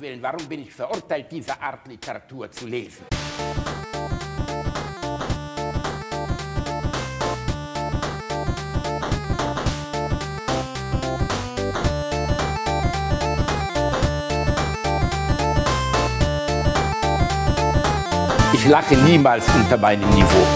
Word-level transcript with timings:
Willen, 0.00 0.22
warum 0.22 0.48
bin 0.48 0.62
ich 0.62 0.72
verurteilt, 0.72 1.26
diese 1.30 1.60
Art 1.60 1.86
Literatur 1.86 2.50
zu 2.50 2.66
lesen? 2.66 3.04
Ich 18.54 18.68
lache 18.68 18.96
niemals 19.04 19.54
unter 19.54 19.76
meinem 19.76 20.08
Niveau. 20.10 20.46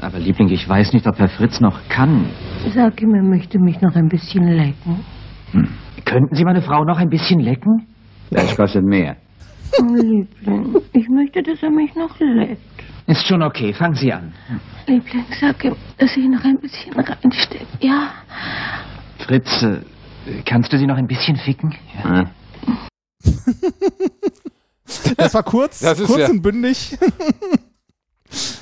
Aber 0.00 0.18
Liebling, 0.20 0.50
ich 0.50 0.68
weiß 0.68 0.92
nicht, 0.92 1.06
ob 1.08 1.18
Herr 1.18 1.28
Fritz 1.28 1.60
noch 1.60 1.80
kann. 1.88 2.30
Sag 2.74 3.02
ihm, 3.02 3.14
er 3.14 3.22
möchte 3.24 3.58
mich 3.58 3.80
noch 3.80 3.96
ein 3.96 4.08
bisschen 4.08 4.46
lecken. 4.46 5.04
Hm. 5.50 5.68
Könnten 6.04 6.34
Sie 6.36 6.44
meine 6.44 6.62
Frau 6.62 6.84
noch 6.84 6.98
ein 6.98 7.08
bisschen 7.08 7.40
lecken? 7.40 7.97
Das 8.30 8.56
kostet 8.56 8.84
mehr. 8.84 9.16
Oh, 9.80 9.84
Liebling, 9.94 10.76
ich 10.92 11.08
möchte, 11.08 11.42
dass 11.42 11.62
er 11.62 11.70
mich 11.70 11.94
noch 11.94 12.18
leckt. 12.20 12.60
Ist 13.06 13.26
schon 13.26 13.42
okay, 13.42 13.72
fangen 13.72 13.94
Sie 13.94 14.12
an. 14.12 14.32
Liebling, 14.86 15.24
sag 15.40 15.62
ihm, 15.64 15.76
dass 15.98 16.16
ich 16.16 16.28
noch 16.28 16.44
ein 16.44 16.58
bisschen 16.58 16.92
reinstecke. 16.94 17.66
Ja? 17.80 18.10
Fritz, 19.18 19.64
kannst 20.44 20.72
du 20.72 20.78
sie 20.78 20.86
noch 20.86 20.96
ein 20.96 21.06
bisschen 21.06 21.36
ficken? 21.36 21.74
Ja. 22.04 22.30
Das 25.16 25.34
war 25.34 25.42
kurz, 25.42 25.80
Das 25.80 25.98
ist 25.98 26.06
kurz 26.06 26.20
ja- 26.20 26.28
und 26.28 26.42
bündig. 26.42 26.96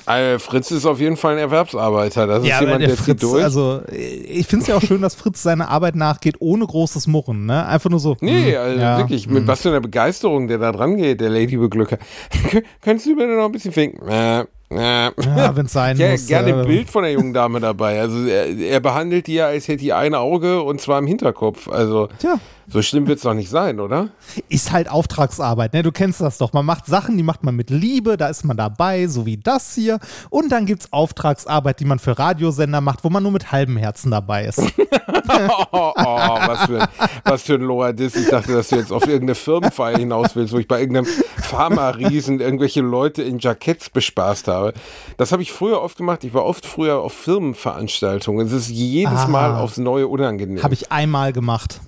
Äh, 0.07 0.39
Fritz 0.39 0.71
ist 0.71 0.87
auf 0.87 1.01
jeden 1.01 1.17
Fall 1.17 1.33
ein 1.33 1.39
Erwerbsarbeiter. 1.39 2.27
Das 2.27 2.43
ist 2.43 2.49
Ja, 2.49 2.59
aber 2.59 2.67
jemand, 2.67 2.83
der 2.83 2.89
der, 2.89 2.97
Fritz, 2.97 3.21
durch. 3.21 3.43
also 3.43 3.81
ich 3.91 4.47
finde 4.47 4.63
es 4.63 4.69
ja 4.69 4.77
auch 4.77 4.83
schön, 4.83 5.03
dass 5.03 5.15
Fritz 5.17 5.43
seiner 5.43 5.69
Arbeit 5.69 5.97
nachgeht, 5.97 6.37
ohne 6.39 6.67
großes 6.67 7.09
Murren, 7.09 7.47
ne? 7.47 7.67
Einfach 7.67 7.91
nur 7.91 7.99
so. 7.99 8.17
Nee, 8.21 8.53
hm, 8.53 8.61
also 8.61 8.81
ja, 8.81 8.99
wirklich, 8.99 9.27
mit 9.27 9.39
hm. 9.39 9.49
was 9.49 9.63
für 9.63 9.71
einer 9.71 9.81
Begeisterung 9.81 10.47
der 10.47 10.59
da 10.59 10.71
dran 10.71 10.97
geht, 10.97 11.21
der 11.21 11.31
Lady 11.31 11.57
Beglücker. 11.57 11.99
Könntest 12.83 13.07
du 13.07 13.17
mir 13.17 13.27
noch 13.27 13.47
ein 13.47 13.53
bisschen 13.53 13.73
finken? 13.73 14.07
Äh, 14.09 14.45
äh. 14.71 15.11
Ja, 15.25 15.57
wenn's 15.57 15.73
sein 15.73 15.97
ja, 15.99 16.13
muss, 16.13 16.27
gerne 16.27 16.51
äh. 16.51 16.55
ein 16.55 16.67
Bild 16.67 16.91
von 16.91 17.03
der 17.03 17.13
jungen 17.13 17.33
Dame 17.33 17.61
dabei. 17.61 18.01
Also 18.01 18.27
er, 18.27 18.49
er 18.57 18.81
behandelt 18.81 19.27
die 19.27 19.35
ja, 19.35 19.47
als 19.47 19.69
hätte 19.69 19.79
die 19.79 19.93
ein 19.93 20.15
Auge 20.15 20.63
und 20.63 20.81
zwar 20.81 20.99
im 20.99 21.07
Hinterkopf. 21.07 21.69
Also 21.69 22.09
Tja. 22.19 22.39
So 22.69 22.83
schlimm 22.83 23.07
wird 23.07 23.19
es 23.19 23.23
doch 23.23 23.35
nicht 23.35 23.49
sein, 23.51 23.79
oder? 23.81 24.09
Ist 24.49 24.73
halt 24.73 24.91
Auftragsarbeit, 24.91 25.73
ne? 25.73 25.83
Du 25.83 25.93
kennst 25.93 26.21
das 26.21 26.39
doch. 26.39 26.53
Man 26.53 26.67
macht 26.67 26.87
Sachen, 26.87 27.17
die 27.17 27.23
macht 27.23 27.45
man 27.45 27.55
mit 27.55 27.71
Liebe, 27.71 28.17
da 28.17 28.29
ist 28.29 28.45
man 28.45 28.57
dabei, 28.57 29.07
so 29.07 29.25
wie 29.27 29.37
das 29.37 29.75
hier. 29.75 29.99
Und 30.31 30.51
dann 30.51 30.67
gibt's 30.67 30.93
Auftragsarbeit, 30.93 31.81
die 31.81 31.85
man 31.85 31.99
für 31.99 32.19
Radiosender 32.19 32.81
macht, 32.81 33.05
wo 33.05 33.11
man 33.11 33.23
nur 33.23 33.33
mit 33.33 33.53
halbem 33.53 33.77
Herzen 33.77 34.11
dabei 34.11 34.47
ist. 34.47 34.61
Oh, 34.61 35.65
oh, 35.73 35.93
was, 35.97 36.65
für, 36.67 36.89
was 37.25 37.43
für 37.43 37.55
ein 37.55 37.63
Loadis. 37.63 38.17
Ich 38.17 38.29
dachte, 38.29 38.53
dass 38.53 38.69
du 38.69 38.77
jetzt 38.77 38.93
auf 38.93 39.03
irgendeine 39.07 39.35
Firmenfeier 39.35 39.99
hinaus 39.99 40.35
willst, 40.35 40.53
wo 40.53 40.59
ich 40.59 40.69
bei 40.69 40.81
irgendeinem 40.81 41.07
Pharma-Riesen 41.07 42.41
irgendwelche 42.41 42.81
Leute 42.81 43.23
in 43.23 43.39
Jacketts 43.39 43.91
bespaßt 43.91 44.49
habe. 44.49 44.73
Das 45.17 45.33
habe 45.33 45.43
ich 45.43 45.53
früher 45.53 45.81
oft 45.83 45.97
gemacht. 45.97 46.25
Ich 46.25 46.35
war 46.35 46.45
oft 46.45 46.67
früher 46.67 46.99
auf 46.99 47.13
Firmenveranstaltungen. 47.13 48.47
Es 48.47 48.53
ist 48.53 48.69
jedes 48.71 49.21
Ah. 49.21 49.29
Mal 49.29 49.55
aufs 49.55 49.79
Neue 49.79 50.09
unangenehm. 50.09 50.63
Habe 50.63 50.75
ich 50.75 50.91
einmal 50.93 51.33
gemacht. 51.33 51.81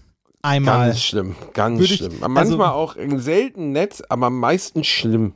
Einmal. 0.49 0.89
Ganz 0.89 1.01
schlimm, 1.03 1.37
ganz 1.53 1.81
ich- 1.83 1.97
schlimm. 1.97 2.13
also- 2.23 2.29
Manchmal 2.29 2.71
auch 2.71 2.97
selten 3.17 3.73
nett, 3.73 4.03
aber 4.09 4.27
am 4.27 4.39
meisten 4.41 4.83
schlimm. 4.85 5.35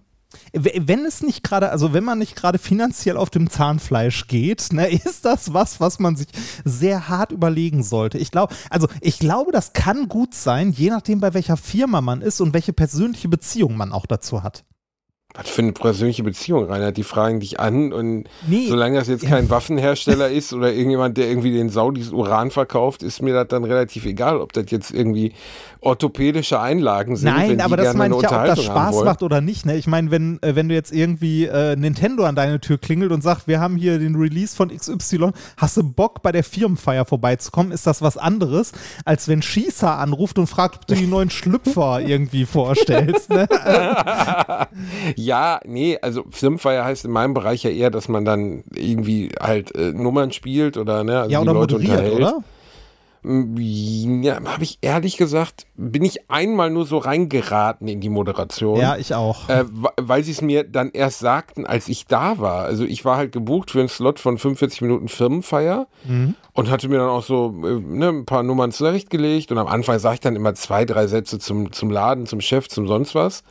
Wenn 0.55 1.05
es 1.05 1.22
nicht 1.22 1.42
gerade, 1.42 1.70
also 1.70 1.92
wenn 1.92 2.05
man 2.05 2.18
nicht 2.18 2.36
gerade 2.36 2.58
finanziell 2.58 3.18
auf 3.18 3.28
dem 3.28 3.50
Zahnfleisch 3.50 4.27
geht, 4.28 4.72
ne, 4.72 4.88
ist 5.05 5.27
das 5.27 5.52
was, 5.52 5.78
was 5.78 5.98
man 5.98 6.16
sich 6.16 6.28
sehr 6.64 7.10
hart 7.10 7.33
überlegen 7.33 7.83
sollte. 7.83 8.16
Ich 8.16 8.30
glaube, 8.30 8.55
also 8.70 8.88
ich 9.02 9.18
glaube, 9.18 9.52
das 9.52 9.74
kann 9.74 10.08
gut 10.08 10.34
sein, 10.34 10.72
je 10.72 10.88
nachdem, 10.88 11.20
bei 11.20 11.34
welcher 11.34 11.58
Firma 11.58 12.00
man 12.00 12.22
ist 12.22 12.40
und 12.40 12.55
welche 12.55 12.72
persönliche 12.72 13.28
Beziehung 13.28 13.77
man 13.77 13.92
auch 13.92 14.06
dazu 14.06 14.42
hat. 14.42 14.64
Was 15.34 15.48
für 15.48 15.62
eine 15.62 15.72
persönliche 15.72 16.22
Beziehung, 16.22 16.66
Reinhard? 16.66 16.97
Die 16.97 17.05
fragen 17.05 17.41
dich 17.41 17.58
an 17.58 17.92
und 17.92 18.24
Nee. 18.46 18.67
solange 18.68 18.98
das 18.98 19.08
jetzt 19.08 19.27
kein 19.27 19.48
Waffenhersteller 19.48 20.29
ist 20.29 20.52
oder 20.52 20.73
irgendjemand, 20.73 21.17
der 21.17 21.27
irgendwie 21.29 21.52
den 21.52 21.70
Saudis 21.70 22.11
Uran 22.12 22.51
verkauft, 22.51 23.02
ist 23.02 23.23
mir 23.23 23.33
das 23.33 23.48
dann 23.48 23.64
relativ 23.64 24.05
egal, 24.05 24.40
ob 24.40 24.52
das 24.52 24.67
jetzt 24.68 24.90
irgendwie 24.92 25.33
orthopädische 25.83 26.61
Einlagen 26.61 27.17
sind. 27.17 27.29
wenn 27.29 27.37
Nein, 27.37 27.59
die 27.59 27.65
aber 27.65 27.77
das 27.77 27.95
meine 27.95 28.15
eine 28.15 28.25
ich 28.25 28.31
ja, 28.31 28.41
ob 28.41 28.47
das 28.47 28.65
Spaß 28.65 29.05
macht 29.05 29.23
oder 29.23 29.41
nicht. 29.41 29.67
Ne? 29.67 29.77
Ich 29.77 29.87
meine, 29.87 30.11
wenn, 30.11 30.41
äh, 30.43 30.55
wenn 30.55 30.69
du 30.69 30.75
jetzt 30.75 30.93
irgendwie 30.93 31.47
äh, 31.47 31.75
Nintendo 31.77 32.25
an 32.25 32.37
deine 32.37 32.61
Tür 32.61 32.79
klingelt 32.79 33.11
und 33.11 33.23
sagt, 33.23 33.48
wir 33.48 33.61
haben 33.61 33.77
hier 33.77 33.98
den 33.98 34.15
Release 34.15 34.57
von 34.57 34.69
XY, 34.75 35.33
hast 35.57 35.77
du 35.77 35.83
Bock 35.83 36.23
bei 36.23 36.31
der 36.31 36.45
Firmenfeier 36.45 37.05
vorbeizukommen, 37.05 37.73
ist 37.73 37.87
das 37.87 38.01
was 38.01 38.17
anderes, 38.17 38.73
als 39.05 39.27
wenn 39.27 39.43
Schießer 39.43 39.98
anruft 39.98 40.39
und 40.39 40.47
fragt, 40.47 40.77
ob 40.77 40.87
du 40.87 40.95
die 40.95 41.07
neuen 41.07 41.31
Schlüpfer 41.31 42.01
irgendwie 42.07 42.47
vorstellst. 42.47 43.31
Ne? 43.31 43.49
Ja, 45.17 45.61
nee, 45.64 45.99
also 46.01 46.25
Firmenfeier 46.31 46.85
heißt 46.85 47.05
in 47.05 47.11
meinem 47.11 47.35
Bereich 47.35 47.63
ja 47.64 47.70
eher, 47.70 47.91
dass 47.91 48.09
man 48.09 48.25
dann 48.25 48.64
irgendwie 48.75 49.31
halt 49.41 49.75
äh, 49.75 49.93
Nummern 49.93 50.33
spielt 50.33 50.77
oder 50.77 51.05
ne, 51.05 51.20
also 51.20 51.31
Ja, 51.31 51.41
die 51.41 51.49
oder 51.49 51.53
Leute 51.55 51.75
moderiert, 51.75 51.99
unterhält. 51.99 52.14
oder? 52.20 52.45
Ja, 53.24 54.42
habe 54.44 54.64
ich 54.64 54.78
ehrlich 54.80 55.16
gesagt, 55.16 55.66
bin 55.77 56.05
ich 56.05 56.28
einmal 56.30 56.70
nur 56.70 56.86
so 56.86 56.98
reingeraten 56.98 57.86
in 57.86 58.00
die 58.00 58.08
Moderation. 58.08 58.80
Ja, 58.80 58.96
ich 58.96 59.14
auch. 59.14 59.48
Äh, 59.48 59.64
weil 60.00 60.24
sie 60.24 60.33
es 60.33 60.42
mir 60.42 60.64
dann 60.64 60.90
erst 60.92 61.20
sagten, 61.20 61.64
als 61.64 61.88
ich 61.88 62.06
da 62.06 62.38
war. 62.38 62.64
Also 62.64 62.84
ich 62.84 63.05
war 63.05 63.16
halt 63.16 63.30
gebucht 63.33 63.70
für 63.70 63.78
einen 63.80 63.88
Slot 63.88 64.18
von 64.18 64.38
45 64.38 64.83
Minuten 64.83 65.08
Firmenfeier 65.08 65.86
Mhm. 66.05 66.34
und 66.52 66.68
hatte 66.70 66.88
mir 66.88 66.98
dann 66.98 67.08
auch 67.10 67.22
so 67.22 67.55
äh, 67.64 67.78
ne, 67.80 68.08
ein 68.08 68.24
paar 68.27 68.42
Nummern 68.42 68.72
zurechtgelegt. 68.72 69.52
Und 69.52 69.58
am 69.58 69.68
Anfang 69.68 69.98
sage 70.00 70.14
ich 70.14 70.20
dann 70.20 70.34
immer 70.34 70.54
zwei, 70.54 70.84
drei 70.84 71.06
Sätze 71.06 71.39
zum, 71.39 71.70
zum 71.72 71.90
Laden, 71.90 72.27
zum 72.27 72.40
Chef, 72.40 72.68
zum 72.68 72.89
sonst 72.89 73.14
was. 73.14 73.44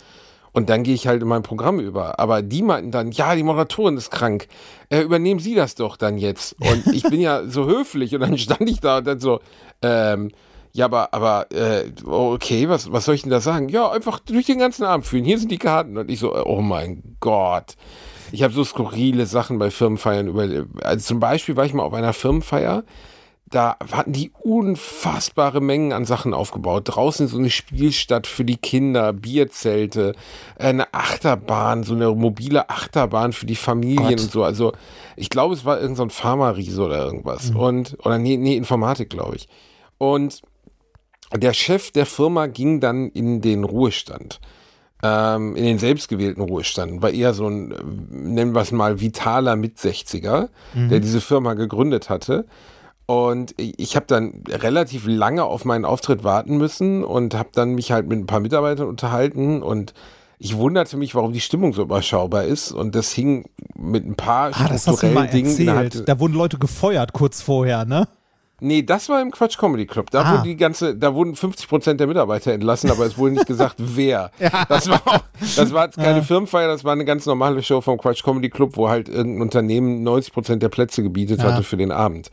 Und 0.53 0.69
dann 0.69 0.83
gehe 0.83 0.93
ich 0.93 1.07
halt 1.07 1.21
in 1.21 1.27
mein 1.27 1.43
Programm 1.43 1.79
über. 1.79 2.19
Aber 2.19 2.41
die 2.41 2.61
meinten 2.61 2.91
dann, 2.91 3.11
ja, 3.11 3.35
die 3.35 3.43
Moderatorin 3.43 3.97
ist 3.97 4.11
krank. 4.11 4.47
Äh, 4.89 5.01
übernehmen 5.01 5.39
Sie 5.39 5.55
das 5.55 5.75
doch 5.75 5.95
dann 5.95 6.17
jetzt. 6.17 6.55
Und 6.59 6.87
ich 6.93 7.03
bin 7.03 7.21
ja 7.21 7.45
so 7.45 7.65
höflich 7.65 8.13
und 8.13 8.21
dann 8.21 8.37
stand 8.37 8.69
ich 8.69 8.81
da 8.81 8.97
und 8.97 9.07
dann 9.07 9.19
so, 9.19 9.39
ähm, 9.81 10.31
ja, 10.73 10.85
aber, 10.85 11.13
aber, 11.13 11.51
äh, 11.51 11.91
okay, 12.05 12.69
was, 12.69 12.91
was 12.91 13.05
soll 13.05 13.15
ich 13.15 13.23
denn 13.23 13.31
da 13.31 13.41
sagen? 13.41 13.69
Ja, 13.69 13.91
einfach 13.91 14.19
durch 14.19 14.45
den 14.45 14.59
ganzen 14.59 14.83
Abend 14.83 15.05
fühlen. 15.05 15.25
Hier 15.25 15.37
sind 15.37 15.51
die 15.51 15.57
Karten. 15.57 15.97
Und 15.97 16.09
ich 16.09 16.19
so, 16.19 16.33
oh 16.45 16.61
mein 16.61 17.17
Gott. 17.19 17.75
Ich 18.31 18.43
habe 18.43 18.53
so 18.53 18.63
skurrile 18.63 19.25
Sachen 19.25 19.59
bei 19.59 19.69
Firmenfeiern 19.69 20.27
über. 20.27 20.65
Also 20.83 21.05
zum 21.05 21.19
Beispiel 21.19 21.57
war 21.57 21.65
ich 21.65 21.73
mal 21.73 21.83
auf 21.83 21.93
einer 21.93 22.13
Firmenfeier. 22.13 22.83
Da 23.51 23.75
hatten 23.91 24.13
die 24.13 24.31
unfassbare 24.41 25.59
Mengen 25.59 25.91
an 25.91 26.05
Sachen 26.05 26.33
aufgebaut. 26.33 26.83
Draußen 26.85 27.27
so 27.27 27.37
eine 27.37 27.49
Spielstadt 27.49 28.25
für 28.25 28.45
die 28.45 28.55
Kinder, 28.55 29.11
Bierzelte, 29.11 30.15
eine 30.57 30.93
Achterbahn, 30.93 31.83
so 31.83 31.93
eine 31.93 32.09
mobile 32.15 32.69
Achterbahn 32.69 33.33
für 33.33 33.45
die 33.45 33.57
Familien 33.57 34.07
Gott. 34.07 34.21
und 34.21 34.31
so. 34.31 34.43
Also 34.45 34.71
ich 35.17 35.29
glaube, 35.29 35.53
es 35.53 35.65
war 35.65 35.81
irgendein 35.81 36.09
so 36.09 36.15
Pharma-Riese 36.15 36.81
oder 36.81 37.03
irgendwas. 37.03 37.51
Und, 37.51 37.97
oder 38.05 38.17
nee, 38.17 38.37
nee, 38.37 38.55
Informatik, 38.55 39.09
glaube 39.09 39.35
ich. 39.35 39.49
Und 39.97 40.41
der 41.35 41.53
Chef 41.53 41.91
der 41.91 42.05
Firma 42.05 42.47
ging 42.47 42.79
dann 42.79 43.09
in 43.09 43.41
den 43.41 43.65
Ruhestand. 43.65 44.39
Ähm, 45.03 45.55
in 45.55 45.65
den 45.65 45.79
selbstgewählten 45.79 46.43
Ruhestand. 46.43 47.01
War 47.01 47.09
eher 47.09 47.33
so 47.33 47.47
ein, 47.47 47.71
äh, 47.71 47.75
nennen 48.11 48.53
wir 48.53 48.61
es 48.61 48.71
mal, 48.71 49.01
vitaler 49.01 49.55
Mit-60er, 49.55 50.49
der 50.73 50.99
diese 50.99 51.21
Firma 51.21 51.55
gegründet 51.55 52.09
hatte. 52.09 52.45
Und 53.05 53.53
ich 53.57 53.95
habe 53.95 54.05
dann 54.07 54.43
relativ 54.49 55.03
lange 55.05 55.43
auf 55.43 55.65
meinen 55.65 55.83
Auftritt 55.85 56.23
warten 56.23 56.57
müssen 56.57 57.03
und 57.03 57.33
habe 57.35 57.49
dann 57.53 57.73
mich 57.75 57.91
halt 57.91 58.07
mit 58.07 58.17
ein 58.19 58.25
paar 58.25 58.39
Mitarbeitern 58.39 58.87
unterhalten 58.87 59.61
und 59.63 59.93
ich 60.39 60.57
wunderte 60.57 60.97
mich, 60.97 61.13
warum 61.13 61.33
die 61.33 61.41
Stimmung 61.41 61.73
so 61.73 61.81
überschaubar 61.83 62.45
ist 62.45 62.71
und 62.71 62.95
das 62.95 63.11
hing 63.11 63.45
mit 63.75 64.05
ein 64.07 64.15
paar 64.15 64.51
Ah, 64.53 64.77
strukturellen 64.77 65.29
Dingen 65.29 65.55
innerhalb. 65.57 66.05
Da 66.05 66.19
wurden 66.19 66.33
Leute 66.33 66.57
gefeuert 66.57 67.13
kurz 67.13 67.41
vorher, 67.41 67.85
ne? 67.85 68.07
Nee, 68.63 68.83
das 68.83 69.09
war 69.09 69.21
im 69.21 69.31
Quatsch 69.31 69.57
Comedy 69.57 69.87
Club. 69.87 70.09
Da 70.11 70.21
Ah. 70.23 70.31
wurde 70.33 70.43
die 70.49 70.55
ganze, 70.55 70.95
da 70.95 71.13
wurden 71.15 71.35
50 71.35 71.67
Prozent 71.67 71.99
der 71.99 72.07
Mitarbeiter 72.07 72.53
entlassen, 72.53 72.91
aber 72.91 73.05
es 73.07 73.17
wurde 73.17 73.33
nicht 73.33 73.47
gesagt, 73.47 73.75
wer. 73.79 74.31
Das 74.69 74.87
war, 74.89 75.01
auch, 75.05 75.19
das 75.57 75.73
war 75.73 75.89
keine 75.89 76.21
Firmenfeier, 76.23 76.67
das 76.67 76.83
war 76.83 76.93
eine 76.93 77.03
ganz 77.05 77.25
normale 77.25 77.61
Show 77.63 77.81
vom 77.81 77.97
Quatsch 77.97 78.23
Comedy 78.23 78.49
Club, 78.49 78.77
wo 78.77 78.87
halt 78.87 79.09
irgendein 79.09 79.41
Unternehmen 79.41 80.03
90 80.03 80.31
Prozent 80.33 80.63
der 80.63 80.69
Plätze 80.69 81.01
gebietet 81.03 81.39
Ja. 81.41 81.51
hatte 81.51 81.63
für 81.63 81.77
den 81.77 81.91
Abend. 81.91 82.29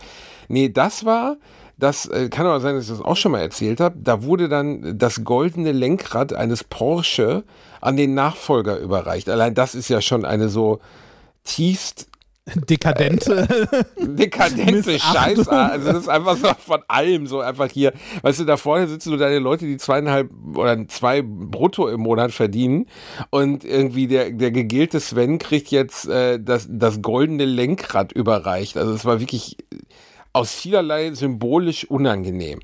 Nee, 0.49 0.69
das 0.69 1.05
war, 1.05 1.37
das 1.77 2.06
äh, 2.06 2.29
kann 2.29 2.47
aber 2.47 2.61
sein, 2.61 2.75
dass 2.75 2.85
ich 2.85 2.91
das 2.91 3.00
auch 3.00 3.17
schon 3.17 3.33
mal 3.33 3.41
erzählt 3.41 3.81
habe. 3.81 3.97
Da 3.99 4.23
wurde 4.23 4.49
dann 4.49 4.99
das 4.99 5.25
goldene 5.25 5.73
Lenkrad 5.73 6.33
eines 6.33 6.65
Porsche 6.65 7.45
an 7.81 7.97
den 7.97 8.15
Nachfolger 8.15 8.79
überreicht. 8.79 9.29
Allein 9.29 9.55
das 9.55 9.75
ist 9.75 9.89
ja 9.89 10.00
schon 10.00 10.25
eine 10.25 10.49
so 10.49 10.81
tiefst 11.45 12.09
Dekadente. 12.55 13.47
dekadente 13.99 14.93
Missachtung. 14.93 15.45
Scheiße. 15.45 15.53
Also 15.53 15.93
das 15.93 16.03
ist 16.03 16.09
einfach 16.09 16.37
so 16.37 16.49
von 16.59 16.83
allem 16.89 17.27
so 17.27 17.41
einfach 17.41 17.71
hier. 17.71 17.93
Weißt 18.23 18.41
du, 18.41 18.44
da 18.44 18.56
vorne 18.56 18.89
sitzen 18.89 19.11
nur 19.11 19.19
deine 19.19 19.39
Leute, 19.39 19.67
die 19.67 19.77
zweieinhalb 19.77 20.31
oder 20.55 20.87
zwei 20.89 21.23
brutto 21.23 21.89
im 21.89 22.01
Monat 22.01 22.33
verdienen 22.33 22.87
und 23.31 23.65
irgendwie 23.65 24.06
der, 24.06 24.31
der 24.31 24.51
gegelte 24.51 25.01
Sven 25.01 25.39
kriegt 25.39 25.71
jetzt 25.71 26.09
äh, 26.09 26.41
das, 26.41 26.67
das 26.71 27.03
goldene 27.03 27.44
Lenkrad 27.44 28.12
überreicht. 28.12 28.77
Also 28.77 28.93
es 28.93 29.05
war 29.05 29.21
wirklich 29.21 29.59
aus 30.38 30.52
vielerlei 30.52 31.12
symbolisch 31.14 31.85
unangenehm. 31.90 32.61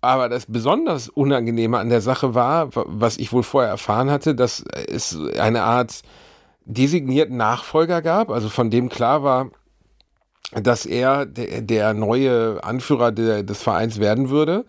Aber 0.00 0.28
das 0.28 0.46
besonders 0.46 1.08
Unangenehme 1.08 1.78
an 1.78 1.88
der 1.88 2.00
Sache 2.00 2.36
war, 2.36 2.68
was 2.72 3.18
ich 3.18 3.32
wohl 3.32 3.42
vorher 3.42 3.70
erfahren 3.70 4.10
hatte, 4.10 4.36
dass 4.36 4.62
es 4.88 5.18
eine 5.36 5.64
Art 5.64 6.02
designierten 6.64 7.36
Nachfolger 7.36 8.00
gab, 8.00 8.30
also 8.30 8.48
von 8.48 8.70
dem 8.70 8.88
klar 8.88 9.24
war, 9.24 9.50
dass 10.52 10.86
er 10.86 11.26
der, 11.26 11.62
der 11.62 11.94
neue 11.94 12.62
Anführer 12.62 13.10
des 13.10 13.60
Vereins 13.60 13.98
werden 13.98 14.30
würde. 14.30 14.64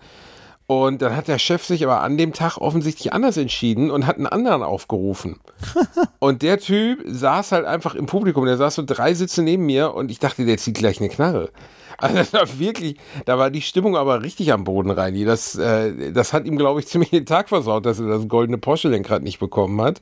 Und 0.65 1.03
dann 1.03 1.15
hat 1.15 1.27
der 1.27 1.37
Chef 1.37 1.63
sich 1.63 1.83
aber 1.83 2.01
an 2.01 2.17
dem 2.17 2.33
Tag 2.33 2.57
offensichtlich 2.57 3.13
anders 3.13 3.37
entschieden 3.37 3.91
und 3.91 4.07
hat 4.07 4.17
einen 4.17 4.25
anderen 4.25 4.63
aufgerufen. 4.63 5.39
und 6.19 6.41
der 6.41 6.57
Typ 6.57 7.03
saß 7.05 7.51
halt 7.51 7.65
einfach 7.65 7.93
im 7.93 8.07
Publikum, 8.07 8.45
der 8.45 8.57
saß 8.57 8.73
so 8.73 8.83
drei 8.83 9.13
Sitze 9.13 9.43
neben 9.43 9.67
mir 9.67 9.93
und 9.93 10.09
ich 10.09 10.17
dachte, 10.17 10.43
der 10.45 10.57
zieht 10.57 10.75
gleich 10.75 10.99
eine 10.99 11.09
Knarre. 11.09 11.51
Also 11.97 12.59
wirklich, 12.59 12.97
da 13.25 13.37
war 13.37 13.49
die 13.49 13.61
Stimmung 13.61 13.97
aber 13.97 14.21
richtig 14.21 14.53
am 14.53 14.63
Boden 14.63 14.91
rein. 14.91 15.25
Das, 15.25 15.55
äh, 15.55 16.11
das 16.11 16.31
hat 16.31 16.45
ihm, 16.45 16.57
glaube 16.57 16.79
ich, 16.79 16.87
ziemlich 16.87 17.09
den 17.09 17.25
Tag 17.25 17.49
versaut, 17.49 17.85
dass 17.85 17.99
er 17.99 18.07
das 18.07 18.27
goldene 18.27 18.57
Porsche-Lenkrad 18.57 19.23
nicht 19.23 19.39
bekommen 19.39 19.81
hat. 19.81 20.01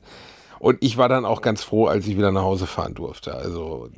Und 0.58 0.78
ich 0.80 0.96
war 0.96 1.08
dann 1.08 1.24
auch 1.24 1.42
ganz 1.42 1.62
froh, 1.62 1.86
als 1.86 2.06
ich 2.06 2.16
wieder 2.16 2.32
nach 2.32 2.42
Hause 2.42 2.66
fahren 2.66 2.94
durfte. 2.94 3.34
Also, 3.34 3.88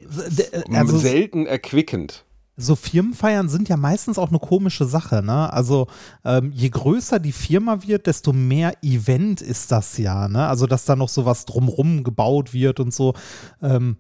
also 0.73 0.99
selten 0.99 1.47
erquickend 1.47 2.25
so 2.61 2.75
Firmenfeiern 2.75 3.49
sind 3.49 3.69
ja 3.69 3.77
meistens 3.77 4.19
auch 4.19 4.31
eine 4.31 4.41
komische 4.41 4.85
Sache, 4.85 5.23
ne? 5.23 5.51
Also 5.53 5.87
ähm, 6.25 6.51
je 6.53 6.69
größer 6.69 7.21
die 7.21 7.33
Firma 7.33 7.85
wird, 7.87 8.09
desto 8.09 8.33
mehr 8.33 8.73
Event 8.83 9.41
ist 9.41 9.71
das 9.71 9.97
ja, 9.97 10.29
ne? 10.29 10.49
Also 10.49 10.67
dass 10.67 10.85
da 10.85 10.97
noch 10.97 11.09
sowas 11.09 11.45
drumrum 11.45 12.03
gebaut 12.03 12.53
wird 12.53 12.81
und 12.81 12.93
so. 12.93 13.15
Ähm, 13.63 13.99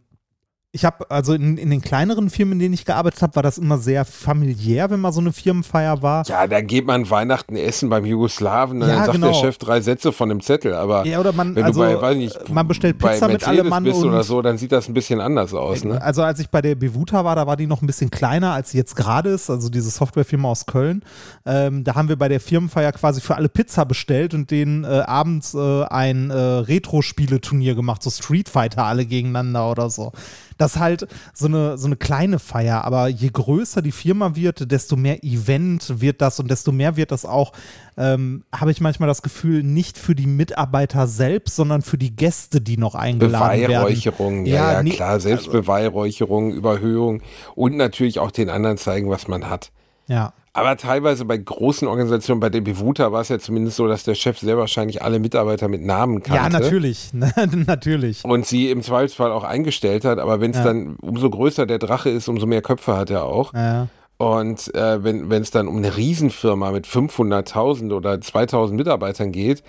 ich 0.78 0.84
habe, 0.84 1.10
also 1.10 1.34
in, 1.34 1.58
in 1.58 1.70
den 1.70 1.80
kleineren 1.80 2.30
Firmen, 2.30 2.52
in 2.52 2.58
denen 2.60 2.74
ich 2.74 2.84
gearbeitet 2.84 3.20
habe, 3.20 3.34
war 3.34 3.42
das 3.42 3.58
immer 3.58 3.78
sehr 3.78 4.04
familiär, 4.04 4.88
wenn 4.90 5.00
mal 5.00 5.10
so 5.10 5.20
eine 5.20 5.32
Firmenfeier 5.32 6.02
war. 6.02 6.24
Ja, 6.26 6.46
da 6.46 6.60
geht 6.60 6.86
man 6.86 7.10
Weihnachten 7.10 7.56
essen 7.56 7.88
beim 7.88 8.06
Jugoslawen, 8.06 8.78
dann 8.78 8.88
ja, 8.88 8.96
sagt 8.98 9.12
genau. 9.12 9.32
der 9.32 9.34
Chef 9.34 9.58
drei 9.58 9.80
Sätze 9.80 10.12
von 10.12 10.28
dem 10.28 10.40
Zettel, 10.40 10.74
aber 10.74 11.04
ja, 11.04 11.18
oder 11.18 11.32
man, 11.32 11.56
wenn 11.56 11.64
also, 11.64 11.82
du 11.82 11.94
bei, 11.94 12.00
weiß 12.00 12.16
nicht, 12.16 12.48
man 12.48 12.68
bestellt 12.68 12.96
Pizza 12.96 13.26
mit 13.26 13.46
allem 13.46 13.68
Mann 13.68 13.82
bist 13.82 14.04
oder 14.04 14.22
so, 14.22 14.40
dann 14.40 14.56
sieht 14.56 14.70
das 14.70 14.86
ein 14.88 14.94
bisschen 14.94 15.20
anders 15.20 15.52
aus. 15.52 15.82
Ne? 15.82 16.00
Also 16.00 16.22
als 16.22 16.38
ich 16.38 16.48
bei 16.48 16.62
der 16.62 16.76
Bevuta 16.76 17.24
war, 17.24 17.34
da 17.34 17.48
war 17.48 17.56
die 17.56 17.66
noch 17.66 17.82
ein 17.82 17.86
bisschen 17.88 18.10
kleiner, 18.10 18.52
als 18.52 18.70
sie 18.70 18.78
jetzt 18.78 18.94
gerade 18.94 19.30
ist, 19.30 19.50
also 19.50 19.68
diese 19.70 19.90
Softwarefirma 19.90 20.48
aus 20.48 20.66
Köln. 20.66 21.02
Ähm, 21.44 21.82
da 21.82 21.96
haben 21.96 22.08
wir 22.08 22.16
bei 22.16 22.28
der 22.28 22.38
Firmenfeier 22.38 22.92
quasi 22.92 23.20
für 23.20 23.34
alle 23.34 23.48
Pizza 23.48 23.84
bestellt 23.84 24.32
und 24.32 24.52
denen 24.52 24.84
äh, 24.84 24.86
abends 24.86 25.54
äh, 25.54 25.84
ein 25.86 26.30
äh, 26.30 26.34
Retro-Spieleturnier 26.34 27.74
gemacht, 27.74 28.00
so 28.00 28.10
Street 28.10 28.48
Fighter 28.48 28.84
alle 28.84 29.06
gegeneinander 29.06 29.68
oder 29.68 29.90
so. 29.90 30.12
Das 30.58 30.74
ist 30.74 30.80
halt 30.80 31.08
so 31.32 31.46
eine, 31.46 31.78
so 31.78 31.86
eine 31.86 31.96
kleine 31.96 32.38
Feier, 32.38 32.84
aber 32.84 33.08
je 33.08 33.30
größer 33.32 33.80
die 33.80 33.92
Firma 33.92 34.36
wird, 34.36 34.70
desto 34.70 34.96
mehr 34.96 35.24
Event 35.24 36.00
wird 36.00 36.20
das 36.20 36.40
und 36.40 36.50
desto 36.50 36.72
mehr 36.72 36.96
wird 36.96 37.12
das 37.12 37.24
auch, 37.24 37.52
ähm, 37.96 38.44
habe 38.54 38.70
ich 38.70 38.80
manchmal 38.80 39.06
das 39.06 39.22
Gefühl, 39.22 39.62
nicht 39.62 39.96
für 39.96 40.14
die 40.14 40.26
Mitarbeiter 40.26 41.06
selbst, 41.06 41.56
sondern 41.56 41.82
für 41.82 41.96
die 41.96 42.14
Gäste, 42.14 42.60
die 42.60 42.76
noch 42.76 42.94
eingeladen 42.94 43.60
werden. 43.60 43.72
Beweihräucherung, 43.72 44.46
ja, 44.46 44.72
ja, 44.72 44.82
ja 44.82 44.94
klar, 44.94 45.10
also 45.10 45.28
Selbstbeweihräucherung, 45.28 46.52
Überhöhung 46.52 47.22
und 47.54 47.76
natürlich 47.76 48.18
auch 48.18 48.30
den 48.30 48.50
anderen 48.50 48.76
zeigen, 48.76 49.08
was 49.08 49.28
man 49.28 49.48
hat. 49.48 49.70
Ja. 50.06 50.32
Aber 50.52 50.76
teilweise 50.76 51.24
bei 51.24 51.36
großen 51.36 51.86
Organisationen, 51.86 52.40
bei 52.40 52.50
der 52.50 52.60
Bevuta 52.60 53.12
war 53.12 53.20
es 53.20 53.28
ja 53.28 53.38
zumindest 53.38 53.76
so, 53.76 53.86
dass 53.86 54.02
der 54.04 54.14
Chef 54.14 54.38
sehr 54.38 54.56
wahrscheinlich 54.56 55.02
alle 55.02 55.18
Mitarbeiter 55.18 55.68
mit 55.68 55.82
Namen 55.82 56.22
kannte. 56.22 56.42
Ja, 56.42 56.48
natürlich, 56.48 57.10
natürlich. 57.66 58.24
Und 58.24 58.46
sie 58.46 58.70
im 58.70 58.82
Zweifelsfall 58.82 59.30
auch 59.30 59.44
eingestellt 59.44 60.04
hat. 60.04 60.18
Aber 60.18 60.40
wenn 60.40 60.50
es 60.52 60.58
ja. 60.58 60.64
dann, 60.64 60.96
umso 60.96 61.30
größer 61.30 61.66
der 61.66 61.78
Drache 61.78 62.10
ist, 62.10 62.28
umso 62.28 62.46
mehr 62.46 62.62
Köpfe 62.62 62.96
hat 62.96 63.10
er 63.10 63.24
auch. 63.24 63.52
Ja. 63.54 63.88
Und 64.16 64.74
äh, 64.74 65.04
wenn 65.04 65.30
es 65.30 65.52
dann 65.52 65.68
um 65.68 65.76
eine 65.76 65.96
Riesenfirma 65.96 66.72
mit 66.72 66.86
500.000 66.86 67.94
oder 67.94 68.14
2.000 68.14 68.72
Mitarbeitern 68.72 69.30
geht, 69.30 69.62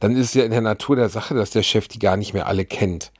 dann 0.00 0.14
ist 0.14 0.26
es 0.26 0.34
ja 0.34 0.44
in 0.44 0.50
der 0.50 0.60
Natur 0.60 0.96
der 0.96 1.08
Sache, 1.08 1.34
dass 1.34 1.50
der 1.50 1.62
Chef 1.62 1.88
die 1.88 1.98
gar 1.98 2.18
nicht 2.18 2.34
mehr 2.34 2.46
alle 2.46 2.66
kennt. 2.66 3.12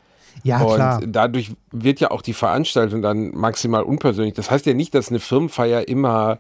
Ja, 0.43 0.61
und 0.61 0.75
klar. 0.75 1.01
dadurch 1.07 1.53
wird 1.73 2.01
ja 2.01 2.11
auch 2.11 2.21
die 2.21 2.35
Veranstaltung 2.35 3.01
dann 3.01 3.31
maximal 3.31 3.83
unpersönlich. 3.83 4.35
Das 4.35 4.51
heißt 4.51 4.67
ja 4.67 4.75
nicht, 4.75 4.95
dass 4.95 5.09
eine 5.09 5.21
Firmenfeier 5.21 5.89
immer 5.89 6.39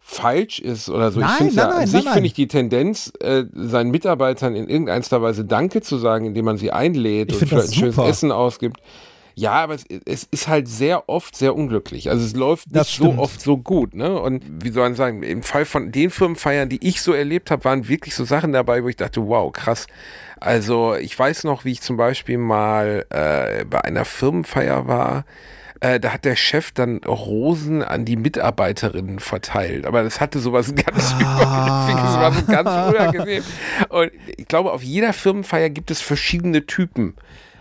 falsch 0.00 0.58
ist 0.58 0.88
oder 0.88 1.12
so. 1.12 1.20
Nein, 1.20 1.30
ich 1.30 1.36
finde 1.36 1.56
ja, 1.56 1.68
an 1.68 1.86
sich 1.86 2.08
finde 2.08 2.26
ich 2.26 2.32
die 2.32 2.48
Tendenz, 2.48 3.12
äh, 3.20 3.44
seinen 3.52 3.90
Mitarbeitern 3.90 4.56
in 4.56 4.68
irgendeiner 4.68 5.22
Weise 5.22 5.44
Danke 5.44 5.82
zu 5.82 5.98
sagen, 5.98 6.26
indem 6.26 6.46
man 6.46 6.56
sie 6.56 6.72
einlädt 6.72 7.32
und 7.32 7.38
vielleicht 7.38 7.68
ein 7.68 7.74
schönes 7.74 7.98
Essen 7.98 8.32
ausgibt. 8.32 8.80
Ja, 9.36 9.52
aber 9.52 9.74
es, 9.74 9.84
es, 10.04 10.24
ist 10.30 10.48
halt 10.48 10.68
sehr 10.68 11.08
oft 11.08 11.36
sehr 11.36 11.54
unglücklich. 11.54 12.10
Also 12.10 12.24
es 12.24 12.34
läuft 12.34 12.74
nicht 12.74 12.96
so 12.96 13.14
oft 13.16 13.40
so 13.40 13.56
gut, 13.56 13.94
ne? 13.94 14.20
Und 14.20 14.42
wie 14.62 14.70
soll 14.70 14.82
man 14.82 14.94
sagen, 14.96 15.22
im 15.22 15.42
Fall 15.42 15.64
von 15.64 15.92
den 15.92 16.10
Firmenfeiern, 16.10 16.68
die 16.68 16.86
ich 16.86 17.00
so 17.00 17.12
erlebt 17.12 17.50
habe, 17.50 17.64
waren 17.64 17.88
wirklich 17.88 18.14
so 18.14 18.24
Sachen 18.24 18.52
dabei, 18.52 18.82
wo 18.84 18.88
ich 18.88 18.96
dachte, 18.96 19.26
wow, 19.26 19.50
krass. 19.52 19.86
Also 20.40 20.94
ich 20.94 21.18
weiß 21.18 21.44
noch, 21.44 21.64
wie 21.64 21.72
ich 21.72 21.80
zum 21.80 21.96
Beispiel 21.96 22.38
mal 22.38 23.06
äh, 23.10 23.64
bei 23.64 23.82
einer 23.82 24.04
Firmenfeier 24.04 24.86
war 24.86 25.24
äh, 25.80 25.98
da 25.98 26.12
hat 26.12 26.24
der 26.24 26.36
Chef 26.36 26.72
dann 26.72 26.98
Rosen 26.98 27.82
an 27.82 28.04
die 28.04 28.16
Mitarbeiterinnen 28.16 29.18
verteilt. 29.18 29.86
Aber 29.86 30.02
das 30.02 30.20
hatte 30.20 30.38
sowas 30.38 30.74
ganz 30.86 31.14
ah. 31.14 31.88
übergriffiges, 31.88 32.14
war 32.16 32.32
so 32.32 32.44
ganz 32.46 32.94
unangenehm. 32.94 33.42
Und 33.88 34.12
ich 34.36 34.46
glaube, 34.46 34.72
auf 34.72 34.82
jeder 34.82 35.12
Firmenfeier 35.12 35.70
gibt 35.70 35.90
es 35.90 36.00
verschiedene 36.00 36.66
Typen 36.66 37.14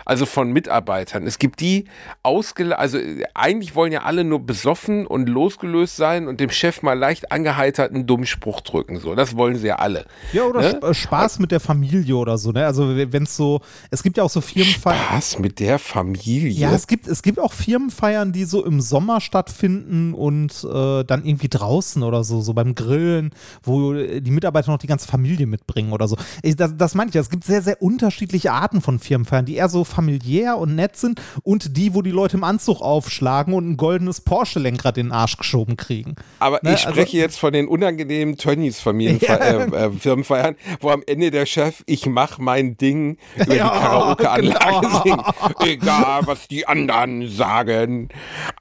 also 0.09 0.25
von 0.25 0.51
Mitarbeitern. 0.51 1.27
Es 1.27 1.37
gibt 1.37 1.59
die 1.59 1.85
ausgeladen, 2.23 2.81
also 2.81 2.97
eigentlich 3.35 3.75
wollen 3.75 3.91
ja 3.91 4.01
alle 4.01 4.23
nur 4.23 4.39
besoffen 4.39 5.05
und 5.05 5.29
losgelöst 5.29 5.97
sein 5.97 6.27
und 6.27 6.39
dem 6.39 6.49
Chef 6.49 6.81
mal 6.81 6.97
leicht 6.97 7.31
angeheitert 7.31 7.93
einen 7.93 8.07
dummen 8.07 8.25
Spruch 8.25 8.61
drücken. 8.61 8.99
So, 8.99 9.13
das 9.13 9.37
wollen 9.37 9.57
sie 9.57 9.67
ja 9.67 9.75
alle. 9.75 10.05
Ja, 10.33 10.45
oder 10.45 10.61
ne? 10.61 10.81
Äh, 10.81 10.93
Spaß 10.95 11.37
mit 11.37 11.51
der 11.51 11.59
Familie 11.59 12.15
oder 12.15 12.39
so, 12.39 12.51
ne? 12.51 12.65
Also 12.65 12.95
wenn 12.95 13.23
es 13.23 13.37
so, 13.37 13.61
es 13.91 14.01
gibt 14.01 14.17
ja 14.17 14.23
auch 14.23 14.31
so 14.31 14.41
Firmenfeiern. 14.41 14.97
Spaß 14.97 15.39
mit 15.39 15.59
der 15.59 15.77
Familie? 15.77 16.49
Ja, 16.49 16.71
es 16.71 16.87
gibt, 16.87 17.07
es 17.07 17.21
gibt 17.21 17.37
auch 17.37 17.53
Firmenfeiern, 17.53 18.31
die 18.31 18.45
so 18.45 18.65
im 18.65 18.81
Sommer 18.81 19.21
stattfinden 19.21 20.15
und 20.15 20.63
äh, 20.63 21.03
dann 21.03 21.23
irgendwie 21.23 21.49
draußen 21.49 22.01
oder 22.01 22.23
so, 22.23 22.41
so 22.41 22.55
beim 22.55 22.73
Grillen, 22.73 23.29
wo 23.61 23.93
die 23.93 24.31
Mitarbeiter 24.31 24.71
noch 24.71 24.79
die 24.79 24.87
ganze 24.87 25.07
Familie 25.07 25.45
mitbringen 25.45 25.93
oder 25.93 26.07
so. 26.07 26.17
Ich, 26.41 26.55
das, 26.55 26.75
das 26.75 26.95
meine 26.95 27.09
ich 27.09 27.13
ja, 27.13 27.21
es 27.21 27.29
gibt 27.29 27.43
sehr, 27.43 27.61
sehr 27.61 27.79
unterschiedliche 27.79 28.53
Arten 28.53 28.81
von 28.81 28.97
Firmenfeiern, 28.97 29.45
die 29.45 29.55
eher 29.55 29.69
so 29.69 29.83
familiär 29.99 30.57
und 30.57 30.75
nett 30.75 30.95
sind 30.95 31.21
und 31.43 31.75
die, 31.75 31.93
wo 31.93 32.01
die 32.01 32.11
Leute 32.11 32.37
im 32.37 32.45
Anzug 32.45 32.81
aufschlagen 32.81 33.53
und 33.53 33.69
ein 33.69 33.75
goldenes 33.75 34.21
Porsche-Lenkrad 34.21 34.97
in 34.97 35.07
den 35.07 35.11
Arsch 35.11 35.35
geschoben 35.35 35.75
kriegen. 35.75 36.15
Aber 36.39 36.61
ne? 36.63 36.75
ich 36.75 36.79
spreche 36.79 36.99
also, 36.99 37.17
jetzt 37.17 37.37
von 37.37 37.51
den 37.51 37.67
unangenehmen 37.67 38.37
Tönnies-Familienfirmenfeiern, 38.37 40.55
ja. 40.59 40.73
äh, 40.73 40.77
wo 40.79 40.89
am 40.89 41.03
Ende 41.05 41.31
der 41.31 41.45
Chef, 41.45 41.83
ich 41.85 42.05
mach 42.05 42.37
mein 42.37 42.77
Ding 42.77 43.17
über 43.35 43.55
ja, 43.55 43.65
die 43.65 43.79
Karaoke-Anlage 43.79 44.87
genau. 44.87 45.03
singt. 45.03 45.21
Egal, 45.59 46.21
was 46.25 46.47
die 46.47 46.65
anderen 46.65 47.29
sagen. 47.29 48.07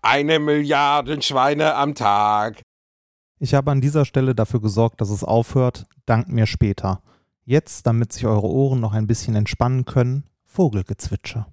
Eine 0.03 0.41
Milliarde 0.41 1.23
Schweine 1.23 1.77
am 1.77 1.95
Tag. 1.95 2.63
Ich 3.39 3.55
habe 3.55 3.71
an 3.71 3.81
dieser 3.81 4.05
Stelle 4.05 4.35
dafür 4.35 4.61
gesorgt, 4.61 5.01
dass 5.01 5.11
es 5.11 5.23
aufhört. 5.23 5.87
Dank 6.05 6.27
mir 6.29 6.49
später. 6.49 7.01
Jetzt, 7.45 7.87
damit 7.87 8.13
sich 8.13 8.27
eure 8.27 8.49
Ohren 8.49 8.81
noch 8.81 8.93
ein 8.93 9.07
bisschen 9.07 9.37
entspannen 9.37 9.85
können, 9.85 10.25
Vogelgezwitscher. 10.59 11.47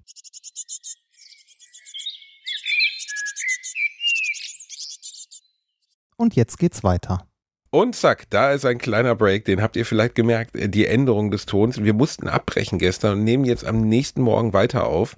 Und 6.16 6.34
jetzt 6.34 6.58
geht's 6.58 6.82
weiter. 6.82 7.25
Und 7.70 7.96
zack, 7.96 8.30
da 8.30 8.52
ist 8.52 8.64
ein 8.64 8.78
kleiner 8.78 9.14
Break, 9.14 9.44
den 9.44 9.60
habt 9.60 9.76
ihr 9.76 9.84
vielleicht 9.84 10.14
gemerkt, 10.14 10.54
äh, 10.56 10.68
die 10.68 10.86
Änderung 10.86 11.30
des 11.30 11.46
Tons. 11.46 11.82
Wir 11.82 11.94
mussten 11.94 12.28
abbrechen 12.28 12.78
gestern 12.78 13.14
und 13.14 13.24
nehmen 13.24 13.44
jetzt 13.44 13.66
am 13.66 13.80
nächsten 13.80 14.22
Morgen 14.22 14.52
weiter 14.52 14.86
auf. 14.86 15.16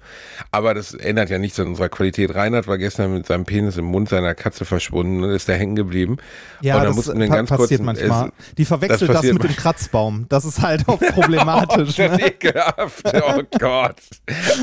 Aber 0.51 0.73
das 0.73 0.93
ändert 0.93 1.29
ja 1.29 1.37
nichts 1.37 1.59
an 1.59 1.67
unserer 1.67 1.89
Qualität. 1.89 2.33
Reinhard 2.33 2.67
war 2.67 2.77
gestern 2.77 3.13
mit 3.13 3.27
seinem 3.27 3.45
Penis 3.45 3.77
im 3.77 3.85
Mund 3.85 4.09
seiner 4.09 4.33
Katze 4.33 4.65
verschwunden 4.65 5.23
und 5.23 5.29
ist 5.29 5.47
da 5.47 5.53
hängen 5.53 5.75
geblieben. 5.75 6.17
Ja, 6.61 6.83
das 6.83 7.05
ganz 7.13 7.49
passiert 7.49 7.81
kurz, 7.81 7.99
manchmal. 7.99 8.31
Es, 8.39 8.55
Die 8.55 8.65
verwechselt 8.65 9.09
das, 9.11 9.21
das 9.21 9.31
mit 9.31 9.43
dem 9.43 9.55
Kratzbaum. 9.55 10.25
Das 10.29 10.43
ist 10.43 10.61
halt 10.61 10.87
auch 10.87 10.99
problematisch. 11.13 11.99
oh, 11.99 12.01
ne? 12.01 12.27
ekelhaft. 12.27 13.05
Oh 13.13 13.43
Gott. 13.59 13.95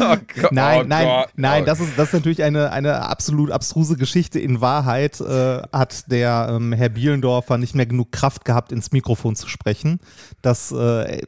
Oh 0.00 0.16
Gott. 0.40 0.52
Nein, 0.52 0.82
oh 0.82 0.88
nein, 0.88 1.06
Gott. 1.06 1.28
nein, 1.36 1.64
das 1.64 1.80
ist, 1.80 1.96
das 1.96 2.08
ist 2.08 2.14
natürlich 2.14 2.42
eine, 2.42 2.72
eine 2.72 3.02
absolut 3.02 3.50
abstruse 3.50 3.96
Geschichte. 3.96 4.40
In 4.40 4.60
Wahrheit 4.60 5.20
äh, 5.20 5.62
hat 5.72 6.10
der 6.10 6.48
ähm, 6.50 6.72
Herr 6.72 6.88
Bielendorfer 6.88 7.58
nicht 7.58 7.75
mehr 7.76 7.86
genug 7.86 8.10
Kraft 8.12 8.44
gehabt, 8.44 8.72
ins 8.72 8.90
Mikrofon 8.92 9.36
zu 9.36 9.48
sprechen. 9.48 10.00
Das 10.42 10.72
äh, 10.72 11.20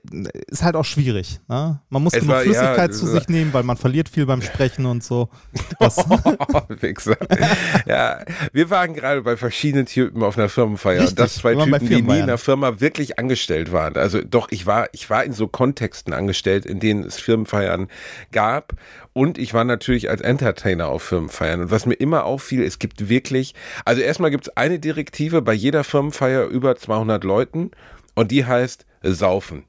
ist 0.49 0.63
halt 0.65 0.75
auch 0.77 0.85
schwierig. 0.85 1.41
Ne? 1.49 1.81
Man 1.89 2.03
muss 2.03 2.15
Es 2.15 2.23
immer 2.23 2.35
war- 2.35 2.41
Flüssigkeit 2.43 2.91
ja, 2.91 2.97
zu 2.97 3.07
sich 3.07 3.29
nehmen, 3.29 3.53
weil 3.53 3.63
man 3.63 3.77
verliert 3.77 4.09
viel 4.09 4.27
beim 4.27 4.43
Sprechen 4.43 4.87
und 4.87 5.05
so. 5.05 5.29
Das, 5.79 5.97
Wichser. 6.81 7.17
ja, 7.87 8.21
wir 8.53 8.71
waren 8.71 8.95
gerade 8.95 9.23
bei 9.23 9.37
verschiedenen 9.37 9.87
Typen 9.87 10.23
auf 10.23 10.37
einer 10.39 10.49
Firmenfeier. 10.49 11.01
Richtig, 11.03 11.17
das 11.17 11.35
zwei 11.37 11.55
Typen, 11.55 11.87
die 11.89 12.03
nie 12.03 12.19
in 12.21 12.27
der 12.27 12.39
Firma 12.39 12.81
wirklich 12.81 13.19
angestellt 13.19 13.73
waren. 13.73 13.97
Also 13.97 14.21
doch, 14.23 14.49
ich 14.51 14.67
war, 14.67 14.89
ich 14.93 15.09
war 15.11 15.25
in 15.25 15.33
so 15.33 15.47
Kontexten 15.49 16.13
angestellt, 16.13 16.67
in 16.67 16.81
denen 16.81 17.05
es 17.05 17.19
Firmenfeiern 17.21 17.89
gab. 18.33 18.75
Und 19.15 19.37
ich 19.37 19.53
war 19.53 19.65
natürlich 19.65 20.11
als 20.11 20.21
Entertainer 20.21 20.87
auf 20.89 21.03
Firmenfeiern. 21.03 21.61
Und 21.63 21.71
was 21.73 21.87
mir 21.87 21.95
immer 21.95 22.23
auffiel, 22.25 22.63
es 22.63 22.79
gibt 22.79 23.09
wirklich, 23.09 23.55
also 23.85 24.01
erstmal 24.01 24.31
gibt 24.31 24.47
es 24.47 24.57
eine 24.57 24.79
Direktive 24.79 25.43
bei 25.43 25.55
jeder 25.55 25.83
Firmenfeier 25.83 26.38
über 26.47 26.77
200 26.77 27.25
Leuten 27.25 27.71
und 28.15 28.31
die 28.31 28.45
heißt 28.45 28.87
Saufen. 29.03 29.65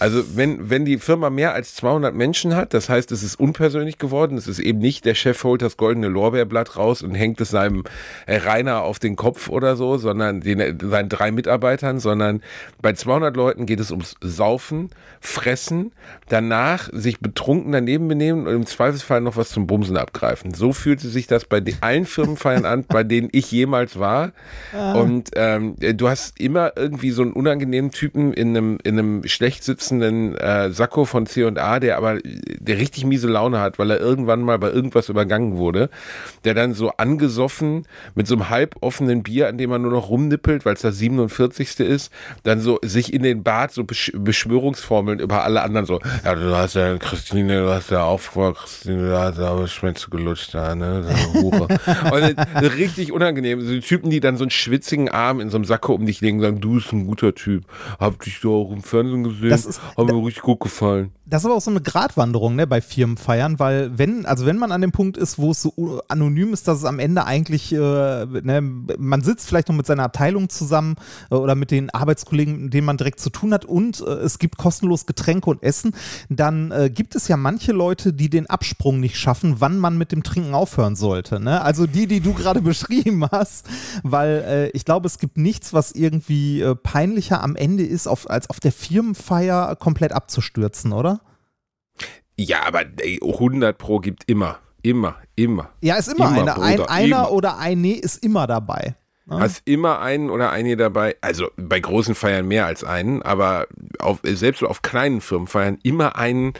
Also 0.00 0.24
wenn, 0.34 0.70
wenn 0.70 0.86
die 0.86 0.96
Firma 0.96 1.28
mehr 1.28 1.52
als 1.52 1.74
200 1.74 2.14
Menschen 2.14 2.56
hat, 2.56 2.72
das 2.72 2.88
heißt, 2.88 3.12
es 3.12 3.22
ist 3.22 3.38
unpersönlich 3.38 3.98
geworden, 3.98 4.38
es 4.38 4.48
ist 4.48 4.58
eben 4.58 4.78
nicht, 4.78 5.04
der 5.04 5.14
Chef 5.14 5.44
holt 5.44 5.60
das 5.60 5.76
goldene 5.76 6.08
Lorbeerblatt 6.08 6.78
raus 6.78 7.02
und 7.02 7.14
hängt 7.14 7.38
es 7.42 7.50
seinem 7.50 7.84
äh, 8.26 8.38
Rainer 8.38 8.80
auf 8.80 8.98
den 8.98 9.14
Kopf 9.14 9.50
oder 9.50 9.76
so, 9.76 9.98
sondern 9.98 10.40
den, 10.40 10.78
seinen 10.80 11.10
drei 11.10 11.30
Mitarbeitern, 11.30 12.00
sondern 12.00 12.42
bei 12.80 12.94
200 12.94 13.36
Leuten 13.36 13.66
geht 13.66 13.78
es 13.78 13.90
ums 13.90 14.16
Saufen, 14.22 14.88
Fressen, 15.20 15.92
danach 16.30 16.88
sich 16.94 17.20
betrunken 17.20 17.72
daneben 17.72 18.08
benehmen 18.08 18.46
und 18.46 18.54
im 18.54 18.66
Zweifelsfall 18.66 19.20
noch 19.20 19.36
was 19.36 19.50
zum 19.50 19.66
Bumsen 19.66 19.98
abgreifen. 19.98 20.54
So 20.54 20.72
fühlte 20.72 21.08
sich 21.08 21.26
das 21.26 21.44
bei 21.44 21.62
allen 21.82 22.06
Firmenfeiern 22.06 22.64
an, 22.64 22.84
bei 22.88 23.04
denen 23.04 23.28
ich 23.32 23.52
jemals 23.52 23.98
war. 23.98 24.32
Und 24.94 25.28
ähm, 25.36 25.76
du 25.78 26.08
hast 26.08 26.40
immer 26.40 26.72
irgendwie 26.74 27.10
so 27.10 27.20
einen 27.20 27.34
unangenehmen 27.34 27.90
Typen 27.90 28.32
in 28.32 28.56
einem, 28.56 28.78
in 28.82 28.98
einem 28.98 29.28
schlecht 29.28 29.62
sitzenden 29.62 29.89
äh, 30.00 30.70
Sakko 30.70 31.04
von 31.04 31.26
C&A, 31.26 31.80
der 31.80 31.96
aber 31.96 32.18
der 32.22 32.78
richtig 32.78 33.04
miese 33.04 33.28
Laune 33.28 33.60
hat, 33.60 33.78
weil 33.78 33.90
er 33.90 33.98
irgendwann 34.00 34.42
mal 34.42 34.58
bei 34.58 34.70
irgendwas 34.70 35.08
übergangen 35.08 35.56
wurde, 35.56 35.90
der 36.44 36.54
dann 36.54 36.74
so 36.74 36.90
angesoffen 36.96 37.86
mit 38.14 38.26
so 38.26 38.34
einem 38.34 38.48
halboffenen 38.50 39.22
Bier, 39.22 39.48
an 39.48 39.58
dem 39.58 39.72
er 39.72 39.78
nur 39.78 39.90
noch 39.92 40.08
rumnippelt, 40.10 40.64
weil 40.64 40.74
es 40.74 40.82
das 40.82 40.98
47. 40.98 41.80
ist, 41.80 42.12
dann 42.44 42.60
so 42.60 42.78
sich 42.82 43.12
in 43.12 43.22
den 43.22 43.42
Bart 43.42 43.72
so 43.72 43.84
Besch 43.84 44.12
Beschwörungsformeln 44.14 45.18
über 45.20 45.44
alle 45.44 45.62
anderen 45.62 45.86
so, 45.86 46.00
ja, 46.24 46.34
du 46.34 46.54
hast 46.56 46.74
ja 46.74 46.96
Christine, 46.98 47.62
du 47.62 47.70
hast 47.70 47.90
ja 47.90 48.04
auch 48.04 48.20
vor 48.20 48.54
Christine, 48.54 49.08
du 49.08 49.18
hast 49.18 49.38
ja 49.38 49.48
aber 49.50 49.66
Schwänze 49.68 50.08
gelutscht 50.10 50.54
da, 50.54 50.74
ne, 50.74 51.04
so 51.04 51.40
Hure. 51.40 51.68
Und 52.12 52.36
dann 52.36 52.64
richtig 52.64 53.12
unangenehm, 53.12 53.60
so 53.60 53.70
die 53.72 53.80
Typen, 53.80 54.10
die 54.10 54.20
dann 54.20 54.36
so 54.36 54.44
einen 54.44 54.50
schwitzigen 54.50 55.08
Arm 55.08 55.40
in 55.40 55.50
so 55.50 55.56
einem 55.56 55.64
Sakko 55.64 55.94
um 55.94 56.06
dich 56.06 56.20
legen 56.20 56.38
und 56.38 56.42
sagen, 56.44 56.60
du 56.60 56.74
bist 56.74 56.92
ein 56.92 57.06
guter 57.06 57.34
Typ, 57.34 57.64
hab 57.98 58.20
dich 58.22 58.40
doch 58.40 58.64
auch 58.66 58.72
im 58.72 58.82
Fernsehen 58.82 59.24
gesehen, 59.24 59.50
Das 59.50 59.64
ist- 59.66 59.79
hat 59.96 60.06
mir 60.06 60.24
richtig 60.24 60.42
gut 60.42 60.60
gefallen. 60.60 61.12
Das 61.30 61.42
ist 61.42 61.46
aber 61.46 61.54
auch 61.54 61.60
so 61.60 61.70
eine 61.70 61.80
Gratwanderung 61.80 62.56
ne, 62.56 62.66
bei 62.66 62.80
Firmenfeiern, 62.80 63.60
weil 63.60 63.96
wenn, 63.96 64.26
also 64.26 64.46
wenn 64.46 64.58
man 64.58 64.72
an 64.72 64.80
dem 64.80 64.90
Punkt 64.90 65.16
ist, 65.16 65.38
wo 65.38 65.52
es 65.52 65.62
so 65.62 66.02
anonym 66.08 66.52
ist, 66.52 66.66
dass 66.66 66.78
es 66.78 66.84
am 66.84 66.98
Ende 66.98 67.24
eigentlich, 67.24 67.72
äh, 67.72 67.76
ne, 67.76 68.60
man 68.60 69.22
sitzt 69.22 69.46
vielleicht 69.46 69.68
noch 69.68 69.76
mit 69.76 69.86
seiner 69.86 70.02
Abteilung 70.02 70.48
zusammen 70.48 70.96
äh, 71.30 71.36
oder 71.36 71.54
mit 71.54 71.70
den 71.70 71.88
Arbeitskollegen, 71.90 72.64
mit 72.64 72.74
denen 72.74 72.84
man 72.84 72.96
direkt 72.96 73.20
zu 73.20 73.30
tun 73.30 73.54
hat 73.54 73.64
und 73.64 74.00
äh, 74.00 74.10
es 74.10 74.40
gibt 74.40 74.56
kostenlos 74.58 75.06
Getränke 75.06 75.50
und 75.50 75.62
Essen, 75.62 75.94
dann 76.28 76.72
äh, 76.72 76.90
gibt 76.90 77.14
es 77.14 77.28
ja 77.28 77.36
manche 77.36 77.70
Leute, 77.70 78.12
die 78.12 78.28
den 78.28 78.48
Absprung 78.48 78.98
nicht 78.98 79.16
schaffen, 79.16 79.56
wann 79.60 79.78
man 79.78 79.96
mit 79.96 80.10
dem 80.10 80.24
Trinken 80.24 80.54
aufhören 80.54 80.96
sollte. 80.96 81.38
Ne? 81.38 81.62
Also 81.62 81.86
die, 81.86 82.08
die 82.08 82.20
du 82.20 82.34
gerade 82.34 82.60
beschrieben 82.60 83.24
hast, 83.30 83.66
weil 84.02 84.44
äh, 84.46 84.68
ich 84.70 84.84
glaube, 84.84 85.06
es 85.06 85.18
gibt 85.18 85.38
nichts, 85.38 85.72
was 85.72 85.92
irgendwie 85.92 86.60
äh, 86.60 86.74
peinlicher 86.74 87.40
am 87.44 87.54
Ende 87.54 87.84
ist, 87.84 88.08
auf, 88.08 88.28
als 88.28 88.50
auf 88.50 88.58
der 88.58 88.72
Firmenfeier 88.72 89.69
komplett 89.76 90.12
abzustürzen, 90.12 90.92
oder? 90.92 91.20
Ja, 92.36 92.66
aber 92.66 92.84
ey, 92.98 93.20
100 93.22 93.76
Pro 93.76 93.98
gibt 93.98 94.24
immer, 94.28 94.58
immer, 94.82 95.16
immer. 95.36 95.70
Ja, 95.82 95.96
ist 95.96 96.08
immer, 96.08 96.28
Immer, 96.28 96.40
einer. 96.40 96.62
Ein, 96.62 96.80
einer 96.80 97.04
immer. 97.04 97.32
oder 97.32 97.58
ein 97.58 97.80
Nee 97.80 97.92
ist 97.92 98.24
immer 98.24 98.46
dabei. 98.46 98.96
Ne? 99.26 99.38
Hast 99.38 99.62
immer 99.64 100.00
einen 100.00 100.30
oder 100.30 100.50
eine 100.50 100.76
dabei, 100.76 101.16
also 101.20 101.48
bei 101.56 101.78
großen 101.78 102.14
Feiern 102.14 102.48
mehr 102.48 102.66
als 102.66 102.82
einen, 102.82 103.22
aber 103.22 103.66
auf, 103.98 104.20
selbst 104.24 104.64
auf 104.64 104.82
kleinen 104.82 105.20
Firmenfeiern 105.20 105.78
immer 105.82 106.16
einen, 106.16 106.54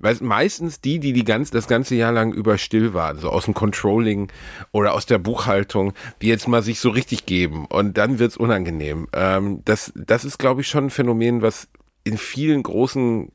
weil 0.00 0.16
meistens 0.20 0.80
die, 0.80 0.98
die, 0.98 1.12
die 1.12 1.24
ganz, 1.24 1.50
das 1.50 1.68
ganze 1.68 1.94
Jahr 1.94 2.10
lang 2.10 2.32
über 2.32 2.58
still 2.58 2.94
waren, 2.94 3.18
so 3.18 3.28
aus 3.28 3.44
dem 3.44 3.54
Controlling 3.54 4.32
oder 4.72 4.94
aus 4.94 5.06
der 5.06 5.18
Buchhaltung, 5.18 5.92
die 6.20 6.28
jetzt 6.28 6.48
mal 6.48 6.62
sich 6.62 6.80
so 6.80 6.90
richtig 6.90 7.26
geben 7.26 7.66
und 7.66 7.96
dann 7.96 8.18
wird's 8.18 8.36
unangenehm. 8.36 9.06
Ähm, 9.12 9.60
das, 9.64 9.92
das 9.94 10.24
ist, 10.24 10.38
glaube 10.38 10.62
ich, 10.62 10.68
schon 10.68 10.86
ein 10.86 10.90
Phänomen, 10.90 11.42
was 11.42 11.68
in 12.10 12.18
vielen 12.18 12.62
großen 12.62 13.30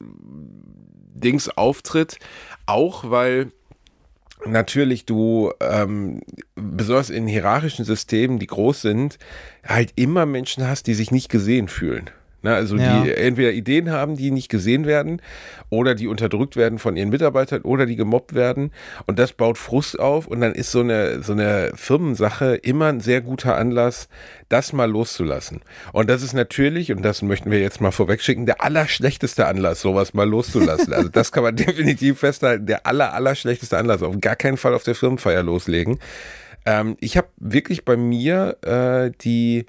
Dings 0.00 1.48
auftritt, 1.48 2.18
auch 2.66 3.10
weil 3.10 3.52
natürlich 4.44 5.04
du 5.04 5.52
ähm, 5.60 6.20
besonders 6.54 7.10
in 7.10 7.26
hierarchischen 7.26 7.84
Systemen, 7.84 8.38
die 8.38 8.46
groß 8.46 8.82
sind, 8.82 9.18
halt 9.64 9.92
immer 9.96 10.26
Menschen 10.26 10.66
hast, 10.66 10.86
die 10.86 10.94
sich 10.94 11.10
nicht 11.10 11.28
gesehen 11.28 11.68
fühlen. 11.68 12.10
Ne, 12.48 12.54
also 12.54 12.76
Ja. 12.76 13.02
die 13.02 13.12
entweder 13.12 13.52
Ideen 13.52 13.90
haben, 13.90 14.16
die 14.16 14.30
nicht 14.30 14.48
gesehen 14.48 14.86
werden, 14.86 15.20
oder 15.68 15.94
die 15.94 16.06
unterdrückt 16.08 16.56
werden 16.56 16.78
von 16.78 16.96
ihren 16.96 17.10
Mitarbeitern 17.10 17.60
oder 17.60 17.84
die 17.84 17.96
gemobbt 17.96 18.34
werden. 18.34 18.72
Und 19.06 19.18
das 19.18 19.34
baut 19.34 19.58
Frust 19.58 20.00
auf 20.00 20.26
und 20.26 20.40
dann 20.40 20.52
ist 20.54 20.70
so 20.72 20.80
eine, 20.80 21.22
so 21.22 21.32
eine 21.32 21.72
Firmensache 21.74 22.54
immer 22.54 22.86
ein 22.86 23.00
sehr 23.00 23.20
guter 23.20 23.56
Anlass, 23.56 24.08
das 24.48 24.72
mal 24.72 24.90
loszulassen. 24.90 25.60
Und 25.92 26.08
das 26.08 26.22
ist 26.22 26.32
natürlich, 26.32 26.90
und 26.90 27.02
das 27.02 27.20
möchten 27.20 27.50
wir 27.50 27.60
jetzt 27.60 27.82
mal 27.82 27.90
vorwegschicken, 27.90 28.46
der 28.46 28.62
allerschlechteste 28.64 29.46
Anlass, 29.46 29.82
sowas 29.82 30.14
mal 30.14 30.26
loszulassen. 30.26 30.94
Also 30.94 31.10
das 31.10 31.30
kann 31.32 31.42
man 31.42 31.54
definitiv 31.56 32.20
festhalten, 32.20 32.64
der 32.64 32.86
aller, 32.86 33.12
allerschlechteste 33.12 33.76
Anlass. 33.76 34.02
Auf 34.02 34.18
gar 34.22 34.36
keinen 34.36 34.56
Fall 34.56 34.72
auf 34.72 34.84
der 34.84 34.94
Firmenfeier 34.94 35.42
loslegen. 35.42 35.98
Ähm, 36.64 36.96
ich 37.00 37.18
habe 37.18 37.28
wirklich 37.36 37.84
bei 37.84 37.98
mir 37.98 38.56
äh, 38.62 39.10
die 39.20 39.66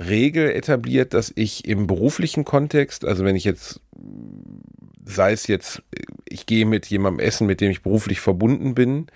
Regel 0.00 0.50
etabliert, 0.50 1.12
dass 1.14 1.30
ich 1.34 1.66
im 1.68 1.86
beruflichen 1.86 2.44
Kontext, 2.44 3.04
also 3.04 3.24
wenn 3.24 3.36
ich 3.36 3.44
jetzt, 3.44 3.80
sei 5.04 5.32
es 5.32 5.46
jetzt, 5.46 5.82
ich 6.26 6.46
gehe 6.46 6.64
mit 6.66 6.86
jemandem 6.86 7.24
essen, 7.24 7.46
mit 7.46 7.60
dem 7.60 7.70
ich 7.70 7.82
beruflich 7.82 8.20
verbunden 8.20 8.74
bin, 8.74 9.06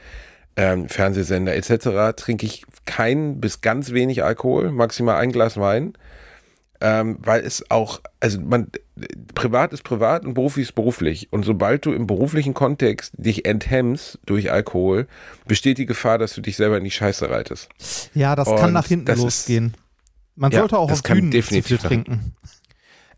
ähm, 0.56 0.88
Fernsehsender 0.88 1.54
etc., 1.56 2.14
trinke 2.16 2.46
ich 2.46 2.64
kein 2.84 3.40
bis 3.40 3.60
ganz 3.60 3.92
wenig 3.92 4.22
Alkohol, 4.22 4.70
maximal 4.70 5.16
ein 5.16 5.32
Glas 5.32 5.56
Wein, 5.56 5.94
ähm, 6.80 7.16
weil 7.20 7.40
es 7.44 7.70
auch, 7.70 8.00
also 8.20 8.40
man, 8.40 8.68
privat 9.34 9.72
ist 9.72 9.84
privat 9.84 10.24
und 10.24 10.34
beruflich 10.34 10.66
ist 10.68 10.74
beruflich. 10.74 11.28
Und 11.32 11.44
sobald 11.44 11.86
du 11.86 11.92
im 11.92 12.06
beruflichen 12.06 12.52
Kontext 12.52 13.14
dich 13.16 13.46
enthemmst 13.46 14.18
durch 14.26 14.52
Alkohol, 14.52 15.06
besteht 15.46 15.78
die 15.78 15.86
Gefahr, 15.86 16.18
dass 16.18 16.34
du 16.34 16.40
dich 16.42 16.56
selber 16.56 16.76
in 16.76 16.84
die 16.84 16.90
Scheiße 16.90 17.30
reitest. 17.30 17.68
Ja, 18.14 18.36
das 18.36 18.48
Und 18.48 18.56
kann 18.56 18.72
nach 18.72 18.86
hinten 18.86 19.06
das 19.06 19.16
ist- 19.18 19.22
losgehen. 19.24 19.74
Man 20.36 20.50
Ja, 20.52 20.60
sollte 20.60 20.78
auch 20.78 20.88
das 20.88 20.98
auf 20.98 21.02
Bühnen 21.04 21.28
nicht 21.28 21.44
zu 21.44 21.48
viel 21.52 21.62
definitiv 21.62 21.82
trinken. 21.88 22.34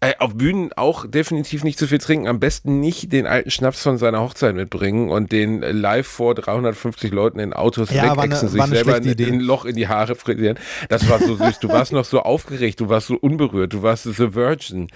Äh, 0.00 0.12
auf 0.18 0.34
Bühnen 0.34 0.72
auch 0.74 1.06
definitiv 1.06 1.64
nicht 1.64 1.78
zu 1.78 1.86
viel 1.86 1.98
trinken. 1.98 2.28
Am 2.28 2.38
besten 2.38 2.80
nicht 2.80 3.12
den 3.12 3.26
alten 3.26 3.50
Schnaps 3.50 3.82
von 3.82 3.96
seiner 3.96 4.20
Hochzeit 4.20 4.54
mitbringen 4.54 5.08
und 5.08 5.32
den 5.32 5.62
live 5.62 6.06
vor 6.06 6.34
350 6.34 7.10
Leuten 7.12 7.38
in 7.38 7.54
Autos 7.54 7.90
Ja, 7.90 8.14
wegexen, 8.14 8.50
sich 8.50 8.62
selber 8.64 8.96
ein, 8.96 9.06
ein 9.08 9.40
Loch 9.40 9.64
in 9.64 9.74
die 9.74 9.88
Haare 9.88 10.14
frisieren. 10.14 10.58
Das 10.90 11.08
war 11.08 11.18
so 11.18 11.34
süß. 11.36 11.60
Du 11.60 11.70
warst 11.70 11.92
noch 11.92 12.04
so 12.04 12.20
aufgeregt, 12.20 12.80
du 12.80 12.90
warst 12.90 13.06
so 13.06 13.16
unberührt, 13.16 13.72
du 13.72 13.82
warst 13.82 14.04
The 14.04 14.34
Virgin, 14.34 14.88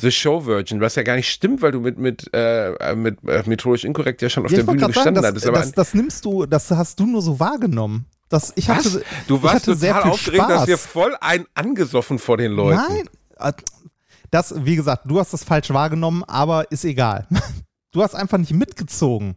The 0.00 0.10
Show 0.10 0.46
Virgin, 0.46 0.80
was 0.80 0.94
ja 0.94 1.02
gar 1.02 1.16
nicht 1.16 1.28
stimmt, 1.28 1.60
weil 1.60 1.72
du 1.72 1.80
mit, 1.80 1.98
mit, 1.98 2.30
äh, 2.32 2.94
mit 2.94 3.18
äh, 3.28 3.42
methodisch 3.44 3.84
inkorrekt 3.84 4.22
ja 4.22 4.30
schon 4.30 4.46
auf 4.46 4.50
Ja, 4.50 4.58
der 4.58 4.64
Bühne 4.64 4.86
gestanden 4.86 5.16
das, 5.16 5.26
hattest. 5.26 5.46
Aber 5.46 5.58
das, 5.58 5.72
das 5.72 5.92
nimmst 5.92 6.24
du, 6.24 6.46
das 6.46 6.70
hast 6.70 6.98
du 6.98 7.06
nur 7.06 7.20
so 7.20 7.38
wahrgenommen. 7.38 8.06
Das, 8.28 8.52
ich 8.56 8.68
was? 8.68 8.78
hatte, 8.78 9.04
Du 9.28 9.42
warst 9.42 9.54
hatte 9.56 9.76
sehr 9.76 9.92
total 9.94 10.02
viel 10.02 10.12
aufgeregt, 10.12 10.42
Spaß. 10.44 10.58
dass 10.60 10.66
wir 10.68 10.78
voll 10.78 11.16
ein 11.20 11.46
angesoffen 11.54 12.18
vor 12.18 12.36
den 12.36 12.52
Leuten. 12.52 12.80
Nein, 12.88 13.08
äh, 13.38 13.52
das, 14.32 14.52
wie 14.64 14.74
gesagt, 14.76 15.02
du 15.06 15.20
hast 15.20 15.32
das 15.32 15.44
falsch 15.44 15.70
wahrgenommen, 15.70 16.24
aber 16.24 16.70
ist 16.70 16.84
egal. 16.84 17.26
Du 17.92 18.02
hast 18.02 18.14
einfach 18.14 18.36
nicht 18.36 18.52
mitgezogen. 18.52 19.36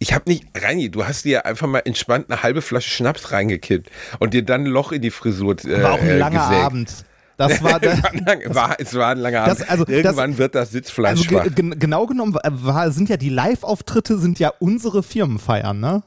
Ich 0.00 0.12
habe 0.12 0.24
nicht, 0.28 0.46
Reini, 0.56 0.90
du 0.90 1.06
hast 1.06 1.24
dir 1.24 1.46
einfach 1.46 1.68
mal 1.68 1.82
entspannt 1.84 2.26
eine 2.28 2.42
halbe 2.42 2.60
Flasche 2.60 2.90
Schnaps 2.90 3.30
reingekippt 3.30 3.88
und 4.18 4.34
dir 4.34 4.44
dann 4.44 4.62
ein 4.62 4.66
Loch 4.66 4.90
in 4.90 5.00
die 5.00 5.12
Frisur 5.12 5.54
äh, 5.64 5.80
War 5.80 5.92
auch 5.92 6.00
ein 6.00 6.08
äh, 6.08 6.18
langer 6.18 6.48
gesägt. 6.48 6.64
Abend. 6.64 7.04
Das 7.36 7.62
war, 7.62 7.78
der, 7.78 7.98
War 8.52 8.74
es 8.80 8.94
war 8.94 9.10
ein 9.10 9.18
langer 9.18 9.42
Abend. 9.42 9.60
Das- 9.60 9.68
also, 9.68 9.84
das- 9.84 9.94
Irgendwann 9.94 10.38
wird 10.38 10.56
das 10.56 10.72
Sitzfleisch 10.72 11.10
also 11.10 11.22
schwach. 11.24 11.44
ge 11.44 11.52
gen- 11.52 11.78
genau 11.78 12.06
genommen 12.06 12.34
war, 12.44 12.90
sind 12.90 13.08
ja 13.08 13.16
die 13.16 13.28
Live-Auftritte 13.28 14.18
sind 14.18 14.40
ja 14.40 14.52
unsere 14.58 15.04
Firmenfeiern, 15.04 15.78
ne? 15.78 16.02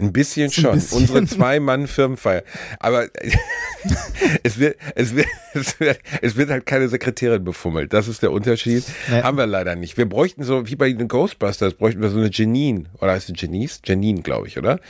Ein 0.00 0.12
bisschen 0.12 0.48
So 0.50 0.60
ein 0.60 0.62
schon. 0.64 0.74
bisschen. 0.74 0.98
Unsere 0.98 1.26
Zwei-Mann-Firmenfeier. 1.26 2.42
Aber 2.78 3.08
es, 4.42 4.58
wird, 4.58 4.76
es, 4.94 5.14
wird, 5.14 5.26
es, 5.54 5.80
wird, 5.80 5.98
es 6.22 6.36
wird 6.36 6.50
halt 6.50 6.66
keine 6.66 6.88
Sekretärin 6.88 7.44
befummelt. 7.44 7.92
Das 7.92 8.08
ist 8.08 8.22
der 8.22 8.32
Unterschied. 8.32 8.84
Nee. 9.10 9.22
Haben 9.22 9.36
wir 9.38 9.46
leider 9.46 9.76
nicht. 9.76 9.96
Wir 9.96 10.08
bräuchten 10.08 10.42
so, 10.44 10.68
wie 10.68 10.76
bei 10.76 10.92
den 10.92 11.08
Ghostbusters, 11.08 11.74
bräuchten 11.74 12.00
wir 12.02 12.10
so 12.10 12.18
eine 12.18 12.30
Janine. 12.30 12.84
Oder 13.00 13.12
heißt 13.12 13.28
sie 13.28 13.34
Janice? 13.36 13.80
Janine, 13.84 14.22
glaube 14.22 14.46
ich, 14.48 14.58
oder? 14.58 14.80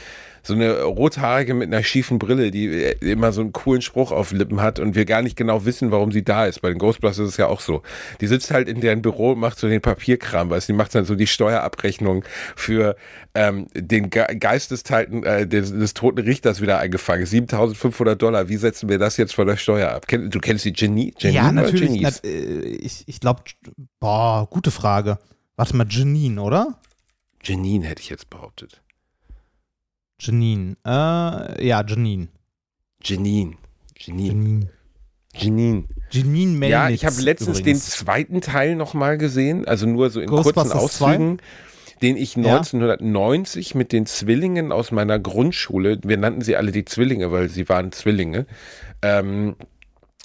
So 0.49 0.55
eine 0.55 0.83
rothaarige 0.83 1.55
mit 1.55 1.69
einer 1.73 1.85
schiefen 1.85 2.19
Brille, 2.19 2.51
die 2.51 2.67
äh, 2.67 2.97
immer 3.01 3.31
so 3.33 3.41
einen 3.41 3.53
coolen 3.53 3.83
Spruch 3.83 4.11
auf 4.11 4.33
Lippen 4.33 4.61
hat 4.61 4.81
und 4.81 4.97
wir 4.97 5.05
gar 5.05 5.23
nicht 5.23 5.37
genau 5.37 5.65
wissen, 5.65 5.93
warum 5.93 6.11
sie 6.11 6.25
da 6.25 6.47
ist. 6.47 6.61
Bei 6.61 6.71
den 6.71 6.79
Ghostbusters 6.79 7.27
ist 7.27 7.33
es 7.33 7.37
ja 7.37 7.47
auch 7.47 7.61
so. 7.61 7.83
Die 8.21 8.27
sitzt 8.27 8.51
halt 8.51 8.69
in 8.69 8.81
deren 8.81 9.03
Büro 9.03 9.33
und 9.33 9.39
macht 9.39 9.59
so 9.59 9.69
den 9.69 9.81
Papierkram, 9.81 10.51
weißt 10.51 10.69
du, 10.69 10.73
die 10.73 10.77
macht 10.77 10.95
dann 10.95 11.05
so 11.05 11.15
die 11.15 11.27
Steuerabrechnung 11.27 12.25
für 12.57 12.97
ähm, 13.35 13.69
den 13.75 14.11
Ge 14.11 14.27
Geistesteil 14.37 15.25
äh, 15.25 15.47
des, 15.47 15.71
des 15.71 15.95
toten 15.95 16.21
Richters 16.21 16.61
wieder 16.61 16.79
eingefangen. 16.79 17.25
7500 17.25 18.21
Dollar, 18.21 18.49
wie 18.49 18.57
setzen 18.57 18.89
wir 18.89 18.99
das 18.99 19.17
jetzt 19.17 19.35
von 19.35 19.47
der 19.47 19.57
Steuer 19.57 19.91
ab? 19.91 20.07
Du 20.09 20.41
kennst 20.41 20.65
die 20.65 20.73
Genie? 20.73 21.15
Janine 21.19 21.37
ja, 21.37 21.53
natürlich. 21.53 22.01
Na, 22.01 22.11
äh, 22.25 22.29
ich 22.29 23.05
ich 23.07 23.21
glaube, 23.21 23.43
boah, 24.01 24.49
gute 24.51 24.71
Frage. 24.71 25.19
Warte 25.57 25.77
mal, 25.77 25.87
Janine, 25.89 26.41
oder? 26.41 26.81
Janine 27.43 27.87
hätte 27.87 28.03
ich 28.03 28.09
jetzt 28.09 28.31
behauptet. 28.31 28.83
Janine. 30.21 30.77
Äh, 30.85 31.67
ja, 31.67 31.85
Janine. 31.87 32.29
Janine. 33.03 33.57
Janine. 33.97 34.69
Janine. 35.35 35.85
Janine. 36.11 36.53
Melnitz. 36.59 36.71
Ja, 36.71 36.89
ich 36.91 37.05
habe 37.05 37.21
letztens 37.21 37.61
übrigens. 37.61 37.85
den 37.85 37.91
zweiten 37.91 38.41
Teil 38.41 38.75
nochmal 38.77 39.19
gesehen, 39.19 39.67
also 39.67 39.87
nur 39.87 40.11
so 40.11 40.21
in 40.21 40.29
kurzen 40.29 40.73
Auszügen, 40.73 41.39
den 42.03 42.17
ich 42.17 42.35
Ja. 42.37 42.57
1990 42.57 43.75
mit 43.75 43.93
den 43.93 44.07
Zwillingen 44.07 44.73
aus 44.73 44.91
meiner 44.91 45.19
Grundschule, 45.19 45.99
wir 46.03 46.17
nannten 46.17 46.41
sie 46.41 46.57
alle 46.57 46.73
die 46.73 46.85
Zwillinge, 46.85 47.31
weil 47.31 47.49
sie 47.49 47.69
waren 47.69 47.93
Zwillinge, 47.93 48.47
ähm, 49.03 49.55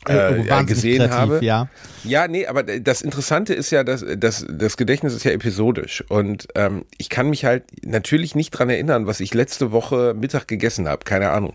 äh, 0.09 0.13
äh, 0.13 0.49
wahnsinnig 0.49 0.67
gesehen 0.67 0.97
kreativ, 0.97 1.15
habe. 1.15 1.39
Ja. 1.45 1.67
Ja, 2.03 2.27
nee, 2.27 2.47
aber 2.47 2.63
das 2.63 3.01
Interessante 3.01 3.53
ist 3.53 3.71
ja, 3.71 3.83
dass, 3.83 4.05
dass 4.17 4.45
das 4.49 4.75
Gedächtnis 4.75 5.13
ist 5.13 5.23
ja 5.23 5.31
episodisch 5.31 6.03
und 6.09 6.47
ähm, 6.55 6.83
ich 6.97 7.09
kann 7.09 7.29
mich 7.29 7.45
halt 7.45 7.63
natürlich 7.85 8.35
nicht 8.35 8.51
dran 8.51 8.69
erinnern, 8.69 9.07
was 9.07 9.19
ich 9.19 9.33
letzte 9.33 9.71
Woche 9.71 10.13
Mittag 10.13 10.47
gegessen 10.47 10.87
habe, 10.87 11.05
keine 11.05 11.29
Ahnung. 11.29 11.53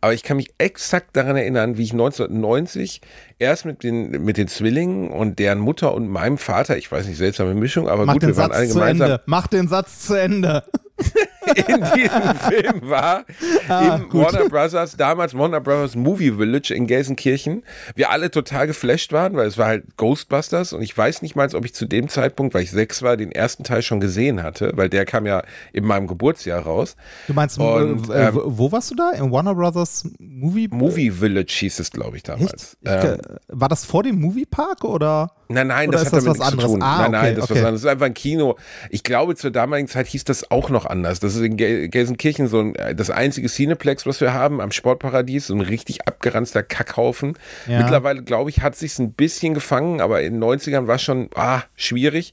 Aber 0.00 0.12
ich 0.12 0.22
kann 0.22 0.36
mich 0.36 0.52
exakt 0.58 1.16
daran 1.16 1.36
erinnern, 1.36 1.78
wie 1.78 1.84
ich 1.84 1.92
1990 1.92 3.00
erst 3.38 3.64
mit 3.64 3.82
den, 3.82 4.10
mit 4.24 4.36
den 4.36 4.48
Zwillingen 4.48 5.10
und 5.10 5.38
deren 5.38 5.60
Mutter 5.60 5.94
und 5.94 6.08
meinem 6.08 6.38
Vater, 6.38 6.76
ich 6.76 6.90
weiß 6.90 7.06
nicht, 7.06 7.16
seltsame 7.16 7.54
Mischung, 7.54 7.88
aber 7.88 8.04
Mach 8.04 8.14
gut, 8.14 8.22
wir 8.22 8.36
waren 8.36 8.50
Satz 8.50 8.56
alle 8.58 8.68
zu 8.68 8.74
gemeinsam 8.74 9.10
Ende. 9.10 9.22
Mach 9.26 9.46
den 9.46 9.68
Satz 9.68 10.06
zu 10.06 10.14
Ende. 10.14 10.64
in 11.56 11.84
diesem 11.96 12.34
Film 12.36 12.88
war, 12.88 13.24
Ah, 13.68 13.96
im 13.96 14.08
gut. 14.08 14.22
Warner 14.24 14.48
Brothers, 14.48 14.96
damals 14.96 15.36
Warner 15.36 15.60
Brothers 15.60 15.96
Movie 15.96 16.30
Village 16.32 16.72
in 16.72 16.86
Gelsenkirchen, 16.86 17.64
wir 17.96 18.10
alle 18.10 18.30
total 18.30 18.66
geflasht 18.66 19.12
waren, 19.12 19.34
weil 19.36 19.46
es 19.48 19.58
war 19.58 19.66
halt 19.66 19.96
Ghostbusters 19.96 20.72
und 20.72 20.82
ich 20.82 20.96
weiß 20.96 21.22
nicht 21.22 21.34
mal, 21.36 21.52
ob 21.54 21.64
ich 21.64 21.74
zu 21.74 21.86
dem 21.86 22.08
Zeitpunkt, 22.08 22.54
weil 22.54 22.62
ich 22.62 22.70
sechs 22.70 23.02
war, 23.02 23.16
den 23.16 23.32
ersten 23.32 23.64
Teil 23.64 23.82
schon 23.82 24.00
gesehen 24.00 24.42
hatte, 24.42 24.72
weil 24.76 24.88
der 24.88 25.04
kam 25.04 25.26
ja 25.26 25.42
in 25.72 25.84
meinem 25.84 26.06
Geburtsjahr 26.06 26.62
raus. 26.62 26.96
Du 27.26 27.34
meinst, 27.34 27.58
Und, 27.58 28.08
äh, 28.10 28.28
ähm, 28.28 28.40
wo 28.44 28.70
warst 28.70 28.90
du 28.90 28.94
da? 28.94 29.10
Im 29.12 29.32
Warner 29.32 29.54
Brothers 29.54 30.08
Movie? 30.18 30.68
Movie 30.70 31.10
Village 31.10 31.52
hieß 31.58 31.80
es, 31.80 31.90
glaube 31.90 32.16
ich, 32.16 32.22
damals. 32.22 32.76
Ich, 32.80 32.90
Ähm, 32.90 33.02
äh, 33.02 33.18
war 33.48 33.68
das 33.68 33.84
vor 33.84 34.02
dem 34.04 34.20
Moviepark 34.20 34.84
oder? 34.84 35.32
Nein, 35.48 35.66
nein, 35.66 35.88
Oder 35.90 35.98
das 35.98 36.06
hat 36.06 36.14
das 36.14 36.24
damit 36.24 36.38
was 36.40 36.50
nichts 36.52 36.62
zu 36.64 36.66
anderes? 36.66 36.72
tun. 36.72 36.82
Ah, 36.82 37.02
nein, 37.02 37.10
nein, 37.10 37.24
okay, 37.32 37.40
das 37.40 37.50
okay. 37.50 37.62
Das 37.62 37.74
ist 37.74 37.86
einfach 37.86 38.06
ein 38.06 38.14
Kino. 38.14 38.56
Ich 38.88 39.02
glaube, 39.02 39.36
zur 39.36 39.50
damaligen 39.50 39.88
Zeit 39.88 40.06
hieß 40.06 40.24
das 40.24 40.50
auch 40.50 40.70
noch 40.70 40.86
anders. 40.94 41.20
Das 41.20 41.34
ist 41.34 41.42
in 41.42 41.56
Gel 41.56 41.88
Gelsenkirchen 41.88 42.46
so 42.48 42.60
ein, 42.60 42.74
äh, 42.76 42.94
das 42.94 43.10
einzige 43.10 43.48
Cineplex, 43.48 44.06
was 44.06 44.20
wir 44.20 44.32
haben 44.32 44.60
am 44.60 44.70
Sportparadies, 44.70 45.48
so 45.48 45.54
ein 45.54 45.60
richtig 45.60 46.06
abgeranzter 46.06 46.62
Kackhaufen. 46.62 47.36
Ja. 47.66 47.78
Mittlerweile, 47.78 48.22
glaube 48.22 48.50
ich, 48.50 48.62
hat 48.62 48.76
sich's 48.76 48.98
ein 48.98 49.12
bisschen 49.12 49.54
gefangen, 49.54 50.00
aber 50.00 50.22
in 50.22 50.34
den 50.34 50.44
90ern 50.44 50.86
war 50.86 50.98
schon 50.98 51.28
ah, 51.34 51.62
schwierig. 51.74 52.32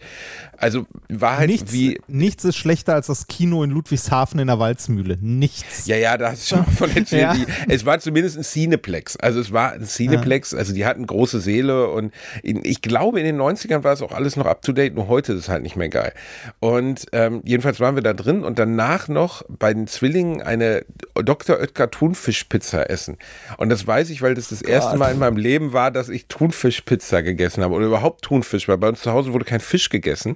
Also 0.57 0.85
war 1.09 1.37
halt 1.37 1.49
nichts, 1.49 1.73
wie 1.73 1.99
nichts 2.07 2.45
ist 2.45 2.55
schlechter 2.55 2.93
als 2.93 3.07
das 3.07 3.25
Kino 3.25 3.63
in 3.63 3.71
Ludwigshafen 3.71 4.39
in 4.39 4.47
der 4.47 4.59
Walzmühle. 4.59 5.17
Nichts. 5.19 5.87
Ja, 5.87 5.95
ja, 5.97 6.17
da 6.17 6.31
hast 6.31 6.51
du 6.51 6.57
schon 6.57 6.65
von 6.67 6.95
erzählt. 6.95 7.21
Ja. 7.21 7.35
Es 7.67 7.85
war 7.85 7.99
zumindest 7.99 8.37
ein 8.37 8.43
Cineplex. 8.43 9.17
Also 9.17 9.39
es 9.39 9.51
war 9.51 9.71
ein 9.73 9.85
Cineplex, 9.85 10.53
also 10.53 10.73
die 10.73 10.85
hatten 10.85 11.07
große 11.07 11.41
Seele 11.41 11.89
und 11.89 12.13
in, 12.43 12.63
ich 12.63 12.81
glaube, 12.83 13.19
in 13.19 13.25
den 13.25 13.41
90ern 13.41 13.83
war 13.83 13.93
es 13.93 14.03
auch 14.03 14.11
alles 14.11 14.35
noch 14.35 14.45
up 14.45 14.61
to 14.61 14.71
date, 14.71 14.93
nur 14.93 15.07
heute 15.07 15.33
ist 15.33 15.39
es 15.39 15.49
halt 15.49 15.63
nicht 15.63 15.75
mehr 15.75 15.89
geil. 15.89 16.13
Und 16.59 17.07
ähm, 17.11 17.41
jedenfalls 17.43 17.79
waren 17.79 17.95
wir 17.95 18.03
da 18.03 18.13
drin 18.13 18.40
und 18.43 18.59
danach 18.59 19.07
noch 19.07 19.43
bei 19.47 19.73
den 19.73 19.87
Zwillingen 19.87 20.41
eine 20.41 20.85
Dr. 21.15 21.59
Oetker 21.59 21.91
Thunfischpizza 21.91 22.83
essen. 22.83 23.17
Und 23.57 23.69
das 23.69 23.85
weiß 23.85 24.09
ich, 24.09 24.21
weil 24.21 24.35
das 24.35 24.49
das 24.49 24.61
erste 24.61 24.97
Mal 24.97 25.11
in 25.13 25.19
meinem 25.19 25.37
Leben 25.37 25.73
war, 25.73 25.91
dass 25.91 26.09
ich 26.09 26.27
Thunfischpizza 26.27 27.21
gegessen 27.21 27.63
habe 27.63 27.73
oder 27.73 27.85
überhaupt 27.85 28.23
Thunfisch, 28.23 28.67
weil 28.67 28.77
bei 28.77 28.89
uns 28.89 29.01
zu 29.01 29.11
Hause 29.11 29.33
wurde 29.33 29.45
kein 29.45 29.59
Fisch 29.59 29.89
gegessen. 29.89 30.35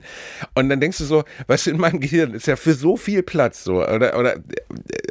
Und 0.54 0.70
dann 0.70 0.80
denkst 0.80 0.98
du 0.98 1.06
so, 1.06 1.24
weißt 1.48 1.68
du, 1.68 1.72
in 1.72 1.78
meinem 1.78 2.00
Gehirn 2.00 2.34
ist 2.34 2.48
ja 2.48 2.56
für 2.56 2.74
so 2.74 2.98
viel 2.98 3.24
Platz 3.24 3.64
so 3.64 3.84
oder, 3.84 4.18
oder 4.18 4.36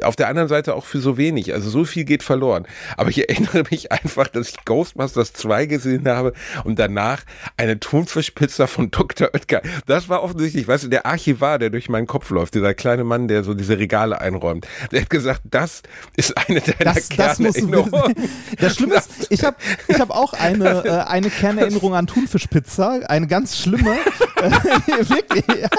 auf 0.01 0.15
der 0.15 0.27
anderen 0.27 0.47
Seite 0.47 0.75
auch 0.75 0.85
für 0.85 0.99
so 0.99 1.17
wenig. 1.17 1.53
Also 1.53 1.69
so 1.69 1.85
viel 1.85 2.03
geht 2.05 2.23
verloren. 2.23 2.65
Aber 2.97 3.09
ich 3.09 3.29
erinnere 3.29 3.63
mich 3.69 3.91
einfach, 3.91 4.27
dass 4.27 4.49
ich 4.49 4.65
Ghostbusters 4.65 5.33
2 5.33 5.65
gesehen 5.65 6.07
habe 6.07 6.33
und 6.63 6.79
danach 6.79 7.23
eine 7.57 7.79
Thunfischpizza 7.79 8.67
von 8.67 8.91
Dr. 8.91 9.29
Oetker. 9.33 9.61
Das 9.85 10.09
war 10.09 10.23
offensichtlich, 10.23 10.67
weißt 10.67 10.85
du, 10.85 10.87
der 10.87 11.05
Archivar, 11.05 11.59
der 11.59 11.69
durch 11.69 11.89
meinen 11.89 12.07
Kopf 12.07 12.29
läuft, 12.29 12.55
dieser 12.55 12.73
kleine 12.85 13.03
Mann, 13.03 13.27
der 13.27 13.43
so 13.43 13.55
diese 13.55 13.79
Regale 13.79 14.21
einräumt. 14.21 14.67
Der 14.91 15.01
hat 15.01 15.09
gesagt, 15.09 15.41
das 15.45 15.81
ist 16.17 16.37
eine 16.37 16.61
deiner 16.61 16.93
Das, 16.93 17.09
das 17.09 17.39
musst 17.39 17.59
du 17.59 17.67
Kernerinnerungen. 17.67 18.15
Das 18.59 18.75
Schlimme 18.75 18.95
ist, 18.95 19.09
ich 19.31 19.43
habe 19.43 19.57
ich 19.87 19.99
hab 19.99 20.11
auch 20.11 20.33
eine, 20.33 20.85
äh, 20.85 20.89
eine 21.09 21.31
Kernerinnerung 21.31 21.95
an 21.95 22.05
Thunfischpizza, 22.05 22.99
eine 23.07 23.25
ganz 23.25 23.57
schlimme. 23.57 23.95
Wirklich. 24.35 25.43
Ja. 25.47 25.69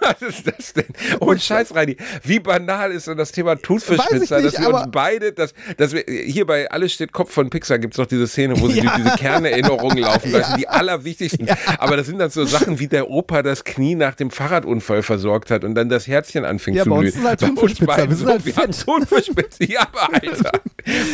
Was 0.00 0.20
ist 0.20 0.46
das 0.46 0.72
denn? 0.74 0.84
Oh, 1.20 1.34
Scheiß, 1.34 1.74
Reini. 1.74 1.96
Wie 2.22 2.40
banal 2.40 2.92
ist 2.92 3.06
denn 3.06 3.16
das 3.16 3.32
Thema 3.32 3.56
Thunfischpizza, 3.56 4.42
dass 4.42 4.60
wir 4.60 4.68
uns 4.68 4.88
beide, 4.90 5.32
dass, 5.32 5.54
dass 5.78 5.92
wir, 5.92 6.04
hier 6.06 6.44
bei 6.44 6.70
Alles 6.70 6.92
steht 6.92 7.12
Kopf 7.12 7.32
von 7.32 7.48
Pixar 7.48 7.78
gibt 7.78 7.94
es 7.94 7.96
doch 7.96 8.06
diese 8.06 8.26
Szene, 8.26 8.60
wo 8.60 8.68
sie 8.68 8.80
Ja. 8.80 8.82
durch 8.82 8.96
diese 8.96 9.16
Kernerinnerungen 9.16 9.98
laufen. 9.98 10.30
Sind 10.30 10.44
die 10.58 10.68
allerwichtigsten. 10.68 11.48
Aber 11.78 11.96
das 11.96 12.06
sind 12.06 12.18
dann 12.18 12.30
so 12.30 12.44
Sachen, 12.44 12.78
wie 12.78 12.88
der 12.88 13.08
Opa 13.08 13.42
das 13.42 13.64
Knie 13.64 13.94
nach 13.94 14.14
dem 14.14 14.30
Fahrradunfall 14.30 15.02
versorgt 15.02 15.50
hat 15.50 15.64
und 15.70 15.74
dann 15.74 15.88
das 15.88 16.06
Herzchen 16.06 16.44
anfing 16.44 16.74
Ja, 16.74 16.84
zu 16.84 16.90
bei 16.90 16.96
uns 16.96 17.12
blühen. 17.12 17.24
ist 17.24 17.28
halt 17.28 17.40
Thunfischpizza. 17.40 17.96
Wir 18.08 18.16
sind 18.16 18.26
so, 18.26 18.32
halt 18.32 18.46
wir 18.46 18.56
haben. 18.56 18.72
Thunfischpizza. 18.72 19.64
Ja, 19.64 19.80
aber 19.92 20.14
Alter. 20.22 20.52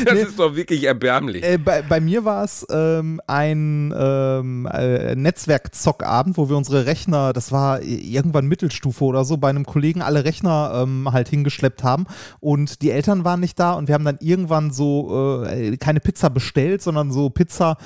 Das 0.05 0.15
Nee. 0.15 0.21
ist 0.23 0.39
doch 0.39 0.55
wirklich 0.57 0.85
erbärmlich. 0.85 1.45
Äh, 1.45 1.59
bei, 1.59 1.83
bei 1.83 2.01
mir 2.01 2.25
war 2.25 2.45
es 2.45 2.67
ähm, 2.71 3.21
ein 3.27 3.93
ähm, 3.97 4.67
äh, 4.73 5.15
Netzwerkzockabend, 5.17 6.37
wo 6.37 6.49
wir 6.49 6.57
unsere 6.57 6.87
Rechner, 6.87 7.33
das 7.33 7.53
war 7.53 7.83
irgendwann 7.83 8.47
Mittelstufe 8.47 9.05
oder 9.05 9.25
so, 9.25 9.37
bei 9.37 9.49
einem 9.51 9.65
Kollegen 9.67 10.03
alle 10.03 10.25
Rechner 10.25 10.83
ähm, 10.83 11.09
halt 11.13 11.29
hingeschleppt 11.29 11.83
haben 11.85 12.07
und 12.41 12.83
die 12.83 12.91
Eltern 12.91 13.25
waren 13.25 13.41
nicht 13.41 13.59
da 13.59 13.73
und 13.73 13.89
wir 13.89 13.95
haben 13.95 14.05
dann 14.05 14.19
irgendwann 14.21 14.71
so 14.73 15.45
äh, 15.49 15.77
keine 15.77 16.01
Pizza 16.01 16.31
bestellt, 16.31 16.83
sondern 16.83 17.11
so 17.11 17.31
Pizza 17.31 17.77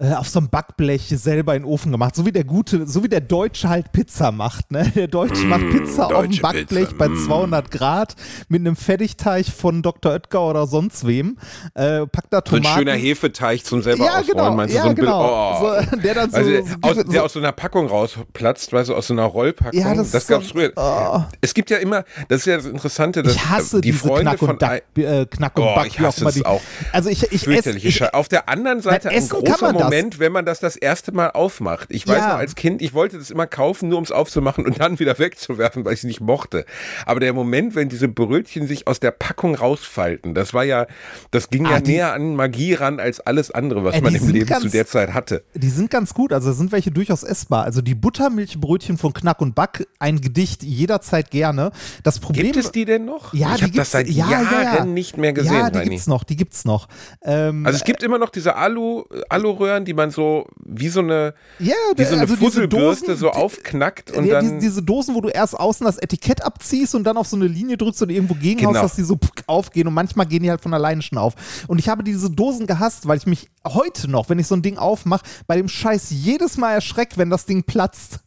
auf 0.00 0.28
so 0.28 0.38
einem 0.38 0.48
Backblech 0.48 1.08
selber 1.16 1.56
in 1.56 1.62
den 1.64 1.68
Ofen 1.68 1.90
gemacht, 1.90 2.14
so 2.14 2.24
wie 2.24 2.30
der 2.30 2.44
gute, 2.44 2.86
so 2.86 3.02
wie 3.02 3.08
der 3.08 3.20
Deutsche 3.20 3.68
halt 3.68 3.90
Pizza 3.90 4.30
macht, 4.30 4.70
ne? 4.70 4.90
Der 4.94 5.08
Deutsche 5.08 5.44
macht 5.44 5.68
Pizza 5.70 6.06
auf 6.14 6.22
dem 6.22 6.30
Mm, 6.38 6.40
Backblech 6.42 6.88
Pizza, 6.90 6.98
bei 6.98 7.08
mm. 7.08 7.24
200 7.26 7.70
Grad 7.72 8.14
mit 8.48 8.60
einem 8.60 8.76
Fertigteig 8.76 9.46
von 9.46 9.82
Dr. 9.82 10.12
Oetker 10.12 10.42
oder 10.48 10.66
sonst 10.68 11.04
wem, 11.06 11.36
äh, 11.74 12.06
packt 12.06 12.32
da 12.32 12.42
So 12.46 12.56
ein 12.56 12.62
Tomaten. 12.62 12.78
schöner 12.78 12.92
Hefeteig 12.92 13.64
zum 13.64 13.82
selber 13.82 14.04
ja, 14.04 14.10
ausrollen, 14.20 14.26
genau, 14.28 14.54
meinst 14.54 14.74
du? 14.74 14.76
ja, 14.78 14.82
so 14.84 14.88
ein 14.90 14.94
Bild- 14.94 15.06
genau. 15.08 15.58
Oh. 15.62 15.80
So, 15.90 15.96
der 15.96 16.14
dann 16.14 16.30
so, 16.30 16.36
Also, 16.36 16.50
so, 16.50 16.74
aus, 16.82 16.96
so, 16.96 17.02
der 17.02 17.24
aus 17.24 17.32
so 17.32 17.38
einer 17.40 17.52
Packung 17.52 17.86
rausplatzt, 17.88 18.72
weißt 18.72 18.90
du, 18.90 18.94
aus 18.94 19.06
so 19.08 19.14
einer 19.14 19.24
Rollpackung. 19.24 19.80
Ja, 19.80 19.94
das 19.94 20.12
das 20.12 20.26
gab's 20.28 20.46
so- 20.48 20.52
früher. 20.54 20.72
oh. 20.76 21.22
Es 21.40 21.54
gibt 21.54 21.70
ja 21.70 21.78
immer, 21.78 22.04
das 22.28 22.40
ist 22.40 22.46
ja 22.46 22.56
das 22.56 22.66
Interessante, 22.66 23.22
dass 23.24 23.34
ich 23.34 23.48
hasse 23.48 23.80
die 23.80 23.90
diese 23.90 24.06
Freunde 24.06 24.22
Knack 24.36 24.38
von 24.38 24.50
und, 24.50 24.62
Duck, 24.62 24.82
äh, 24.96 25.26
Knack 25.26 25.56
und 25.58 25.64
Oh, 25.64 25.74
Back, 25.74 25.86
ich 25.88 25.98
auch 26.00 26.04
hasse 26.04 26.20
immer 26.20 26.28
es 26.30 26.34
die. 26.36 26.46
auch. 26.46 26.60
Also 26.92 27.10
ich, 27.10 27.22
ich 27.32 27.46
esse, 27.48 27.70
ich. 27.76 28.14
Auf 28.14 28.28
der 28.28 28.48
anderen 28.48 28.80
Seite 28.80 29.08
ein 29.10 29.16
Essen 29.16 29.30
kann 29.30 29.44
großer 29.44 29.66
man 29.66 29.74
das. 29.78 29.87
Moment, 29.90 30.18
wenn 30.18 30.32
man 30.32 30.44
das 30.44 30.60
das 30.60 30.76
erste 30.76 31.12
Mal 31.12 31.30
aufmacht. 31.30 31.88
Ich 31.90 32.06
weiß 32.06 32.18
Ja. 32.18 32.28
noch 32.28 32.38
als 32.38 32.54
Kind, 32.54 32.82
ich 32.82 32.94
wollte 32.94 33.18
das 33.18 33.30
immer 33.30 33.46
kaufen, 33.46 33.88
nur 33.88 33.98
um 33.98 34.04
es 34.04 34.12
aufzumachen 34.12 34.64
und 34.66 34.80
dann 34.80 34.98
wieder 34.98 35.18
wegzuwerfen, 35.18 35.84
weil 35.84 35.92
ich 35.94 36.00
es 36.00 36.04
nicht 36.04 36.20
mochte. 36.20 36.64
Aber 37.06 37.20
der 37.20 37.32
Moment, 37.32 37.74
wenn 37.74 37.88
diese 37.88 38.08
Brötchen 38.08 38.66
sich 38.66 38.86
aus 38.86 39.00
der 39.00 39.10
Packung 39.10 39.54
rausfalten, 39.54 40.34
das 40.34 40.54
war 40.54 40.64
ja, 40.64 40.86
das 41.30 41.50
ging 41.50 41.66
Ah, 41.66 41.72
ja 41.72 41.80
die- 41.80 41.92
näher 41.92 42.12
an 42.12 42.36
Magie 42.36 42.74
ran 42.74 43.00
als 43.00 43.20
alles 43.20 43.50
andere, 43.50 43.84
was 43.84 43.94
Äh, 43.96 44.00
man 44.00 44.14
im 44.14 44.28
Leben 44.28 44.46
ganz- 44.46 44.62
zu 44.62 44.68
der 44.70 44.86
Zeit 44.86 45.14
hatte. 45.14 45.44
Die 45.54 45.68
sind 45.70 45.90
ganz 45.90 46.14
gut, 46.14 46.32
also 46.32 46.52
sind 46.52 46.72
welche 46.72 46.90
durchaus 46.90 47.22
essbar. 47.22 47.64
Also 47.64 47.80
die 47.82 47.94
Buttermilchbrötchen 47.94 48.98
von 48.98 49.12
Knack 49.12 49.40
und 49.40 49.54
Back, 49.54 49.86
ein 49.98 50.20
Gedicht 50.20 50.62
jederzeit 50.62 51.30
gerne. 51.30 51.70
Das 52.02 52.18
Problem 52.18 52.44
Gibt 52.46 52.56
es 52.56 52.72
die 52.72 52.84
denn 52.84 53.04
noch? 53.04 53.32
Ja, 53.34 53.50
ich 53.52 53.56
die 53.56 53.62
habe 53.64 53.72
das 53.74 53.90
seit 53.90 54.08
ja, 54.08 54.30
Jahren 54.30 54.46
ja, 54.52 54.76
ja. 54.78 54.84
nicht 54.84 55.16
mehr 55.16 55.32
gesehen, 55.32 55.54
Ja, 55.54 55.70
die 55.70 55.78
Reini. 55.78 55.90
gibt's 55.90 56.06
noch, 56.06 56.24
die 56.24 56.36
gibt's 56.36 56.64
noch. 56.64 56.88
Ähm, 57.22 57.66
Also 57.66 57.76
es 57.78 57.84
gibt 57.84 58.02
immer 58.02 58.18
noch 58.18 58.30
diese 58.30 58.56
Alu, 58.56 59.04
Aluröhren, 59.28 59.77
die 59.84 59.94
man 59.94 60.10
so 60.10 60.46
wie 60.64 60.88
so 60.88 61.00
eine, 61.00 61.34
ja, 61.58 61.74
wie 61.96 62.04
so 62.04 62.12
eine 62.12 62.22
also 62.22 62.34
diese 62.34 62.44
Fusselbürste 62.44 63.06
Dosen, 63.06 63.18
so 63.18 63.30
aufknackt 63.30 64.10
und 64.10 64.24
ja, 64.24 64.34
dann 64.34 64.44
diese, 64.44 64.58
diese 64.58 64.82
Dosen, 64.82 65.14
wo 65.14 65.20
du 65.20 65.28
erst 65.28 65.58
außen 65.58 65.84
das 65.84 65.98
Etikett 65.98 66.44
abziehst 66.44 66.94
und 66.94 67.04
dann 67.04 67.16
auf 67.16 67.26
so 67.26 67.36
eine 67.36 67.46
Linie 67.46 67.76
drückst 67.76 68.02
und 68.02 68.10
irgendwo 68.10 68.34
gegenhaust, 68.34 68.74
Genau. 68.74 68.82
dass 68.82 68.96
die 68.96 69.02
so 69.04 69.18
aufgehen 69.46 69.88
und 69.88 69.94
manchmal 69.94 70.26
gehen 70.26 70.42
die 70.42 70.50
halt 70.50 70.60
von 70.60 70.74
alleine 70.74 71.02
schon 71.02 71.18
auf. 71.18 71.34
Und 71.68 71.78
ich 71.78 71.88
habe 71.88 72.02
diese 72.04 72.30
Dosen 72.30 72.66
gehasst, 72.66 73.06
weil 73.08 73.18
ich 73.18 73.26
mich 73.26 73.48
heute 73.66 74.10
noch, 74.10 74.28
wenn 74.28 74.38
ich 74.38 74.46
so 74.46 74.54
ein 74.54 74.62
Ding 74.62 74.78
aufmache, 74.78 75.24
bei 75.46 75.56
dem 75.56 75.68
Scheiß 75.68 76.10
jedes 76.10 76.56
Mal 76.56 76.72
erschreckt, 76.74 77.18
wenn 77.18 77.30
das 77.30 77.46
Ding 77.46 77.64
platzt. 77.64 78.20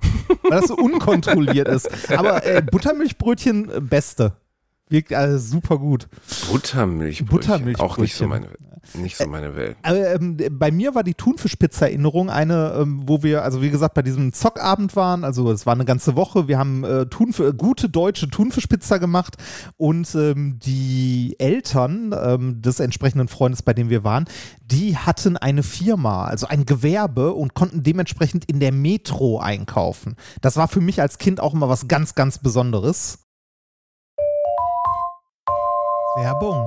weil 0.42 0.60
das 0.60 0.68
so 0.68 0.76
unkontrolliert 0.76 1.68
ist. 1.68 1.88
Aber 2.10 2.44
äh, 2.46 2.62
Buttermilchbrötchen, 2.62 3.70
äh, 3.70 3.80
beste. 3.80 4.36
Wirkt 4.88 5.12
also 5.12 5.38
super 5.38 5.78
gut. 5.78 6.08
Buttermilchbrötchen. 6.50 7.26
Buttermilchbrötchen. 7.26 7.90
Auch 7.90 7.98
nicht 7.98 8.14
so 8.14 8.26
meine, 8.26 8.48
nicht 8.94 9.16
so 9.16 9.26
meine 9.26 9.56
Welt. 9.56 9.76
Äh, 9.82 10.14
ähm, 10.14 10.36
bei 10.52 10.70
mir 10.70 10.94
war 10.94 11.02
die 11.02 11.14
Thunfischpizza-Erinnerung 11.14 12.30
eine, 12.30 12.74
ähm, 12.80 13.02
wo 13.06 13.22
wir, 13.22 13.42
also 13.42 13.62
wie 13.62 13.70
gesagt, 13.70 13.94
bei 13.94 14.02
diesem 14.02 14.32
Zockabend 14.32 14.96
waren. 14.96 15.24
Also 15.24 15.50
es 15.50 15.66
war 15.66 15.74
eine 15.74 15.84
ganze 15.84 16.16
Woche. 16.16 16.48
Wir 16.48 16.58
haben 16.58 16.84
äh, 16.84 17.06
Thunf 17.06 17.42
gute 17.56 17.88
deutsche 17.88 18.28
Thunfischpizza 18.28 18.98
gemacht 18.98 19.36
und 19.76 20.14
ähm, 20.14 20.58
die 20.58 21.36
Eltern 21.38 22.14
ähm, 22.18 22.62
des 22.62 22.80
entsprechenden 22.80 23.28
Freundes, 23.28 23.62
bei 23.62 23.74
dem 23.74 23.90
wir 23.90 24.04
waren, 24.04 24.26
die 24.64 24.96
hatten 24.96 25.36
eine 25.36 25.62
Firma, 25.62 26.24
also 26.24 26.46
ein 26.46 26.66
Gewerbe 26.66 27.32
und 27.32 27.54
konnten 27.54 27.82
dementsprechend 27.82 28.44
in 28.46 28.60
der 28.60 28.72
Metro 28.72 29.38
einkaufen. 29.38 30.16
Das 30.40 30.56
war 30.56 30.68
für 30.68 30.80
mich 30.80 31.00
als 31.00 31.18
Kind 31.18 31.40
auch 31.40 31.54
immer 31.54 31.68
was 31.68 31.88
ganz, 31.88 32.14
ganz 32.14 32.38
Besonderes. 32.38 33.18
Werbung. 36.16 36.66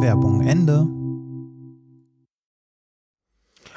Werbung 0.00 0.42
Ende. 0.42 0.97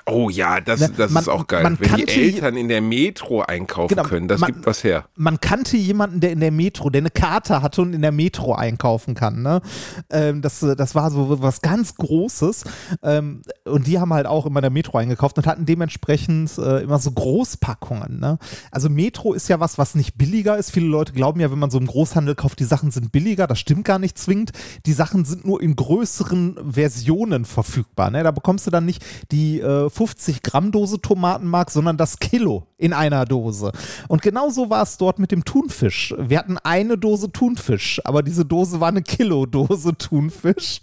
Oh 0.06 0.30
ja, 0.30 0.60
das, 0.62 0.80
Ne, 0.80 0.90
das 0.98 1.12
man- 1.12 1.22
ist 1.24 1.30
auch 1.30 1.48
geil. 1.48 1.64
man 1.64 1.80
Wenn 1.80 1.96
die 1.96 2.08
Eltern 2.08 2.58
in 2.58 2.68
der 2.68 2.82
Metro 2.82 3.42
einkaufen 3.42 3.90
Genau, 3.96 4.04
können, 4.08 4.28
das 4.28 4.40
man- 4.42 4.52
gibt 4.52 4.66
was 4.66 4.84
her. 4.84 5.06
Man 5.16 5.40
kannte 5.40 5.78
jemanden, 5.78 6.20
der 6.20 6.32
in 6.32 6.40
der 6.40 6.52
Metro, 6.52 6.90
der 6.90 7.02
eine 7.02 7.12
Karte 7.12 7.62
hatte 7.62 7.82
und 7.84 7.94
in 7.94 8.02
der 8.02 8.12
Metro 8.12 8.54
einkaufen 8.54 9.14
kann. 9.14 9.42
Ne? 9.42 9.62
Ähm, 10.10 10.42
das, 10.42 10.64
äh, 10.64 10.76
das 10.76 10.96
war 10.96 11.12
so 11.12 11.42
was 11.42 11.62
ganz 11.62 11.96
Großes. 11.96 12.64
Ähm, 13.04 13.42
und 13.66 13.86
die 13.88 14.00
haben 14.00 14.12
halt 14.14 14.26
auch 14.26 14.46
immer 14.46 14.60
in 14.60 14.64
der 14.64 14.72
Metro 14.72 14.98
eingekauft 14.98 15.38
und 15.38 15.46
hatten 15.46 15.66
dementsprechend 15.66 16.58
äh, 16.58 16.80
immer 16.82 16.98
so 17.00 17.12
Großpackungen. 17.12 18.20
Ne? 18.20 18.40
Also 18.72 18.90
Metro 18.90 19.34
ist 19.34 19.48
ja 19.50 19.60
was, 19.60 19.78
was 19.78 19.94
nicht 19.96 20.18
billiger 20.18 20.58
ist. 20.58 20.72
Viele 20.72 20.88
Leute 20.88 21.14
glauben 21.14 21.40
ja, 21.40 21.52
wenn 21.52 21.60
man 21.60 21.70
so 21.70 21.78
im 21.78 21.86
Großhandel 21.88 22.36
kauft, 22.36 22.60
die 22.60 22.64
Sachen 22.66 22.90
sind 22.92 23.12
billiger. 23.12 23.46
Das 23.46 23.60
stimmt 23.60 23.86
gar 23.86 24.00
nicht 24.00 24.18
zwingend. 24.18 24.52
Die 24.86 24.94
Sachen 24.94 25.26
sind 25.26 25.46
nur 25.46 25.62
in 25.62 25.76
größeren 25.76 26.58
Versionen 26.72 27.46
verfügbar. 27.46 28.10
Ne? 28.10 28.24
Da 28.24 28.32
bekommst 28.32 28.66
du 28.66 28.72
dann 28.72 28.86
nicht 28.86 29.04
die 29.32 29.60
äh, 29.60 29.90
50 29.92 30.42
Gramm 30.42 30.72
Dose 30.72 31.02
Tomatenmark, 31.02 31.72
sondern 31.72 31.98
das 31.98 32.20
Kilo 32.20 32.68
in 32.78 32.94
einer 32.94 33.26
Dose. 33.26 33.72
Und 34.08 34.22
genauso 34.22 34.70
war 34.70 34.84
es 34.84 34.98
dort 34.98 35.20
mit 35.20 35.32
dem 35.32 35.46
Thunfisch. 35.46 36.14
Wir 36.18 36.40
hatten 36.40 36.58
eine 36.58 36.98
Dose 36.98 37.32
Thunfisch, 37.32 38.02
aber 38.04 38.24
diese 38.24 38.46
Dose 38.46 38.80
war 38.80 38.90
eine 38.90 39.02
Kilo-Dose 39.02 39.98
Thunfisch. 39.98 40.82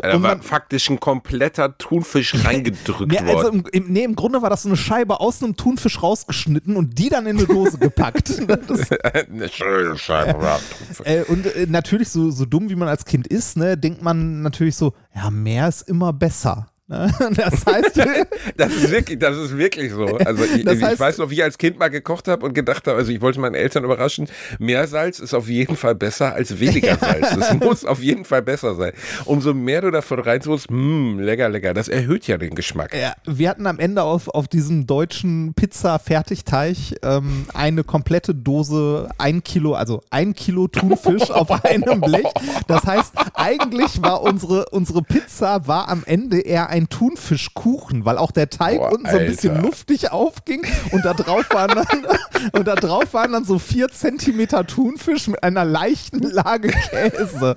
Da 0.00 0.14
Und 0.14 0.22
war 0.22 0.40
faktisch 0.42 0.88
ein 0.88 0.98
kompletter 1.00 1.76
Thunfisch 1.76 2.34
reingedrückt 2.44 3.12
Ja, 3.12 3.22
also 3.24 3.48
im, 3.48 3.64
im, 3.72 3.92
nee, 3.92 4.04
im 4.04 4.16
Grunde 4.16 4.40
war 4.40 4.48
das 4.48 4.62
so 4.62 4.68
eine 4.68 4.76
Scheibe 4.76 5.20
aus 5.20 5.42
einem 5.42 5.56
Thunfisch 5.56 6.02
rausgeschnitten 6.02 6.76
und 6.76 6.98
die 6.98 7.08
dann 7.08 7.26
in 7.26 7.36
eine 7.36 7.46
Dose 7.46 7.78
gepackt. 7.78 8.30
Eine 8.40 9.48
schöne 9.48 9.98
Scheibe 9.98 10.40
war 10.40 10.58
Thunfisch. 10.58 11.06
äh, 11.06 11.22
und 11.24 11.46
äh, 11.46 11.66
natürlich, 11.68 12.08
so, 12.08 12.30
so 12.30 12.46
dumm 12.46 12.70
wie 12.70 12.74
man 12.74 12.88
als 12.88 13.04
Kind 13.04 13.26
ist, 13.26 13.56
ne, 13.56 13.76
denkt 13.76 14.02
man 14.02 14.42
natürlich 14.42 14.76
so, 14.76 14.94
ja, 15.14 15.30
mehr 15.30 15.68
ist 15.68 15.82
immer 15.82 16.12
besser. 16.12 16.69
Ne? 16.90 17.10
Das 17.36 17.64
heißt, 17.64 17.96
Das 18.56 18.72
ist 18.74 18.90
wirklich, 18.90 19.18
das 19.18 19.36
ist 19.36 19.56
wirklich 19.56 19.92
so. 19.92 20.04
Also 20.06 20.44
ich, 20.44 20.64
Das 20.64 20.74
ich 20.78 20.84
heißt- 20.84 20.98
weiß 21.00 21.18
noch, 21.18 21.30
wie 21.30 21.34
ich 21.34 21.42
als 21.42 21.56
Kind 21.56 21.78
mal 21.78 21.88
gekocht 21.88 22.26
habe 22.28 22.44
und 22.44 22.52
gedacht 22.54 22.86
habe, 22.86 22.96
also 22.98 23.12
ich 23.12 23.20
wollte 23.20 23.38
meine 23.40 23.56
Eltern 23.58 23.84
überraschen, 23.84 24.28
mehr 24.58 24.86
Salz 24.88 25.18
ist 25.20 25.32
auf 25.34 25.48
jeden 25.48 25.76
Fall 25.76 25.94
besser 25.94 26.34
als 26.34 26.58
weniger 26.58 26.96
Salz. 26.96 27.34
Das 27.36 27.54
muss 27.54 27.84
auf 27.84 28.02
jeden 28.02 28.24
Fall 28.24 28.42
besser 28.42 28.74
sein. 28.74 28.92
Umso 29.24 29.54
mehr 29.54 29.80
du 29.82 29.90
davon 29.90 30.18
reintust, 30.20 30.70
mh, 30.70 31.22
lecker, 31.22 31.48
lecker, 31.48 31.74
das 31.74 31.88
erhöht 31.88 32.26
ja 32.26 32.36
den 32.38 32.54
Geschmack. 32.54 32.94
Ja, 32.94 33.14
wir 33.26 33.48
hatten 33.48 33.66
am 33.66 33.78
Ende 33.78 34.02
auf, 34.02 34.28
auf 34.28 34.48
diesem 34.48 34.86
deutschen 34.86 35.54
Pizza-Fertigteig 35.54 36.76
ähm, 37.02 37.46
eine 37.54 37.84
komplette 37.84 38.34
Dose, 38.34 39.08
ein 39.18 39.44
Kilo, 39.44 39.74
also 39.74 40.00
ein 40.10 40.34
Kilo 40.34 40.66
Thunfisch 40.68 41.30
auf 41.30 41.64
einem 41.64 42.00
Blech. 42.00 42.26
Das 42.66 42.84
heißt, 42.84 43.12
eigentlich 43.34 44.02
war 44.02 44.22
unsere, 44.22 44.66
unsere 44.70 45.02
Pizza 45.02 45.66
war 45.66 45.88
am 45.88 46.02
Ende 46.06 46.40
eher 46.40 46.68
ein 46.68 46.79
Thunfischkuchen, 46.88 48.04
weil 48.04 48.18
auch 48.18 48.30
der 48.30 48.50
Teig 48.50 48.78
Boah, 48.78 48.92
unten 48.92 49.10
so 49.10 49.16
ein 49.18 49.26
bisschen 49.26 49.56
Alter. 49.56 49.62
luftig 49.66 50.10
aufging 50.12 50.64
und 50.92 51.04
da 51.04 51.14
drauf 51.14 51.44
waren 51.50 51.74
dann, 51.74 52.06
und 52.52 52.66
da 52.66 52.74
drauf 52.74 53.12
waren 53.12 53.32
dann 53.32 53.44
so 53.44 53.58
vier 53.58 53.88
Zentimeter 53.88 54.66
Thunfisch 54.66 55.28
mit 55.28 55.42
einer 55.42 55.64
leichten 55.64 56.20
Lage 56.20 56.68
Käse. 56.68 57.56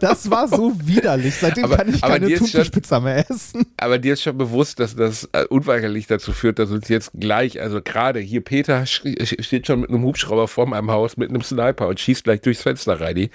Das 0.00 0.30
war 0.30 0.48
so 0.48 0.72
widerlich. 0.84 1.34
Seitdem 1.36 1.64
Aber- 1.64 1.76
kann 1.76 1.88
ich 1.94 2.00
keine 2.00 2.32
Thunfischpizza 2.34 3.00
mehr 3.00 3.28
essen. 3.30 3.66
Aber 3.76 3.98
dir 3.98 4.14
ist 4.14 4.22
schon 4.22 4.36
bewusst, 4.36 4.80
dass 4.80 4.96
das 4.96 5.28
äh, 5.32 5.44
unweigerlich 5.44 6.06
dazu 6.06 6.32
führt, 6.32 6.58
dass 6.58 6.70
uns 6.70 6.88
jetzt 6.88 7.12
gleich, 7.14 7.60
also 7.60 7.80
gerade 7.82 8.18
hier 8.20 8.40
Peter 8.42 8.84
steht 8.86 9.66
schon 9.66 9.80
mit 9.80 9.90
einem 9.90 10.02
Hubschrauber 10.02 10.48
vor 10.48 10.66
meinem 10.66 10.90
Haus 10.90 11.16
mit 11.16 11.30
einem 11.30 11.42
Sniper 11.42 11.88
und 11.88 12.00
schießt 12.00 12.24
gleich 12.24 12.40
durchs 12.40 12.62
Fenster 12.62 13.00
rein, 13.00 13.28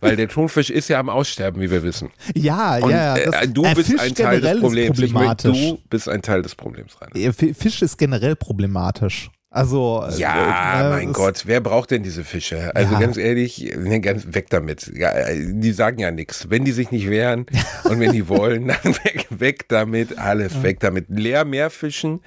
weil 0.00 0.16
der 0.16 0.28
Thunfisch 0.28 0.70
ist 0.70 0.88
ja 0.88 1.00
am 1.00 1.08
Aussterben, 1.08 1.60
wie 1.60 1.70
wir 1.70 1.82
wissen. 1.82 2.10
Ja, 2.34 2.76
Und 2.78 2.90
ja, 2.90 3.16
äh, 3.16 3.30
das, 3.30 3.52
du 3.52 3.64
äh, 3.64 3.74
bist 3.74 3.90
Fisch 3.90 4.00
ein 4.00 4.14
Teil 4.14 4.40
des 4.40 4.60
Problems. 4.60 4.98
Ich 4.98 5.12
möchte, 5.12 5.48
problematisch. 5.48 5.58
du 5.70 5.78
bist 5.90 6.08
ein 6.08 6.22
Teil 6.22 6.42
des 6.42 6.54
Problems, 6.54 6.92
Rainer. 7.00 7.16
Äh, 7.16 7.32
Fisch 7.54 7.82
ist 7.82 7.98
generell 7.98 8.36
problematisch. 8.36 9.30
Also 9.54 10.02
Ja, 10.16 10.80
äh, 10.80 10.90
mein 10.90 11.08
es- 11.10 11.14
Gott, 11.14 11.42
wer 11.44 11.60
braucht 11.60 11.90
denn 11.90 12.02
diese 12.02 12.24
Fische? 12.24 12.74
Also 12.74 12.94
Ja. 12.94 13.00
ganz 13.00 13.18
ehrlich, 13.18 13.74
ne, 13.76 14.00
ganz 14.00 14.26
weg 14.30 14.46
damit. 14.48 14.90
Ja, 14.96 15.12
die 15.30 15.72
sagen 15.72 15.98
ja 15.98 16.10
nichts. 16.10 16.46
Wenn 16.48 16.64
die 16.64 16.72
sich 16.72 16.90
nicht 16.90 17.10
wehren 17.10 17.44
und 17.84 18.00
wenn 18.00 18.12
die 18.12 18.28
wollen, 18.30 18.68
dann 18.82 18.94
weg, 19.04 19.26
weg 19.28 19.68
damit, 19.68 20.16
alles 20.18 20.62
weg 20.62 20.80
damit. 20.80 21.04
Leer 21.10 21.44
mehr 21.44 21.68
fischen, 21.68 22.20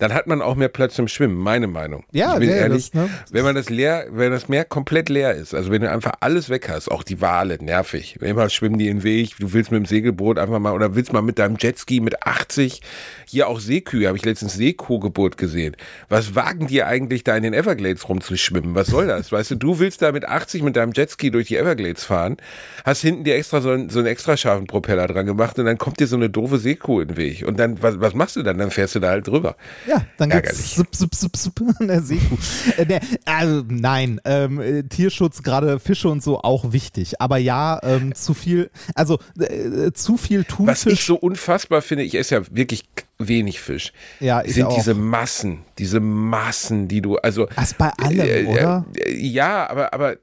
dann 0.00 0.12
hat 0.12 0.26
man 0.26 0.42
auch 0.42 0.56
mehr 0.56 0.68
Platz 0.68 0.94
zum 0.94 1.06
Schwimmen, 1.06 1.36
meine 1.36 1.68
Meinung. 1.68 2.02
Ja, 2.10 2.34
ich 2.34 2.40
bin 2.40 2.48
ja, 2.48 2.56
ehrlich, 2.56 2.90
das, 2.90 3.00
ne? 3.00 3.10
wenn 3.30 3.44
man 3.44 3.54
das 3.54 3.70
leer, 3.70 4.06
wenn 4.10 4.32
das 4.32 4.48
Meer 4.48 4.64
komplett 4.64 5.08
leer 5.08 5.34
ist, 5.34 5.54
also 5.54 5.70
wenn 5.70 5.82
du 5.82 5.90
einfach 5.90 6.14
alles 6.18 6.48
weg 6.50 6.68
hast, 6.68 6.90
auch 6.90 7.04
die 7.04 7.20
Wale, 7.20 7.58
nervig. 7.62 8.18
Immer 8.20 8.48
schwimmen 8.48 8.78
die 8.78 8.88
in 8.88 8.98
den 8.98 9.04
Weg, 9.04 9.36
du 9.38 9.52
willst 9.52 9.70
mit 9.70 9.78
dem 9.78 9.86
Segelboot 9.86 10.36
einfach 10.36 10.58
mal 10.58 10.72
oder 10.72 10.96
willst 10.96 11.12
mal 11.12 11.22
mit 11.22 11.38
deinem 11.38 11.54
Jetski 11.60 12.00
mit 12.00 12.26
80, 12.26 12.82
hier 13.28 13.46
auch 13.46 13.60
Seekühe, 13.60 14.08
habe 14.08 14.18
ich 14.18 14.24
letztens 14.24 14.54
Seekuhgeburt 14.54 15.36
gesehen. 15.38 15.76
Was 16.08 16.34
wagen 16.34 16.66
die 16.66 16.71
eigentlich 16.80 17.24
da 17.24 17.36
in 17.36 17.42
den 17.42 17.54
Everglades 17.54 18.08
rumzuschwimmen? 18.08 18.74
Was 18.74 18.88
soll 18.88 19.06
das? 19.06 19.30
Weißt 19.30 19.50
du, 19.50 19.54
du 19.56 19.78
willst 19.78 20.02
da 20.02 20.12
mit 20.12 20.24
80 20.24 20.62
mit 20.62 20.76
deinem 20.76 20.92
Jetski 20.92 21.30
durch 21.30 21.48
die 21.48 21.56
Everglades 21.56 22.04
fahren, 22.04 22.36
hast 22.84 23.02
hinten 23.02 23.24
dir 23.24 23.36
extra 23.36 23.60
so, 23.60 23.70
einen, 23.70 23.90
so 23.90 23.98
einen 23.98 24.08
extra 24.08 24.36
scharfen 24.36 24.66
Propeller 24.66 25.06
dran 25.06 25.26
gemacht 25.26 25.58
und 25.58 25.66
dann 25.66 25.78
kommt 25.78 26.00
dir 26.00 26.06
so 26.06 26.16
eine 26.16 26.30
doofe 26.30 26.58
Seekuh 26.58 27.00
in 27.00 27.08
den 27.08 27.16
Weg. 27.16 27.44
Und 27.46 27.58
dann, 27.58 27.82
was, 27.82 28.00
was 28.00 28.14
machst 28.14 28.36
du 28.36 28.42
dann? 28.42 28.58
Dann 28.58 28.70
fährst 28.70 28.94
du 28.94 29.00
da 29.00 29.10
halt 29.10 29.26
drüber. 29.26 29.56
Ja, 29.86 30.04
dann 30.16 30.30
geht's 30.30 30.74
sup, 30.74 30.94
sup, 30.94 31.14
sup, 31.14 31.36
sup, 31.36 31.60
in 31.80 31.88
der 31.88 32.00
Seekuh. 32.00 32.36
Äh, 32.76 33.00
also 33.24 33.64
nein, 33.68 34.20
ähm, 34.24 34.60
äh, 34.60 34.82
Tierschutz, 34.84 35.42
gerade 35.42 35.78
Fische 35.78 36.08
und 36.08 36.22
so, 36.22 36.40
auch 36.40 36.72
wichtig. 36.72 37.20
Aber 37.20 37.36
ja, 37.36 37.78
ähm, 37.82 38.14
zu 38.14 38.34
viel, 38.34 38.70
also 38.94 39.18
äh, 39.38 39.92
zu 39.92 40.16
viel 40.16 40.44
Was 40.58 40.86
ich 40.86 41.04
so 41.04 41.16
unfassbar 41.16 41.82
finde, 41.82 42.04
ich 42.04 42.14
esse 42.14 42.36
ja 42.36 42.42
wirklich 42.50 42.84
wenig 43.28 43.60
Fisch, 43.60 43.92
Ja, 44.20 44.42
ich 44.44 44.54
sind 44.54 44.64
auch. 44.64 44.74
diese 44.74 44.94
Massen, 44.94 45.60
diese 45.78 46.00
Massen, 46.00 46.88
die 46.88 47.00
du, 47.00 47.16
also 47.18 47.46
Was 47.56 47.74
bei 47.74 47.90
allem, 47.90 48.20
Äh, 48.20 48.44
oder? 48.46 48.84
äh, 48.96 49.14
Ja, 49.14 49.68
aber, 49.70 49.92
aber 49.94 50.12
äh, 50.14 50.18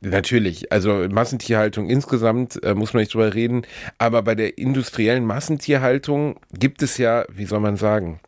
natürlich, 0.00 0.70
also 0.72 1.06
Massentierhaltung 1.10 1.88
insgesamt 1.88 2.62
äh, 2.62 2.74
muss 2.74 2.92
man 2.94 3.00
nicht 3.02 3.14
drüber 3.14 3.34
reden, 3.34 3.62
aber 3.98 4.22
bei 4.22 4.34
der 4.34 4.58
industriellen 4.58 5.24
Massentierhaltung 5.24 6.36
gibt 6.52 6.82
es 6.82 6.98
ja, 6.98 7.24
wie 7.32 7.46
soll 7.46 7.60
man 7.60 7.76
sagen, 7.76 8.20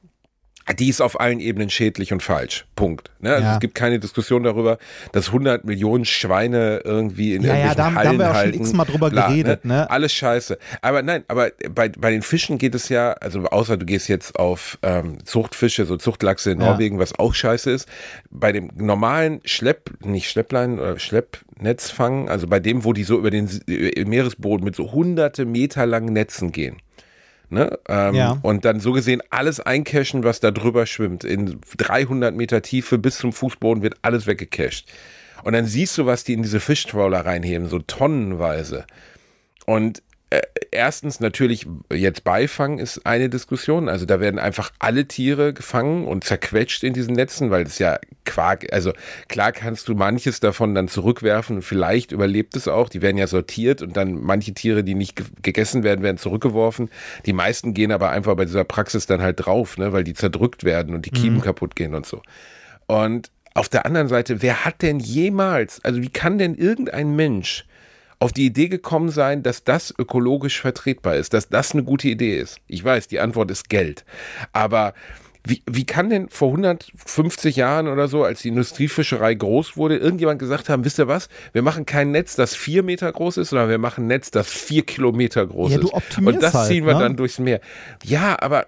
die 0.78 0.88
ist 0.88 1.00
auf 1.00 1.20
allen 1.20 1.38
Ebenen 1.40 1.70
schädlich 1.70 2.12
und 2.12 2.22
falsch. 2.22 2.66
Punkt. 2.74 3.10
Ne? 3.20 3.30
Also 3.34 3.44
Ja. 3.44 3.54
es 3.54 3.60
gibt 3.60 3.74
keine 3.74 3.98
Diskussion 4.00 4.42
darüber, 4.42 4.78
dass 5.12 5.28
100 5.30 5.64
Millionen 5.64 6.04
Schweine 6.04 6.80
irgendwie 6.84 7.34
in 7.34 7.42
Ja, 7.42 7.48
ja, 7.48 7.54
irgendwelchen 7.54 7.76
da 7.76 7.84
haben- 7.84 7.94
da 7.94 7.98
Hallen 8.00 8.08
haben 8.08 8.18
wir 8.18 8.24
auch 8.26 8.34
schon 8.34 8.42
halten. 8.42 8.60
x-mal 8.60 8.84
drüber 8.84 9.10
geredet, 9.10 9.64
ne? 9.64 9.88
Alles 9.90 10.12
scheiße. 10.12 10.58
Aber 10.82 11.02
nein, 11.02 11.24
aber 11.28 11.50
bei, 11.70 11.88
bei 11.88 12.10
den 12.10 12.22
Fischen 12.22 12.58
geht 12.58 12.74
es 12.74 12.88
ja, 12.88 13.12
also 13.12 13.44
außer 13.44 13.76
du 13.76 13.86
gehst 13.86 14.08
jetzt 14.08 14.36
auf 14.38 14.78
ähm, 14.82 15.24
Zuchtfische, 15.24 15.84
so 15.86 15.96
Zuchtlachse 15.96 16.50
in 16.50 16.60
Ja. 16.60 16.70
Norwegen, 16.70 16.98
was 16.98 17.18
auch 17.18 17.34
scheiße 17.34 17.70
ist. 17.70 17.88
Bei 18.30 18.50
dem 18.52 18.70
normalen 18.76 19.40
Schlepp, 19.44 19.90
nicht 20.04 20.28
Schlepplein 20.28 20.78
oder 20.80 20.98
Schleppnetzfang, 20.98 22.28
also 22.28 22.46
bei 22.46 22.60
dem, 22.60 22.84
wo 22.84 22.92
die 22.92 23.04
so 23.04 23.18
über 23.18 23.30
den 23.30 23.48
äh, 23.68 24.04
Meeresboden 24.04 24.64
mit 24.64 24.74
so 24.76 24.92
hunderte 24.92 25.44
Meter 25.44 25.86
langen 25.86 26.12
Netzen 26.12 26.52
gehen. 26.52 26.76
Ne? 27.48 27.78
Ähm, 27.88 28.14
Ja. 28.14 28.38
Und 28.42 28.64
dann 28.64 28.80
so 28.80 28.92
gesehen 28.92 29.22
alles 29.30 29.60
eincachen, 29.60 30.24
was 30.24 30.40
da 30.40 30.50
drüber 30.50 30.86
schwimmt. 30.86 31.24
In 31.24 31.60
300 31.76 32.34
Meter 32.34 32.62
Tiefe 32.62 32.98
bis 32.98 33.18
zum 33.18 33.32
Fußboden 33.32 33.82
wird 33.82 33.94
alles 34.02 34.26
weggecached. 34.26 34.86
Und 35.44 35.52
dann 35.52 35.66
siehst 35.66 35.96
du, 35.98 36.06
was 36.06 36.24
die 36.24 36.32
in 36.32 36.42
diese 36.42 36.60
Fischtrawler 36.60 37.24
reinheben, 37.24 37.68
so 37.68 37.78
tonnenweise. 37.78 38.84
Und 39.64 40.02
erstens 40.72 41.20
natürlich 41.20 41.66
jetzt 41.92 42.24
Beifang 42.24 42.78
ist 42.78 43.06
eine 43.06 43.28
Diskussion. 43.28 43.88
Also 43.88 44.06
da 44.06 44.20
werden 44.20 44.38
einfach 44.38 44.72
alle 44.78 45.06
Tiere 45.06 45.52
gefangen 45.52 46.06
und 46.06 46.24
zerquetscht 46.24 46.82
in 46.82 46.92
diesen 46.92 47.14
Netzen, 47.14 47.50
weil 47.50 47.64
es 47.64 47.78
ja 47.78 47.98
Quark, 48.24 48.72
also 48.72 48.92
klar 49.28 49.52
kannst 49.52 49.88
du 49.88 49.94
manches 49.94 50.40
davon 50.40 50.74
dann 50.74 50.88
zurückwerfen 50.88 51.56
und 51.56 51.62
vielleicht 51.62 52.12
überlebt 52.12 52.56
es 52.56 52.66
auch. 52.66 52.88
Die 52.88 53.02
werden 53.02 53.16
ja 53.18 53.26
sortiert 53.26 53.82
und 53.82 53.96
dann 53.96 54.20
manche 54.20 54.52
Tiere, 54.52 54.82
die 54.82 54.94
nicht 54.94 55.16
ge 55.16 55.26
gegessen 55.42 55.84
werden, 55.84 56.02
werden 56.02 56.18
zurückgeworfen. 56.18 56.90
Die 57.24 57.32
meisten 57.32 57.72
gehen 57.72 57.92
aber 57.92 58.10
einfach 58.10 58.34
bei 58.34 58.44
dieser 58.44 58.64
Praxis 58.64 59.06
dann 59.06 59.22
halt 59.22 59.46
drauf, 59.46 59.78
ne, 59.78 59.92
weil 59.92 60.04
die 60.04 60.14
zerdrückt 60.14 60.64
werden 60.64 60.94
und 60.94 61.06
die 61.06 61.10
Kiemen 61.10 61.40
kaputt 61.40 61.76
gehen 61.76 61.94
und 61.94 62.04
so. 62.04 62.20
Und 62.86 63.30
auf 63.54 63.68
der 63.68 63.86
anderen 63.86 64.08
Seite, 64.08 64.42
wer 64.42 64.64
hat 64.64 64.82
denn 64.82 64.98
jemals, 64.98 65.82
also 65.84 66.02
wie 66.02 66.10
kann 66.10 66.36
denn 66.36 66.54
irgendein 66.54 67.16
Mensch 67.16 67.64
auf 68.18 68.32
die 68.32 68.46
Idee 68.46 68.68
gekommen 68.68 69.10
sein, 69.10 69.42
dass 69.42 69.64
das 69.64 69.94
ökologisch 69.98 70.60
vertretbar 70.60 71.16
ist, 71.16 71.34
dass 71.34 71.48
das 71.48 71.72
eine 71.72 71.84
gute 71.84 72.08
Idee 72.08 72.38
ist? 72.38 72.58
Ich 72.66 72.82
weiß, 72.82 73.08
die 73.08 73.20
Antwort 73.20 73.50
ist 73.50 73.68
Geld. 73.68 74.04
Aber 74.52 74.94
wie, 75.46 75.62
wie 75.70 75.84
kann 75.84 76.10
denn 76.10 76.28
vor 76.28 76.48
150 76.48 77.54
Jahren 77.54 77.86
oder 77.86 78.08
so, 78.08 78.24
als 78.24 78.42
die 78.42 78.48
Industriefischerei 78.48 79.34
groß 79.34 79.76
wurde, 79.76 79.96
irgendjemand 79.96 80.40
gesagt 80.40 80.68
haben, 80.68 80.84
wisst 80.84 80.98
ihr 80.98 81.06
was, 81.06 81.28
wir 81.52 81.62
machen 81.62 81.86
kein 81.86 82.10
Netz, 82.10 82.34
das 82.34 82.56
vier 82.56 82.82
Meter 82.82 83.12
groß 83.12 83.36
ist, 83.36 83.50
sondern 83.50 83.68
wir 83.68 83.78
machen 83.78 84.04
ein 84.04 84.08
Netz, 84.08 84.32
das 84.32 84.48
vier 84.48 84.84
Kilometer 84.84 85.46
groß 85.46 85.70
Ja, 85.70 85.78
du 85.78 85.88
ist. 85.88 86.18
Und 86.18 86.42
das 86.42 86.52
halt, 86.52 86.68
ziehen 86.68 86.84
wir 86.84 86.94
ne? 86.94 87.00
dann 87.00 87.16
durchs 87.16 87.38
Meer. 87.38 87.60
Ja, 88.02 88.36
aber 88.40 88.66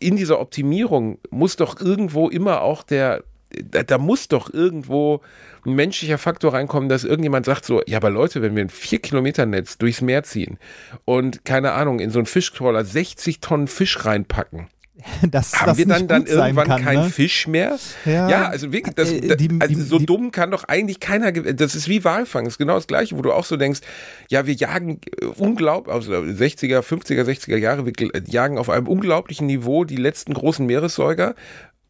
in 0.00 0.16
dieser 0.16 0.40
Optimierung 0.40 1.18
muss 1.30 1.54
doch 1.54 1.80
irgendwo 1.80 2.28
immer 2.28 2.62
auch 2.62 2.82
der, 2.82 3.22
da, 3.70 3.82
da 3.82 3.98
muss 3.98 4.28
doch 4.28 4.52
irgendwo 4.52 5.20
ein 5.66 5.74
menschlicher 5.74 6.18
Faktor 6.18 6.54
reinkommen, 6.54 6.88
dass 6.88 7.04
irgendjemand 7.04 7.46
sagt 7.46 7.64
so, 7.64 7.82
ja, 7.86 7.98
aber 7.98 8.10
Leute, 8.10 8.42
wenn 8.42 8.56
wir 8.56 8.64
ein 8.64 8.68
4 8.70 8.98
Kilometer 9.00 9.46
Netz 9.46 9.78
durchs 9.78 10.00
Meer 10.00 10.22
ziehen 10.22 10.58
und 11.04 11.44
keine 11.44 11.72
Ahnung, 11.72 12.00
in 12.00 12.10
so 12.10 12.18
einen 12.18 12.26
Fischtrawler 12.26 12.84
60 12.84 13.40
Tonnen 13.40 13.68
Fisch 13.68 14.04
reinpacken, 14.04 14.68
dass 15.30 15.52
haben 15.54 15.66
das 15.66 15.78
wir 15.78 15.86
dann 15.86 16.06
dann 16.06 16.26
irgendwann 16.26 16.66
kann, 16.68 16.82
keinen 16.82 17.02
ne? 17.04 17.10
Fisch 17.10 17.48
mehr? 17.48 17.78
Ja. 18.04 18.28
also 18.48 18.72
wirklich, 18.72 18.94
das, 18.94 19.10
Äh, 19.10 19.36
die- 19.36 19.48
also 19.58 19.80
so 19.82 19.98
dumm 19.98 20.30
kann 20.30 20.50
doch 20.50 20.64
eigentlich 20.64 21.00
keiner, 21.00 21.32
das 21.32 21.74
ist 21.74 21.88
wie 21.88 22.04
Walfang, 22.04 22.44
das 22.44 22.54
ist 22.54 22.58
genau 22.58 22.74
das 22.74 22.86
Gleiche, 22.86 23.16
wo 23.16 23.22
du 23.22 23.32
auch 23.32 23.44
so 23.44 23.56
denkst, 23.56 23.80
ja, 24.28 24.46
wir 24.46 24.54
jagen 24.54 25.00
äh, 25.20 25.24
unglaublich, 25.26 25.92
also 25.94 26.12
60er, 26.12 26.80
50er, 26.82 27.24
60er 27.24 27.56
Jahre, 27.56 27.84
wir 27.86 27.92
gl- 27.92 28.30
jagen 28.30 28.58
auf 28.58 28.68
einem 28.70 28.86
unglaublichen 28.86 29.46
Niveau 29.46 29.84
die 29.84 29.96
letzten 29.96 30.34
großen 30.34 30.64
Meeressäuger 30.66 31.34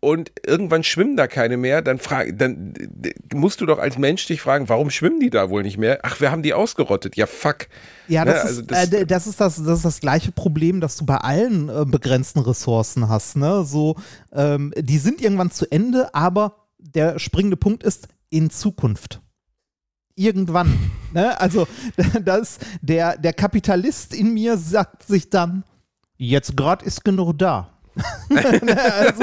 und 0.02 0.32
irgendwann 0.44 0.82
schwimmen 0.82 1.16
da 1.16 1.28
keine 1.28 1.56
mehr, 1.56 1.80
dann, 1.80 1.98
frag, 2.00 2.36
dann 2.36 2.74
äh, 3.04 3.12
musst 3.34 3.60
du 3.60 3.66
doch 3.66 3.78
als 3.78 3.96
Mensch 3.98 4.26
dich 4.26 4.40
fragen, 4.42 4.68
warum 4.68 4.90
schwimmen 4.90 5.20
die 5.20 5.30
da 5.30 5.48
wohl 5.48 5.62
nicht 5.62 5.78
mehr? 5.78 6.00
Ach, 6.02 6.20
wir 6.20 6.32
haben 6.32 6.42
die 6.42 6.54
ausgerottet. 6.54 7.16
Ja, 7.16 7.26
fuck. 7.26 7.68
Ja, 8.08 8.24
Ne, 8.24 8.32
das, 8.32 8.44
also 8.44 8.60
ist, 8.62 8.70
das- 8.72 8.84
äh, 8.84 8.88
d- 8.90 9.04
das, 9.06 9.26
ist 9.28 9.40
das, 9.40 9.56
das 9.62 9.76
ist 9.78 9.84
das 9.84 10.00
gleiche 10.00 10.32
Problem, 10.32 10.80
das 10.80 10.96
du 10.96 11.06
bei 11.06 11.16
allen 11.18 11.68
äh, 11.68 11.84
begrenzten 11.86 12.40
Ressourcen 12.40 13.08
hast. 13.08 13.36
Ne? 13.36 13.64
So, 13.64 13.94
ähm, 14.32 14.72
die 14.76 14.98
sind 14.98 15.20
irgendwann 15.22 15.52
zu 15.52 15.70
Ende, 15.70 16.12
aber 16.14 16.66
der 16.78 17.20
springende 17.20 17.56
Punkt 17.56 17.84
ist 17.84 18.08
in 18.28 18.50
Zukunft. 18.50 19.20
Irgendwann. 20.16 20.76
ne? 21.14 21.40
Also, 21.40 21.68
das, 22.24 22.58
der, 22.80 23.16
der 23.18 23.32
Kapitalist 23.32 24.14
in 24.14 24.34
mir 24.34 24.56
sagt 24.56 25.04
sich 25.06 25.30
dann, 25.30 25.62
jetzt 26.16 26.56
gerade 26.56 26.84
ist 26.84 27.04
genug 27.04 27.38
da. 27.38 27.68
also, 28.30 29.22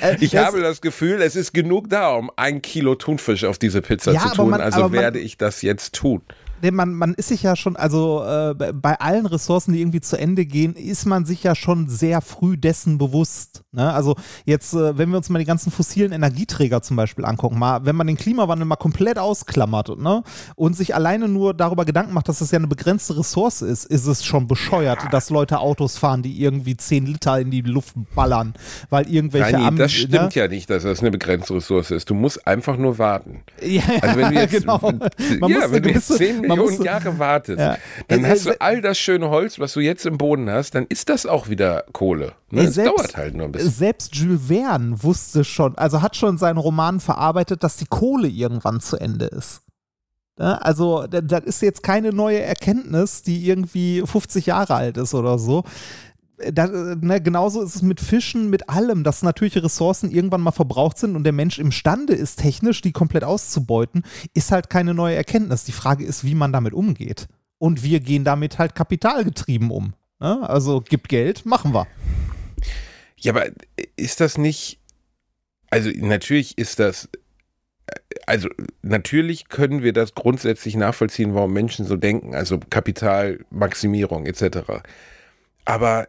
äh, 0.00 0.16
Ich 0.20 0.30
das- 0.32 0.44
habe 0.46 0.60
das 0.60 0.80
Gefühl, 0.80 1.22
es 1.22 1.36
ist 1.36 1.52
genug 1.52 1.88
da, 1.88 2.10
um 2.14 2.30
ein 2.36 2.62
Kilo 2.62 2.94
Thunfisch 2.94 3.44
auf 3.44 3.58
diese 3.58 3.80
Pizza 3.82 4.12
Ja, 4.12 4.20
zu 4.22 4.28
tun, 4.36 4.50
man- 4.50 4.60
also 4.60 4.80
man- 4.82 4.92
werde 4.92 5.18
ich 5.20 5.36
das 5.38 5.62
jetzt 5.62 5.94
tun. 5.94 6.22
Nee, 6.62 6.70
man, 6.70 6.94
man 6.94 7.14
ist 7.14 7.28
sich 7.28 7.42
ja 7.42 7.56
schon, 7.56 7.76
also 7.76 8.22
äh, 8.24 8.54
bei- 8.72 9.00
allen 9.00 9.26
Ressourcen, 9.26 9.72
die 9.72 9.80
irgendwie 9.80 10.00
zu 10.00 10.16
Ende 10.18 10.44
gehen, 10.44 10.74
ist 10.74 11.06
man 11.06 11.24
sich 11.24 11.42
ja 11.42 11.54
schon 11.54 11.88
sehr 11.88 12.20
früh 12.20 12.56
dessen 12.56 12.98
bewusst. 12.98 13.62
Ne? 13.72 13.92
Also 13.92 14.16
jetzt, 14.44 14.74
äh, 14.74 14.98
wenn 14.98 15.10
wir 15.10 15.16
uns 15.16 15.28
mal 15.30 15.38
die 15.38 15.44
ganzen 15.44 15.70
fossilen 15.70 16.12
Energieträger 16.12 16.82
zum 16.82 16.96
Beispiel 16.96 17.24
angucken, 17.24 17.58
mal, 17.58 17.84
wenn 17.86 17.96
man 17.96 18.06
den 18.06 18.16
Klimawandel 18.16 18.66
mal 18.66 18.76
komplett 18.76 19.18
ausklammert 19.18 19.98
ne? 19.98 20.22
und 20.56 20.76
sich 20.76 20.94
alleine 20.94 21.28
nur 21.28 21.54
darüber 21.54 21.84
Gedanken 21.84 22.12
macht, 22.12 22.28
dass 22.28 22.40
das 22.40 22.50
ja 22.50 22.58
eine 22.58 22.66
begrenzte 22.68 23.16
Ressource 23.18 23.62
ist, 23.62 23.84
ist 23.86 24.06
es 24.06 24.24
schon 24.24 24.46
bescheuert, 24.46 24.98
dass 25.12 25.30
Leute 25.30 25.60
Autos 25.60 25.96
fahren, 25.98 26.22
die 26.22 26.40
irgendwie 26.42 26.76
10 26.76 27.06
Liter 27.06 27.40
in 27.40 27.50
die 27.50 27.62
Luft 27.62 27.94
ballern, 28.14 28.54
weil 28.90 29.08
irgendwelche 29.08 29.52
Nein, 29.52 29.64
Am- 29.66 29.76
das 29.76 29.92
stimmt 29.92 30.12
ne? 30.12 30.28
ja 30.34 30.48
nicht, 30.48 30.68
dass 30.68 30.82
das 30.82 31.00
eine 31.00 31.10
begrenzte 31.10 31.54
Ressource 31.54 31.90
ist. 31.90 32.10
Du 32.10 32.14
musst 32.14 32.46
einfach 32.46 32.76
nur 32.76 32.98
warten. 32.98 33.40
Ja, 33.62 33.82
Also 34.02 34.16
wenn 34.18 34.34
du 34.34 34.40
jetzt, 34.40 34.52
genau. 34.60 34.78
Man 34.82 35.00
muss 35.40 35.50
ja, 35.52 35.58
eine 35.60 35.72
wenn 35.72 35.82
du 35.82 35.88
gewisse- 35.90 36.12
jetzt 36.22 36.36
10 36.36 36.46
man 36.49 36.49
Millionen 36.50 36.76
muss- 36.78 36.84
Jahre 36.86 37.18
wartest, 37.18 37.58
Ja. 37.58 37.76
dann 38.08 38.26
hast 38.26 38.46
du 38.46 38.60
all 38.60 38.80
das 38.80 38.98
schöne 38.98 39.28
Holz, 39.30 39.58
was 39.58 39.72
du 39.72 39.80
jetzt 39.80 40.06
im 40.06 40.18
Boden 40.18 40.50
hast, 40.50 40.74
dann 40.74 40.86
ist 40.88 41.08
das 41.08 41.26
auch 41.26 41.48
wieder 41.48 41.84
Kohle. 41.92 42.32
Ne? 42.50 42.60
Ey, 42.62 42.66
Es 42.66 42.74
dauert 42.76 43.16
halt 43.16 43.34
nur 43.34 43.46
ein 43.46 43.52
bisschen. 43.52 43.70
Selbst 43.70 44.14
Jules 44.14 44.42
Verne 44.48 45.02
wusste 45.02 45.44
schon, 45.44 45.76
also 45.78 46.02
hat 46.02 46.16
schon 46.16 46.30
in 46.30 46.38
seinen 46.38 46.58
Romanen 46.58 47.00
verarbeitet, 47.00 47.62
dass 47.64 47.76
die 47.76 47.86
Kohle 47.86 48.28
irgendwann 48.28 48.80
zu 48.80 48.96
Ende 48.96 49.26
ist. 49.26 49.62
Ne? 50.38 50.64
Also, 50.64 51.06
da- 51.06 51.20
das 51.20 51.44
ist 51.44 51.62
jetzt 51.62 51.82
keine 51.82 52.10
neue 52.12 52.40
Erkenntnis, 52.40 53.22
die 53.22 53.46
irgendwie 53.46 54.02
50 54.06 54.46
Jahre 54.46 54.74
alt 54.74 54.96
ist 54.96 55.12
oder 55.14 55.38
so. 55.38 55.64
Da, 56.52 56.66
ne, 56.66 57.20
genauso 57.20 57.62
ist 57.62 57.76
es 57.76 57.82
mit 57.82 58.00
Fischen, 58.00 58.50
mit 58.50 58.68
allem, 58.68 59.04
dass 59.04 59.22
natürliche 59.22 59.62
Ressourcen 59.62 60.10
irgendwann 60.10 60.40
mal 60.40 60.52
verbraucht 60.52 60.98
sind 60.98 61.16
und 61.16 61.24
der 61.24 61.32
Mensch 61.32 61.58
imstande 61.58 62.14
ist, 62.14 62.36
technisch 62.40 62.80
die 62.80 62.92
komplett 62.92 63.24
auszubeuten, 63.24 64.04
ist 64.32 64.52
halt 64.52 64.70
keine 64.70 64.94
neue 64.94 65.16
Erkenntnis. 65.16 65.64
Die 65.64 65.72
Frage 65.72 66.04
ist, 66.04 66.24
wie 66.24 66.34
man 66.34 66.52
damit 66.52 66.72
umgeht. 66.72 67.28
Und 67.58 67.82
wir 67.82 68.00
gehen 68.00 68.24
damit 68.24 68.58
halt 68.58 68.74
kapitalgetrieben 68.74 69.70
um. 69.70 69.92
Ne? 70.18 70.48
Also 70.48 70.80
gibt 70.80 71.08
Geld, 71.08 71.44
machen 71.44 71.74
wir. 71.74 71.86
Ja, 73.18 73.32
aber 73.32 73.46
ist 73.96 74.20
das 74.20 74.38
nicht, 74.38 74.80
also 75.68 75.90
natürlich 75.94 76.56
ist 76.56 76.78
das, 76.78 77.08
also 78.26 78.48
natürlich 78.82 79.48
können 79.48 79.82
wir 79.82 79.92
das 79.92 80.14
grundsätzlich 80.14 80.76
nachvollziehen, 80.76 81.34
warum 81.34 81.52
Menschen 81.52 81.84
so 81.84 81.96
denken, 81.96 82.34
also 82.34 82.58
Kapitalmaximierung 82.58 84.26
etc. 84.26 84.82
Aber 85.64 86.08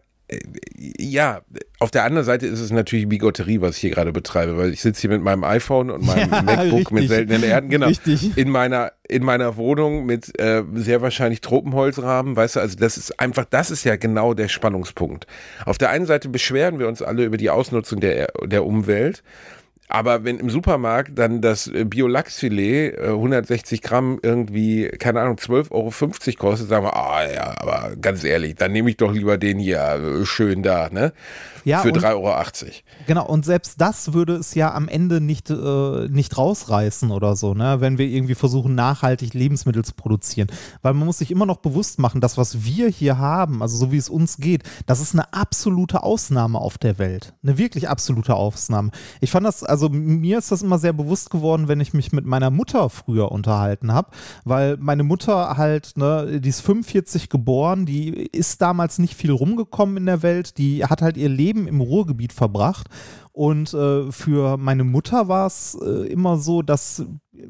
ja, 0.78 1.42
auf 1.80 1.92
der 1.92 2.04
anderen 2.06 2.26
Seite 2.26 2.48
ist 2.48 2.60
es 2.60 2.72
natürlich 2.72 3.08
Bigotterie, 3.10 3.60
was 3.62 3.76
ich 3.76 3.82
hier 3.82 3.90
gerade 3.92 4.12
betreibe, 4.12 4.58
weil 4.58 4.72
ich 4.72 4.82
sitze 4.82 5.02
hier 5.02 5.10
mit 5.10 5.22
meinem 5.22 5.44
iPhone 5.44 5.90
und 5.90 6.06
meinem 6.06 6.32
Ja, 6.32 6.42
MacBook 6.42 6.92
mit 6.92 7.04
richtig. 7.04 7.10
seltenen 7.10 7.44
Erden, 7.44 7.70
genau, 7.70 7.88
Richtig. 7.88 8.38
in 8.38 8.50
meiner 8.50 8.94
in 9.08 9.24
meiner 9.24 9.58
Wohnung 9.58 10.06
mit 10.06 10.40
äh, 10.40 10.64
sehr 10.76 11.02
wahrscheinlich 11.02 11.42
Tropenholzrahmen, 11.42 12.36
weißt 12.36 12.56
du, 12.56 12.60
also 12.62 12.78
das 12.78 12.98
ist 12.98 13.20
einfach, 13.20 13.46
das 13.46 13.70
ist 13.70 13.84
ja 13.84 13.98
genau 13.98 14.34
der 14.34 14.48
Spannungspunkt. 14.48 15.28
Auf 15.66 15.78
der 15.78 15.90
einen 15.90 16.06
Seite 16.06 16.30
beschweren 16.30 16.80
wir 16.80 16.88
uns 16.88 17.02
alle 17.02 17.26
über 17.26 17.38
die 17.38 17.50
Ausnutzung 17.50 18.00
der 18.00 18.32
der 18.46 18.66
Umwelt, 18.66 19.24
Aber 19.94 20.24
wenn 20.24 20.40
im 20.40 20.50
Supermarkt 20.50 21.20
dann 21.20 21.42
das 21.42 21.68
äh, 21.68 21.84
Bio-Lachsfilet 21.84 22.98
äh, 22.98 23.08
160 23.08 23.82
Gramm 23.82 24.20
irgendwie, 24.24 24.88
keine 24.88 25.20
Ahnung, 25.20 25.36
12,50 25.36 25.70
Euro 25.72 25.92
kostet, 26.38 26.70
sagen 26.70 26.86
wir, 26.86 26.96
ah 26.96 27.30
ja, 27.30 27.54
aber 27.58 27.92
ganz 28.00 28.24
ehrlich, 28.24 28.56
dann 28.56 28.72
nehme 28.72 28.90
ich 28.90 28.96
doch 28.96 29.12
lieber 29.12 29.38
den 29.38 29.60
hier 29.60 29.82
äh, 29.82 30.26
schön 30.26 30.64
da, 30.64 30.88
ne? 30.90 31.12
Ja, 31.64 31.80
Für 31.80 31.90
und- 31.90 31.98
3,80 31.98 32.64
Euro. 32.64 32.74
Genau, 33.08 33.28
und 33.28 33.46
selbst 33.46 33.80
das 33.80 34.14
würde 34.14 34.36
es 34.36 34.56
ja 34.56 34.74
am 34.74 34.88
Ende 34.88 35.22
nicht, 35.22 35.50
äh, 35.50 36.08
nicht 36.10 36.38
rausreißen 36.38 37.12
oder 37.12 37.36
so, 37.36 37.54
ne? 37.54 37.82
wenn 37.82 37.98
wir 37.98 38.08
irgendwie 38.08 38.36
versuchen, 38.36 38.76
nachhaltig 38.76 39.34
Lebensmittel 39.34 39.84
zu 39.84 39.94
produzieren. 39.94 40.48
Weil 40.82 40.94
man 40.94 41.06
muss 41.06 41.20
sich 41.20 41.32
immer 41.32 41.46
noch 41.46 41.58
bewusst 41.58 42.00
machen, 42.00 42.22
das, 42.22 42.38
was 42.38 42.64
wir 42.64 42.90
hier 42.90 43.18
haben, 43.18 43.62
also 43.62 43.78
so 43.78 43.92
wie 43.92 43.98
es 43.98 44.10
uns 44.10 44.38
geht, 44.38 44.64
das 44.86 45.02
ist 45.02 45.14
eine 45.14 45.34
absolute 45.34 46.04
Ausnahme 46.04 46.60
auf 46.60 46.78
der 46.78 46.98
Welt. 47.00 47.34
Eine 47.44 47.58
wirklich 47.58 47.90
absolute 47.90 48.36
Ausnahme. 48.36 48.92
Ich 49.20 49.32
fand 49.32 49.46
das, 49.46 49.64
also 49.64 49.90
mir 49.90 50.38
ist 50.38 50.52
das 50.52 50.62
immer 50.62 50.80
sehr 50.80 50.94
bewusst 50.94 51.30
geworden, 51.30 51.68
wenn 51.68 51.80
ich 51.80 51.94
mich 51.94 52.12
mit 52.12 52.26
meiner 52.26 52.50
Mutter 52.50 52.90
früher 52.90 53.32
unterhalten 53.32 53.94
habe, 53.94 54.12
weil 54.46 54.78
meine 54.78 55.04
Mutter 55.04 55.58
halt, 55.58 55.98
ne, 55.98 56.40
die 56.42 56.50
ist 56.50 56.62
45 56.62 57.30
geboren, 57.30 57.86
die 57.86 58.10
ist 58.10 58.62
damals 58.62 59.00
nicht 59.00 59.16
viel 59.16 59.32
rumgekommen 59.32 59.98
in 59.98 60.06
der 60.06 60.24
Welt, 60.24 60.58
die 60.58 60.86
hat 60.86 61.02
halt 61.02 61.18
ihr 61.18 61.30
Leben 61.30 61.51
im 61.58 61.82
Ruhrgebiet 61.82 62.34
verbracht. 62.34 62.88
Und 63.34 63.74
äh, 63.74 64.12
für 64.12 64.58
meine 64.58 64.84
Mutter 64.84 65.28
war 65.28 65.48
es 65.48 65.78
äh, 65.82 66.08
immer 66.08 66.38
so, 66.38 66.62
dass, 66.62 67.06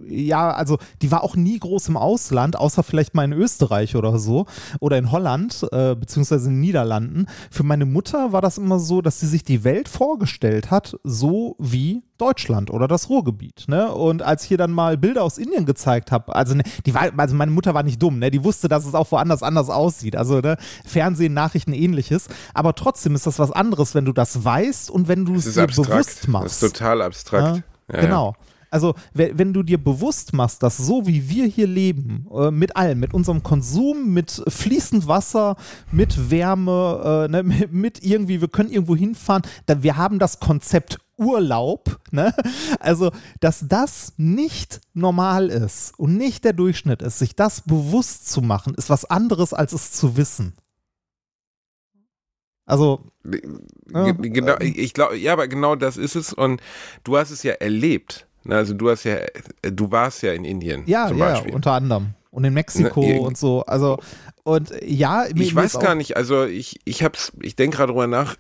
ja, 0.08 0.52
also 0.52 0.78
die 1.02 1.12
war 1.12 1.24
auch 1.24 1.36
nie 1.36 1.58
groß 1.58 1.90
im 1.90 1.98
Ausland, 1.98 2.56
außer 2.56 2.84
vielleicht 2.84 3.16
mal 3.16 3.26
in 3.26 3.34
Österreich 3.34 3.96
oder 3.96 4.20
so 4.20 4.46
oder 4.80 4.98
in 4.98 5.12
Holland, 5.12 5.66
äh, 5.72 5.96
beziehungsweise 5.96 6.50
in 6.50 6.56
den 6.56 6.62
Niederlanden. 6.62 7.26
Für 7.50 7.64
meine 7.64 7.86
Mutter 7.86 8.32
war 8.32 8.42
das 8.42 8.58
immer 8.58 8.80
so, 8.80 9.02
dass 9.02 9.20
sie 9.20 9.28
sich 9.28 9.44
die 9.44 9.64
Welt 9.64 9.90
vorgestellt 9.90 10.70
hat, 10.70 10.98
so 11.04 11.56
wie 11.58 12.04
Deutschland 12.22 12.70
oder 12.70 12.88
das 12.88 13.10
Ruhrgebiet. 13.10 13.66
Ne? 13.68 13.92
Und 13.92 14.22
als 14.22 14.46
ich 14.46 14.52
ihr 14.52 14.58
dann 14.58 14.72
mal 14.72 14.96
Bilder 14.96 15.24
aus 15.24 15.40
Indien 15.40 15.66
gezeigt 15.66 16.12
habe, 16.12 16.36
also, 16.36 16.54
ne, 16.54 16.64
die 16.86 16.94
war, 16.94 17.10
also 17.18 17.36
meine 17.36 17.50
Mutter 17.50 17.74
war 17.74 17.82
nicht 17.82 18.02
dumm, 18.02 18.20
ne? 18.20 18.30
die 18.30 18.44
wusste, 18.44 18.68
dass 18.68 18.86
es 18.86 18.94
auch 18.94 19.12
woanders 19.12 19.42
anders 19.42 19.72
aussieht. 19.72 20.16
Also 20.16 20.40
ne? 20.40 20.58
Fernsehen, 20.86 21.34
Nachrichten, 21.34 21.74
ähnliches. 21.74 22.28
Aber 22.54 22.76
trotzdem 22.76 23.16
ist 23.16 23.26
das 23.26 23.40
was 23.40 23.52
anderes, 23.52 23.96
wenn 23.96 24.06
du 24.06 24.14
das 24.14 24.46
weißt 24.46 24.92
und 24.92 25.08
wenn 25.08 25.26
du 25.26 25.34
es 25.36 25.46
dir. 25.56 25.62
Bewusst 25.82 26.28
machst. 26.28 26.46
Das 26.46 26.64
ist 26.64 26.78
total 26.78 27.02
abstrakt. 27.02 27.58
Ja, 27.58 27.96
Ja, 27.96 28.02
genau. 28.02 28.36
Also, 28.74 28.96
wenn, 29.14 29.38
wenn 29.38 29.54
du 29.54 29.64
dir 29.64 29.84
bewusst 29.84 30.32
machst, 30.32 30.64
dass 30.64 30.78
so 30.78 31.06
wie 31.06 31.30
wir 31.30 31.46
hier 31.46 31.68
leben, 31.68 32.26
äh, 32.34 32.52
mit 32.52 32.78
allem, 32.78 33.02
mit 33.02 33.14
unserem 33.14 33.44
Konsum, 33.44 34.14
mit 34.14 34.42
fließend 34.48 35.08
Wasser, 35.08 35.58
mit 35.92 36.32
Wärme, 36.32 37.28
äh, 37.28 37.32
ne, 37.32 37.44
mit, 37.44 37.74
mit 37.74 38.04
irgendwie, 38.04 38.40
wir 38.40 38.48
können 38.48 38.72
irgendwo 38.72 38.96
hinfahren, 38.96 39.44
dann, 39.66 39.84
wir 39.84 39.98
haben 39.98 40.20
das 40.20 40.40
Konzept 40.40 41.00
Urlaub, 41.18 42.00
ne? 42.12 42.34
Also, 42.80 43.12
dass 43.42 43.66
das 43.68 44.14
nicht 44.18 44.80
normal 44.94 45.50
ist 45.50 46.00
und 46.00 46.18
nicht 46.18 46.46
der 46.46 46.54
Durchschnitt 46.54 47.02
ist, 47.02 47.20
sich 47.20 47.36
das 47.36 47.62
bewusst 47.62 48.30
zu 48.32 48.42
machen, 48.42 48.74
ist 48.76 48.90
was 48.90 49.06
anderes, 49.06 49.54
als 49.54 49.74
es 49.74 49.92
zu 49.92 50.16
wissen. 50.16 50.54
Also, 52.66 53.02
Ja, 53.94 54.12
Ge- 54.12 54.30
Genau, 54.30 54.56
ich 54.60 54.94
glaube, 54.94 55.18
ja, 55.18 55.34
aber 55.34 55.48
genau 55.48 55.76
das 55.76 55.98
ist 55.98 56.16
es 56.16 56.34
und 56.34 56.62
du 57.04 57.18
hast 57.18 57.32
es 57.32 57.44
ja 57.44 57.54
erlebt. 57.54 58.28
Ne, 58.44 58.56
Also 58.56 58.74
du 58.74 58.90
hast 58.90 59.04
ja, 59.04 59.18
du 59.62 59.92
warst 59.92 60.24
ja 60.24 60.34
in 60.34 60.46
Indien 60.46 60.84
ja, 60.86 61.08
zum 61.08 61.18
ja, 61.18 61.34
Beispiel. 61.34 61.54
unter 61.54 61.74
anderem. 61.74 62.16
Und 62.32 62.46
in 62.46 62.54
Mexiko 62.54 63.02
Ne, 63.02 63.16
ihr- 63.16 63.22
und 63.22 63.38
so. 63.38 63.66
Also, 63.66 64.00
und 64.44 64.72
ja, 64.82 65.26
ich 65.36 65.54
weiß 65.54 65.80
gar 65.80 65.96
nicht, 65.96 66.16
also 66.16 66.46
ich, 66.46 66.80
ich 66.86 67.04
hab's, 67.04 67.34
ich 67.42 67.58
denke 67.58 67.76
gerade 67.76 67.92
drüber 67.92 68.08
nach, 68.08 68.38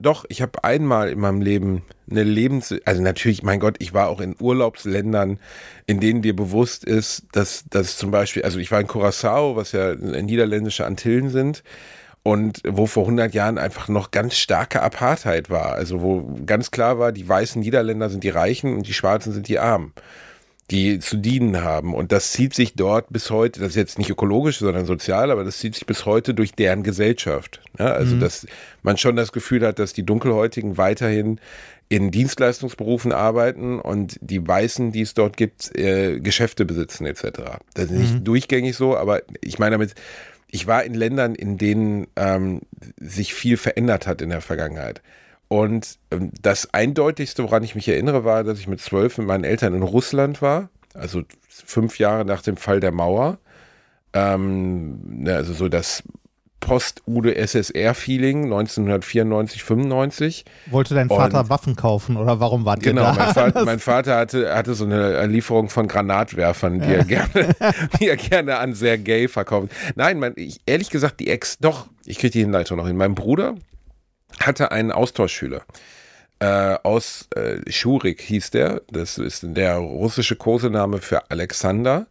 doch, 0.00 0.24
ich 0.30 0.40
habe 0.40 0.64
einmal 0.64 1.10
in 1.10 1.20
meinem 1.20 1.42
Leben 1.42 1.82
eine 2.10 2.22
Lebens, 2.24 2.74
also 2.86 3.02
natürlich, 3.02 3.42
mein 3.42 3.60
Gott, 3.60 3.76
ich 3.78 3.92
war 3.92 4.08
auch 4.08 4.22
in 4.22 4.34
Urlaubsländern, 4.40 5.38
in 5.86 6.00
denen 6.00 6.22
dir 6.22 6.34
bewusst 6.34 6.82
ist, 6.84 7.24
dass, 7.32 7.64
dass 7.68 7.98
zum 7.98 8.10
Beispiel, 8.10 8.42
also 8.42 8.58
ich 8.58 8.70
war 8.72 8.80
in 8.80 8.86
Curaçao, 8.88 9.54
was 9.54 9.72
ja 9.72 9.94
niederländische 9.94 10.86
Antillen 10.86 11.28
sind, 11.28 11.62
und 12.26 12.60
wo 12.66 12.86
vor 12.86 13.04
100 13.04 13.34
Jahren 13.34 13.56
einfach 13.56 13.86
noch 13.86 14.10
ganz 14.10 14.34
starke 14.34 14.82
Apartheid 14.82 15.48
war. 15.48 15.74
Also 15.74 16.02
wo 16.02 16.36
ganz 16.44 16.72
klar 16.72 16.98
war, 16.98 17.12
die 17.12 17.28
weißen 17.28 17.62
Niederländer 17.62 18.10
sind 18.10 18.24
die 18.24 18.30
Reichen 18.30 18.74
und 18.74 18.88
die 18.88 18.94
Schwarzen 18.94 19.32
sind 19.32 19.46
die 19.46 19.60
Armen, 19.60 19.92
die 20.72 20.98
zu 20.98 21.18
dienen 21.18 21.62
haben. 21.62 21.94
Und 21.94 22.10
das 22.10 22.32
zieht 22.32 22.52
sich 22.52 22.74
dort 22.74 23.12
bis 23.12 23.30
heute, 23.30 23.60
das 23.60 23.68
ist 23.70 23.76
jetzt 23.76 23.98
nicht 23.98 24.10
ökologisch, 24.10 24.58
sondern 24.58 24.86
sozial, 24.86 25.30
aber 25.30 25.44
das 25.44 25.58
zieht 25.58 25.76
sich 25.76 25.86
bis 25.86 26.04
heute 26.04 26.34
durch 26.34 26.50
deren 26.50 26.82
Gesellschaft. 26.82 27.60
Ja, 27.78 27.92
also 27.92 28.16
dass 28.18 28.44
man 28.82 28.96
schon 28.96 29.14
das 29.14 29.30
Gefühl 29.30 29.64
hat, 29.64 29.78
dass 29.78 29.92
die 29.92 30.02
Dunkelhäutigen 30.04 30.76
weiterhin 30.76 31.38
in 31.88 32.10
Dienstleistungsberufen 32.10 33.12
arbeiten 33.12 33.78
und 33.78 34.18
die 34.20 34.44
Weißen, 34.44 34.90
die 34.90 35.02
es 35.02 35.14
dort 35.14 35.36
gibt, 35.36 35.76
äh, 35.76 36.18
Geschäfte 36.18 36.64
besitzen 36.64 37.06
etc. 37.06 37.60
Das 37.74 37.84
ist 37.84 37.92
nicht 37.92 38.26
durchgängig 38.26 38.74
so, 38.74 38.96
aber 38.96 39.22
ich 39.40 39.60
meine 39.60 39.76
damit, 39.76 39.94
ich 40.56 40.66
war 40.66 40.84
in 40.84 40.94
Ländern, 40.94 41.34
in 41.34 41.58
denen 41.58 42.06
ähm, 42.16 42.62
sich 42.98 43.34
viel 43.34 43.58
verändert 43.58 44.06
hat 44.06 44.22
in 44.22 44.30
der 44.30 44.40
Vergangenheit. 44.40 45.02
Und 45.48 45.98
ähm, 46.10 46.32
das 46.40 46.72
Eindeutigste, 46.72 47.42
woran 47.42 47.62
ich 47.62 47.74
mich 47.74 47.86
erinnere, 47.88 48.24
war, 48.24 48.42
dass 48.42 48.58
ich 48.58 48.66
mit 48.66 48.80
zwölf 48.80 49.18
mit 49.18 49.26
meinen 49.26 49.44
Eltern 49.44 49.74
in 49.74 49.82
Russland 49.82 50.40
war, 50.40 50.70
also 50.94 51.22
fünf 51.46 51.98
Jahre 51.98 52.24
nach 52.24 52.40
dem 52.40 52.56
Fall 52.56 52.80
der 52.80 52.90
Mauer. 52.90 53.38
Ähm, 54.14 54.98
ne, 55.04 55.36
also 55.36 55.52
so 55.52 55.68
das 55.68 56.02
Post-UdSSR-Feeling 56.60 58.44
1994, 58.44 59.62
95. 59.62 60.44
Wollte 60.70 60.94
dein 60.94 61.08
Vater 61.08 61.40
Und- 61.40 61.50
Waffen 61.50 61.76
kaufen 61.76 62.16
oder 62.16 62.40
warum 62.40 62.64
ihr 62.82 62.90
Genau, 62.92 63.02
da? 63.02 63.12
mein 63.14 63.34
Vater, 63.34 63.64
mein 63.66 63.78
Vater 63.78 64.16
hatte, 64.16 64.54
hatte 64.54 64.74
so 64.74 64.84
eine 64.84 65.26
Lieferung 65.26 65.68
von 65.68 65.88
Granatwerfern, 65.88 66.80
die 66.80 66.92
er 66.94 67.04
gerne, 67.04 67.54
die 68.00 68.08
er 68.08 68.16
gerne 68.16 68.58
an 68.58 68.74
Sergei 68.74 69.28
verkauft. 69.28 69.68
Nein, 69.94 70.18
mein, 70.18 70.32
ich, 70.36 70.60
ehrlich 70.66 70.90
gesagt, 70.90 71.20
die 71.20 71.28
Ex, 71.28 71.58
doch, 71.58 71.86
ich 72.04 72.18
kriege 72.18 72.32
die 72.32 72.40
Hinleitung 72.40 72.78
noch 72.78 72.86
hin. 72.86 72.96
Mein 72.96 73.14
Bruder 73.14 73.54
hatte 74.40 74.70
einen 74.72 74.92
Austauschschüler. 74.92 75.62
Äh, 76.38 76.76
aus 76.82 77.28
äh, 77.34 77.60
Schurik 77.70 78.20
hieß 78.20 78.50
der. 78.50 78.82
Das 78.90 79.16
ist 79.16 79.40
der 79.46 79.76
russische 79.76 80.36
Kosename 80.36 80.98
für 80.98 81.30
Alexander. 81.30 82.06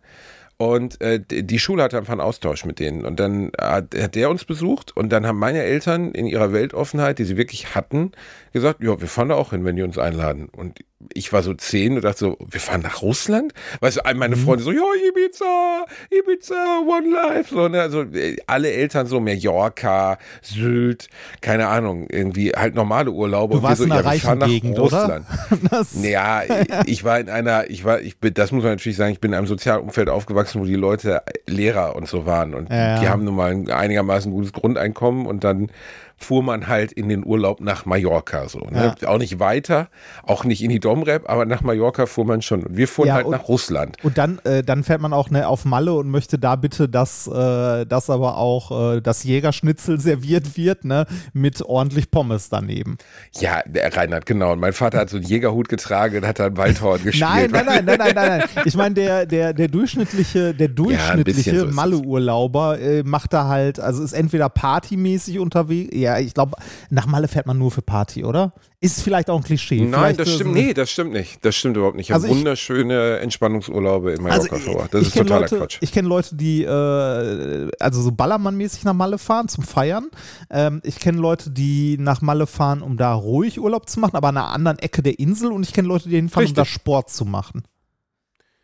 Und 0.57 1.01
äh, 1.01 1.19
die 1.19 1.59
Schule 1.59 1.83
hatte 1.83 1.97
einfach 1.97 2.13
einen 2.13 2.21
Austausch 2.21 2.63
mit 2.63 2.79
denen. 2.79 3.05
Und 3.05 3.19
dann 3.19 3.51
hat, 3.59 3.93
hat 3.93 4.15
der 4.15 4.29
uns 4.29 4.45
besucht 4.45 4.95
und 4.95 5.09
dann 5.09 5.27
haben 5.27 5.37
meine 5.37 5.61
Eltern 5.61 6.11
in 6.11 6.25
ihrer 6.27 6.53
Weltoffenheit, 6.53 7.19
die 7.19 7.25
sie 7.25 7.35
wirklich 7.35 7.75
hatten, 7.75 8.13
gesagt, 8.53 8.81
ja, 8.81 8.99
wir 8.99 9.07
fahren 9.07 9.29
da 9.29 9.35
auch 9.35 9.49
hin, 9.49 9.65
wenn 9.65 9.75
die 9.75 9.83
uns 9.83 9.97
einladen. 9.97 10.47
Und 10.49 10.79
ich 11.13 11.31
war 11.33 11.43
so 11.43 11.53
zehn 11.53 11.95
und 11.95 12.03
dachte 12.03 12.19
so, 12.19 12.37
wir 12.49 12.59
fahren 12.59 12.81
nach 12.81 13.01
Russland? 13.01 13.53
Weißt 13.81 13.97
du, 13.97 14.15
meine 14.15 14.35
Freunde 14.35 14.63
so, 14.63 14.71
ja, 14.71 14.81
Ibiza, 15.09 15.85
Ibiza, 16.09 16.79
One 16.87 17.09
Life. 17.09 17.53
So, 17.53 17.67
ne? 17.67 17.81
Also 17.81 18.01
äh, 18.03 18.37
alle 18.47 18.71
Eltern 18.71 19.07
so, 19.07 19.19
Mallorca, 19.19 20.17
Sylt, 20.41 21.07
keine 21.41 21.67
Ahnung, 21.67 22.07
irgendwie 22.09 22.51
halt 22.51 22.75
normale 22.75 23.11
Urlaube. 23.11 23.55
Du 23.55 23.63
warst 23.63 23.81
und 23.81 23.87
in 23.87 23.93
wir 23.93 23.99
einer 23.99 24.03
so, 24.03 24.09
ja, 24.09 24.13
wir 24.13 24.19
fahren 24.21 24.37
reichen 24.37 24.39
nach 24.39 24.47
Gegend, 24.47 24.79
Russland. 24.79 25.25
oder? 25.51 25.59
Das, 25.71 26.03
Ja, 26.03 26.43
ich 26.85 27.03
war 27.03 27.19
in 27.19 27.29
einer, 27.29 27.69
ich 27.69 27.83
war, 27.85 28.01
ich 28.01 28.17
bin, 28.17 28.33
das 28.33 28.51
muss 28.51 28.63
man 28.63 28.73
natürlich 28.73 28.97
sagen, 28.97 29.11
ich 29.11 29.19
bin 29.19 29.31
in 29.31 29.37
einem 29.37 29.47
sozialen 29.47 29.81
Umfeld 29.83 30.09
aufgewachsen, 30.09 30.61
wo 30.61 30.65
die 30.65 30.75
Leute 30.75 31.21
Lehrer 31.47 31.95
und 31.95 32.07
so 32.07 32.25
waren 32.25 32.53
und 32.53 32.69
Ja, 32.69 32.75
ja. 32.95 32.99
die 32.99 33.09
haben 33.09 33.23
nun 33.23 33.35
mal 33.35 33.51
ein 33.51 33.69
einigermaßen 33.69 34.31
gutes 34.31 34.53
Grundeinkommen 34.53 35.25
und 35.25 35.43
dann 35.43 35.69
fuhr 36.17 36.43
man 36.43 36.67
halt 36.67 36.91
in 36.91 37.10
den 37.10 37.25
Urlaub 37.25 37.60
nach 37.62 37.86
Mallorca 37.86 38.47
so. 38.47 38.60
Ne? 38.71 38.95
Auch 39.06 39.17
nicht 39.17 39.39
weiter, 39.39 39.89
auch 40.23 40.43
nicht 40.45 40.63
in 40.63 40.69
die 40.69 40.80
Domrep, 40.80 41.30
aber 41.30 41.45
nach 41.45 41.62
Mallorca 41.62 42.06
fuhr 42.06 42.25
man 42.25 42.41
schon. 42.41 42.63
Und 42.63 42.78
wir 42.78 42.88
fuhren 42.88 43.08
Ja, 43.08 43.13
halt 43.15 43.25
und- 43.25 43.32
nach 43.32 43.47
Russland. 43.47 43.97
Und 44.04 44.17
dann, 44.17 44.39
äh, 44.45 44.63
dann 44.63 44.84
fährt 44.84 45.01
man 45.01 45.13
auch 45.13 45.30
ne, 45.30 45.47
auf 45.47 45.65
Malle 45.65 45.93
und 45.93 46.10
möchte 46.10 46.39
da 46.39 46.56
bitte, 46.56 46.88
dass, 46.88 47.28
äh, 47.28 47.86
dass 47.86 48.10
aber 48.10 48.38
auch 48.38 48.93
äh, 48.95 49.01
das 49.01 49.23
Jägerschnitzel 49.23 49.99
serviert 49.99 50.58
wird, 50.58 50.86
ne, 50.86 51.06
mit 51.34 51.62
ordentlich 51.62 52.10
Pommes 52.12 52.49
daneben. 52.49 52.97
Ja, 53.39 53.62
der 53.65 53.95
Reinhard, 53.95 54.25
genau. 54.25 54.54
Und 54.54 54.60
mein 54.60 54.73
Vater 54.73 54.99
hat 54.99 55.10
so 55.10 55.17
einen 55.17 55.25
Jägerhut 55.25 55.67
getragen 55.69 56.17
und 56.17 56.25
hat 56.28 56.39
dann 56.39 56.56
Waldhorn 56.58 57.01
gespielt. 57.04 57.30
Nein, 57.30 57.51
nein, 57.51 57.65
nein, 57.65 57.86
nein, 57.86 57.97
nein, 57.99 58.15
nein, 58.15 58.39
nein. 58.39 58.63
Ich 58.65 58.75
meine, 58.75 58.95
der, 58.95 59.25
der, 59.25 59.54
der 59.54 59.67
durchschnittliche, 59.67 60.54
der 60.54 60.69
durchschnittliche 60.69 61.60
so 61.60 61.65
es. 61.67 61.73
Malle-Urlauber 61.75 62.80
äh, 62.80 63.04
macht 63.04 63.34
da 63.34 63.47
halt, 63.47 63.80
also 63.80 64.01
ist 64.04 64.13
entweder 64.13 64.47
partymäßig 64.49 65.39
unterwegs, 65.39 65.89
ja, 65.95 66.04
ich 66.19 66.33
glaube, 66.33 66.57
nach 66.89 67.05
Malle 67.07 67.27
fährt 67.27 67.45
man 67.47 67.57
nur 67.57 67.71
für 67.71 67.81
Party, 67.81 68.23
oder? 68.23 68.53
Ist 68.79 69.01
vielleicht 69.01 69.29
auch 69.29 69.37
ein 69.37 69.43
Klischee. 69.43 69.81
Nein, 69.81 69.93
Vielleicht, 69.93 70.19
das 70.19 70.33
stimmt, 70.33 70.53
nee, 70.53 70.73
das 70.73 70.91
stimmt 70.91 71.11
nicht. 71.13 71.43
Das 71.43 71.55
stimmt 71.55 71.75
überhaupt 71.77 71.95
nicht. 71.97 72.07
Ich 72.09 72.11
habe 72.13 72.23
Also 72.23 72.33
ich- 72.33 72.39
wunderschöne 72.39 73.17
Entspannungsurlaube 73.19 74.11
in 74.11 74.25
Also 74.25 74.29
Mallorca 74.47 74.55
ich, 74.57 74.63
verbracht. 74.63 74.93
Das 74.93 75.01
ist 75.03 75.17
totaler 75.17 75.41
Leute, 75.41 75.57
Quatsch. 75.57 75.77
ich 75.81 75.91
kenne 75.91 76.07
Leute, 76.07 76.35
die 76.35 76.63
äh, 76.63 77.71
also 77.79 78.01
so 78.01 78.11
Ballermann-mäßig 78.11 78.83
nach 78.85 78.93
Malle 78.93 79.17
fahren 79.17 79.47
zum 79.47 79.63
Feiern. 79.63 80.09
Ähm, 80.49 80.81
ich 80.83 80.99
kenne 80.99 81.17
Leute, 81.19 81.49
die 81.51 81.97
nach 81.99 82.21
Malle 82.21 82.47
fahren, 82.47 82.81
um 82.81 82.97
da 82.97 83.13
ruhig 83.13 83.59
Urlaub 83.59 83.89
zu 83.89 83.99
machen, 83.99 84.15
aber 84.15 84.27
an 84.29 84.37
einer 84.37 84.49
anderen 84.51 84.79
Ecke 84.79 85.01
der 85.01 85.19
Insel. 85.19 85.51
Und 85.51 85.63
ich 85.65 85.73
kenne 85.73 85.87
Leute, 85.87 86.09
die 86.09 86.15
hinfahren, 86.15 86.43
um 86.45 86.49
Richtig. 86.49 86.55
da 86.55 86.65
Sport 86.65 87.09
zu 87.09 87.25
machen. 87.25 87.63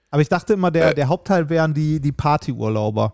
Aber 0.10 0.21
ich 0.21 0.30
dachte 0.30 0.54
immer, 0.54 0.71
der, 0.71 0.91
Äh. 0.91 0.95
der 0.95 1.08
Hauptteil 1.08 1.49
wären 1.49 1.73
die, 1.73 1.99
die 2.01 2.12
Partyurlauber. 2.12 3.13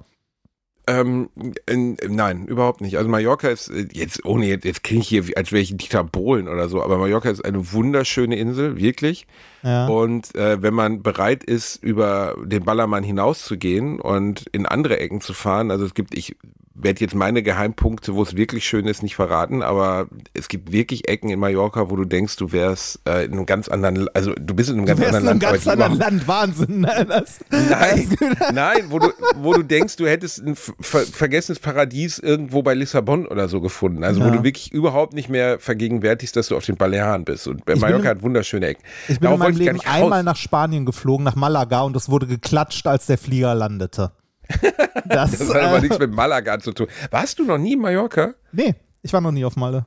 Ähm, 0.90 1.30
in, 1.66 1.98
nein, 2.08 2.46
überhaupt 2.46 2.80
nicht. 2.80 2.98
Also 2.98 3.10
Mallorca 3.10 3.50
ist 3.50 3.70
äh, 3.70 3.88
jetzt 3.92 4.24
ohne 4.24 4.48
jetzt, 4.48 4.64
jetzt 4.64 4.84
klinge 4.84 5.02
ich 5.02 5.10
hier, 5.10 5.26
als 5.36 5.52
wäre 5.52 5.62
ich 5.62 5.76
Dieter 5.76 6.06
Bohlen 6.06 6.48
oder 6.48 6.70
so, 6.70 6.82
aber 6.82 6.98
Mallorca 6.98 7.30
ist 7.30 7.44
eine 7.44 7.74
wunderschöne 7.74 8.38
Insel, 8.38 8.78
wirklich. 8.78 9.28
Ja. 9.68 9.88
Und 9.88 10.34
äh, 10.36 10.62
wenn 10.62 10.74
man 10.74 11.02
bereit 11.04 11.44
ist, 11.44 11.84
über 11.84 12.36
den 12.44 12.64
Ballermann 12.64 13.04
hinauszugehen 13.04 14.00
und 14.00 14.46
in 14.52 14.66
andere 14.66 15.00
Ecken 15.00 15.22
zu 15.22 15.34
fahren, 15.34 15.72
also 15.72 15.86
es 15.86 15.94
gibt, 15.94 16.18
ich 16.18 16.36
werde 16.80 17.02
jetzt 17.02 17.16
meine 17.16 17.42
Geheimpunkte, 17.42 18.14
wo 18.14 18.22
es 18.22 18.36
wirklich 18.38 18.64
schön 18.68 18.86
ist, 18.86 19.02
nicht 19.02 19.16
verraten, 19.16 19.64
aber 19.64 20.06
es 20.36 20.48
gibt 20.48 20.72
wirklich 20.72 21.08
Ecken 21.10 21.32
in 21.32 21.40
Mallorca, 21.40 21.90
wo 21.90 21.96
du 21.96 22.06
denkst, 22.06 22.36
du 22.36 22.52
wärst 22.52 23.00
äh, 23.10 23.26
in 23.26 23.32
einem 23.34 23.48
ganz 23.48 23.68
anderen, 23.68 24.08
also 24.14 24.34
du 24.40 24.54
bist 24.54 24.70
in 24.70 24.78
einem 24.78 24.86
ganz 24.86 25.00
Du 25.00 25.06
wärst 25.08 25.16
anderen 25.16 25.40
in 25.40 25.44
einem 25.48 25.58
Land. 25.58 25.64
ganz 25.64 25.68
anderen 25.68 25.98
Land, 25.98 26.28
Wahnsinn. 26.28 26.82
Ne? 26.82 27.06
Das, 27.10 27.40
Nein, 27.50 28.16
nein, 28.54 28.84
wo 28.90 29.00
du, 29.00 29.10
wo 29.38 29.54
du 29.54 29.64
denkst, 29.64 29.96
du 29.96 30.06
hättest 30.06 30.46
ein 30.46 30.56
ver 30.56 30.76
vergessenes 31.02 31.58
Paradies 31.58 32.20
irgendwo 32.20 32.62
bei 32.62 32.76
Lissabon 32.76 33.26
oder 33.26 33.48
so 33.48 33.60
gefunden. 33.60 34.04
Also 34.04 34.22
wo 34.22 34.26
Ja. 34.26 34.32
du 34.36 34.44
wirklich 34.44 34.72
überhaupt 34.72 35.14
nicht 35.14 35.30
mehr 35.30 35.58
vergegenwärtigst, 35.58 36.36
dass 36.36 36.50
du 36.50 36.56
auf 36.58 36.66
den 36.66 36.76
Balearen 36.78 37.26
bist. 37.26 37.48
Und 37.48 37.66
bin 37.66 37.80
Mallorca 37.80 38.10
hat 38.10 38.22
wunderschöne 38.22 38.68
Ecken. 38.68 38.84
Ich 39.08 39.20
bin 39.20 39.32
Darauf 39.32 39.40
in 39.40 39.44
meinem 39.46 39.57
gar 39.66 39.74
Leben 39.74 39.86
einmal 39.86 40.24
nach 40.24 40.36
Spanien 40.36 40.86
geflogen, 40.86 41.24
nach 41.24 41.36
Malaga, 41.36 41.82
und 41.82 41.96
es 41.96 42.10
wurde 42.10 42.28
geklatscht, 42.28 42.88
als 42.88 43.06
der 43.08 43.18
Flieger 43.18 43.54
landete. 43.56 44.12
Das, 45.08 45.38
Das 45.38 45.50
hat 45.54 45.62
aber 45.64 45.78
äh, 45.78 45.82
nichts 45.82 46.00
mit 46.00 46.12
Malaga 46.14 46.60
zu 46.60 46.74
tun. 46.74 46.88
Warst 47.12 47.40
du 47.40 47.46
noch 47.46 47.58
nie 47.58 47.74
in 47.74 47.80
Mallorca? 47.80 48.34
Nee, 48.52 48.76
ich 49.02 49.14
war 49.14 49.22
noch 49.22 49.32
nie 49.32 49.46
auf 49.46 49.56
Malle. 49.56 49.86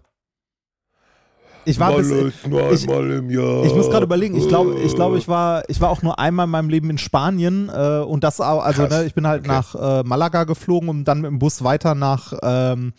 Ich 1.67 1.79
war 1.79 1.95
bis, 1.95 2.09
nur 2.47 2.73
ich- 2.73 2.89
einmal 2.89 3.11
im 3.11 3.29
Jahr. 3.31 3.65
ich 3.65 3.75
muss 3.75 3.91
gerade 3.91 4.05
überlegen, 4.07 4.35
ich 4.35 4.49
glaube, 4.49 4.77
ich, 4.81 4.95
glaube, 4.95 5.19
ich, 5.19 5.29
war, 5.29 5.63
ich 5.69 5.79
war 5.81 5.91
auch 5.91 6.01
nur 6.03 6.19
einmal 6.19 6.45
in 6.45 6.51
meinem 6.51 6.69
Leben 6.71 6.89
in 6.89 6.97
Spanien 6.97 7.69
äh, 7.69 7.99
und 7.99 8.25
das 8.25 8.41
auch, 8.41 8.65
also 8.65 8.87
ne, 8.87 9.05
ich 9.05 9.13
bin 9.15 9.27
halt 9.27 9.41
Okay. 9.41 9.49
nach 9.49 9.75
äh, 9.75 10.03
Malaga 10.05 10.45
geflogen, 10.45 10.89
um 10.89 11.05
dann 11.05 11.21
mit 11.21 11.31
dem 11.31 11.39
Bus 11.39 11.63
weiter 11.63 11.95
nach 11.95 12.33
ähm, 12.43 12.95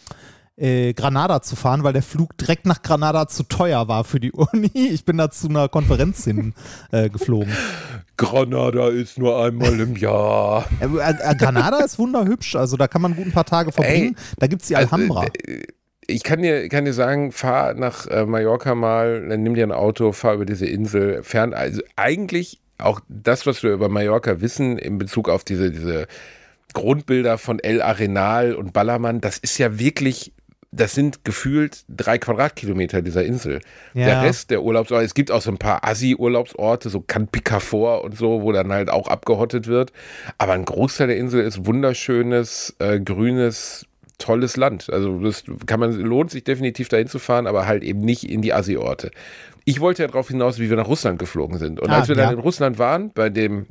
äh, 0.58 0.93
Granada 0.93 1.41
zu 1.41 1.56
fahren, 1.56 1.84
weil 1.84 1.93
der 1.93 2.04
Flug 2.04 2.38
direkt 2.38 2.66
nach 2.66 2.82
Granada 2.82 3.28
zu 3.28 3.43
teuer 3.43 3.88
war 3.88 4.04
für 4.04 4.20
die 4.20 4.32
Uni. 4.34 4.72
Ich 4.74 5.06
bin 5.06 5.18
da 5.18 5.32
zu 5.32 5.49
einer 5.49 5.70
Konferenz 5.70 6.24
hin 6.24 6.54
äh, 6.91 7.10
geflogen. 7.10 7.54
Granada 8.18 8.89
ist 8.89 9.18
nur 9.18 9.43
einmal 9.43 9.80
im 9.80 9.95
Jahr. 9.95 10.66
Äh, 10.80 10.86
äh, 10.86 11.36
Granada 11.36 11.80
ist 11.80 11.97
wunderhübsch, 11.97 12.56
also 12.56 12.78
da 12.78 12.88
kann 12.88 13.02
man 13.02 13.16
gut 13.16 13.28
ein 13.28 13.32
paar 13.32 13.45
Tage 13.45 13.72
verbringen. 13.72 14.16
da 14.38 14.47
gibt 14.47 14.62
es 14.62 14.68
die 14.68 14.76
Alhambra. 14.76 15.22
Also, 15.22 15.32
äh, 15.47 15.64
ich 16.08 16.24
kann 16.24 16.41
dir, 16.41 16.68
kann 16.70 16.86
dir 16.86 16.93
sagen, 16.93 17.32
fahr 17.32 17.74
nach 17.74 18.08
äh, 18.08 18.26
Mallorca 18.26 18.76
mal, 18.76 19.28
dann 19.28 19.43
nimm 19.43 19.56
dir 19.56 19.64
ein 19.64 19.72
Auto, 19.72 20.12
fahr 20.12 20.36
über 20.36 20.45
diese 20.45 20.66
Insel 20.66 21.24
fern. 21.24 21.54
Also 21.54 21.82
eigentlich 21.95 22.60
auch 22.78 22.99
das, 23.08 23.45
was 23.45 23.64
wir 23.64 23.72
über 23.72 23.89
Mallorca 23.89 24.41
wissen 24.41 24.78
in 24.78 24.97
Bezug 24.97 25.30
auf 25.30 25.43
diese, 25.43 25.72
diese 25.72 26.08
Grundbilder 26.74 27.38
von 27.38 27.60
El 27.60 27.82
Arenal 27.82 28.56
und 28.56 28.74
Ballermann, 28.74 29.22
das 29.22 29.38
ist 29.38 29.58
ja 29.58 29.80
wirklich, 29.80 30.34
das 30.72 30.93
sind 30.93 31.26
gefühlt 31.26 31.84
drei 31.89 32.17
Quadratkilometer 32.17 33.01
dieser 33.01 33.26
Insel. 33.26 33.59
Ja. 33.93 34.05
Der 34.05 34.22
Rest 34.24 34.51
der 34.51 34.63
Urlaubsorte, 34.63 35.03
es 35.03 35.13
gibt 35.13 35.30
auch 35.30 35.41
so 35.41 35.51
ein 35.51 35.57
paar 35.57 35.86
Assi-Urlaubsorte, 35.86 36.89
so 36.89 37.01
Can 37.01 37.28
Picafor 37.28 38.03
und 38.03 38.17
so, 38.17 38.41
wo 38.41 38.51
dann 38.53 38.72
halt 38.72 38.89
auch 38.89 39.07
abgehottet 39.09 39.67
wird. 39.67 39.91
Aber 40.38 40.53
ein 40.53 40.63
Großteil 40.63 41.07
der 41.07 41.17
Insel 41.17 41.41
ist 41.41 41.65
wunderschönes, 41.65 42.76
äh, 42.80 42.99
grünes, 43.01 43.86
tolles 44.17 44.55
Land. 44.55 44.89
Also 44.89 45.19
das 45.19 45.43
kann 45.65 45.80
man, 45.82 45.91
lohnt 45.91 46.32
sich 46.32 46.45
definitiv 46.45 46.88
dahin 46.88 47.07
zu 47.07 47.19
fahren, 47.19 47.47
aber 47.47 47.67
halt 47.67 47.84
eben 47.84 47.99
nicht 47.99 48.24
in 48.30 48.41
die 48.41 48.53
Assi-Orte. 48.53 49.11
Ich 49.65 49.82
wollte 49.82 50.03
ja 50.03 50.07
darauf 50.07 50.30
hinaus, 50.30 50.57
wie 50.57 50.69
wir 50.69 50.78
nach 50.78 50.88
Russland 50.88 51.19
geflogen 51.19 51.57
sind. 51.59 51.80
Und 51.82 51.89
Ah, 51.89 51.99
als 51.99 52.07
wir 52.07 52.15
ja. 52.15 52.24
dann 52.24 52.34
in 52.36 52.39
Russland 52.39 52.80
waren, 52.80 53.11
bei 53.11 53.30
dem 53.30 53.67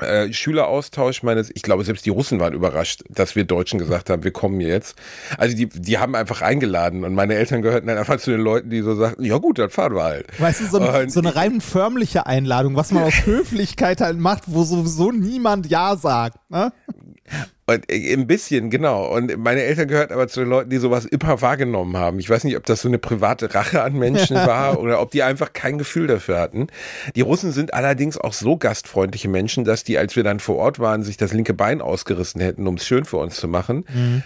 äh, 0.00 0.32
Schüleraustausch 0.32 1.22
meines, 1.22 1.50
ich 1.54 1.62
glaube, 1.62 1.84
selbst 1.84 2.04
die 2.04 2.10
Russen 2.10 2.40
waren 2.40 2.52
überrascht, 2.52 3.02
dass 3.08 3.36
wir 3.36 3.44
Deutschen 3.44 3.78
gesagt 3.78 4.10
haben, 4.10 4.24
wir 4.24 4.32
kommen 4.32 4.60
jetzt. 4.60 4.96
Also 5.38 5.56
die, 5.56 5.68
die 5.68 5.98
haben 5.98 6.14
einfach 6.14 6.42
eingeladen 6.42 7.04
und 7.04 7.14
meine 7.14 7.34
Eltern 7.34 7.62
gehörten 7.62 7.86
dann 7.86 7.98
einfach 7.98 8.18
zu 8.18 8.30
den 8.30 8.40
Leuten, 8.40 8.70
die 8.70 8.80
so 8.82 8.96
sagten, 8.96 9.24
ja 9.24 9.38
gut, 9.38 9.58
dann 9.58 9.70
fahren 9.70 9.94
wir 9.94 10.02
halt. 10.02 10.40
Weißt 10.40 10.60
du, 10.60 10.66
so, 10.66 10.78
ein, 10.78 11.10
so 11.10 11.20
eine 11.20 11.36
rein 11.36 11.60
förmliche 11.60 12.26
Einladung, 12.26 12.74
was 12.76 12.90
man 12.90 13.04
aus 13.04 13.14
Höflichkeit 13.26 14.00
halt 14.00 14.18
macht, 14.18 14.44
wo 14.46 14.64
sowieso 14.64 15.12
niemand 15.12 15.66
Ja 15.70 15.96
sagt. 15.96 16.38
Ne? 16.50 16.72
Und 17.66 17.90
äh, 17.90 18.12
ein 18.12 18.26
bisschen, 18.26 18.70
genau. 18.70 19.14
Und 19.14 19.36
meine 19.38 19.62
Eltern 19.62 19.88
gehörten 19.88 20.12
aber 20.12 20.28
zu 20.28 20.40
den 20.40 20.48
Leuten, 20.48 20.70
die 20.70 20.76
sowas 20.76 21.04
immer 21.06 21.40
wahrgenommen 21.40 21.96
haben. 21.96 22.18
Ich 22.18 22.28
weiß 22.28 22.44
nicht, 22.44 22.56
ob 22.56 22.66
das 22.66 22.82
so 22.82 22.88
eine 22.88 22.98
private 22.98 23.54
Rache 23.54 23.82
an 23.82 23.94
Menschen 23.94 24.36
war 24.46 24.80
oder 24.80 25.00
ob 25.00 25.10
die 25.10 25.22
einfach 25.22 25.52
kein 25.52 25.78
Gefühl 25.78 26.06
dafür 26.06 26.38
hatten. 26.38 26.66
Die 27.14 27.22
Russen 27.22 27.52
sind 27.52 27.72
allerdings 27.74 28.18
auch 28.18 28.32
so 28.32 28.56
gastfreundliche 28.56 29.28
Menschen, 29.28 29.64
dass 29.64 29.84
die, 29.84 29.98
als 29.98 30.16
wir 30.16 30.24
dann 30.24 30.40
vor 30.40 30.56
Ort 30.56 30.78
waren, 30.78 31.02
sich 31.02 31.16
das 31.16 31.32
linke 31.32 31.54
Bein 31.54 31.80
ausgerissen 31.80 32.40
hätten, 32.40 32.66
um 32.66 32.74
es 32.74 32.86
schön 32.86 33.04
für 33.04 33.16
uns 33.16 33.36
zu 33.36 33.48
machen. 33.48 33.84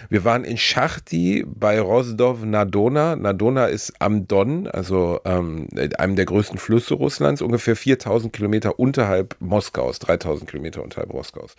Wir 0.09 0.25
waren 0.25 0.43
in 0.43 0.57
Schachti 0.57 1.45
bei 1.47 1.79
Rostov 1.79 2.43
Nadona. 2.43 3.15
Nadona 3.15 3.65
ist 3.65 3.93
am 3.99 4.27
Don, 4.27 4.67
also 4.67 5.19
ähm, 5.25 5.67
einem 5.97 6.15
der 6.15 6.25
größten 6.25 6.57
Flüsse 6.57 6.95
Russlands, 6.95 7.41
ungefähr 7.41 7.75
4000 7.75 8.33
Kilometer 8.33 8.79
unterhalb 8.79 9.35
Moskaus, 9.39 9.99
3000 9.99 10.49
Kilometer 10.49 10.83
unterhalb 10.83 11.13
Moskaus. 11.13 11.55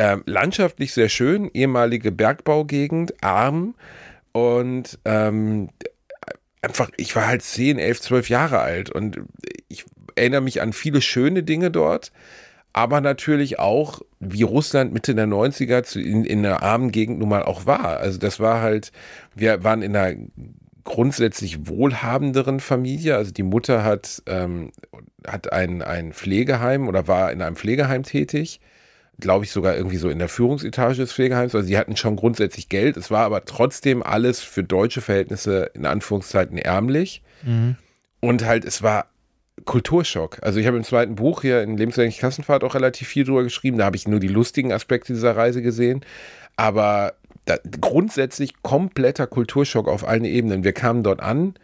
Ähm, 0.00 0.22
landschaftlich 0.26 0.92
sehr 0.92 1.08
schön, 1.08 1.50
ehemalige 1.52 2.12
Bergbaugegend, 2.12 3.20
arm 3.20 3.74
und 4.30 4.96
ähm, 5.04 5.70
einfach, 6.62 6.90
ich 6.96 7.16
war 7.16 7.26
halt 7.26 7.42
10, 7.42 7.80
11, 7.80 8.00
12 8.02 8.28
Jahre 8.30 8.60
alt 8.60 8.90
und 8.90 9.20
ich 9.66 9.84
erinnere 10.14 10.40
mich 10.40 10.62
an 10.62 10.72
viele 10.72 11.00
schöne 11.00 11.42
Dinge 11.42 11.72
dort, 11.72 12.12
aber 12.72 13.00
natürlich 13.00 13.58
auch, 13.58 14.02
wie 14.20 14.42
Russland 14.42 14.92
Mitte 14.92 15.16
der 15.16 15.26
90er 15.26 15.82
zu, 15.82 16.00
in, 16.00 16.24
in 16.24 16.46
einer 16.46 16.62
armen 16.62 16.92
Gegend 16.92 17.18
nun 17.18 17.30
mal 17.30 17.42
auch 17.42 17.66
war. 17.66 17.98
Also 17.98 18.20
das 18.20 18.38
war 18.38 18.60
halt, 18.60 18.92
wir 19.34 19.64
waren 19.64 19.82
in 19.82 19.96
einer 19.96 20.16
grundsätzlich 20.84 21.66
wohlhabenderen 21.66 22.60
Familie. 22.60 23.16
Also 23.16 23.32
die 23.32 23.42
Mutter 23.42 23.82
hat, 23.82 24.22
ähm, 24.26 24.70
hat 25.26 25.52
ein, 25.52 25.82
ein 25.82 26.12
Pflegeheim 26.12 26.86
oder 26.86 27.08
war 27.08 27.32
in 27.32 27.42
einem 27.42 27.56
Pflegeheim 27.56 28.04
tätig 28.04 28.60
glaube 29.20 29.44
ich, 29.44 29.50
sogar 29.50 29.76
irgendwie 29.76 29.96
so 29.96 30.08
in 30.08 30.18
der 30.18 30.28
Führungsetage 30.28 30.96
des 30.96 31.12
Pflegeheims. 31.12 31.54
Also 31.54 31.66
sie 31.66 31.76
hatten 31.76 31.96
schon 31.96 32.16
grundsätzlich 32.16 32.68
Geld. 32.68 32.96
Es 32.96 33.10
war 33.10 33.24
aber 33.24 33.44
trotzdem 33.44 34.02
alles 34.02 34.40
für 34.40 34.62
deutsche 34.62 35.00
Verhältnisse 35.00 35.70
in 35.74 35.86
Anführungszeiten 35.86 36.58
ärmlich. 36.58 37.22
Und 38.20 38.44
halt, 38.44 38.64
es 38.64 38.82
war 38.82 39.06
Kulturschock. 39.64 40.38
Also 40.42 40.60
ich 40.60 40.66
habe 40.66 40.76
im 40.76 40.84
zweiten 40.84 41.16
Buch 41.16 41.42
hier 41.42 41.62
in 41.62 41.76
Lebenslänglich 41.76 42.18
Klassenfahrt 42.18 42.62
auch 42.62 42.74
relativ 42.74 43.08
viel 43.08 43.24
drüber 43.24 43.42
geschrieben. 43.42 43.78
Da 43.78 43.84
habe 43.84 43.96
ich 43.96 44.06
nur 44.06 44.20
die 44.20 44.28
lustigen 44.28 44.72
Aspekte 44.72 45.12
dieser 45.12 45.36
Reise 45.36 45.62
gesehen. 45.62 46.04
Aber 46.56 47.14
da, 47.44 47.56
grundsätzlich 47.80 48.62
kompletter 48.62 49.26
Kulturschock 49.26 49.88
auf 49.88 50.06
allen 50.06 50.24
Ebenen. 50.24 50.64
Wir 50.64 50.72
kamen 50.72 51.02
dort 51.02 51.20
an. 51.20 51.54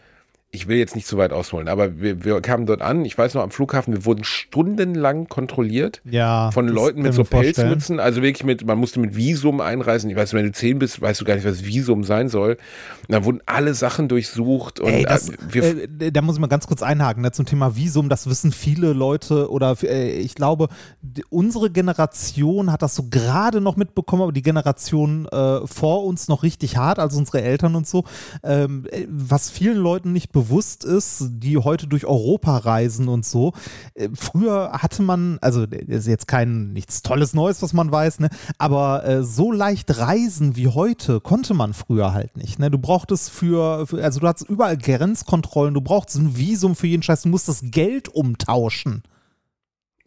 Ich 0.54 0.68
will 0.68 0.76
jetzt 0.78 0.94
nicht 0.94 1.06
zu 1.06 1.18
weit 1.18 1.32
ausholen, 1.32 1.66
aber 1.66 2.00
wir, 2.00 2.24
wir 2.24 2.40
kamen 2.40 2.64
dort 2.64 2.80
an. 2.80 3.04
Ich 3.04 3.18
weiß 3.18 3.34
noch, 3.34 3.42
am 3.42 3.50
Flughafen, 3.50 3.92
wir 3.92 4.04
wurden 4.04 4.22
stundenlang 4.22 5.28
kontrolliert 5.28 6.00
Ja. 6.04 6.50
von 6.52 6.68
Leuten 6.68 7.02
mit 7.02 7.12
so. 7.12 7.24
Pelzmützen, 7.24 7.98
also 7.98 8.22
wirklich 8.22 8.44
mit, 8.44 8.64
man 8.64 8.78
musste 8.78 9.00
mit 9.00 9.16
Visum 9.16 9.60
einreisen. 9.60 10.08
Ich 10.10 10.16
weiß, 10.16 10.32
wenn 10.32 10.44
du 10.46 10.52
zehn 10.52 10.78
bist, 10.78 11.02
weißt 11.02 11.20
du 11.20 11.24
gar 11.24 11.34
nicht, 11.34 11.44
was 11.44 11.64
Visum 11.64 12.04
sein 12.04 12.28
soll. 12.28 12.52
Und 12.52 13.12
dann 13.12 13.24
wurden 13.24 13.40
alle 13.46 13.74
Sachen 13.74 14.06
durchsucht 14.06 14.78
und 14.78 14.88
Ey, 14.92 15.02
das, 15.02 15.28
äh, 15.28 15.36
wir, 15.50 15.64
äh, 15.64 16.12
da 16.12 16.22
muss 16.22 16.36
ich 16.36 16.40
mal 16.40 16.46
ganz 16.46 16.68
kurz 16.68 16.82
einhaken 16.82 17.22
ne, 17.22 17.32
zum 17.32 17.46
Thema 17.46 17.74
Visum. 17.74 18.08
Das 18.08 18.28
wissen 18.28 18.52
viele 18.52 18.92
Leute 18.92 19.50
oder 19.50 19.76
äh, 19.82 20.12
ich 20.12 20.36
glaube, 20.36 20.68
die, 21.02 21.24
unsere 21.30 21.70
Generation 21.70 22.70
hat 22.70 22.82
das 22.82 22.94
so 22.94 23.06
gerade 23.10 23.60
noch 23.60 23.76
mitbekommen, 23.76 24.22
aber 24.22 24.32
die 24.32 24.42
Generation 24.42 25.26
äh, 25.26 25.66
vor 25.66 26.04
uns 26.04 26.28
noch 26.28 26.44
richtig 26.44 26.76
hart, 26.76 27.00
also 27.00 27.18
unsere 27.18 27.42
Eltern 27.42 27.74
und 27.74 27.88
so. 27.88 28.04
Ähm, 28.44 28.86
äh, 28.92 29.06
was 29.10 29.50
vielen 29.50 29.78
Leuten 29.78 30.12
nicht 30.12 30.30
bewusst 30.30 30.43
ist, 30.84 31.24
die 31.30 31.58
heute 31.58 31.86
durch 31.86 32.06
Europa 32.06 32.58
reisen 32.58 33.08
und 33.08 33.24
so. 33.24 33.52
Äh, 33.94 34.08
früher 34.14 34.72
hatte 34.72 35.02
man, 35.02 35.38
also 35.40 35.64
ist 35.64 36.06
jetzt 36.06 36.28
kein 36.28 36.72
nichts 36.72 37.02
Tolles 37.02 37.34
Neues, 37.34 37.62
was 37.62 37.72
man 37.72 37.90
weiß, 37.90 38.20
ne? 38.20 38.28
aber 38.58 39.04
äh, 39.04 39.22
so 39.22 39.52
leicht 39.52 39.98
reisen 39.98 40.56
wie 40.56 40.68
heute 40.68 41.20
konnte 41.20 41.54
man 41.54 41.74
früher 41.74 42.12
halt 42.12 42.36
nicht. 42.36 42.58
Ne? 42.58 42.70
Du 42.70 42.78
brauchtest 42.78 43.30
für, 43.30 43.86
für, 43.86 44.02
also 44.02 44.20
du 44.20 44.28
hattest 44.28 44.48
überall 44.48 44.76
Grenzkontrollen, 44.76 45.74
du 45.74 45.80
brauchtest 45.80 46.18
ein 46.18 46.36
Visum 46.36 46.76
für 46.76 46.86
jeden 46.86 47.02
Scheiß, 47.02 47.22
du 47.22 47.28
musst 47.28 47.48
das 47.48 47.60
Geld 47.62 48.08
umtauschen. 48.08 49.02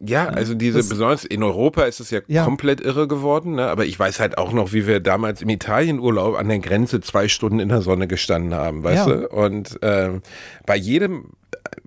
Ja, 0.00 0.28
also 0.28 0.54
diese, 0.54 0.78
das- 0.78 0.88
besonders 0.88 1.24
in 1.24 1.42
Europa 1.42 1.82
ist 1.84 1.98
es 2.00 2.10
ja, 2.10 2.20
Ja. 2.28 2.44
komplett 2.44 2.80
irre 2.80 3.08
geworden, 3.08 3.56
ne? 3.56 3.66
aber 3.68 3.84
ich 3.86 3.98
weiß 3.98 4.20
halt 4.20 4.38
auch 4.38 4.52
noch, 4.52 4.72
wie 4.72 4.86
wir 4.86 5.00
damals 5.00 5.42
im 5.42 5.48
Italienurlaub 5.48 6.36
an 6.36 6.48
der 6.48 6.60
Grenze 6.60 7.00
zwei 7.00 7.28
Stunden 7.28 7.58
in 7.60 7.68
der 7.68 7.80
Sonne 7.82 8.06
gestanden 8.06 8.54
haben, 8.54 8.84
weißt 8.84 9.08
Ja. 9.08 9.14
du? 9.14 9.28
Und 9.28 9.78
ähm, 9.82 10.22
bei 10.66 10.76
jedem, 10.76 11.30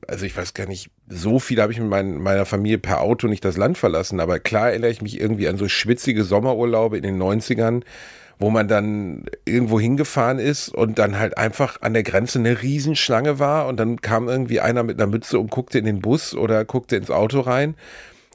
also 0.07 0.26
ich 0.26 0.36
weiß 0.36 0.53
gar 0.53 0.68
nicht, 0.68 0.89
so 1.07 1.39
viel 1.39 1.62
habe 1.62 1.72
ich 1.72 1.80
mit 1.80 1.89
mein, 1.89 2.22
meiner 2.22 2.45
Familie 2.45 2.78
per 2.80 3.01
Auto 3.01 3.28
nicht 3.28 3.45
das 3.45 3.57
Land 3.57 3.78
verlassen, 3.78 4.20
aber 4.20 4.39
klar 4.39 4.70
erinnere 4.72 4.91
ich 4.91 5.01
mich 5.01 5.20
irgendwie 5.20 5.47
an 5.47 5.57
so 5.57 5.68
schwitzige 5.70 6.24
Sommerurlaube 6.24 6.97
in 6.97 7.03
den 7.03 7.18
90ern, 7.22 7.84
wo 8.42 8.50
man 8.50 8.68
dann 8.68 9.26
irgendwo 9.46 9.80
hingefahren 9.80 10.39
ist 10.39 10.70
und 10.70 10.98
dann 11.00 11.18
halt 11.20 11.38
einfach 11.38 11.82
an 11.82 11.94
der 11.94 12.04
Grenze 12.04 12.39
eine 12.39 12.62
Riesenschlange 12.62 13.39
war 13.39 13.68
und 13.68 13.78
dann 13.80 14.02
kam 14.02 14.28
irgendwie 14.28 14.60
einer 14.60 14.84
mit 14.84 15.00
einer 15.00 15.08
Mütze 15.10 15.39
und 15.39 15.52
guckte 15.52 15.78
in 15.80 15.86
den 15.86 16.00
Bus 16.02 16.34
oder 16.34 16.66
guckte 16.66 16.96
ins 16.96 17.12
Auto 17.12 17.39
rein. 17.42 17.76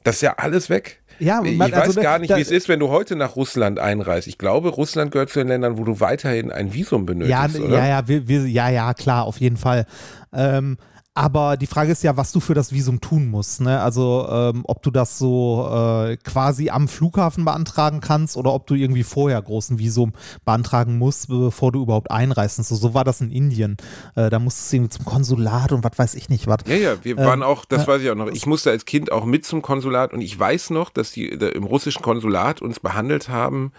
Das 0.03 0.15
ist 0.15 0.21
ja 0.21 0.35
alles 0.37 0.69
weg. 0.69 1.01
Ja, 1.19 1.41
ich 1.43 1.57
man- 1.57 1.71
weiß 1.71 1.79
also, 1.89 2.01
gar 2.01 2.19
nicht, 2.19 2.33
wie 2.35 2.39
es 2.41 2.51
ist, 2.51 2.69
wenn 2.69 2.79
du 2.79 2.89
heute 2.89 3.15
nach 3.15 3.35
Russland 3.35 3.79
einreist. 3.79 4.27
Ich 4.27 4.37
glaube, 4.37 4.69
Russland 4.69 5.11
gehört 5.11 5.29
zu 5.29 5.39
den 5.39 5.47
Ländern, 5.47 5.77
wo 5.77 5.83
du 5.83 5.99
weiterhin 5.99 6.51
ein 6.51 6.73
Visum 6.73 7.05
benötigst, 7.05 7.55
Ja, 7.57 7.65
oder? 7.65 7.77
ja, 7.79 7.87
ja, 7.87 8.07
wir, 8.07 8.27
wir, 8.27 8.47
ja, 8.47 8.69
ja, 8.69 8.93
klar, 8.93 9.25
auf 9.25 9.39
jeden 9.41 9.57
Fall. 9.57 9.85
Ähm, 10.31 10.77
aber 11.17 11.57
die 11.57 11.65
Frage 11.65 11.91
ist 11.91 12.03
ja, 12.03 12.15
was 12.15 12.31
du 12.31 12.39
für 12.39 12.53
das 12.53 12.71
Visum 12.71 13.01
tun 13.01 13.27
musst. 13.27 13.61
Ne? 13.61 13.81
Also, 13.81 14.27
ähm, 14.29 14.63
ob 14.67 14.83
du 14.83 14.91
das 14.91 15.17
so 15.17 15.67
äh, 15.67 16.15
quasi 16.17 16.69
am 16.69 16.87
Flughafen 16.87 17.43
beantragen 17.43 18.01
kannst 18.01 18.37
oder 18.37 18.53
ob 18.53 18.67
du 18.67 18.75
irgendwie 18.75 19.01
vorher 19.01 19.41
großen 19.41 19.79
Visum 19.79 20.13
beantragen 20.45 20.99
musst, 20.99 21.29
bevor 21.29 21.71
du 21.71 21.81
überhaupt 21.81 22.11
einreist. 22.11 22.59
Und 22.59 22.65
so, 22.65 22.75
so 22.75 22.93
war 22.93 23.03
das 23.03 23.19
in 23.19 23.31
Indien. 23.31 23.77
Äh, 24.15 24.29
da 24.29 24.37
musstest 24.37 24.71
du 24.71 24.75
irgendwie 24.75 24.91
zum 24.91 25.05
Konsulat 25.05 25.71
und 25.71 25.83
was 25.83 25.97
weiß 25.97 26.13
ich 26.13 26.29
nicht 26.29 26.45
was. 26.45 26.59
Ja, 26.67 26.75
ja, 26.75 27.03
wir 27.03 27.17
Ähm, 27.17 27.25
waren 27.25 27.41
auch, 27.41 27.65
das 27.65 27.87
weiß 27.87 28.03
ich 28.03 28.11
auch 28.11 28.15
noch, 28.15 28.27
ich 28.27 28.45
musste 28.45 28.69
als 28.69 28.85
Kind 28.85 29.11
auch 29.11 29.25
mit 29.25 29.43
zum 29.43 29.63
Konsulat 29.63 30.13
und 30.13 30.21
ich 30.21 30.37
weiß 30.37 30.69
noch, 30.69 30.91
dass 30.91 31.11
die 31.11 31.35
da 31.35 31.47
im 31.47 31.63
russischen 31.63 32.03
Konsulat 32.03 32.61
uns 32.61 32.79
behandelt 32.79 33.27
haben 33.27 33.71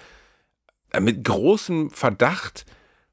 äh, 0.90 0.98
mit 0.98 1.22
großem 1.22 1.90
Verdacht, 1.90 2.66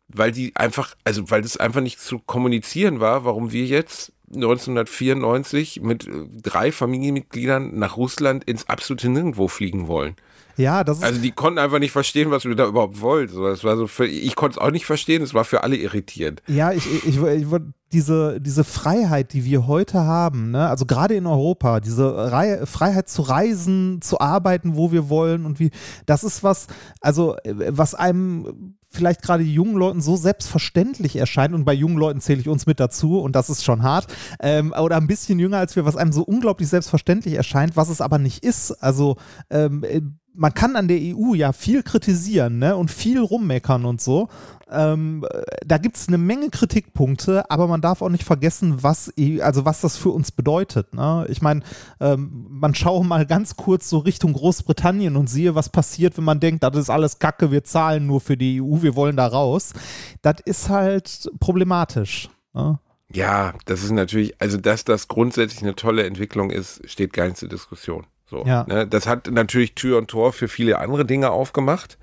weil 0.07 0.31
die 0.31 0.55
einfach, 0.55 0.95
also 1.03 1.29
weil 1.29 1.43
das 1.43 1.57
einfach 1.57 1.81
nicht 1.81 1.99
zu 1.99 2.17
kommunizieren 2.17 2.99
war, 2.99 3.23
warum 3.23 3.51
wir 3.51 3.65
jetzt 3.65 4.13
1994 4.35 5.81
mit 5.81 6.07
äh, 6.07 6.11
drei 6.41 6.71
Familienmitgliedern 6.71 7.77
nach 7.77 7.97
Russland 7.97 8.43
ins 8.43 8.67
absolute 8.69 9.09
Nirgendwo 9.09 9.47
fliegen 9.47 9.87
wollen. 9.87 10.15
Ja, 10.57 10.83
das 10.83 10.99
ist, 10.99 11.03
Also 11.03 11.21
die 11.21 11.31
konnten 11.31 11.59
einfach 11.59 11.79
nicht 11.79 11.91
verstehen, 11.91 12.31
was 12.31 12.45
wir 12.45 12.55
da 12.55 12.65
überhaupt 12.65 13.01
wollten. 13.01 13.33
So, 13.33 13.45
das 13.45 13.63
war 13.63 13.75
so 13.75 13.87
für, 13.87 14.07
ich 14.07 14.35
konnte 14.35 14.57
es 14.57 14.65
auch 14.65 14.71
nicht 14.71 14.85
verstehen, 14.85 15.21
es 15.21 15.33
war 15.33 15.43
für 15.43 15.63
alle 15.63 15.75
irritierend. 15.75 16.41
Ja, 16.47 16.71
ich, 16.71 16.85
ich, 16.93 17.17
ich, 17.17 17.17
ich 17.17 17.47
diese, 17.91 18.41
diese 18.41 18.63
Freiheit, 18.63 19.33
die 19.33 19.45
wir 19.45 19.67
heute 19.67 20.01
haben, 20.01 20.51
ne, 20.51 20.67
also 20.67 20.85
gerade 20.85 21.15
in 21.15 21.27
Europa, 21.27 21.79
diese 21.79 22.31
Rei 22.31 22.65
Freiheit 22.65 23.09
zu 23.09 23.21
reisen, 23.21 24.01
zu 24.01 24.19
arbeiten, 24.19 24.75
wo 24.75 24.91
wir 24.91 25.09
wollen 25.09 25.45
und 25.45 25.59
wie, 25.59 25.71
das 26.05 26.23
ist 26.23 26.43
was, 26.43 26.67
also 26.99 27.35
äh, 27.43 27.53
was 27.69 27.95
einem 27.95 28.75
vielleicht 28.95 29.21
gerade 29.21 29.43
jungen 29.43 29.75
Leuten 29.75 30.01
so 30.01 30.15
selbstverständlich 30.15 31.15
erscheint 31.15 31.53
und 31.53 31.65
bei 31.65 31.73
jungen 31.73 31.97
Leuten 31.97 32.21
zähle 32.21 32.41
ich 32.41 32.49
uns 32.49 32.65
mit 32.65 32.79
dazu 32.79 33.19
und 33.19 33.35
das 33.35 33.49
ist 33.49 33.63
schon 33.63 33.83
hart 33.83 34.07
ähm, 34.39 34.73
oder 34.79 34.97
ein 34.97 35.07
bisschen 35.07 35.39
jünger 35.39 35.57
als 35.57 35.75
wir, 35.75 35.85
was 35.85 35.95
einem 35.95 36.11
so 36.11 36.23
unglaublich 36.23 36.67
selbstverständlich 36.69 37.35
erscheint, 37.35 37.75
was 37.75 37.89
es 37.89 38.01
aber 38.01 38.17
nicht 38.17 38.43
ist. 38.43 38.71
Also 38.71 39.17
ähm, 39.49 39.83
äh, 39.83 40.01
man 40.35 40.53
kann 40.53 40.75
an 40.75 40.87
der 40.87 40.97
EU 40.99 41.33
ja 41.33 41.53
viel 41.53 41.83
kritisieren 41.83 42.59
ne, 42.59 42.75
und 42.75 42.91
viel 42.91 43.19
rummeckern 43.19 43.85
und 43.85 44.01
so. 44.01 44.29
Ähm, 44.69 45.25
äh, 45.29 45.43
da 45.65 45.77
gibt 45.77 45.95
es 45.95 46.07
eine 46.07 46.17
Menge 46.17 46.49
Kritikpunkte, 46.49 47.49
aber 47.49 47.67
man 47.67 47.81
darf 47.81 48.01
auch 48.01 48.09
nicht 48.09 48.23
vergessen, 48.23 48.81
was, 48.81 49.13
EU 49.19 49.41
also 49.41 49.65
was 49.65 49.81
das 49.81 49.97
für 49.97 50.09
uns 50.09 50.31
bedeutet. 50.31 50.93
Ne? 50.93 51.25
Ich 51.29 51.41
meine, 51.41 51.61
ähm, 51.99 52.47
man 52.49 52.73
schaue 52.73 53.05
mal 53.05 53.25
ganz 53.25 53.55
kurz 53.55 53.89
so 53.89 53.99
Richtung 53.99 54.33
Großbritannien 54.33 55.15
und 55.15 55.29
sehe, 55.29 55.55
was 55.55 55.69
passiert, 55.69 56.17
wenn 56.17 56.23
man 56.23 56.39
denkt, 56.39 56.63
das 56.63 56.75
ist 56.75 56.89
alles 56.89 57.19
Kacke, 57.19 57.51
wir 57.51 57.63
zahlen 57.63 58.07
nur 58.07 58.21
für 58.21 58.37
die 58.37 58.61
EU, 58.61 58.81
wir 58.81 58.95
wollen 58.95 59.17
da 59.17 59.27
raus. 59.27 59.73
Das 60.21 60.35
ist 60.45 60.69
halt 60.69 61.29
problematisch. 61.39 62.29
Ne? 62.53 62.79
Ja, 63.13 63.53
das 63.65 63.83
ist 63.83 63.91
natürlich, 63.91 64.41
also 64.41 64.57
dass 64.57 64.83
das 64.83 65.07
grundsätzlich 65.07 65.61
eine 65.61 65.75
tolle 65.75 66.05
Entwicklung 66.05 66.49
ist, 66.49 66.81
steht 66.89 67.13
gar 67.13 67.25
nicht 67.25 67.37
zur 67.37 67.49
Diskussion. 67.49 68.07
So, 68.35 68.43
Ja. 68.45 68.65
ne? 68.67 68.85
Das 68.85 69.07
hat 69.07 69.29
natürlich 69.31 69.75
Tür 69.75 69.97
und 69.97 70.09
Tor 70.09 70.33
für 70.33 70.47
viele 70.47 70.79
andere 70.79 71.05
Dinge 71.05 71.29
aufgemacht. 71.31 71.97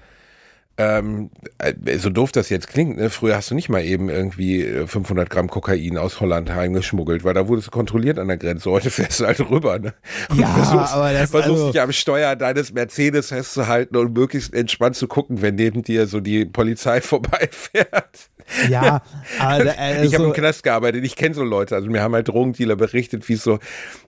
Ähm, 0.79 1.31
äh, 1.59 1.99
so 1.99 2.09
doof 2.09 2.33
das 2.33 2.49
jetzt 2.49 2.67
klingt, 2.67 2.97
ne? 2.97 3.11
früher 3.11 3.37
hast 3.37 3.51
du 3.51 3.55
nicht 3.55 3.69
mal 3.69 3.85
eben 3.85 4.09
irgendwie 4.09 4.63
äh, 4.63 4.87
500 4.87 5.29
Gramm 5.29 5.49
Kokain 5.49 5.99
aus 5.99 6.19
Holland 6.21 6.51
heimgeschmuggelt, 6.51 7.25
weil 7.25 7.35
da 7.35 7.47
wurdest 7.47 7.67
du 7.67 7.71
kontrolliert 7.71 8.19
an 8.19 8.29
der 8.29 8.39
Grenze. 8.39 8.71
Heute 8.71 8.91
fährst 8.91 9.21
du 9.21 9.27
halt 9.27 9.39
rüber. 9.41 9.79
Ne? 9.79 9.93
Und 10.31 10.41
Ja, 10.41 10.47
versuchst, 10.49 11.31
versuchst 11.31 11.35
also- 11.35 11.73
dich 11.73 11.81
am 11.81 11.93
Steuer 11.93 12.37
deines 12.37 12.73
Mercedes 12.73 13.29
festzuhalten 13.29 13.97
und 13.97 14.17
möglichst 14.17 14.55
entspannt 14.55 14.97
zu 14.97 15.09
gucken, 15.09 15.43
wenn 15.43 15.57
neben 15.57 15.83
dir 15.83 16.07
so 16.07 16.21
die 16.21 16.47
Polizei 16.47 17.01
vorbeifährt. 17.03 18.31
Ja, 18.69 19.03
aber, 19.39 19.79
äh, 19.79 20.07
ich 20.07 20.15
habe 20.15 20.25
im 20.25 20.33
Knast 20.33 20.63
gearbeitet, 20.63 21.05
ich 21.05 21.17
kenne 21.17 21.35
so 21.35 21.45
Leute. 21.45 21.75
Also 21.75 21.91
mir 21.91 22.03
haben 22.03 22.15
halt 22.15 22.29
Drogendealer 22.29 22.77
berichtet, 22.77 23.29
wie 23.29 23.35
es 23.35 23.43
so, 23.45 23.59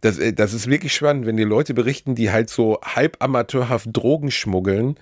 das, 0.00 0.18
äh, 0.18 0.32
das 0.32 0.54
ist 0.54 0.68
wirklich 0.68 0.94
spannend, 0.94 1.26
wenn 1.26 1.36
die 1.36 1.44
Leute 1.44 1.74
berichten, 1.74 2.14
die 2.14 2.30
halt 2.32 2.48
so 2.48 2.80
halb 2.82 3.18
amateurhaft 3.20 3.88
Drogen 3.92 4.30
schmuggeln, 4.30 4.96
äh, 4.96 5.00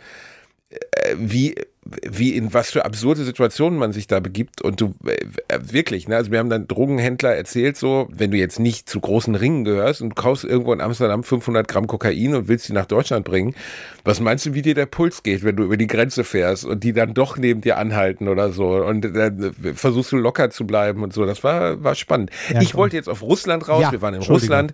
wie, 1.16 1.54
wie 1.84 2.36
in 2.36 2.54
was 2.54 2.70
für 2.70 2.84
absurde 2.84 3.24
Situationen 3.24 3.78
man 3.78 3.92
sich 3.92 4.06
da 4.06 4.20
begibt. 4.20 4.62
Und 4.62 4.80
du, 4.80 4.94
äh, 5.04 5.16
äh, 5.48 5.58
wirklich, 5.72 6.06
ne? 6.06 6.16
Also 6.16 6.30
wir 6.30 6.38
haben 6.38 6.48
dann 6.48 6.68
Drogenhändler 6.68 7.34
erzählt, 7.34 7.76
so, 7.76 8.08
wenn 8.12 8.30
du 8.30 8.36
jetzt 8.36 8.60
nicht 8.60 8.88
zu 8.88 9.00
großen 9.00 9.34
Ringen 9.34 9.64
gehörst 9.64 10.00
und 10.00 10.10
du 10.10 10.14
kaufst 10.14 10.44
irgendwo 10.44 10.72
in 10.72 10.80
Amsterdam 10.80 11.24
500 11.24 11.66
Gramm 11.66 11.88
Kokain 11.88 12.34
und 12.34 12.46
willst 12.46 12.68
die 12.68 12.72
nach 12.72 12.86
Deutschland 12.86 13.24
bringen, 13.24 13.56
was 14.04 14.20
meinst 14.20 14.46
du, 14.46 14.54
wie 14.54 14.62
dir 14.62 14.74
der 14.74 14.86
Puls 14.86 15.24
geht, 15.24 15.42
wenn 15.42 15.56
du 15.56 15.64
über 15.64 15.76
die 15.76 15.88
Grenze 15.88 16.22
fährst 16.22 16.64
und 16.64 16.84
die 16.84 16.92
dann 16.92 17.14
doch 17.14 17.36
neben 17.36 17.60
dir 17.62 17.78
anhalten 17.78 18.28
oder 18.28 18.52
so 18.52 18.76
und 18.76 19.02
dann 19.02 19.54
äh, 19.64 19.74
versuchst 19.74 20.12
du 20.12 20.16
locker 20.16 20.50
zu 20.50 20.66
bleiben 20.66 21.02
und 21.02 21.12
so. 21.12 21.26
Das 21.26 21.42
war, 21.42 21.82
war 21.82 21.96
spannend. 21.96 22.30
Ja, 22.52 22.60
ich 22.60 22.76
wollte 22.76 22.96
jetzt 22.96 23.08
auf 23.08 23.22
Russland 23.22 23.68
raus, 23.68 23.82
Ja, 23.82 23.92
wir 23.92 24.02
waren 24.02 24.14
in. 24.14 24.22
Russland 24.22 24.72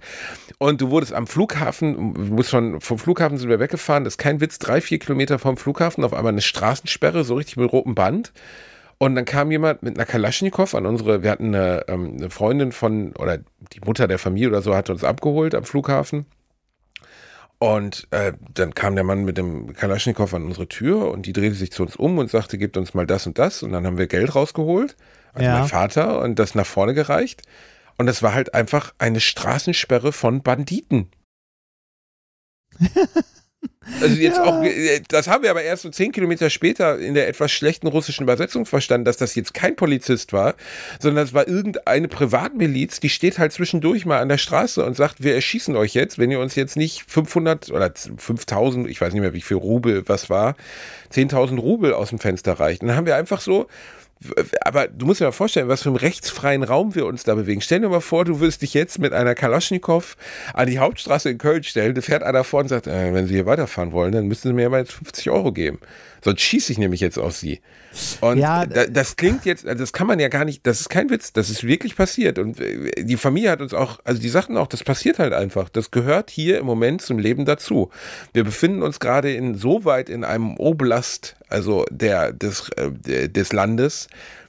und 0.58 0.80
du 0.82 0.90
wurdest 0.90 1.14
am 1.14 1.26
Flughafen, 1.26 2.14
du 2.14 2.34
musst 2.34 2.50
von, 2.50 2.82
vom 2.82 2.98
Flughafen 2.98 3.38
sind 3.38 3.48
wir 3.48 3.60
weggefahren, 3.60 4.04
das 4.04 4.14
ist 4.14 4.18
kein 4.18 4.42
Witz, 4.42 4.58
drei, 4.58 4.82
vier 4.82 4.98
Kilometer 4.98 5.38
vom 5.38 5.56
Flughafen, 5.56 6.04
auf 6.04 6.12
einmal 6.12 6.32
eine 6.32 6.42
Straßensperre, 6.98 7.24
so 7.24 7.34
richtig 7.34 7.56
mit 7.56 7.72
rotem 7.72 7.94
Band. 7.94 8.32
Und 8.98 9.14
dann 9.14 9.24
kam 9.24 9.50
jemand 9.52 9.82
mit 9.82 9.96
einer 9.96 10.06
Kalaschnikow 10.06 10.74
an 10.74 10.84
unsere, 10.84 11.22
wir 11.22 11.30
hatten 11.30 11.54
eine, 11.54 11.84
ähm, 11.88 12.16
eine 12.16 12.30
Freundin 12.30 12.72
von, 12.72 13.14
oder 13.16 13.38
die 13.72 13.80
Mutter 13.84 14.08
der 14.08 14.18
Familie 14.18 14.48
oder 14.48 14.62
so, 14.62 14.74
hat 14.74 14.90
uns 14.90 15.04
abgeholt 15.04 15.54
am 15.54 15.62
Flughafen. 15.64 16.26
Und 17.60 18.06
äh, 18.10 18.32
dann 18.54 18.74
kam 18.74 18.94
der 18.96 19.04
Mann 19.04 19.24
mit 19.24 19.36
dem 19.38 19.72
Kalaschnikow 19.72 20.32
an 20.34 20.44
unsere 20.44 20.68
Tür 20.68 21.10
und 21.10 21.26
die 21.26 21.32
drehte 21.32 21.54
sich 21.54 21.72
zu 21.72 21.82
uns 21.84 21.96
um 21.96 22.18
und 22.18 22.30
sagte, 22.30 22.58
gebt 22.58 22.76
uns 22.76 22.94
mal 22.94 23.06
das 23.06 23.26
und 23.26 23.38
das. 23.38 23.62
Und 23.62 23.72
dann 23.72 23.86
haben 23.86 23.98
wir 23.98 24.06
Geld 24.08 24.34
rausgeholt, 24.34 24.96
also 25.32 25.44
Ja. 25.46 25.58
mein 25.60 25.68
Vater, 25.68 26.20
und 26.20 26.38
das 26.38 26.54
nach 26.54 26.66
vorne 26.66 26.94
gereicht. 26.94 27.42
Und 27.98 28.06
das 28.06 28.22
war 28.22 28.32
halt 28.34 28.54
einfach 28.54 28.94
eine 28.98 29.20
Straßensperre 29.20 30.12
von 30.12 30.42
Banditen. 30.42 31.10
Also 34.00 34.16
jetzt 34.16 34.36
Ja. 34.36 34.44
auch, 34.44 34.62
äh, 34.62 35.00
das 35.08 35.28
haben 35.28 35.42
wir 35.42 35.50
aber 35.50 35.62
erst 35.62 35.82
so 35.82 35.88
zehn 35.88 36.12
Kilometer 36.12 36.50
später 36.50 36.98
in 36.98 37.14
der 37.14 37.26
etwas 37.26 37.50
schlechten 37.50 37.86
russischen 37.86 38.22
Übersetzung 38.24 38.66
verstanden, 38.66 39.06
dass 39.06 39.16
das 39.16 39.34
jetzt 39.34 39.54
kein 39.54 39.76
Polizist 39.76 40.32
war, 40.32 40.54
sondern 41.00 41.24
es 41.24 41.32
war 41.32 41.48
irgendeine 41.48 42.06
Privatmiliz, 42.06 43.00
die 43.00 43.08
steht 43.08 43.38
halt 43.38 43.52
zwischendurch 43.52 44.04
mal 44.04 44.20
an 44.20 44.28
der 44.28 44.38
Straße 44.38 44.84
und 44.84 44.94
sagt, 44.94 45.22
wir 45.22 45.34
erschießen 45.34 45.74
euch 45.74 45.94
jetzt, 45.94 46.18
wenn 46.18 46.30
ihr 46.30 46.38
uns 46.38 46.54
jetzt 46.54 46.76
nicht 46.76 47.04
500 47.08 47.70
oder 47.70 47.90
5000, 47.94 48.88
ich 48.88 49.00
weiß 49.00 49.12
nicht 49.12 49.22
mehr 49.22 49.32
wie 49.34 49.40
viel 49.40 49.56
Rubel 49.56 50.04
was 50.06 50.28
war, 50.28 50.54
10.000 51.12 51.58
Rubel 51.58 51.94
aus 51.94 52.10
dem 52.10 52.18
Fenster 52.18 52.52
reicht. 52.60 52.82
Und 52.82 52.88
dann 52.88 52.96
haben 52.96 53.06
wir 53.06 53.16
einfach 53.16 53.40
so, 53.40 53.68
aber 54.62 54.88
du 54.88 55.06
musst 55.06 55.20
dir 55.20 55.26
mal 55.26 55.32
vorstellen, 55.32 55.68
was 55.68 55.82
für 55.82 55.90
einen 55.90 55.96
rechtsfreien 55.96 56.62
Raum 56.62 56.94
wir 56.94 57.06
uns 57.06 57.24
da 57.24 57.34
bewegen. 57.34 57.60
Stell 57.60 57.80
dir 57.80 57.88
mal 57.88 58.00
vor, 58.00 58.24
du 58.24 58.40
würdest 58.40 58.62
dich 58.62 58.74
jetzt 58.74 58.98
mit 58.98 59.12
einer 59.12 59.34
Kalaschnikow 59.34 60.16
an 60.54 60.66
die 60.66 60.78
Hauptstraße 60.78 61.30
in 61.30 61.38
Köln 61.38 61.62
stellen, 61.62 61.94
da 61.94 62.00
fährt 62.00 62.22
einer 62.22 62.44
vor 62.44 62.60
und 62.60 62.68
sagt, 62.68 62.86
äh, 62.86 63.14
wenn 63.14 63.26
Sie 63.26 63.34
hier 63.34 63.46
weiterfahren 63.46 63.92
wollen, 63.92 64.12
dann 64.12 64.26
müssen 64.26 64.48
Sie 64.48 64.54
mir 64.54 64.66
aber 64.66 64.78
jetzt 64.78 64.92
50 64.92 65.30
Euro 65.30 65.52
geben. 65.52 65.78
Sonst 66.22 66.42
schieße 66.42 66.72
ich 66.72 66.78
nämlich 66.78 67.00
jetzt 67.00 67.18
auf 67.18 67.34
Sie. 67.36 67.60
Und 68.20 68.38
Ja, 68.38 68.66
da, 68.66 68.86
das 68.86 69.16
klingt 69.16 69.44
jetzt, 69.44 69.66
also 69.66 69.80
das 69.80 69.92
kann 69.92 70.06
man 70.06 70.20
ja 70.20 70.28
gar 70.28 70.44
nicht, 70.44 70.66
das 70.66 70.80
ist 70.80 70.88
kein 70.88 71.10
Witz, 71.10 71.32
das 71.32 71.50
ist 71.50 71.64
wirklich 71.64 71.96
passiert. 71.96 72.38
Und 72.38 72.60
äh, 72.60 73.04
die 73.04 73.16
Familie 73.16 73.50
hat 73.50 73.60
uns 73.60 73.74
auch, 73.74 74.00
also 74.04 74.20
die 74.20 74.28
sagten 74.28 74.56
auch, 74.56 74.66
das 74.66 74.84
passiert 74.84 75.18
halt 75.18 75.32
einfach. 75.32 75.68
Das 75.68 75.90
gehört 75.90 76.30
hier 76.30 76.58
im 76.58 76.66
Moment 76.66 77.02
zum 77.02 77.18
Leben 77.18 77.44
dazu. 77.44 77.90
Wir 78.32 78.44
befinden 78.44 78.82
uns 78.82 79.00
gerade 79.00 79.32
in 79.32 79.54
so 79.54 79.84
weit 79.84 80.08
in 80.08 80.24
einem 80.24 80.56
Oblast, 80.56 81.36
also 81.48 81.84
der, 81.90 82.32
des, 82.32 82.70
äh, 82.76 83.28
des 83.28 83.52
Landes, 83.52 84.08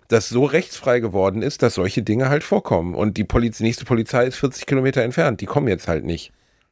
das 0.09 0.27
so 0.27 0.43
rechtsfrei 0.43 0.99
geworden 0.99 1.41
ist, 1.41 1.61
dass 1.61 1.75
solche 1.75 2.01
Dinge 2.01 2.29
halt 2.29 2.43
vorkommen. 2.43 2.95
Und 2.95 3.17
die 3.17 3.23
Poliz 3.23 3.59
nächste 3.59 3.85
Polizei 3.85 4.25
ist 4.25 4.37
40 4.37 4.65
Kilometer 4.65 5.03
entfernt. 5.03 5.39
Die 5.39 5.45
kommen 5.45 5.67
jetzt 5.67 5.87
halt 5.87 6.03
nicht. 6.03 6.31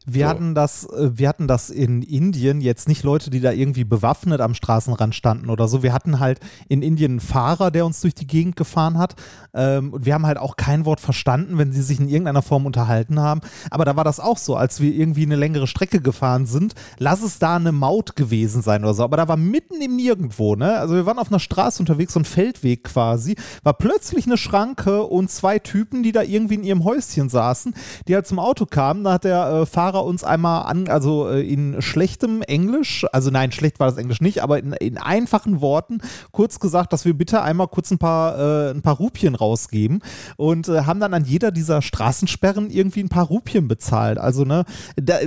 Wir 0.10 0.26
So. 0.26 0.30
hatten 0.30 0.56
das, 0.56 0.86
äh, 0.86 1.12
wir 1.18 1.28
hatten 1.28 1.48
das 1.48 1.70
in 1.70 2.02
Indien 2.02 2.62
jetzt 2.62 2.88
nicht 2.88 3.04
Leute, 3.04 3.30
die 3.30 3.42
da 3.42 3.52
irgendwie 3.52 3.84
bewaffnet 3.84 4.40
am 4.40 4.54
Straßenrand 4.54 5.14
standen 5.14 5.50
oder 5.50 5.68
so. 5.68 5.84
Wir 5.84 5.92
hatten 5.92 6.20
halt 6.20 6.40
in 6.70 6.82
Indien 6.82 7.12
einen 7.14 7.20
Fahrer, 7.20 7.72
der 7.72 7.86
uns 7.86 8.00
durch 8.00 8.16
die 8.16 8.26
Gegend 8.26 8.56
gefahren 8.56 8.98
hat. 8.98 9.16
Ähm, 9.54 9.92
und 9.94 10.06
wir 10.06 10.14
haben 10.14 10.26
halt 10.26 10.38
auch 10.38 10.56
kein 10.56 10.86
Wort 10.86 11.02
verstanden, 11.02 11.58
wenn 11.58 11.74
sie 11.74 11.82
sich 11.82 12.00
in 12.00 12.08
irgendeiner 12.08 12.42
Form 12.42 12.66
unterhalten 12.66 13.20
haben. 13.20 13.42
Aber 13.70 13.84
da 13.84 13.98
war 13.98 14.06
das 14.06 14.22
auch 14.22 14.38
so, 14.38 14.56
als 14.56 14.80
wir 14.80 14.94
irgendwie 14.94 15.24
eine 15.24 15.36
längere 15.36 15.68
Strecke 15.68 16.00
gefahren 16.00 16.46
sind. 16.46 16.74
Lass 17.00 17.22
es 17.22 17.38
da 17.38 17.58
eine 17.58 17.74
Maut 17.74 18.16
gewesen 18.16 18.62
sein 18.62 18.86
oder 18.86 18.94
so. 18.94 19.04
Aber 19.04 19.18
da 19.18 19.28
war 19.28 19.36
mitten 19.38 19.82
im 19.82 19.98
Nirgendwo, 19.98 20.56
ne? 20.56 20.78
Also 20.78 20.96
wir 20.96 21.06
waren 21.06 21.20
auf 21.20 21.30
einer 21.30 21.40
Straße 21.40 21.82
unterwegs, 21.82 22.14
so 22.14 22.22
ein 22.22 22.26
Feldweg 22.26 22.86
quasi. 22.86 23.36
War 23.64 23.74
plötzlich 23.74 24.26
eine 24.26 24.38
Schranke 24.38 25.04
und 25.04 25.30
zwei 25.30 25.60
Typen, 25.60 26.02
die 26.02 26.14
da 26.14 26.22
irgendwie 26.22 26.56
in 26.56 26.64
ihrem 26.64 26.86
Häuschen 26.86 27.28
saßen, 27.28 27.74
die 28.08 28.16
halt 28.16 28.26
zum 28.26 28.40
Auto 28.40 28.66
kamen. 28.66 29.04
Da 29.04 29.14
hat 29.14 29.26
der 29.26 29.48
äh, 29.48 29.66
Fahrer 29.66 29.97
uns 30.06 30.24
einmal 30.24 30.64
an, 30.64 30.88
also 30.88 31.30
äh, 31.30 31.42
in 31.42 31.82
schlechtem 31.82 32.42
Englisch, 32.42 33.06
also 33.12 33.30
nein, 33.30 33.52
schlecht 33.52 33.80
war 33.80 33.88
das 33.88 33.98
Englisch 33.98 34.22
nicht, 34.22 34.44
aber 34.44 34.60
in, 34.60 34.74
in 34.74 34.98
einfachen 34.98 35.62
Worten 35.62 36.00
kurz 36.32 36.60
gesagt, 36.60 36.94
dass 36.94 37.06
wir 37.06 37.14
bitte 37.14 37.42
einmal 37.42 37.68
kurz 37.68 37.92
ein 37.92 37.98
paar, 37.98 38.38
äh, 38.38 38.72
ein 38.72 38.82
paar 38.82 38.98
Rupien 38.98 39.36
rausgeben 39.36 40.02
und 40.36 40.68
äh, 40.68 40.82
haben 40.82 41.00
dann 41.00 41.14
an 41.14 41.26
jeder 41.26 41.52
dieser 41.52 41.82
Straßensperren 41.82 42.70
irgendwie 42.70 43.02
ein 43.02 43.10
paar 43.10 43.26
Rupien 43.26 43.68
bezahlt. 43.68 44.18
Also, 44.18 44.44
ne, 44.44 44.66
da, 44.96 45.18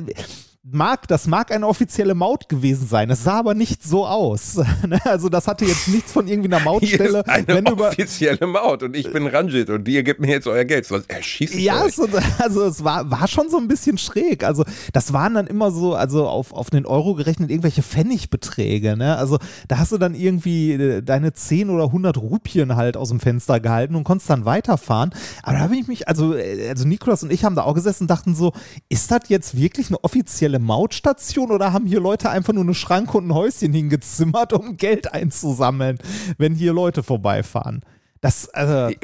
mag, 0.62 1.08
das 1.08 1.26
mag 1.26 1.52
eine 1.52 1.66
offizielle 1.66 2.14
Maut 2.14 2.48
gewesen 2.48 2.86
sein. 2.86 3.08
Es 3.11 3.24
sah 3.24 3.38
aber 3.38 3.54
nicht 3.54 3.82
so 3.82 4.06
aus. 4.06 4.61
Ne? 4.90 4.98
also 5.04 5.28
das 5.28 5.46
hatte 5.46 5.64
jetzt 5.66 5.88
nichts 5.88 6.11
von 6.11 6.26
irgendwie 6.26 6.52
einer 6.52 6.64
Mautstelle. 6.64 7.11
Hier 7.11 7.20
ist 7.20 7.28
eine 7.28 7.46
wenn 7.46 7.64
du 7.64 7.72
über, 7.72 7.88
offizielle 7.88 8.46
Maut 8.46 8.82
und 8.82 8.96
ich 8.96 9.12
bin 9.12 9.26
Ranjit 9.26 9.68
und 9.70 9.86
ihr 9.86 10.02
gebt 10.02 10.20
mir 10.20 10.28
jetzt 10.28 10.46
euer 10.46 10.64
Geld, 10.64 10.86
sonst 10.86 11.08
erschießt 11.08 11.54
ja, 11.54 11.84
euch. 11.84 11.94
so, 11.94 12.08
also 12.38 12.64
es 12.64 12.82
war, 12.82 13.08
war 13.11 13.28
schon 13.28 13.50
so 13.50 13.58
ein 13.58 13.68
bisschen 13.68 13.98
schräg. 13.98 14.42
Also 14.42 14.64
das 14.92 15.12
waren 15.12 15.34
dann 15.34 15.46
immer 15.46 15.70
so, 15.70 15.94
also 15.94 16.26
auf, 16.26 16.52
auf 16.52 16.70
den 16.70 16.86
Euro 16.86 17.14
gerechnet 17.14 17.50
irgendwelche 17.50 17.82
Pfennigbeträge. 17.82 18.96
Ne? 18.96 19.16
Also 19.16 19.38
da 19.68 19.78
hast 19.78 19.92
du 19.92 19.98
dann 19.98 20.14
irgendwie 20.14 20.72
äh, 20.72 21.02
deine 21.02 21.34
10 21.34 21.70
oder 21.70 21.84
100 21.84 22.16
Rupien 22.16 22.74
halt 22.74 22.96
aus 22.96 23.11
dem 23.11 23.20
Fenster 23.20 23.61
gehalten 23.61 23.94
und 23.94 24.04
konntest 24.04 24.30
dann 24.30 24.44
weiterfahren. 24.44 25.11
Aber 25.42 25.58
da 25.58 25.61
habe 25.61 25.76
ich 25.76 25.86
mich, 25.86 26.08
also, 26.08 26.34
äh, 26.34 26.68
also 26.68 26.88
Nikolas 26.88 27.22
und 27.22 27.32
ich 27.32 27.44
haben 27.44 27.54
da 27.54 27.62
auch 27.62 27.74
gesessen 27.74 28.04
und 28.04 28.11
dachten 28.11 28.34
so, 28.34 28.52
ist 28.88 29.11
das 29.11 29.28
jetzt 29.28 29.56
wirklich 29.56 29.88
eine 29.88 30.02
offizielle 30.02 30.49
Mautstation 30.59 31.51
oder 31.51 31.72
haben 31.72 31.86
hier 31.86 32.01
Leute 32.01 32.30
einfach 32.30 32.53
nur 32.53 32.64
eine 32.64 32.74
Schranke 32.74 33.18
und 33.18 33.28
ein 33.28 33.34
Häuschen 33.34 33.72
hingezimmert, 33.72 34.53
um 34.53 34.76
Geld 34.76 35.12
einzusammeln, 35.12 35.98
wenn 36.38 36.55
hier 36.55 36.72
Leute 36.72 37.03
vorbeifahren? 37.03 37.82
Das, 38.20 38.48
also, 38.51 38.94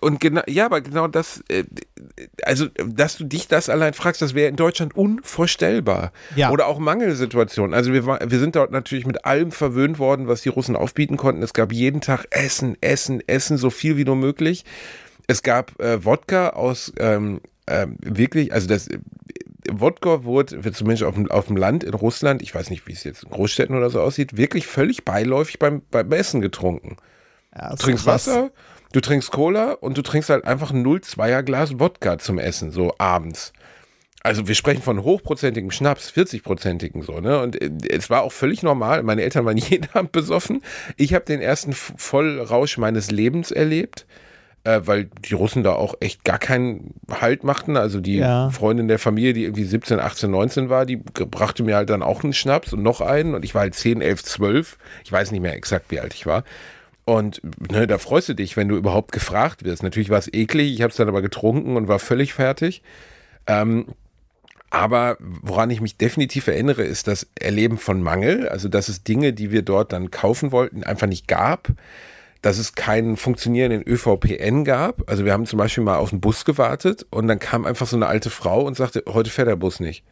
und 0.00 0.20
genau, 0.20 0.42
ja, 0.46 0.66
aber 0.66 0.80
genau 0.80 1.08
das, 1.08 1.42
äh, 1.48 1.64
also, 2.44 2.66
dass 2.66 3.16
du 3.16 3.24
dich 3.24 3.48
das 3.48 3.68
allein 3.68 3.92
fragst, 3.92 4.22
das 4.22 4.34
wäre 4.34 4.48
in 4.48 4.56
Deutschland 4.56 4.96
unvorstellbar. 4.96 6.12
Ja. 6.36 6.50
Oder 6.50 6.68
auch 6.68 6.78
Mangelsituationen. 6.78 7.74
Also, 7.74 7.92
wir, 7.92 8.06
war, 8.06 8.20
wir 8.24 8.38
sind 8.38 8.54
dort 8.54 8.70
natürlich 8.70 9.06
mit 9.06 9.24
allem 9.24 9.50
verwöhnt 9.50 9.98
worden, 9.98 10.28
was 10.28 10.42
die 10.42 10.48
Russen 10.48 10.76
aufbieten 10.76 11.16
konnten. 11.16 11.42
Es 11.42 11.54
gab 11.54 11.72
jeden 11.72 12.00
Tag 12.00 12.26
Essen, 12.30 12.76
Essen, 12.80 13.20
Essen, 13.26 13.56
so 13.58 13.70
viel 13.70 13.96
wie 13.96 14.04
nur 14.04 14.16
möglich. 14.16 14.64
Es 15.26 15.42
gab 15.42 15.80
äh, 15.80 16.04
Wodka 16.04 16.50
aus 16.50 16.92
ähm, 16.98 17.40
ähm, 17.66 17.96
wirklich, 18.00 18.52
also 18.52 18.66
das 18.66 18.88
Wodka 19.72 20.24
wurde, 20.24 20.64
wird 20.64 20.74
zumindest 20.74 21.04
auf 21.04 21.14
dem, 21.14 21.30
auf 21.30 21.46
dem 21.46 21.56
Land 21.56 21.84
in 21.84 21.94
Russland, 21.94 22.42
ich 22.42 22.54
weiß 22.54 22.70
nicht, 22.70 22.86
wie 22.86 22.92
es 22.92 23.04
jetzt 23.04 23.24
in 23.24 23.30
Großstädten 23.30 23.76
oder 23.76 23.90
so 23.90 24.00
aussieht, 24.00 24.36
wirklich 24.36 24.66
völlig 24.66 25.04
beiläufig 25.04 25.58
beim, 25.58 25.82
beim 25.90 26.10
Essen 26.12 26.40
getrunken. 26.40 26.96
ja, 27.56 27.70
Du 27.70 27.76
trinkst 27.76 28.04
krass. 28.04 28.26
Wasser, 28.26 28.50
du 28.92 29.00
trinkst 29.00 29.30
Cola 29.30 29.72
und 29.72 29.96
du 29.98 30.02
trinkst 30.02 30.30
halt 30.30 30.44
einfach 30.44 30.70
ein 30.70 30.84
0,2er 30.84 31.42
Glas 31.42 31.78
Wodka 31.78 32.18
zum 32.18 32.38
Essen, 32.38 32.70
so 32.70 32.94
abends. 32.98 33.52
Also 34.22 34.46
wir 34.46 34.54
sprechen 34.54 34.82
von 34.82 35.02
hochprozentigem 35.02 35.70
Schnaps, 35.70 36.12
40-prozentigen 36.14 37.02
so, 37.02 37.20
ne? 37.20 37.40
Und 37.40 37.60
äh, 37.60 37.70
es 37.88 38.10
war 38.10 38.22
auch 38.22 38.32
völlig 38.32 38.62
normal. 38.62 39.02
Meine 39.02 39.22
Eltern 39.22 39.46
waren 39.46 39.56
jeden 39.56 39.88
Abend 39.94 40.12
besoffen. 40.12 40.62
Ich 40.96 41.14
habe 41.14 41.24
den 41.24 41.40
ersten 41.40 41.72
Vollrausch 41.72 42.76
meines 42.76 43.10
Lebens 43.10 43.50
erlebt, 43.50 44.06
äh, 44.64 44.80
weil 44.84 45.08
die 45.28 45.34
Russen 45.34 45.62
da 45.62 45.72
auch 45.72 45.94
echt 46.00 46.24
gar 46.24 46.38
keinen 46.38 46.94
Halt 47.10 47.44
machten. 47.44 47.76
Also 47.76 48.00
die 48.00 48.16
Ja. 48.16 48.50
Freundin 48.50 48.88
der 48.88 48.98
Familie, 48.98 49.32
die 49.32 49.44
irgendwie 49.44 49.64
17, 49.64 49.98
18, 50.00 50.30
19 50.30 50.68
war, 50.68 50.86
die 50.86 50.96
brachte 50.96 51.62
mir 51.62 51.76
halt 51.76 51.90
dann 51.90 52.02
auch 52.02 52.22
einen 52.22 52.32
Schnaps 52.32 52.72
und 52.72 52.82
noch 52.82 53.00
einen. 53.00 53.34
Und 53.34 53.44
ich 53.44 53.54
war 53.54 53.62
halt 53.62 53.74
10, 53.74 54.00
11, 54.02 54.22
12. 54.22 54.78
Ich 55.04 55.12
weiß 55.12 55.30
nicht 55.30 55.40
mehr 55.40 55.54
exakt, 55.54 55.86
wie 55.90 56.00
alt 56.00 56.14
ich 56.14 56.26
war. 56.26 56.44
Und 57.06 57.40
ne, 57.72 57.86
da 57.86 57.98
freust 57.98 58.28
du 58.28 58.34
dich, 58.34 58.56
wenn 58.56 58.68
du 58.68 58.76
überhaupt 58.76 59.12
gefragt 59.12 59.64
wirst. 59.64 59.82
Natürlich 59.82 60.10
war 60.10 60.18
es 60.18 60.32
eklig, 60.32 60.72
ich 60.74 60.82
habe 60.82 60.90
es 60.90 60.96
dann 60.96 61.08
aber 61.08 61.22
getrunken 61.22 61.76
und 61.76 61.88
war 61.88 61.98
völlig 61.98 62.34
fertig. 62.34 62.82
Ähm, 63.46 63.86
aber 64.68 65.16
woran 65.20 65.70
ich 65.70 65.80
mich 65.80 65.96
definitiv 65.96 66.46
erinnere, 66.46 66.82
ist 66.82 67.08
das 67.08 67.26
Erleben 67.40 67.78
von 67.78 68.02
Mangel. 68.02 68.48
Also, 68.48 68.68
dass 68.68 68.88
es 68.88 69.02
Dinge, 69.02 69.32
die 69.32 69.50
wir 69.50 69.62
dort 69.62 69.92
dann 69.92 70.12
kaufen 70.12 70.52
wollten, 70.52 70.84
einfach 70.84 71.08
nicht 71.08 71.26
gab. 71.26 71.70
Dass 72.42 72.58
es 72.58 72.74
keinen 72.74 73.16
funktionierenden 73.16 73.86
ÖVPN 73.86 74.64
gab. 74.64 75.08
Also, 75.10 75.24
wir 75.24 75.32
haben 75.32 75.46
zum 75.46 75.58
Beispiel 75.58 75.84
mal 75.84 75.96
auf 75.96 76.10
den 76.10 76.20
Bus 76.20 76.44
gewartet 76.44 77.06
und 77.10 77.28
dann 77.28 77.38
kam 77.38 77.66
einfach 77.66 77.86
so 77.86 77.96
eine 77.96 78.06
alte 78.06 78.30
Frau 78.30 78.62
und 78.62 78.76
sagte, 78.76 79.04
heute 79.08 79.30
fährt 79.30 79.48
der 79.48 79.56
Bus 79.56 79.80
nicht. 79.80 80.04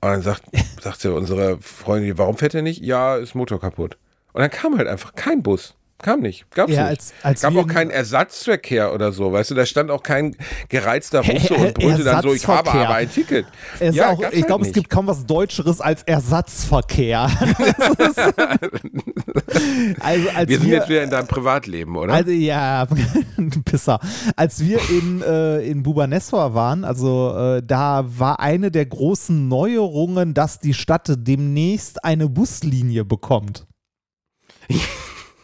Und 0.00 0.10
dann 0.10 0.22
sagt, 0.22 0.42
sagte 0.82 1.14
unsere 1.14 1.58
Freundin, 1.60 2.18
warum 2.18 2.36
fährt 2.36 2.54
er 2.54 2.62
nicht? 2.62 2.82
Ja, 2.82 3.16
ist 3.16 3.34
Motor 3.34 3.60
kaputt. 3.60 3.98
Und 4.32 4.40
dann 4.40 4.50
kam 4.50 4.76
halt 4.76 4.88
einfach 4.88 5.14
kein 5.14 5.42
Bus. 5.42 5.76
Kam 6.04 6.20
nicht. 6.20 6.50
Gab's 6.50 6.70
Ja, 6.70 6.82
nicht. 6.82 6.90
als- 7.00 7.14
als 7.22 7.40
Gab 7.40 7.56
auch 7.56 7.66
keinen 7.66 7.90
Ersatzverkehr 7.90 8.92
oder 8.92 9.10
so, 9.10 9.32
weißt 9.32 9.52
du, 9.52 9.54
da 9.54 9.64
stand 9.64 9.90
auch 9.90 10.02
kein 10.02 10.36
gereizter 10.68 11.20
Russe 11.24 11.54
und 11.54 11.72
brüllte 11.72 12.04
dann 12.04 12.20
so, 12.20 12.34
ich 12.34 12.46
habe 12.46 12.70
aber 12.70 12.94
ein 12.96 13.10
Ticket. 13.10 13.46
Ja, 13.80 14.10
auch, 14.10 14.18
ich 14.18 14.24
halt 14.26 14.46
glaube, 14.46 14.66
es 14.66 14.72
gibt 14.74 14.90
kaum 14.90 15.06
was 15.06 15.24
Deutscheres 15.24 15.80
als 15.80 16.02
Ersatzverkehr. 16.02 17.30
Ist- 17.98 18.18
also 20.00 20.28
als 20.34 20.48
Wir 20.50 20.58
sind 20.58 20.68
wir, 20.68 20.76
jetzt 20.76 20.88
wieder 20.90 21.04
in 21.04 21.10
deinem 21.10 21.26
Privatleben, 21.26 21.96
oder? 21.96 22.12
Also 22.12 22.32
ja, 22.32 22.86
Pisser. 23.64 23.98
Als 24.36 24.60
wir 24.62 24.80
in, 24.90 25.22
äh, 25.22 25.60
in 25.60 25.82
Bubaneswar 25.82 26.52
waren, 26.52 26.84
also 26.84 27.34
äh, 27.34 27.62
da 27.64 28.04
war 28.06 28.40
eine 28.40 28.70
der 28.70 28.84
großen 28.84 29.48
Neuerungen, 29.48 30.34
dass 30.34 30.58
die 30.58 30.74
Stadt 30.74 31.10
demnächst 31.16 32.04
eine 32.04 32.28
Buslinie 32.28 33.06
bekommt. 33.06 33.66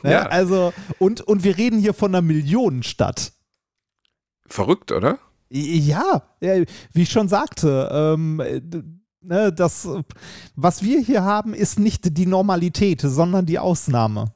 Ne? 0.02 0.12
Ja. 0.12 0.22
Also, 0.26 0.72
und, 0.98 1.20
und 1.20 1.44
wir 1.44 1.56
reden 1.56 1.78
hier 1.78 1.94
von 1.94 2.14
einer 2.14 2.22
Millionenstadt. 2.22 3.32
Verrückt, 4.46 4.92
oder? 4.92 5.18
Ja, 5.50 6.22
ja, 6.40 6.64
wie 6.92 7.02
ich 7.02 7.10
schon 7.10 7.28
sagte, 7.28 7.88
ähm, 7.92 8.40
äh, 8.40 8.60
ne, 9.20 9.52
das, 9.52 9.88
was 10.54 10.82
wir 10.82 11.00
hier 11.00 11.24
haben, 11.24 11.54
ist 11.54 11.78
nicht 11.78 12.16
die 12.16 12.26
Normalität, 12.26 13.00
sondern 13.00 13.46
die 13.46 13.58
Ausnahme. 13.58 14.32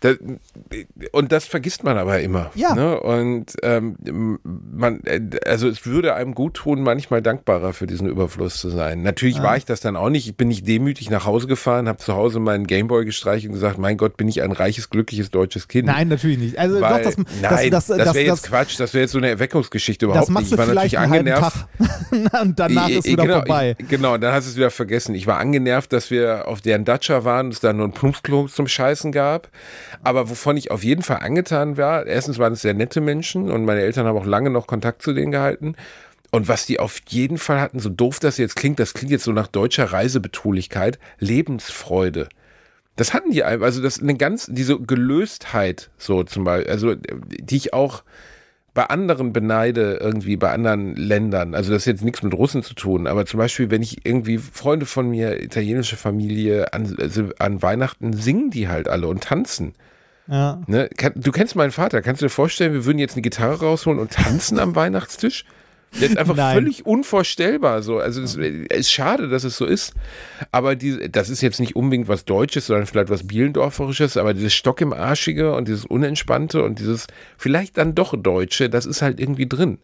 Da, 0.00 0.14
und 1.12 1.30
das 1.30 1.44
vergisst 1.44 1.84
man 1.84 1.98
aber 1.98 2.20
immer. 2.20 2.50
Ja. 2.54 2.74
Ne? 2.74 2.98
Und 3.00 3.52
ähm, 3.62 4.38
man, 4.42 5.00
äh, 5.04 5.20
also 5.46 5.68
es 5.68 5.84
würde 5.84 6.14
einem 6.14 6.34
gut 6.34 6.54
tun, 6.54 6.82
manchmal 6.82 7.20
dankbarer 7.20 7.74
für 7.74 7.86
diesen 7.86 8.08
Überfluss 8.08 8.56
zu 8.56 8.70
sein. 8.70 9.02
Natürlich 9.02 9.36
Ja. 9.36 9.42
war 9.42 9.56
ich 9.58 9.66
das 9.66 9.80
dann 9.80 9.96
auch 9.96 10.08
nicht. 10.08 10.26
Ich 10.26 10.36
bin 10.36 10.48
nicht 10.48 10.66
demütig 10.66 11.10
nach 11.10 11.26
Hause 11.26 11.46
gefahren, 11.48 11.86
habe 11.86 11.98
zu 11.98 12.14
Hause 12.14 12.40
meinen 12.40 12.66
Gameboy 12.66 13.04
gestreichelt 13.04 13.50
und 13.50 13.54
gesagt, 13.54 13.76
mein 13.76 13.98
Gott, 13.98 14.16
bin 14.16 14.26
ich 14.26 14.40
ein 14.42 14.52
reiches, 14.52 14.88
glückliches 14.88 15.30
deutsches 15.30 15.68
Kind. 15.68 15.86
Nein, 15.88 16.08
natürlich 16.08 16.38
nicht. 16.38 16.58
Also 16.58 16.80
Weil, 16.80 17.02
doch, 17.02 17.10
das, 17.10 17.16
nein, 17.18 17.70
das, 17.70 17.86
das, 17.86 17.98
das, 17.98 18.14
wäre 18.14 18.26
das, 18.28 18.38
jetzt 18.40 18.42
Quatsch, 18.48 18.80
das 18.80 18.94
wäre 18.94 19.02
jetzt 19.02 19.12
so 19.12 19.18
eine 19.18 19.28
Erweckungsgeschichte 19.28 20.06
das 20.06 20.12
überhaupt 20.14 20.30
machst 20.30 20.44
nicht. 20.44 20.52
Ich 20.52 20.58
war 20.58 20.66
natürlich 20.66 20.90
vielleicht 20.92 20.96
einen 20.96 21.12
halben 21.12 21.28
angenervt. 21.28 22.30
Tag 22.32 22.40
und 22.42 22.58
danach 22.58 22.88
Ich- 22.88 22.96
ist 22.96 23.04
wieder 23.06 23.22
genau, 23.24 23.34
vorbei. 23.36 23.76
Ich, 23.78 23.88
genau, 23.88 24.16
dann 24.16 24.32
hast 24.32 24.46
du 24.46 24.50
es 24.52 24.56
wieder 24.56 24.70
vergessen. 24.70 25.14
Ich 25.14 25.26
war 25.26 25.36
angenervt, 25.36 25.92
dass 25.92 26.10
wir 26.10 26.48
auf 26.48 26.62
deren 26.62 26.86
Dacia 26.86 27.24
waren, 27.24 27.48
es 27.50 27.60
da 27.60 27.74
nur 27.74 27.86
ein 27.86 27.92
Plumpsklo 27.92 28.48
zum 28.48 28.66
Scheißen 28.66 29.12
gab. 29.12 29.48
Aber 30.02 30.30
wovon 30.30 30.56
ich 30.56 30.70
auf 30.70 30.84
jeden 30.84 31.02
Fall 31.02 31.18
angetan 31.18 31.76
war, 31.76 32.06
erstens 32.06 32.38
waren 32.38 32.52
es 32.52 32.62
sehr 32.62 32.74
nette 32.74 33.00
Menschen 33.00 33.50
und 33.50 33.64
meine 33.64 33.80
Eltern 33.80 34.06
haben 34.06 34.16
auch 34.16 34.26
lange 34.26 34.50
noch 34.50 34.66
Kontakt 34.66 35.02
zu 35.02 35.12
denen 35.12 35.32
gehalten. 35.32 35.74
Und 36.30 36.48
was 36.48 36.66
die 36.66 36.78
auf 36.78 37.00
jeden 37.08 37.38
Fall 37.38 37.60
hatten, 37.60 37.80
so 37.80 37.88
doof 37.88 38.20
das 38.20 38.38
jetzt 38.38 38.56
klingt, 38.56 38.78
das 38.78 38.94
klingt 38.94 39.10
jetzt 39.10 39.24
so 39.24 39.32
nach 39.32 39.48
deutscher 39.48 39.86
Reisebetulichkeit, 39.86 40.98
Lebensfreude. 41.18 42.28
Das 42.96 43.14
hatten 43.14 43.30
die 43.30 43.42
also 43.42 43.82
das 43.82 44.00
eine 44.00 44.14
ganz, 44.14 44.46
diese 44.50 44.78
Gelöstheit 44.78 45.90
so 45.98 46.22
zum 46.22 46.44
Beispiel, 46.44 46.70
also 46.70 46.94
die 46.94 47.56
ich 47.56 47.72
auch 47.72 48.02
bei 48.80 48.86
anderen 48.86 49.34
beneide, 49.34 49.98
irgendwie 50.00 50.38
bei 50.38 50.50
anderen 50.50 50.96
Ländern. 50.96 51.54
Also 51.54 51.70
das 51.70 51.82
hat 51.82 51.88
jetzt 51.88 52.02
nichts 52.02 52.22
mit 52.22 52.32
Russen 52.32 52.62
zu 52.62 52.72
tun, 52.72 53.06
aber 53.06 53.26
zum 53.26 53.36
Beispiel, 53.36 53.70
wenn 53.70 53.82
ich 53.82 54.06
irgendwie 54.06 54.38
Freunde 54.38 54.86
von 54.86 55.10
mir, 55.10 55.42
italienische 55.42 55.98
Familie, 55.98 56.72
an, 56.72 56.96
also 56.98 57.28
an 57.38 57.60
Weihnachten 57.60 58.14
singen 58.14 58.48
die 58.48 58.68
halt 58.68 58.88
alle 58.88 59.06
und 59.06 59.22
tanzen. 59.22 59.74
Ja. 60.28 60.62
Ne? 60.66 60.88
Du 61.14 61.30
kennst 61.30 61.56
meinen 61.56 61.72
Vater, 61.72 62.00
kannst 62.00 62.22
du 62.22 62.24
dir 62.26 62.30
vorstellen, 62.30 62.72
wir 62.72 62.86
würden 62.86 62.98
jetzt 62.98 63.16
eine 63.16 63.22
Gitarre 63.22 63.60
rausholen 63.60 64.00
und 64.00 64.12
tanzen 64.12 64.58
am 64.58 64.74
Weihnachtstisch? 64.74 65.44
Das 65.92 66.10
ist 66.10 66.18
einfach 66.18 66.36
Nein. 66.36 66.54
völlig 66.54 66.86
unvorstellbar. 66.86 67.82
So. 67.82 67.98
Also 67.98 68.22
es 68.22 68.36
ist 68.36 68.90
schade, 68.92 69.28
dass 69.28 69.44
es 69.44 69.56
so 69.56 69.66
ist. 69.66 69.94
Aber 70.52 70.76
die, 70.76 71.10
das 71.10 71.28
ist 71.30 71.40
jetzt 71.40 71.60
nicht 71.60 71.76
unbedingt 71.76 72.08
was 72.08 72.24
Deutsches, 72.24 72.66
sondern 72.66 72.86
vielleicht 72.86 73.10
was 73.10 73.26
Bielendorferisches, 73.26 74.16
aber 74.16 74.34
dieses 74.34 74.54
Stock 74.54 74.80
im 74.80 74.92
Arschige 74.92 75.54
und 75.54 75.68
dieses 75.68 75.84
Unentspannte 75.84 76.62
und 76.62 76.78
dieses 76.78 77.06
vielleicht 77.36 77.76
dann 77.78 77.94
doch 77.94 78.14
Deutsche, 78.16 78.70
das 78.70 78.86
ist 78.86 79.02
halt 79.02 79.20
irgendwie 79.20 79.48
drin. 79.48 79.78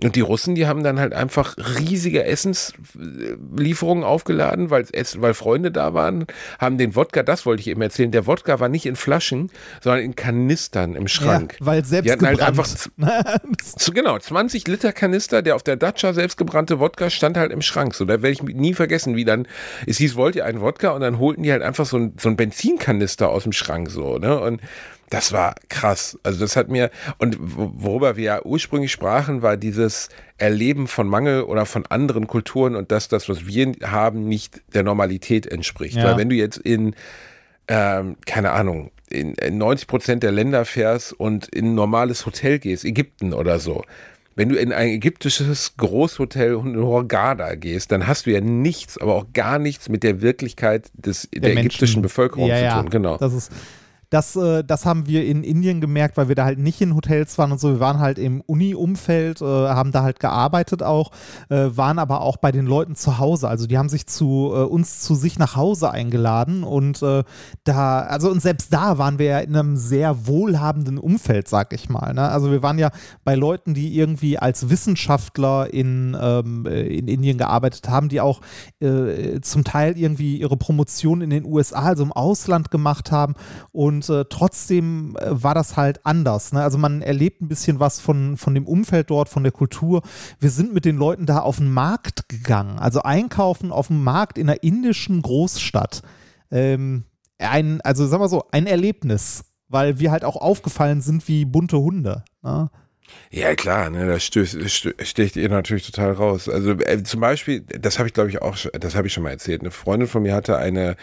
Und 0.00 0.16
die 0.16 0.20
Russen, 0.20 0.54
die 0.54 0.66
haben 0.66 0.82
dann 0.82 0.98
halt 0.98 1.12
einfach 1.12 1.54
riesige 1.78 2.24
Essenslieferungen 2.24 4.04
aufgeladen, 4.04 4.70
weil, 4.70 4.84
weil 4.84 5.34
Freunde 5.34 5.70
da 5.70 5.92
waren, 5.92 6.26
haben 6.58 6.78
den 6.78 6.96
Wodka, 6.96 7.22
das 7.22 7.44
wollte 7.44 7.60
ich 7.60 7.68
eben 7.68 7.82
erzählen, 7.82 8.10
der 8.10 8.26
Wodka 8.26 8.58
war 8.58 8.70
nicht 8.70 8.86
in 8.86 8.96
Flaschen, 8.96 9.50
sondern 9.82 10.02
in 10.02 10.16
Kanistern 10.16 10.96
im 10.96 11.08
Schrank. 11.08 11.56
Ja, 11.60 11.66
weil 11.66 11.84
selbst 11.84 12.06
Die 12.06 12.12
hatten 12.12 12.26
halt 12.26 12.38
gebrannt. 12.38 12.58
einfach 12.58 12.66
so, 13.76 13.92
genau, 13.92 14.18
20 14.18 14.66
Liter 14.66 14.92
Kanister, 14.92 15.42
der 15.42 15.56
auf 15.56 15.62
der 15.62 15.76
Dacia 15.76 16.14
selbstgebrannte 16.14 16.80
Wodka 16.80 17.10
stand 17.10 17.36
halt 17.36 17.52
im 17.52 17.60
Schrank. 17.60 17.94
So, 17.94 18.06
da 18.06 18.22
werde 18.22 18.30
ich 18.30 18.42
nie 18.42 18.72
vergessen, 18.72 19.14
wie 19.14 19.26
dann, 19.26 19.46
es 19.86 19.98
hieß, 19.98 20.16
wollt 20.16 20.36
ihr 20.36 20.46
einen 20.46 20.62
Wodka? 20.62 20.90
Und 20.90 21.02
dann 21.02 21.18
holten 21.18 21.42
die 21.42 21.52
halt 21.52 21.62
einfach 21.62 21.84
so 21.84 21.98
ein, 21.98 22.14
so 22.18 22.30
ein 22.30 22.36
Benzinkanister 22.36 23.28
aus 23.28 23.42
dem 23.42 23.52
Schrank, 23.52 23.90
so, 23.90 24.16
ne? 24.16 24.40
Und 24.40 24.62
das 25.12 25.32
war 25.32 25.54
krass. 25.68 26.18
Also 26.22 26.40
das 26.40 26.56
hat 26.56 26.68
mir, 26.68 26.90
und 27.18 27.36
wo- 27.38 27.72
worüber 27.74 28.16
wir 28.16 28.24
ja 28.24 28.44
ursprünglich 28.44 28.90
sprachen, 28.90 29.42
war 29.42 29.58
dieses 29.58 30.08
Erleben 30.38 30.88
von 30.88 31.06
Mangel 31.06 31.42
oder 31.42 31.66
von 31.66 31.84
anderen 31.86 32.26
Kulturen 32.26 32.74
und 32.74 32.90
dass 32.90 33.08
das, 33.08 33.28
was 33.28 33.46
wir 33.46 33.72
haben, 33.82 34.26
nicht 34.26 34.62
der 34.72 34.84
Normalität 34.84 35.46
entspricht. 35.46 35.96
Ja. 35.96 36.04
Weil 36.04 36.16
wenn 36.16 36.30
du 36.30 36.34
jetzt 36.34 36.56
in, 36.56 36.94
ähm, 37.68 38.16
keine 38.24 38.52
Ahnung, 38.52 38.90
in, 39.10 39.34
in 39.34 39.58
90 39.58 39.86
Prozent 39.86 40.22
der 40.22 40.32
Länder 40.32 40.64
fährst 40.64 41.12
und 41.12 41.46
in 41.54 41.66
ein 41.66 41.74
normales 41.74 42.24
Hotel 42.24 42.58
gehst, 42.58 42.86
Ägypten 42.86 43.34
oder 43.34 43.58
so, 43.58 43.84
wenn 44.34 44.48
du 44.48 44.56
in 44.56 44.72
ein 44.72 44.88
ägyptisches 44.88 45.76
Großhotel 45.76 46.54
in 46.54 46.76
Hurghada 46.78 47.54
gehst, 47.54 47.92
dann 47.92 48.06
hast 48.06 48.24
du 48.24 48.30
ja 48.30 48.40
nichts, 48.40 48.96
aber 48.96 49.14
auch 49.14 49.26
gar 49.34 49.58
nichts 49.58 49.90
mit 49.90 50.02
der 50.02 50.22
Wirklichkeit 50.22 50.90
des, 50.94 51.28
der, 51.34 51.42
der 51.42 51.58
ägyptischen 51.58 52.00
Bevölkerung 52.00 52.48
ja, 52.48 52.56
zu 52.56 52.64
ja, 52.64 52.80
tun. 52.80 52.88
Genau. 52.88 53.18
Das 53.18 53.34
ist, 53.34 53.52
das, 54.12 54.36
äh, 54.36 54.62
das 54.62 54.84
haben 54.84 55.06
wir 55.06 55.24
in 55.24 55.42
Indien 55.42 55.80
gemerkt, 55.80 56.18
weil 56.18 56.28
wir 56.28 56.34
da 56.34 56.44
halt 56.44 56.58
nicht 56.58 56.82
in 56.82 56.94
Hotels 56.94 57.38
waren 57.38 57.50
und 57.50 57.58
so. 57.58 57.70
Wir 57.70 57.80
waren 57.80 57.98
halt 57.98 58.18
im 58.18 58.42
Uni-Umfeld, 58.42 59.40
äh, 59.40 59.44
haben 59.44 59.90
da 59.90 60.02
halt 60.02 60.20
gearbeitet 60.20 60.82
auch, 60.82 61.12
äh, 61.48 61.70
waren 61.70 61.98
aber 61.98 62.20
auch 62.20 62.36
bei 62.36 62.52
den 62.52 62.66
Leuten 62.66 62.94
zu 62.94 63.18
Hause. 63.18 63.48
Also 63.48 63.66
die 63.66 63.78
haben 63.78 63.88
sich 63.88 64.06
zu 64.06 64.52
äh, 64.54 64.64
uns 64.64 65.00
zu 65.00 65.14
sich 65.14 65.38
nach 65.38 65.56
Hause 65.56 65.90
eingeladen 65.90 66.62
und 66.62 67.02
äh, 67.02 67.24
da, 67.64 68.00
also 68.00 68.30
und 68.30 68.42
selbst 68.42 68.72
da 68.74 68.98
waren 68.98 69.18
wir 69.18 69.26
ja 69.26 69.38
in 69.38 69.56
einem 69.56 69.76
sehr 69.76 70.26
wohlhabenden 70.26 70.98
Umfeld, 70.98 71.48
sag 71.48 71.72
ich 71.72 71.88
mal. 71.88 72.12
Ne? 72.12 72.28
Also 72.28 72.50
wir 72.50 72.62
waren 72.62 72.78
ja 72.78 72.90
bei 73.24 73.34
Leuten, 73.34 73.72
die 73.72 73.96
irgendwie 73.96 74.38
als 74.38 74.68
Wissenschaftler 74.68 75.72
in, 75.72 76.14
ähm, 76.20 76.66
äh, 76.66 76.82
in 76.82 77.08
Indien 77.08 77.38
gearbeitet 77.38 77.88
haben, 77.88 78.10
die 78.10 78.20
auch 78.20 78.40
zum 79.42 79.64
Teil 79.64 79.96
irgendwie 79.96 80.36
ihre 80.38 80.56
Promotion 80.56 81.20
in 81.20 81.30
den 81.30 81.44
USA, 81.44 81.82
also 81.82 82.02
im 82.02 82.12
Ausland 82.12 82.70
gemacht 82.70 83.12
haben 83.12 83.34
und 83.70 84.01
und 84.08 84.16
äh, 84.16 84.24
trotzdem 84.28 85.16
äh, 85.16 85.26
war 85.30 85.54
das 85.54 85.76
halt 85.76 86.04
anders. 86.04 86.52
Ne? 86.52 86.62
Also 86.62 86.78
man 86.78 87.02
erlebt 87.02 87.40
ein 87.40 87.48
bisschen 87.48 87.80
was 87.80 88.00
von, 88.00 88.36
von 88.36 88.54
dem 88.54 88.66
Umfeld 88.66 89.10
dort, 89.10 89.28
von 89.28 89.42
der 89.42 89.52
Kultur. 89.52 90.02
Wir 90.40 90.50
sind 90.50 90.72
mit 90.72 90.84
den 90.84 90.96
Leuten 90.96 91.26
da 91.26 91.40
auf 91.40 91.58
den 91.58 91.72
Markt 91.72 92.28
gegangen, 92.28 92.78
also 92.78 93.02
einkaufen 93.02 93.72
auf 93.72 93.88
dem 93.88 94.02
Markt 94.02 94.38
in 94.38 94.48
einer 94.48 94.62
indischen 94.62 95.22
Großstadt. 95.22 96.02
Ähm, 96.50 97.04
ein, 97.38 97.80
also 97.82 98.06
sagen 98.06 98.22
wir 98.22 98.28
so, 98.28 98.44
ein 98.52 98.66
Erlebnis, 98.66 99.44
weil 99.68 99.98
wir 99.98 100.10
halt 100.10 100.24
auch 100.24 100.36
aufgefallen 100.36 101.00
sind 101.00 101.26
wie 101.28 101.44
bunte 101.44 101.78
Hunde. 101.78 102.24
Ne? 102.42 102.70
Ja, 103.30 103.54
klar, 103.54 103.90
ne, 103.90 104.06
das 104.06 104.24
stößt, 104.24 104.58
sticht 105.02 105.36
ihr 105.36 105.48
natürlich 105.48 105.90
total 105.90 106.12
raus. 106.12 106.48
Also 106.48 106.72
äh, 106.72 107.02
zum 107.02 107.20
Beispiel, 107.20 107.60
das 107.60 107.98
habe 107.98 108.08
ich 108.08 108.14
glaube 108.14 108.30
ich 108.30 108.40
auch, 108.40 108.56
das 108.78 108.94
habe 108.94 109.06
ich 109.06 109.12
schon 109.12 109.22
mal 109.22 109.30
erzählt. 109.30 109.60
Eine 109.60 109.70
Freundin 109.70 110.08
von 110.08 110.22
mir 110.22 110.34
hatte 110.34 110.56
eine 110.56 110.96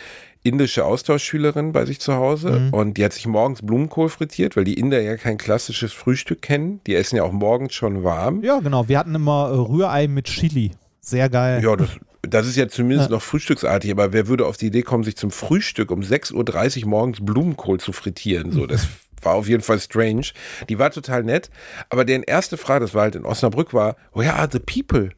indische 0.44 0.86
Austauschschülerin 0.86 1.74
bei 1.74 1.86
sich 1.86 2.00
zu 2.00 2.16
Hause 2.16 2.52
mhm. 2.52 2.74
und 2.74 2.98
die 2.98 3.04
hat 3.04 3.14
sich 3.14 3.28
morgens 3.28 3.62
Blumenkohl 3.62 4.10
frittiert, 4.10 4.56
weil 4.56 4.64
die 4.64 4.76
Inder 4.76 5.02
ja 5.02 5.18
kein 5.18 5.38
klassisches 5.38 5.92
Frühstück 5.92 6.42
kennen. 6.42 6.80
Die 6.88 6.96
essen 6.96 7.18
ja 7.18 7.24
auch 7.24 7.32
morgens 7.32 7.74
schon 7.74 8.04
warm. 8.04 8.42
Ja, 8.44 8.60
genau. 8.60 8.88
Wir 8.88 9.00
hatten 9.00 9.16
immer 9.16 9.50
äh, 9.52 9.56
Rührei 9.56 10.08
mit 10.08 10.26
Chili. 10.26 10.72
Sehr 11.02 11.30
geil. 11.30 11.62
Ja, 11.64 11.76
das, 11.76 11.90
das 12.22 12.48
ist 12.48 12.56
ja 12.56 12.68
zumindest 12.68 13.10
ja. 13.10 13.16
noch 13.16 13.22
frühstücksartig, 13.22 13.92
aber 13.92 14.14
wer 14.14 14.28
würde 14.28 14.46
auf 14.46 14.58
die 14.58 14.68
Idee 14.68 14.84
kommen, 14.84 15.04
sich 15.04 15.18
zum 15.18 15.32
Frühstück 15.32 15.92
um 15.92 16.02
6.30 16.02 16.84
Uhr 16.84 16.90
morgens 16.90 17.20
Blumenkohl 17.22 17.80
zu 17.80 17.92
frittieren? 17.92 18.52
So, 18.52 18.66
das 18.66 18.88
war 19.22 19.34
auf 19.34 19.50
jeden 19.50 19.64
Fall 19.64 19.80
strange. 19.80 20.28
Die 20.70 20.80
war 20.80 20.92
total 20.92 21.24
nett, 21.24 21.50
aber 21.90 22.06
deren 22.06 22.24
erste 22.24 22.58
Frage, 22.58 22.86
das 22.86 22.94
war 22.94 23.04
halt 23.04 23.16
in 23.16 23.26
Osnabrück, 23.26 23.74
war, 23.74 23.98
where 24.14 24.36
are 24.36 24.48
the 24.50 24.60
people? 24.60 25.12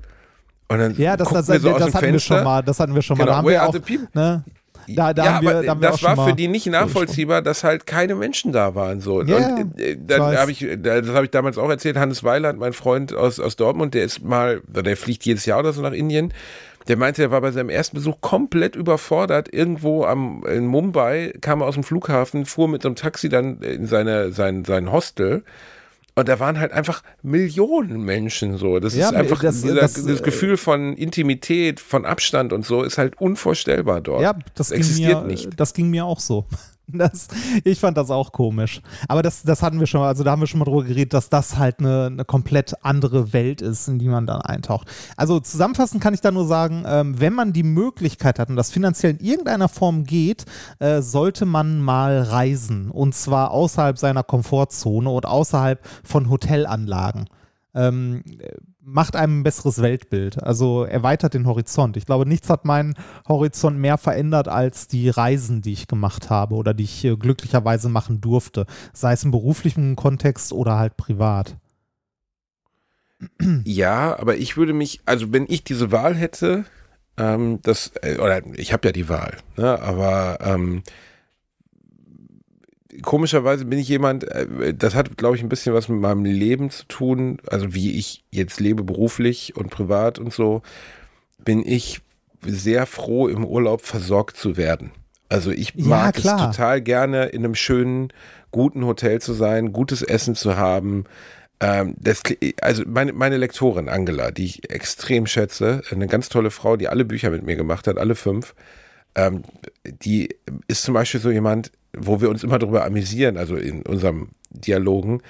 Und 0.67 0.79
dann 0.79 0.95
ja, 0.97 1.17
das, 1.17 1.29
das, 1.29 1.47
so 1.47 1.53
das 1.53 1.65
hatten 1.65 1.91
Fenster. 1.91 2.11
wir 2.11 2.19
schon 2.19 2.43
mal. 2.45 2.61
Das 2.63 2.79
hatten 2.79 2.95
wir 2.95 3.01
schon 3.01 3.17
genau, 3.17 3.31
mal. 3.31 3.41
Da 3.41 3.47
where 3.47 3.61
are 3.61 3.73
the 3.73 3.79
people? 3.79 4.07
Ne? 4.13 4.45
Da, 4.87 5.13
da 5.13 5.23
ja, 5.23 5.33
haben 5.33 5.47
wir, 5.47 5.51
aber 5.51 5.63
da 5.63 5.71
haben 5.71 5.81
das 5.81 6.03
war 6.03 6.27
für 6.27 6.33
die 6.33 6.47
nicht 6.47 6.65
nachvollziehbar, 6.67 7.41
dass 7.41 7.63
halt 7.63 7.85
keine 7.85 8.15
Menschen 8.15 8.51
da 8.51 8.75
waren. 8.75 9.01
So. 9.01 9.21
Ja, 9.23 9.55
und 9.55 9.79
äh, 9.79 9.97
dann 9.99 10.37
habe 10.37 10.51
ich, 10.51 10.65
das 10.81 11.07
habe 11.09 11.25
ich 11.25 11.31
damals 11.31 11.57
auch 11.57 11.69
erzählt, 11.69 11.97
Hannes 11.97 12.23
Weiland, 12.23 12.59
mein 12.59 12.73
Freund 12.73 13.13
aus, 13.13 13.39
aus 13.39 13.55
Dortmund, 13.55 13.93
der 13.93 14.03
ist 14.03 14.23
mal, 14.23 14.61
der 14.67 14.97
fliegt 14.97 15.25
jedes 15.25 15.45
Jahr 15.45 15.59
oder 15.59 15.73
so 15.73 15.81
nach 15.81 15.93
Indien. 15.93 16.33
Der 16.87 16.97
meinte, 16.97 17.21
er 17.21 17.31
war 17.31 17.41
bei 17.41 17.51
seinem 17.51 17.69
ersten 17.69 17.95
Besuch 17.95 18.21
komplett 18.21 18.75
überfordert. 18.75 19.53
Irgendwo 19.53 20.03
am, 20.03 20.43
in 20.45 20.65
Mumbai 20.65 21.33
kam 21.39 21.61
er 21.61 21.67
aus 21.67 21.75
dem 21.75 21.83
Flughafen, 21.83 22.45
fuhr 22.45 22.67
mit 22.67 22.81
so 22.81 22.87
einem 22.87 22.95
Taxi 22.95 23.29
dann 23.29 23.61
in 23.61 23.85
seine, 23.85 24.31
sein, 24.31 24.65
sein 24.65 24.91
Hostel 24.91 25.43
und 26.15 26.27
da 26.27 26.39
waren 26.39 26.59
halt 26.59 26.71
einfach 26.71 27.03
Millionen 27.21 28.03
Menschen 28.03 28.57
so. 28.57 28.79
Das 28.79 28.95
ja, 28.95 29.09
ist 29.09 29.15
einfach 29.15 29.41
das, 29.41 29.61
dieser, 29.61 29.75
das, 29.75 29.93
das, 29.93 30.23
Gefühl 30.23 30.57
von 30.57 30.93
Intimität, 30.95 31.79
von 31.79 32.05
Abstand 32.05 32.51
und 32.51 32.65
so 32.65 32.83
ist 32.83 32.97
halt 32.97 33.19
unvorstellbar 33.19 34.01
dort. 34.01 34.21
Ja, 34.21 34.33
das, 34.33 34.43
das 34.55 34.71
existiert 34.71 35.21
mir, 35.21 35.27
nicht. 35.27 35.49
Das 35.57 35.73
ging 35.73 35.89
mir 35.89 36.05
auch 36.05 36.19
so. 36.19 36.45
Das, 37.01 37.29
ich 37.63 37.79
fand 37.79 37.97
das 37.97 38.11
auch 38.11 38.31
komisch. 38.31 38.81
Aber 39.07 39.23
das, 39.23 39.41
das 39.43 39.63
hatten 39.63 39.79
wir 39.79 39.87
schon, 39.87 40.01
also 40.01 40.23
da 40.23 40.31
haben 40.31 40.41
wir 40.41 40.47
schon 40.47 40.59
mal 40.59 40.65
drüber 40.65 40.83
geredet, 40.83 41.13
dass 41.13 41.29
das 41.29 41.57
halt 41.57 41.79
eine, 41.79 42.07
eine 42.07 42.25
komplett 42.25 42.75
andere 42.83 43.33
Welt 43.33 43.61
ist, 43.61 43.87
in 43.87 43.97
die 43.97 44.07
man 44.07 44.27
dann 44.27 44.41
eintaucht. 44.41 44.87
Also 45.17 45.39
zusammenfassend 45.39 46.01
kann 46.01 46.13
ich 46.13 46.21
da 46.21 46.31
nur 46.31 46.45
sagen, 46.45 46.83
ähm, 46.85 47.19
wenn 47.19 47.33
man 47.33 47.53
die 47.53 47.63
Möglichkeit 47.63 48.39
hat 48.39 48.49
und 48.49 48.55
das 48.55 48.71
finanziell 48.71 49.13
in 49.13 49.25
irgendeiner 49.25 49.67
Form 49.67 50.03
geht, 50.03 50.45
äh, 50.79 51.01
sollte 51.01 51.45
man 51.45 51.81
mal 51.81 52.21
reisen. 52.21 52.91
Und 52.91 53.15
zwar 53.15 53.51
außerhalb 53.51 53.97
seiner 53.97 54.23
Komfortzone 54.23 55.09
und 55.09 55.25
außerhalb 55.25 55.79
von 56.03 56.29
Hotelanlagen. 56.29 57.25
Ähm, 57.73 58.23
macht 58.83 59.15
einem 59.15 59.39
ein 59.39 59.43
besseres 59.43 59.81
Weltbild. 59.81 60.41
Also 60.41 60.83
erweitert 60.83 61.33
den 61.33 61.45
Horizont. 61.45 61.97
Ich 61.97 62.05
glaube, 62.05 62.25
nichts 62.25 62.49
hat 62.49 62.65
meinen 62.65 62.95
Horizont 63.27 63.77
mehr 63.77 63.97
verändert 63.97 64.47
als 64.47 64.87
die 64.87 65.09
Reisen, 65.09 65.61
die 65.61 65.73
ich 65.73 65.87
gemacht 65.87 66.29
habe 66.29 66.55
oder 66.55 66.73
die 66.73 66.83
ich 66.83 67.05
äh, 67.05 67.15
glücklicherweise 67.15 67.89
machen 67.89 68.21
durfte. 68.21 68.65
Sei 68.93 69.13
es 69.13 69.23
im 69.23 69.31
beruflichen 69.31 69.95
Kontext 69.95 70.53
oder 70.53 70.77
halt 70.77 70.97
privat. 70.97 71.57
Ja, 73.63 74.17
aber 74.17 74.37
ich 74.37 74.57
würde 74.57 74.73
mich, 74.73 75.01
also 75.05 75.31
wenn 75.31 75.45
ich 75.47 75.63
diese 75.63 75.91
Wahl 75.91 76.15
hätte, 76.15 76.65
ähm, 77.17 77.59
das, 77.61 77.91
äh, 78.01 78.17
oder 78.17 78.41
ich 78.55 78.73
habe 78.73 78.87
ja 78.87 78.91
die 78.91 79.09
Wahl, 79.09 79.37
ne, 79.57 79.79
aber 79.79 80.39
ähm, 80.41 80.81
komischerweise 83.01 83.65
bin 83.65 83.79
ich 83.79 83.87
jemand, 83.87 84.23
äh, 84.25 84.73
das 84.73 84.95
hat, 84.95 85.17
glaube 85.17 85.35
ich, 85.35 85.43
ein 85.43 85.49
bisschen 85.49 85.73
was 85.73 85.89
mit 85.89 85.99
meinem 85.99 86.25
Leben 86.25 86.69
zu 86.69 86.85
tun, 86.85 87.39
also 87.47 87.73
wie 87.73 87.97
ich 87.97 88.23
jetzt 88.31 88.59
lebe 88.59 88.83
beruflich 88.83 89.55
und 89.55 89.69
privat 89.69 90.19
und 90.19 90.33
so, 90.33 90.61
bin 91.39 91.65
ich 91.65 92.01
sehr 92.45 92.85
froh, 92.85 93.27
im 93.27 93.45
Urlaub 93.45 93.81
versorgt 93.81 94.37
zu 94.37 94.57
werden. 94.57 94.91
Also 95.29 95.51
ich 95.51 95.75
mag 95.75 96.21
ja, 96.23 96.35
es 96.35 96.41
total 96.41 96.81
gerne, 96.81 97.27
in 97.27 97.45
einem 97.45 97.55
schönen, 97.55 98.11
guten 98.51 98.85
Hotel 98.85 99.21
zu 99.21 99.33
sein, 99.33 99.71
gutes 99.71 100.01
Essen 100.01 100.35
zu 100.35 100.57
haben. 100.57 101.05
Ähm, 101.61 101.95
das, 101.97 102.21
also 102.61 102.83
meine, 102.85 103.13
meine 103.13 103.37
Lektorin 103.37 103.87
Angela, 103.87 104.31
die 104.31 104.45
ich 104.45 104.69
extrem 104.69 105.27
schätze, 105.27 105.83
eine 105.89 106.07
ganz 106.07 106.27
tolle 106.27 106.51
Frau, 106.51 106.75
die 106.75 106.89
alle 106.89 107.05
Bücher 107.05 107.29
mit 107.29 107.43
mir 107.43 107.55
gemacht 107.55 107.87
hat, 107.87 107.97
alle 107.97 108.15
fünf, 108.15 108.55
ähm, 109.15 109.43
die 109.85 110.29
ist 110.67 110.83
zum 110.83 110.93
Beispiel 110.93 111.19
so 111.19 111.31
jemand, 111.31 111.71
wo 111.93 112.21
wir 112.21 112.29
uns 112.29 112.43
immer 112.43 112.59
darüber 112.59 112.85
amüsieren, 112.85 113.37
also 113.37 113.55
in 113.55 113.83
unserem 113.83 114.29
Dialogen, 114.49 115.21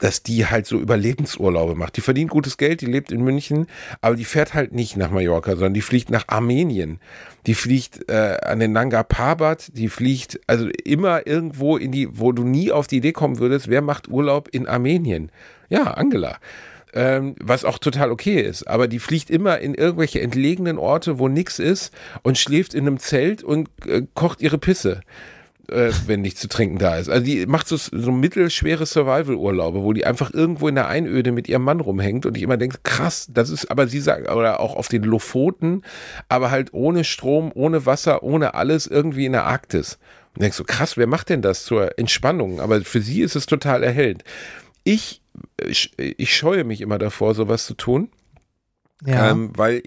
dass 0.00 0.22
die 0.22 0.46
halt 0.46 0.66
so 0.66 0.78
Überlebensurlaube 0.78 1.74
macht. 1.74 1.96
Die 1.96 2.00
verdient 2.00 2.30
gutes 2.30 2.56
Geld, 2.56 2.80
die 2.80 2.86
lebt 2.86 3.12
in 3.12 3.22
München, 3.22 3.66
aber 4.00 4.16
die 4.16 4.24
fährt 4.24 4.54
halt 4.54 4.72
nicht 4.72 4.96
nach 4.96 5.10
Mallorca, 5.10 5.52
sondern 5.52 5.74
die 5.74 5.82
fliegt 5.82 6.10
nach 6.10 6.24
Armenien. 6.26 6.98
Die 7.46 7.54
fliegt 7.54 8.08
äh, 8.10 8.38
an 8.42 8.60
den 8.60 8.72
Nanga 8.72 9.02
Parbat, 9.02 9.70
die 9.74 9.88
fliegt 9.88 10.40
also 10.46 10.68
immer 10.84 11.26
irgendwo 11.26 11.76
in 11.76 11.92
die, 11.92 12.18
wo 12.18 12.32
du 12.32 12.44
nie 12.44 12.72
auf 12.72 12.86
die 12.86 12.96
Idee 12.96 13.12
kommen 13.12 13.38
würdest, 13.38 13.68
wer 13.68 13.82
macht 13.82 14.08
Urlaub 14.08 14.48
in 14.50 14.66
Armenien? 14.66 15.30
Ja, 15.68 15.84
Angela. 15.92 16.38
Ähm, 16.92 17.36
was 17.40 17.64
auch 17.64 17.78
total 17.78 18.10
okay 18.10 18.40
ist. 18.40 18.66
Aber 18.66 18.88
die 18.88 18.98
fliegt 18.98 19.30
immer 19.30 19.60
in 19.60 19.74
irgendwelche 19.74 20.20
entlegenen 20.20 20.76
Orte, 20.76 21.18
wo 21.18 21.28
nichts 21.28 21.60
ist 21.60 21.94
und 22.22 22.36
schläft 22.36 22.74
in 22.74 22.86
einem 22.86 22.98
Zelt 22.98 23.44
und 23.44 23.68
äh, 23.86 24.02
kocht 24.14 24.42
ihre 24.42 24.58
Pisse 24.58 25.02
äh, 25.70 25.92
wenn 26.06 26.20
nichts 26.20 26.40
zu 26.40 26.48
trinken 26.48 26.78
da 26.78 26.96
ist. 26.96 27.08
Also 27.08 27.24
die 27.24 27.46
macht 27.46 27.68
so, 27.68 27.76
so 27.76 28.12
mittelschwere 28.12 28.86
Survival-Urlaube, 28.86 29.82
wo 29.82 29.92
die 29.92 30.04
einfach 30.04 30.32
irgendwo 30.32 30.68
in 30.68 30.74
der 30.74 30.88
Einöde 30.88 31.32
mit 31.32 31.48
ihrem 31.48 31.62
Mann 31.62 31.80
rumhängt 31.80 32.26
und 32.26 32.36
ich 32.36 32.42
immer 32.42 32.56
denke, 32.56 32.78
krass, 32.82 33.28
das 33.32 33.50
ist, 33.50 33.70
aber 33.70 33.86
sie 33.86 34.00
sagt, 34.00 34.30
oder 34.30 34.60
auch 34.60 34.76
auf 34.76 34.88
den 34.88 35.04
Lofoten, 35.04 35.82
aber 36.28 36.50
halt 36.50 36.72
ohne 36.72 37.04
Strom, 37.04 37.50
ohne 37.54 37.86
Wasser, 37.86 38.22
ohne 38.22 38.54
alles 38.54 38.86
irgendwie 38.86 39.26
in 39.26 39.32
der 39.32 39.46
Arktis. 39.46 39.98
Und 40.34 40.42
denkst 40.42 40.56
so, 40.56 40.64
krass, 40.64 40.96
wer 40.96 41.06
macht 41.06 41.28
denn 41.28 41.42
das 41.42 41.64
zur 41.64 41.98
Entspannung? 41.98 42.60
Aber 42.60 42.80
für 42.82 43.00
sie 43.00 43.22
ist 43.22 43.36
es 43.36 43.46
total 43.46 43.82
erhellend. 43.82 44.24
Ich, 44.84 45.22
ich, 45.64 45.92
ich 45.96 46.34
scheue 46.36 46.64
mich 46.64 46.80
immer 46.80 46.98
davor, 46.98 47.34
sowas 47.34 47.66
zu 47.66 47.74
tun. 47.74 48.10
Ja. 49.04 49.30
Ähm, 49.30 49.52
weil 49.56 49.82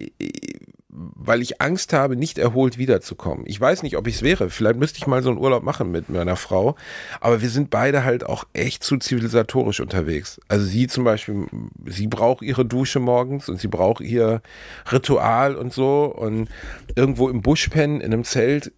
weil 0.96 1.41
ich 1.41 1.62
Angst 1.62 1.94
habe, 1.94 2.16
nicht 2.16 2.38
erholt 2.38 2.78
wiederzukommen. 2.78 3.46
Ich 3.48 3.60
weiß 3.60 3.84
nicht, 3.84 3.98
ob 3.98 4.08
ich 4.08 4.16
es 4.16 4.22
wäre. 4.22 4.50
Vielleicht 4.50 4.78
müsste 4.78 5.00
ich 5.00 5.08
mal 5.08 5.24
so 5.24 5.30
einen 5.30 5.39
Urlaub 5.39 5.64
machen 5.64 5.91
mit 5.91 6.10
meiner 6.10 6.36
Frau. 6.36 6.76
Aber 7.20 7.41
wir 7.41 7.50
sind 7.50 7.70
beide 7.70 8.04
halt 8.04 8.26
auch 8.26 8.46
echt 8.54 8.84
zu 8.84 8.98
zivilisatorisch 8.98 9.80
unterwegs. 9.80 10.39
Also 10.48 10.66
sie 10.66 10.88
zum 10.88 11.04
Beispiel, 11.04 11.48
sie 11.86 12.08
braucht 12.08 12.44
ihre 12.44 12.66
Dusche 12.66 13.00
morgens 13.00 13.50
und 13.50 13.60
sie 13.60 13.68
braucht 13.68 14.02
ihr 14.02 14.41
Ritual 14.91 15.56
und 15.56 15.74
so. 15.74 16.06
Und 16.06 16.50
irgendwo 16.96 17.30
im 17.30 17.41
Busch 17.41 17.68
pennen, 17.70 18.00
in 18.00 18.14
einem 18.14 18.24
Zelt, 18.24 18.72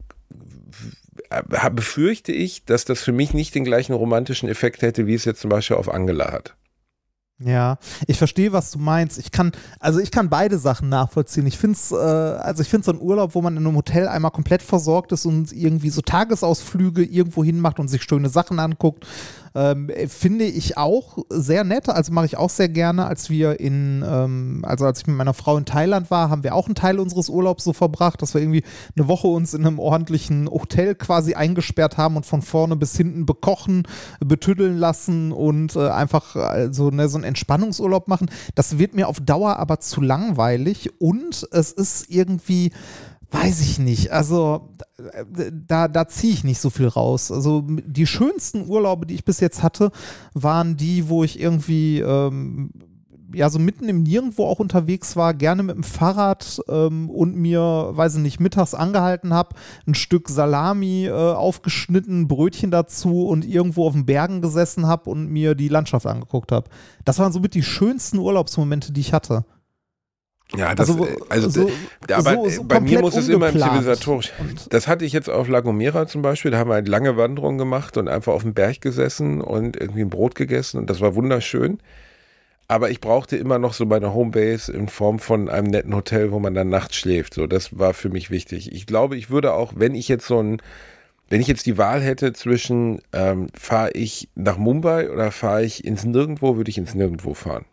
befürchte 1.71 2.31
ich, 2.31 2.65
dass 2.65 2.85
das 2.85 3.01
für 3.01 3.11
mich 3.11 3.33
nicht 3.33 3.55
den 3.55 3.63
gleichen 3.63 3.93
romantischen 3.93 4.49
Effekt 4.49 4.81
hätte, 4.81 5.07
wie 5.07 5.13
es 5.13 5.25
jetzt 5.25 5.41
zum 5.41 5.49
Beispiel 5.49 5.77
auf 5.77 5.89
Angela 5.89 6.31
hat. 6.31 6.55
Ja, 7.37 7.79
ich 8.07 8.17
verstehe, 8.17 8.53
was 8.53 8.71
du 8.71 8.79
meinst. 8.79 9.17
Ich 9.17 9.29
kann, 9.29 9.51
also 9.81 9.99
ich 9.99 10.09
kann 10.09 10.29
beide 10.29 10.57
Sachen 10.57 10.87
nachvollziehen. 10.87 11.45
Ich 11.45 11.57
finde 11.57 11.75
es, 11.75 11.91
äh, 11.91 11.95
also 11.95 12.61
ich 12.61 12.69
finde 12.69 12.85
so 12.85 12.93
ein 12.93 13.01
Urlaub, 13.01 13.35
wo 13.35 13.41
man 13.41 13.57
in 13.57 13.67
einem 13.67 13.75
Hotel 13.75 14.07
einmal 14.07 14.31
komplett 14.31 14.61
versorgt 14.61 15.11
ist 15.11 15.25
und 15.25 15.51
irgendwie 15.51 15.89
so 15.89 16.01
Tagesausflüge 16.01 17.03
irgendwo 17.03 17.43
hin 17.43 17.59
macht 17.59 17.79
und 17.79 17.89
sich 17.89 18.03
schöne 18.03 18.29
Sachen 18.29 18.59
anguckt, 18.59 19.05
ähm, 19.55 19.89
finde 20.07 20.43
ich 20.45 20.77
auch 20.77 21.17
sehr 21.29 21.63
nett. 21.63 21.87
Also 21.87 22.11
mache 22.11 22.25
ich 22.25 22.37
auch 22.37 22.49
sehr 22.49 22.67
gerne. 22.67 23.05
Als 23.05 23.29
wir 23.29 23.59
in, 23.59 24.03
ähm, 24.07 24.63
also 24.67 24.85
als 24.85 24.99
ich 24.99 25.07
mit 25.07 25.15
meiner 25.15 25.33
Frau 25.33 25.57
in 25.57 25.65
Thailand 25.65 26.11
war, 26.11 26.29
haben 26.29 26.43
wir 26.43 26.53
auch 26.53 26.65
einen 26.65 26.75
Teil 26.75 26.99
unseres 26.99 27.29
Urlaubs 27.29 27.63
so 27.63 27.71
verbracht, 27.71 28.21
dass 28.21 28.33
wir 28.33 28.41
irgendwie 28.41 28.63
eine 28.97 29.07
Woche 29.07 29.27
uns 29.27 29.53
in 29.53 29.65
einem 29.65 29.79
ordentlichen 29.79 30.49
Hotel 30.49 30.93
quasi 30.93 31.35
eingesperrt 31.35 31.97
haben 31.97 32.17
und 32.17 32.25
von 32.25 32.41
vorne 32.41 32.75
bis 32.75 32.97
hinten 32.97 33.25
bekochen, 33.25 33.83
betüddeln 34.19 34.77
lassen 34.77 35.31
und 35.31 35.75
äh, 35.77 35.87
einfach 35.89 36.35
also, 36.35 36.89
ne, 36.89 37.07
so 37.07 37.17
einen 37.17 37.23
Entspannungsurlaub 37.23 38.09
machen. 38.09 38.29
Das 38.55 38.77
wird 38.77 38.93
mir 38.93 39.07
auf 39.07 39.21
Dauer 39.21 39.57
aber 39.57 39.79
zu 39.79 40.01
langweilig 40.01 40.99
und 40.99 41.47
es 41.51 41.71
ist 41.71 42.09
irgendwie 42.09 42.71
Weiß 43.31 43.61
ich 43.61 43.79
nicht. 43.79 44.11
Also 44.11 44.69
da, 45.51 45.87
da 45.87 46.07
ziehe 46.07 46.33
ich 46.33 46.43
nicht 46.43 46.59
so 46.59 46.69
viel 46.69 46.87
raus. 46.87 47.31
Also 47.31 47.63
die 47.65 48.07
schönsten 48.07 48.67
Urlaube, 48.67 49.05
die 49.05 49.15
ich 49.15 49.25
bis 49.25 49.39
jetzt 49.39 49.63
hatte, 49.63 49.91
waren 50.33 50.77
die, 50.77 51.09
wo 51.09 51.23
ich 51.23 51.39
irgendwie 51.39 51.99
ähm, 51.99 52.71
ja 53.33 53.49
so 53.49 53.59
mitten 53.59 53.89
im 53.89 54.03
Nirgendwo 54.03 54.45
auch 54.45 54.59
unterwegs 54.59 55.15
war, 55.15 55.33
gerne 55.33 55.63
mit 55.63 55.75
dem 55.75 55.83
Fahrrad 55.83 56.61
ähm, 56.69 57.09
und 57.09 57.35
mir, 57.35 57.89
weiß 57.91 58.15
ich 58.15 58.21
nicht, 58.21 58.39
mittags 58.39 58.73
angehalten 58.73 59.33
habe, 59.33 59.55
ein 59.85 59.95
Stück 59.95 60.29
Salami 60.29 61.05
äh, 61.05 61.11
aufgeschnitten, 61.11 62.27
Brötchen 62.27 62.71
dazu 62.71 63.27
und 63.27 63.45
irgendwo 63.45 63.87
auf 63.87 63.93
den 63.93 64.05
Bergen 64.05 64.41
gesessen 64.41 64.87
habe 64.87 65.09
und 65.09 65.29
mir 65.29 65.55
die 65.55 65.67
Landschaft 65.67 66.05
angeguckt 66.05 66.51
habe. 66.51 66.69
Das 67.03 67.19
waren 67.19 67.33
somit 67.33 67.53
die 67.53 67.63
schönsten 67.63 68.17
Urlaubsmomente, 68.19 68.93
die 68.93 69.01
ich 69.01 69.13
hatte. 69.13 69.45
Ja, 70.55 70.75
das, 70.75 70.89
also, 70.89 71.07
also 71.27 71.49
so, 71.49 71.71
aber 72.11 72.35
so, 72.35 72.49
so 72.49 72.63
bei 72.65 72.79
mir 72.79 73.01
muss 73.01 73.15
es 73.15 73.29
immer 73.29 73.49
im 73.49 73.59
zivilisatorisch. 73.59 74.31
Das 74.69 74.87
hatte 74.87 75.03
ich 75.03 75.11
jetzt 75.11 75.29
auf 75.29 75.47
La 75.47 75.61
Gomera 75.61 76.07
zum 76.07 76.21
Beispiel, 76.21 76.51
da 76.51 76.59
haben 76.59 76.69
wir 76.69 76.75
eine 76.75 76.87
lange 76.87 77.17
Wanderung 77.17 77.57
gemacht 77.57 77.97
und 77.97 78.07
einfach 78.07 78.33
auf 78.33 78.43
dem 78.43 78.53
Berg 78.53 78.79
gesessen 78.79 79.41
und 79.41 79.75
irgendwie 79.75 80.01
ein 80.01 80.09
Brot 80.09 80.35
gegessen 80.35 80.77
und 80.77 80.89
das 80.89 81.01
war 81.01 81.15
wunderschön. 81.15 81.79
Aber 82.67 82.89
ich 82.89 82.99
brauchte 82.99 83.37
immer 83.37 83.59
noch 83.59 83.73
so 83.73 83.85
meine 83.85 84.13
Homebase 84.13 84.71
in 84.71 84.87
Form 84.87 85.19
von 85.19 85.49
einem 85.49 85.67
netten 85.67 85.95
Hotel, 85.95 86.31
wo 86.31 86.39
man 86.39 86.55
dann 86.55 86.69
nachts 86.69 86.95
schläft. 86.95 87.35
So, 87.35 87.45
das 87.45 87.77
war 87.77 87.93
für 87.93 88.09
mich 88.09 88.31
wichtig. 88.31 88.71
Ich 88.71 88.87
glaube, 88.87 89.17
ich 89.17 89.29
würde 89.29 89.53
auch, 89.53 89.73
wenn 89.75 89.93
ich 89.93 90.07
jetzt 90.07 90.25
so 90.25 90.41
ein, 90.41 90.61
wenn 91.29 91.41
ich 91.41 91.47
jetzt 91.47 91.67
die 91.67 91.77
Wahl 91.77 92.01
hätte 92.01 92.33
zwischen, 92.33 93.01
ähm, 93.13 93.47
fahre 93.53 93.91
ich 93.91 94.29
nach 94.35 94.57
Mumbai 94.57 95.11
oder 95.11 95.31
fahre 95.31 95.63
ich 95.63 95.85
ins 95.85 96.05
Nirgendwo, 96.05 96.57
würde 96.57 96.69
ich 96.69 96.77
ins 96.77 96.95
Nirgendwo 96.95 97.35
fahren. 97.35 97.65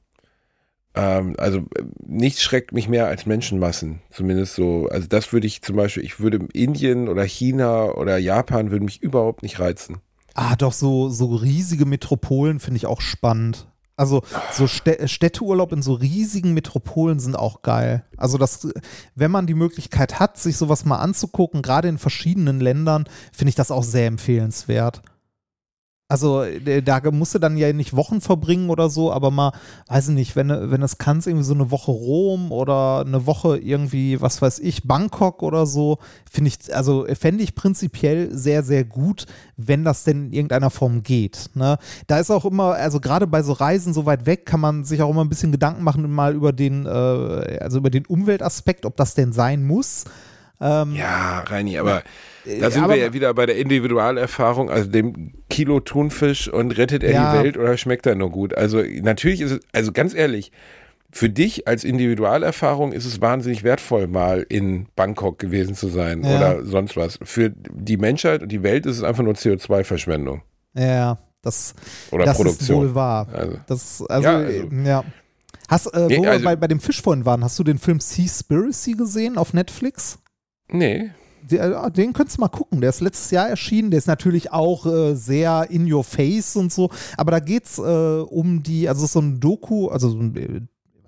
Ähm, 0.95 1.35
also 1.39 1.63
nichts 2.07 2.43
schreckt 2.43 2.73
mich 2.73 2.89
mehr 2.89 3.07
als 3.07 3.27
Menschenmassen, 3.27 4.03
zumindest 4.11 4.55
so. 4.55 4.89
Also 4.91 5.09
das 5.09 5.33
würde 5.33 5.47
ich 5.47 5.63
zum 5.63 5.77
Beispiel, 5.77 6.05
ich 6.05 6.21
würde 6.21 6.47
Indien 6.53 7.09
oder 7.09 7.25
China 7.25 7.93
oder 7.93 8.19
Japan 8.19 8.71
würde 8.71 8.85
mich 8.85 9.03
überhaupt 9.03 9.43
nicht 9.43 9.59
reizen. 9.59 9.99
Ah, 10.35 10.57
doch, 10.57 10.73
so, 10.73 11.09
so 11.11 11.35
riesige 11.35 11.85
Metropolen 11.85 12.59
finde 12.59 12.79
ich 12.79 12.87
auch 12.87 13.01
spannend. 13.01 13.67
Also 13.97 14.23
so 14.53 14.67
Städteurlaub 14.67 15.73
in 15.73 15.83
so 15.83 15.93
riesigen 15.93 16.55
Metropolen 16.55 17.21
sind 17.21 17.37
auch 17.37 17.61
geil. 17.63 18.05
Also 18.17 18.39
das, 18.39 18.67
wenn 19.15 19.31
man 19.31 19.47
die 19.47 19.55
Möglichkeit 19.55 20.19
hat, 20.19 20.39
sich 20.39 20.57
sowas 20.57 20.87
mal 20.87 20.97
anzugucken, 20.97 21.61
gerade 21.61 21.89
in 21.89 21.99
verschiedenen 21.99 22.59
Ländern, 22.59 23.05
finde 23.33 23.51
ich 23.51 23.55
das 23.55 23.71
auch 23.71 23.85
sehr 23.85 24.07
empfehlenswert. 24.07 25.03
Also 26.13 26.43
äh, 26.43 26.83
da 26.83 27.01
musst 27.11 27.35
du 27.35 27.39
dann 27.39 27.57
ja 27.57 27.73
nicht 27.73 27.97
Wochen 27.97 28.21
verbringen 28.21 28.69
oder 28.69 28.91
so, 28.91 29.11
aber 29.11 29.31
mal, 29.31 29.53
weiß 29.89 30.09
ich 30.09 30.15
nicht, 30.15 30.37
wenn, 30.37 30.51
wenn 30.71 30.83
es 30.83 30.99
kannst, 30.99 31.27
irgendwie 31.27 31.47
so 31.47 31.55
eine 31.55 31.71
Woche 31.71 31.91
Rom 31.91 32.53
oder 32.53 33.03
eine 33.07 33.25
Woche 33.25 33.57
irgendwie, 33.57 34.21
was 34.21 34.43
weiß 34.43 34.59
ich, 34.59 34.87
Bangkok 34.87 35.43
oder 35.43 35.65
so, 35.65 35.97
finde 36.31 36.49
ich, 36.49 36.77
also 36.77 37.07
fände 37.19 37.43
ich 37.43 37.55
prinzipiell 37.55 38.29
sehr, 38.37 38.63
sehr 38.63 38.85
gut, 38.85 39.25
wenn 39.57 39.85
das 39.85 40.05
denn 40.05 40.27
in 40.27 40.33
irgendeiner 40.35 40.69
Form 40.69 41.03
geht. 41.03 41.49
Ne? 41.55 41.79
Da 42.09 42.19
ist 42.19 42.31
auch 42.31 42.45
immer, 42.45 42.75
also 42.75 43.01
gerade 43.01 43.27
bei 43.27 43.43
so 43.43 43.55
Reisen 43.55 43.95
so 43.95 44.05
weit 44.05 44.27
weg, 44.27 44.45
kann 44.45 44.61
man 44.61 44.85
sich 44.85 45.01
auch 45.01 45.09
immer 45.09 45.25
ein 45.25 45.31
bisschen 45.31 45.51
Gedanken 45.51 45.83
machen, 45.83 46.13
mal 46.13 46.35
über 46.35 46.53
den, 46.53 46.85
äh, 46.85 47.59
also 47.59 47.79
über 47.79 47.89
den 47.89 48.05
Umweltaspekt, 48.05 48.85
ob 48.85 48.99
das 48.99 49.15
denn 49.15 49.33
sein 49.33 49.67
muss. 49.67 50.05
Ähm, 50.61 50.95
ja, 50.95 51.41
Reini, 51.41 51.79
aber 51.79 52.01
äh, 52.01 52.03
da 52.45 52.71
sind 52.71 52.85
aber, 52.85 52.95
wir 52.95 53.01
ja 53.01 53.13
wieder 53.13 53.33
bei 53.35 53.47
der 53.47 53.57
Individualerfahrung, 53.57 54.71
also 54.71 54.91
dem 54.91 55.33
Kilo 55.49 55.81
Thunfisch 55.81 56.49
und 56.49 56.77
rettet 56.77 57.03
er 57.05 57.13
ja. 57.13 57.33
die 57.33 57.45
Welt 57.45 57.57
oder 57.57 57.77
schmeckt 57.77 58.07
er 58.07 58.15
nur 58.15 58.31
gut? 58.31 58.55
Also 58.57 58.83
natürlich 59.03 59.41
ist 59.41 59.51
es, 59.53 59.61
also 59.73 59.93
ganz 59.93 60.15
ehrlich, 60.15 60.53
für 61.13 61.29
dich 61.29 61.69
als 61.69 61.85
Individualerfahrung 61.85 62.93
ist 62.93 63.05
es 63.05 63.21
wahnsinnig 63.21 63.63
wertvoll, 63.63 64.07
mal 64.07 64.47
in 64.49 64.87
Bangkok 64.97 65.39
gewesen 65.39 65.75
zu 65.75 65.89
sein 65.89 66.25
ja. 66.25 66.37
oder 66.37 66.65
sonst 66.65 66.97
was. 66.97 67.19
Für 67.23 67.51
die 67.51 67.99
Menschheit 67.99 68.43
und 68.43 68.51
die 68.51 68.63
Welt 68.63 68.87
ist 68.87 68.97
es 68.97 69.03
einfach 69.03 69.23
nur 69.23 69.35
CO2-Verschwendung. 69.35 70.43
Ja, 70.75 71.19
das, 71.43 71.75
oder 72.11 72.25
das 72.25 72.37
Produktion. 72.39 72.85
ist 72.85 72.89
wohl 72.89 72.95
wahr. 72.95 73.29
Also, 73.31 73.59
das, 73.67 74.03
also, 74.09 74.29
ja, 74.29 74.37
also, 74.37 74.69
ja. 74.85 75.05
Hast, 75.69 75.87
äh, 75.89 76.05
wo 76.05 76.09
nee, 76.09 76.27
also, 76.27 76.41
wir 76.41 76.45
bei, 76.45 76.57
bei 76.57 76.69
dem 76.69 76.81
Fisch 76.81 77.03
vorhin 77.03 77.27
waren, 77.27 77.45
hast 77.45 77.59
du 77.59 77.65
den 77.65 77.79
Film 77.79 78.01
Seaspiracy 78.01 78.93
gesehen 78.93 79.37
auf 79.37 79.53
Netflix? 79.53 80.19
Nee. 80.69 81.11
Äh, 81.51 81.91
den 81.91 82.13
könntest 82.13 82.39
du 82.39 82.43
mal 82.43 82.49
gucken. 82.49 82.81
Der 82.81 82.91
ist 82.91 83.01
letztes 83.01 83.31
Jahr 83.31 83.49
erschienen. 83.49 83.91
Der 83.91 83.99
ist 83.99 84.07
natürlich 84.07 84.53
auch 84.53 84.87
äh, 84.87 85.15
sehr 85.15 85.67
in 85.71 85.91
your 85.91 86.05
face 86.05 86.57
und 86.57 86.73
so. 86.73 86.91
Aber 87.17 87.31
da 87.31 87.41
geht 87.41 87.65
es 87.65 87.79
äh, 87.79 87.83
um 87.83 88.63
die, 88.63 88.89
also 88.89 89.07
so 89.07 89.21
ein 89.21 89.41
Doku, 89.41 89.89
also 89.89 90.11
so 90.11 90.19
ein 90.19 90.37
äh, 90.37 90.61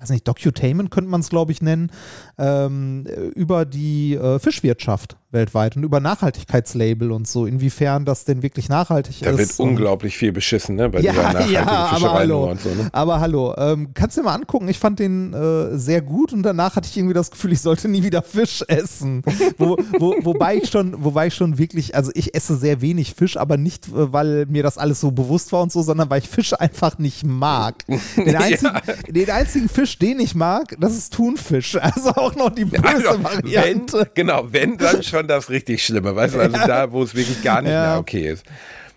weiß 0.05 0.11
nicht, 0.11 0.29
Docutainment 0.29 0.91
könnte 0.91 1.11
man 1.11 1.21
es, 1.21 1.31
glaube 1.31 1.53
ich, 1.53 1.63
nennen, 1.63 1.91
ähm, 2.37 3.07
über 3.35 3.65
die 3.65 4.15
äh, 4.15 4.39
Fischwirtschaft 4.39 5.17
weltweit 5.35 5.77
und 5.77 5.83
über 5.83 6.01
Nachhaltigkeitslabel 6.01 7.13
und 7.13 7.29
so, 7.29 7.45
inwiefern 7.45 8.05
das 8.07 8.25
denn 8.25 8.43
wirklich 8.43 8.69
nachhaltig 8.69 9.21
da 9.21 9.31
ist. 9.31 9.35
Da 9.35 9.39
wird 9.39 9.61
unglaublich 9.61 10.17
viel 10.17 10.33
beschissen, 10.33 10.77
ne? 10.77 10.89
Bei 10.89 11.01
ja, 11.01 11.13
dieser 11.13 11.23
nachhaltigen 11.25 11.53
ja, 11.67 11.67
aber 11.67 12.13
hallo, 12.15 12.51
und 12.51 12.61
so, 12.61 12.71
ne? 12.71 12.89
Aber 12.93 13.21
hallo, 13.21 13.55
ähm, 13.59 13.89
kannst 13.93 14.17
du 14.17 14.23
dir 14.23 14.27
mal 14.27 14.35
angucken, 14.35 14.69
ich 14.69 14.79
fand 14.79 14.99
den 14.99 15.35
äh, 15.35 15.77
sehr 15.77 16.01
gut 16.01 16.33
und 16.33 16.43
danach 16.43 16.77
hatte 16.77 16.89
ich 16.89 16.97
irgendwie 16.97 17.15
das 17.15 17.31
Gefühl, 17.31 17.53
ich 17.53 17.61
sollte 17.61 17.89
nie 17.89 18.03
wieder 18.03 18.23
Fisch 18.23 18.65
essen. 18.69 19.23
wo, 19.59 19.77
wo, 19.99 20.15
wobei 20.23 20.57
ich 20.57 20.71
schon, 20.71 21.05
wobei 21.05 21.27
ich 21.27 21.35
schon 21.35 21.59
wirklich, 21.59 21.95
also 21.95 22.11
ich 22.15 22.35
esse 22.35 22.57
sehr 22.57 22.81
wenig 22.81 23.15
Fisch, 23.15 23.37
aber 23.37 23.57
nicht, 23.57 23.89
äh, 23.89 24.13
weil 24.13 24.47
mir 24.47 24.63
das 24.63 24.79
alles 24.79 25.01
so 25.01 25.11
bewusst 25.11 25.53
war 25.53 25.63
und 25.63 25.73
so, 25.73 25.83
sondern 25.83 26.09
weil 26.09 26.21
ich 26.21 26.29
Fisch 26.29 26.53
einfach 26.59 26.99
nicht 26.99 27.25
mag. 27.25 27.85
Den 28.17 28.37
einzigen, 28.37 28.75
ja. 28.75 29.13
den 29.13 29.31
einzigen 29.31 29.69
Fisch, 29.69 29.99
den 29.99 30.21
ich 30.21 30.35
mag, 30.35 30.77
das 30.79 30.97
ist 30.97 31.13
Thunfisch. 31.13 31.77
Also 31.95 32.11
auch 32.11 32.35
noch 32.35 32.51
die 32.51 32.65
böse 32.65 32.85
also, 32.85 33.23
Variante. 33.23 33.99
Wenn, 33.99 34.07
genau, 34.15 34.47
wenn 34.51 34.77
dann 34.77 35.03
schon 35.03 35.24
das 35.29 35.51
richtig 35.51 35.85
Schlimme, 35.85 36.15
weißt 36.15 36.35
du, 36.35 36.41
also 36.41 36.57
da, 36.57 36.93
wo 36.93 37.03
es 37.03 37.15
wirklich 37.15 37.43
gar 37.43 37.63
nicht 37.63 37.73
ja. 37.73 37.89
mehr 37.89 37.99
okay 37.99 38.31
ist. 38.31 38.45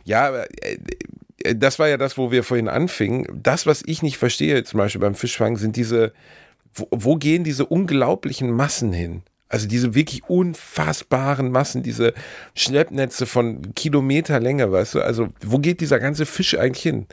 Ja, 0.03 0.35
äh, 0.35 0.77
äh, 1.43 1.55
das 1.55 1.79
war 1.79 1.87
ja 1.87 1.97
das, 1.97 2.17
wo 2.17 2.31
wir 2.31 2.43
vorhin 2.43 2.67
anfingen. 2.67 3.27
Das, 3.33 3.65
was 3.65 3.83
ich 3.85 4.01
nicht 4.01 4.17
verstehe, 4.17 4.63
zum 4.63 4.79
Beispiel 4.79 5.01
beim 5.01 5.15
Fischfang, 5.15 5.57
sind 5.57 5.75
diese, 5.75 6.13
wo, 6.73 6.87
wo 6.91 7.15
gehen 7.15 7.43
diese 7.43 7.65
unglaublichen 7.65 8.51
Massen 8.51 8.93
hin? 8.93 9.23
Also 9.49 9.67
diese 9.67 9.95
wirklich 9.95 10.23
unfassbaren 10.27 11.51
Massen, 11.51 11.81
diese 11.81 12.13
Schleppnetze 12.53 13.25
von 13.25 13.73
Kilometerlänge, 13.75 14.71
weißt 14.71 14.95
du? 14.95 15.01
Also 15.01 15.29
wo 15.41 15.59
geht 15.59 15.79
dieser 15.79 15.99
ganze 15.99 16.25
Fisch 16.25 16.57
eigentlich 16.57 16.83
hin? 16.83 17.07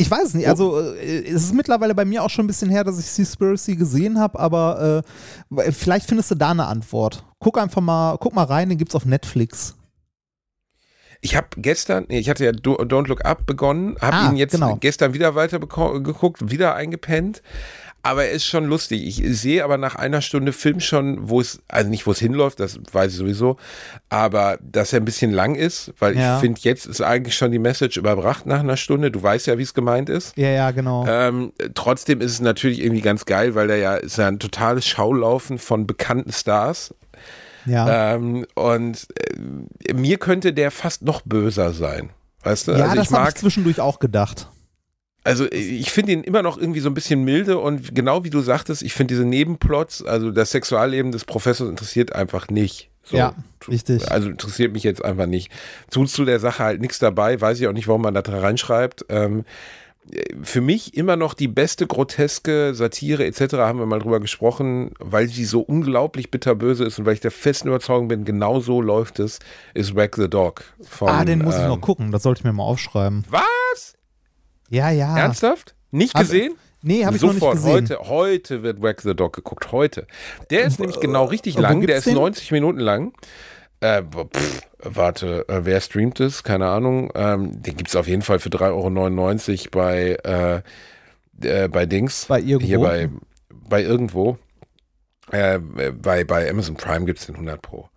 Ich 0.00 0.08
weiß 0.08 0.34
nicht. 0.34 0.48
Also 0.48 0.80
äh, 0.80 1.24
es 1.26 1.42
ist 1.42 1.54
mittlerweile 1.54 1.92
bei 1.92 2.04
mir 2.04 2.22
auch 2.22 2.30
schon 2.30 2.44
ein 2.44 2.46
bisschen 2.46 2.70
her, 2.70 2.84
dass 2.84 3.00
ich 3.00 3.06
Seaspiracy 3.06 3.74
gesehen 3.74 4.20
habe, 4.20 4.38
aber 4.38 5.02
äh, 5.52 5.72
vielleicht 5.72 6.06
findest 6.06 6.30
du 6.30 6.36
da 6.36 6.52
eine 6.52 6.66
Antwort. 6.66 7.24
Guck 7.40 7.58
einfach 7.58 7.80
mal, 7.80 8.16
guck 8.18 8.32
mal 8.32 8.44
rein, 8.44 8.68
den 8.68 8.78
gibt's 8.78 8.94
auf 8.94 9.04
Netflix. 9.04 9.74
Ich 11.20 11.34
habe 11.34 11.48
gestern, 11.56 12.06
ich 12.08 12.30
hatte 12.30 12.44
ja 12.44 12.52
Don't 12.52 13.08
Look 13.08 13.24
Up 13.24 13.44
begonnen, 13.44 13.96
habe 14.00 14.16
ah, 14.16 14.30
ihn 14.30 14.36
jetzt 14.36 14.52
genau. 14.52 14.76
gestern 14.76 15.14
wieder 15.14 15.34
weiter 15.34 15.58
geguckt, 15.58 16.48
wieder 16.48 16.76
eingepennt. 16.76 17.42
Aber 18.02 18.24
er 18.24 18.30
ist 18.30 18.46
schon 18.46 18.64
lustig. 18.66 19.06
Ich 19.06 19.38
sehe 19.38 19.64
aber 19.64 19.76
nach 19.76 19.96
einer 19.96 20.22
Stunde 20.22 20.52
Film 20.52 20.80
schon, 20.80 21.28
wo 21.28 21.40
es, 21.40 21.60
also 21.68 21.90
nicht 21.90 22.06
wo 22.06 22.12
es 22.12 22.18
hinläuft, 22.18 22.60
das 22.60 22.78
weiß 22.92 23.12
ich 23.12 23.18
sowieso, 23.18 23.56
aber 24.08 24.58
dass 24.62 24.92
er 24.92 25.00
ein 25.00 25.04
bisschen 25.04 25.32
lang 25.32 25.56
ist, 25.56 25.92
weil 25.98 26.16
ja. 26.16 26.36
ich 26.36 26.40
finde, 26.40 26.60
jetzt 26.62 26.86
ist 26.86 27.00
eigentlich 27.00 27.36
schon 27.36 27.50
die 27.50 27.58
Message 27.58 27.96
überbracht 27.96 28.46
nach 28.46 28.60
einer 28.60 28.76
Stunde. 28.76 29.10
Du 29.10 29.22
weißt 29.22 29.48
ja, 29.48 29.58
wie 29.58 29.62
es 29.62 29.74
gemeint 29.74 30.08
ist. 30.08 30.36
Ja, 30.36 30.48
ja, 30.48 30.70
genau. 30.70 31.06
Ähm, 31.08 31.52
trotzdem 31.74 32.20
ist 32.20 32.32
es 32.32 32.40
natürlich 32.40 32.80
irgendwie 32.80 33.02
ganz 33.02 33.26
geil, 33.26 33.54
weil 33.54 33.68
er 33.70 33.76
ja 33.76 33.96
ist 33.96 34.16
ja 34.16 34.28
ein 34.28 34.38
totales 34.38 34.86
Schaulaufen 34.86 35.58
von 35.58 35.86
bekannten 35.86 36.32
Stars. 36.32 36.94
Ja. 37.66 38.14
Ähm, 38.14 38.46
und 38.54 39.06
äh, 39.86 39.92
mir 39.92 40.18
könnte 40.18 40.52
der 40.52 40.70
fast 40.70 41.02
noch 41.02 41.22
böser 41.22 41.72
sein. 41.72 42.10
Weißt 42.42 42.68
du? 42.68 42.72
Ja, 42.72 42.84
also 42.84 42.96
das 42.96 43.12
habe 43.12 43.28
ich 43.28 43.34
zwischendurch 43.34 43.80
auch 43.80 43.98
gedacht. 43.98 44.48
Also 45.28 45.44
ich 45.52 45.90
finde 45.90 46.12
ihn 46.12 46.22
immer 46.22 46.42
noch 46.42 46.56
irgendwie 46.56 46.80
so 46.80 46.88
ein 46.88 46.94
bisschen 46.94 47.22
milde 47.22 47.58
und 47.58 47.94
genau 47.94 48.24
wie 48.24 48.30
du 48.30 48.40
sagtest, 48.40 48.80
ich 48.80 48.94
finde 48.94 49.12
diese 49.12 49.26
Nebenplots, 49.26 50.02
also 50.02 50.30
das 50.30 50.52
Sexualleben 50.52 51.12
des 51.12 51.26
Professors 51.26 51.68
interessiert 51.68 52.14
einfach 52.14 52.48
nicht. 52.48 52.88
So, 53.02 53.18
ja, 53.18 53.34
richtig. 53.68 54.10
Also 54.10 54.30
interessiert 54.30 54.72
mich 54.72 54.84
jetzt 54.84 55.04
einfach 55.04 55.26
nicht. 55.26 55.52
Tut 55.90 56.08
zu 56.08 56.24
der 56.24 56.40
Sache 56.40 56.64
halt 56.64 56.80
nichts 56.80 56.98
dabei, 56.98 57.38
weiß 57.38 57.60
ich 57.60 57.68
auch 57.68 57.74
nicht, 57.74 57.88
warum 57.88 58.00
man 58.00 58.14
da 58.14 58.22
dran 58.22 58.40
reinschreibt. 58.40 59.04
Ähm, 59.10 59.44
für 60.42 60.62
mich 60.62 60.96
immer 60.96 61.16
noch 61.16 61.34
die 61.34 61.48
beste 61.48 61.86
groteske 61.86 62.74
Satire 62.74 63.26
etc. 63.26 63.56
haben 63.56 63.80
wir 63.80 63.84
mal 63.84 63.98
drüber 63.98 64.20
gesprochen, 64.20 64.92
weil 64.98 65.28
sie 65.28 65.44
so 65.44 65.60
unglaublich 65.60 66.30
bitterböse 66.30 66.86
ist 66.86 66.98
und 66.98 67.04
weil 67.04 67.12
ich 67.12 67.20
der 67.20 67.32
festen 67.32 67.68
Überzeugung 67.68 68.08
bin, 68.08 68.24
genau 68.24 68.60
so 68.60 68.80
läuft 68.80 69.18
es, 69.18 69.40
ist 69.74 69.94
Wag 69.94 70.16
the 70.16 70.30
Dog. 70.30 70.64
Von, 70.80 71.10
ah, 71.10 71.26
den 71.26 71.40
muss 71.40 71.56
ich 71.56 71.60
ähm, 71.60 71.68
noch 71.68 71.82
gucken. 71.82 72.12
Das 72.12 72.22
sollte 72.22 72.40
ich 72.40 72.44
mir 72.44 72.54
mal 72.54 72.62
aufschreiben. 72.62 73.26
Was? 73.28 73.42
Ja, 74.68 74.90
ja. 74.90 75.16
Ernsthaft? 75.16 75.74
Nicht 75.90 76.14
Hab- 76.14 76.22
gesehen? 76.22 76.54
Nee, 76.82 77.04
habe 77.04 77.16
ich 77.16 77.22
noch 77.22 77.32
nicht 77.32 77.50
gesehen. 77.50 77.72
heute, 77.72 77.98
heute 78.08 78.62
wird 78.62 78.80
Wag 78.80 79.00
the 79.00 79.14
Dog 79.14 79.34
geguckt, 79.34 79.72
heute. 79.72 80.06
Der 80.50 80.62
ist 80.62 80.78
nämlich 80.78 81.00
genau 81.00 81.24
richtig 81.24 81.56
wo 81.56 81.60
lang, 81.60 81.84
der 81.84 81.96
ist 81.96 82.06
den? 82.06 82.14
90 82.14 82.52
Minuten 82.52 82.78
lang. 82.78 83.12
Äh, 83.80 84.02
pff, 84.02 84.62
warte, 84.78 85.48
äh, 85.48 85.64
wer 85.64 85.80
streamt 85.80 86.20
es? 86.20 86.44
Keine 86.44 86.68
Ahnung. 86.68 87.10
Ähm, 87.14 87.62
den 87.62 87.76
gibt 87.76 87.88
es 87.88 87.96
auf 87.96 88.06
jeden 88.06 88.22
Fall 88.22 88.38
für 88.38 88.48
3,99 88.48 89.60
Euro 89.64 89.70
bei, 89.70 90.62
äh, 91.42 91.64
äh, 91.64 91.68
bei 91.68 91.86
Dings. 91.86 92.26
Bei 92.26 92.40
irgendwo? 92.40 92.66
Hier 92.66 92.78
bei, 92.80 93.08
bei 93.50 93.82
irgendwo. 93.82 94.38
Äh, 95.30 95.58
bei, 95.58 96.24
bei 96.24 96.48
Amazon 96.48 96.76
Prime 96.76 97.06
gibt 97.06 97.18
es 97.18 97.26
den 97.26 97.34
100 97.34 97.60
Pro. 97.60 97.88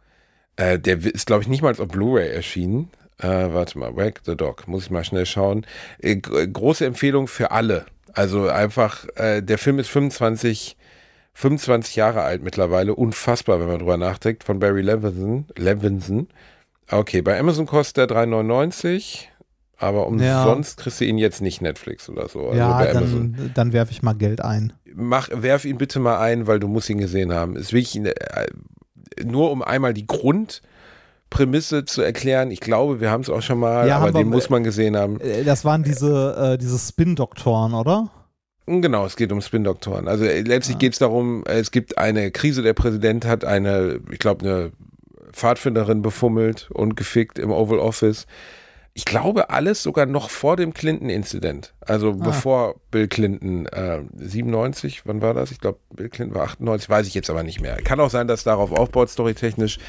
Äh, 0.55 0.79
der 0.79 1.03
ist, 1.05 1.27
glaube 1.27 1.43
ich, 1.43 1.47
nicht 1.47 1.61
mal 1.61 1.71
auf 1.71 1.87
Blu-ray 1.87 2.29
erschienen. 2.29 2.89
Äh, 3.21 3.53
warte 3.53 3.77
mal, 3.77 3.95
Wag 3.95 4.21
the 4.25 4.35
Dog, 4.35 4.67
muss 4.67 4.85
ich 4.85 4.91
mal 4.91 5.03
schnell 5.03 5.25
schauen. 5.25 5.65
Äh, 5.99 6.17
große 6.17 6.85
Empfehlung 6.85 7.27
für 7.27 7.51
alle. 7.51 7.85
Also 8.13 8.49
einfach, 8.49 9.05
äh, 9.15 9.41
der 9.41 9.57
Film 9.57 9.79
ist 9.79 9.89
25, 9.89 10.75
25 11.33 11.95
Jahre 11.95 12.21
alt 12.23 12.43
mittlerweile. 12.43 12.95
Unfassbar, 12.95 13.59
wenn 13.59 13.67
man 13.67 13.79
drüber 13.79 13.97
nachdenkt. 13.97 14.43
Von 14.43 14.59
Barry 14.59 14.81
Levinson. 14.81 15.45
Levinson. 15.55 16.27
Okay, 16.89 17.21
bei 17.21 17.39
Amazon 17.39 17.67
kostet 17.67 18.11
er 18.11 18.17
3,99. 18.17 19.27
Aber 19.77 20.05
umsonst 20.05 20.77
kriegst 20.77 21.01
du 21.01 21.05
ihn 21.05 21.17
jetzt 21.17 21.41
nicht 21.41 21.61
Netflix 21.61 22.07
oder 22.07 22.27
so. 22.27 22.49
Also 22.49 22.59
ja, 22.59 22.85
dann, 22.93 23.51
dann 23.55 23.73
werfe 23.73 23.91
ich 23.91 24.03
mal 24.03 24.13
Geld 24.13 24.39
ein. 24.39 24.73
mach, 24.93 25.29
werf 25.33 25.65
ihn 25.65 25.79
bitte 25.79 25.99
mal 25.99 26.19
ein, 26.19 26.45
weil 26.45 26.59
du 26.59 26.67
musst 26.67 26.89
ihn 26.89 26.99
gesehen 26.99 27.33
haben. 27.33 27.55
Ist 27.55 27.73
wirklich 27.73 27.95
äh, 28.05 28.13
nur 29.23 29.51
um 29.51 29.63
einmal 29.63 29.95
die 29.95 30.05
Grundprämisse 31.31 31.85
zu 31.85 32.01
erklären. 32.01 32.51
Ich 32.51 32.59
glaube, 32.59 32.99
wir 32.99 33.09
haben 33.09 33.21
es 33.21 33.29
auch 33.29 33.41
schon 33.41 33.59
mal, 33.59 33.87
Ja, 33.87 33.97
aber 33.97 34.07
haben 34.07 34.13
wir- 34.15 34.21
den 34.23 34.29
muss 34.29 34.49
man 34.49 34.63
gesehen 34.63 34.95
haben. 34.97 35.19
Äh, 35.21 35.43
Das 35.43 35.65
waren 35.65 35.83
diese, 35.83 36.53
äh, 36.53 36.57
diese 36.57 36.77
Spin-Doktoren, 36.77 37.73
oder? 37.73 38.09
Genau, 38.67 39.05
es 39.05 39.15
geht 39.15 39.31
um 39.31 39.41
Spin-Doktoren. 39.41 40.07
Also 40.07 40.25
äh, 40.25 40.41
letztlich 40.41 40.77
geht 40.77 40.93
es 40.93 40.99
darum, 40.99 41.43
äh, 41.47 41.59
es 41.59 41.71
gibt 41.71 41.97
eine 41.97 42.31
Krise, 42.31 42.61
der 42.61 42.73
Präsident 42.73 43.25
hat 43.25 43.43
eine, 43.45 43.99
ich 44.11 44.19
glaube, 44.19 44.45
eine 44.45 44.71
Pfadfinderin 45.31 46.01
befummelt 46.01 46.69
und 46.73 46.95
gefickt 46.95 47.39
im 47.39 47.51
Oval 47.51 47.79
Office. 47.79 48.27
Ich 48.93 49.05
glaube, 49.05 49.49
alles 49.49 49.83
sogar 49.83 50.05
noch 50.05 50.29
vor 50.29 50.57
dem 50.57 50.73
Clinton-Inzident. 50.73 51.73
Also 51.79 52.13
bevor 52.13 52.75
Bill 52.91 53.07
Clinton 53.07 53.65
äh, 53.67 54.01
97, 54.17 55.03
wann 55.05 55.21
war 55.21 55.33
das? 55.33 55.51
Ich 55.51 55.61
glaube, 55.61 55.79
Bill 55.91 56.09
Clinton 56.09 56.35
war 56.35 56.43
98, 56.43 56.89
weiß 56.89 57.07
ich 57.07 57.13
jetzt 57.13 57.29
aber 57.29 57.43
nicht 57.43 57.61
mehr. 57.61 57.77
Kann 57.77 58.01
auch 58.01 58.09
sein, 58.09 58.27
dass 58.27 58.43
darauf 58.43 58.73
aufbaut, 58.73 59.09
storytechnisch. 59.09 59.79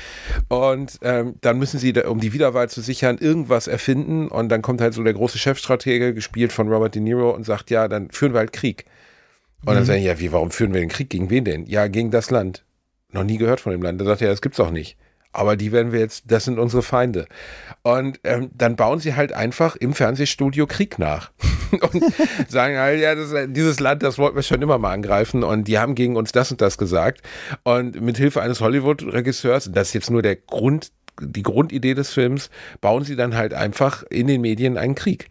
Und 0.48 1.00
ähm, 1.02 1.34
dann 1.40 1.58
müssen 1.58 1.80
sie, 1.80 1.92
um 2.04 2.20
die 2.20 2.32
Wiederwahl 2.32 2.68
zu 2.68 2.80
sichern, 2.80 3.18
irgendwas 3.18 3.66
erfinden. 3.66 4.28
Und 4.28 4.50
dann 4.50 4.62
kommt 4.62 4.80
halt 4.80 4.94
so 4.94 5.02
der 5.02 5.14
große 5.14 5.38
Chefstratege, 5.38 6.14
gespielt 6.14 6.52
von 6.52 6.68
Robert 6.68 6.94
De 6.94 7.02
Niro, 7.02 7.30
und 7.30 7.44
sagt, 7.44 7.70
ja, 7.70 7.88
dann 7.88 8.08
führen 8.12 8.34
wir 8.34 8.38
halt 8.38 8.52
Krieg. 8.52 8.84
Und 9.64 9.74
dann 9.74 9.84
sagen 9.84 10.02
ja, 10.02 10.20
wie, 10.20 10.30
warum 10.30 10.52
führen 10.52 10.74
wir 10.74 10.80
den 10.80 10.88
Krieg? 10.88 11.10
Gegen 11.10 11.28
wen 11.28 11.44
denn? 11.44 11.66
Ja, 11.66 11.88
gegen 11.88 12.12
das 12.12 12.30
Land. 12.30 12.64
Noch 13.10 13.24
nie 13.24 13.36
gehört 13.36 13.60
von 13.60 13.72
dem 13.72 13.82
Land. 13.82 14.00
Da 14.00 14.04
sagt 14.04 14.22
er, 14.22 14.28
das 14.28 14.42
gibt's 14.42 14.60
auch 14.60 14.70
nicht. 14.70 14.96
Aber 15.32 15.56
die 15.56 15.72
werden 15.72 15.92
wir 15.92 16.00
jetzt, 16.00 16.24
das 16.26 16.44
sind 16.44 16.58
unsere 16.58 16.82
Feinde. 16.82 17.26
Und 17.82 18.20
ähm, 18.24 18.50
dann 18.54 18.76
bauen 18.76 19.00
sie 19.00 19.14
halt 19.14 19.32
einfach 19.32 19.76
im 19.76 19.94
Fernsehstudio 19.94 20.66
Krieg 20.66 20.98
nach. 20.98 21.30
und 21.92 22.04
sagen 22.48 22.76
halt, 22.76 23.00
ja, 23.00 23.14
das, 23.14 23.32
dieses 23.48 23.80
Land, 23.80 24.02
das 24.02 24.18
wollten 24.18 24.36
wir 24.36 24.42
schon 24.42 24.62
immer 24.62 24.78
mal 24.78 24.92
angreifen. 24.92 25.42
Und 25.42 25.68
die 25.68 25.78
haben 25.78 25.94
gegen 25.94 26.16
uns 26.16 26.32
das 26.32 26.50
und 26.50 26.60
das 26.60 26.76
gesagt. 26.78 27.22
Und 27.62 28.00
mit 28.00 28.18
Hilfe 28.18 28.42
eines 28.42 28.60
Hollywood-Regisseurs, 28.60 29.70
das 29.72 29.88
ist 29.88 29.94
jetzt 29.94 30.10
nur 30.10 30.22
der 30.22 30.36
Grund, 30.36 30.92
die 31.20 31.42
Grundidee 31.42 31.94
des 31.94 32.12
Films, 32.12 32.50
bauen 32.80 33.04
sie 33.04 33.16
dann 33.16 33.34
halt 33.34 33.54
einfach 33.54 34.02
in 34.10 34.26
den 34.26 34.40
Medien 34.40 34.76
einen 34.76 34.94
Krieg. 34.94 35.28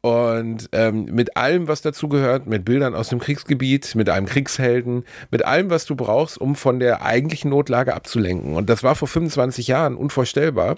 Und 0.00 0.68
ähm, 0.72 1.06
mit 1.06 1.36
allem, 1.36 1.66
was 1.66 1.82
dazu 1.82 2.08
gehört, 2.08 2.46
mit 2.46 2.64
Bildern 2.64 2.94
aus 2.94 3.08
dem 3.08 3.18
Kriegsgebiet, 3.18 3.94
mit 3.96 4.08
einem 4.08 4.26
Kriegshelden, 4.26 5.04
mit 5.30 5.44
allem, 5.44 5.70
was 5.70 5.86
du 5.86 5.96
brauchst, 5.96 6.38
um 6.38 6.54
von 6.54 6.78
der 6.78 7.02
eigentlichen 7.02 7.50
Notlage 7.50 7.94
abzulenken. 7.94 8.54
Und 8.54 8.70
das 8.70 8.82
war 8.84 8.94
vor 8.94 9.08
25 9.08 9.66
Jahren 9.66 9.96
unvorstellbar. 9.96 10.76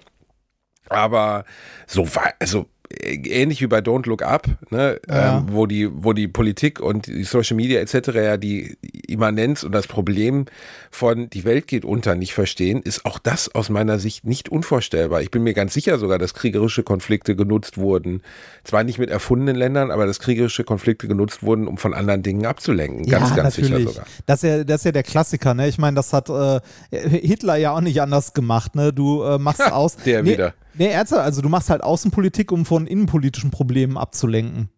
Aber 0.88 1.44
so 1.86 2.14
war, 2.14 2.32
also 2.38 2.66
ähnlich 2.98 3.60
wie 3.60 3.66
bei 3.66 3.78
Don't 3.78 4.08
Look 4.08 4.22
Up, 4.22 4.48
ne, 4.70 5.00
Ja. 5.08 5.38
ähm, 5.38 5.46
wo 5.50 5.66
die, 5.66 5.88
wo 5.92 6.12
die 6.12 6.28
Politik 6.28 6.80
und 6.80 7.06
die 7.06 7.24
Social 7.24 7.56
Media 7.56 7.80
etc. 7.80 8.08
ja 8.14 8.36
die 8.36 8.76
Immanenz 9.06 9.62
und 9.62 9.72
das 9.72 9.86
Problem 9.86 10.46
von 10.90 11.30
die 11.30 11.44
Welt 11.44 11.66
geht 11.68 11.84
unter 11.84 12.14
nicht 12.14 12.34
verstehen, 12.34 12.82
ist 12.82 13.06
auch 13.06 13.18
das 13.18 13.54
aus 13.54 13.70
meiner 13.70 13.98
Sicht 13.98 14.26
nicht 14.26 14.48
unvorstellbar. 14.48 15.22
Ich 15.22 15.30
bin 15.30 15.42
mir 15.42 15.54
ganz 15.54 15.72
sicher 15.72 15.98
sogar, 15.98 16.18
dass 16.18 16.34
kriegerische 16.34 16.82
Konflikte 16.82 17.36
genutzt 17.36 17.78
wurden. 17.78 18.22
Zwar 18.64 18.82
nicht 18.82 18.98
mit 18.98 19.10
erfundenen 19.10 19.56
Ländern, 19.56 19.90
aber 19.90 20.06
dass 20.06 20.18
kriegerische 20.18 20.64
Konflikte 20.64 21.06
genutzt 21.06 21.42
wurden, 21.42 21.68
um 21.68 21.78
von 21.78 21.94
anderen 21.94 22.22
Dingen 22.22 22.44
abzulenken. 22.46 23.06
Ganz, 23.06 23.34
ganz 23.36 23.54
sicher 23.54 23.80
sogar. 23.80 24.04
Das 24.26 24.42
ist, 24.42 24.48
ja, 24.48 24.64
das 24.64 24.80
ist 24.80 24.84
ja 24.84 24.92
der 24.92 25.02
Klassiker, 25.04 25.54
ne? 25.54 25.68
Ich 25.68 25.78
meine, 25.78 25.94
das 25.94 26.12
hat 26.12 26.28
äh, 26.28 26.60
Hitler 26.90 27.56
ja 27.56 27.72
auch 27.72 27.80
nicht 27.80 28.02
anders 28.02 28.34
gemacht, 28.34 28.74
ne? 28.74 28.92
Du 28.92 29.22
äh, 29.22 29.38
machst 29.38 29.62
aus. 29.72 29.96
der 29.96 30.22
nee, 30.22 30.32
wieder. 30.32 30.54
Nee, 30.80 30.92
ernsthaft, 30.92 31.22
also 31.22 31.42
du 31.42 31.50
machst 31.50 31.68
halt 31.68 31.82
Außenpolitik, 31.82 32.50
um 32.50 32.64
von 32.64 32.86
innenpolitischen 32.86 33.50
Problemen 33.50 33.98
abzulenken. 33.98 34.70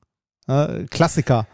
Äh, 0.48 0.86
Klassiker. 0.90 1.46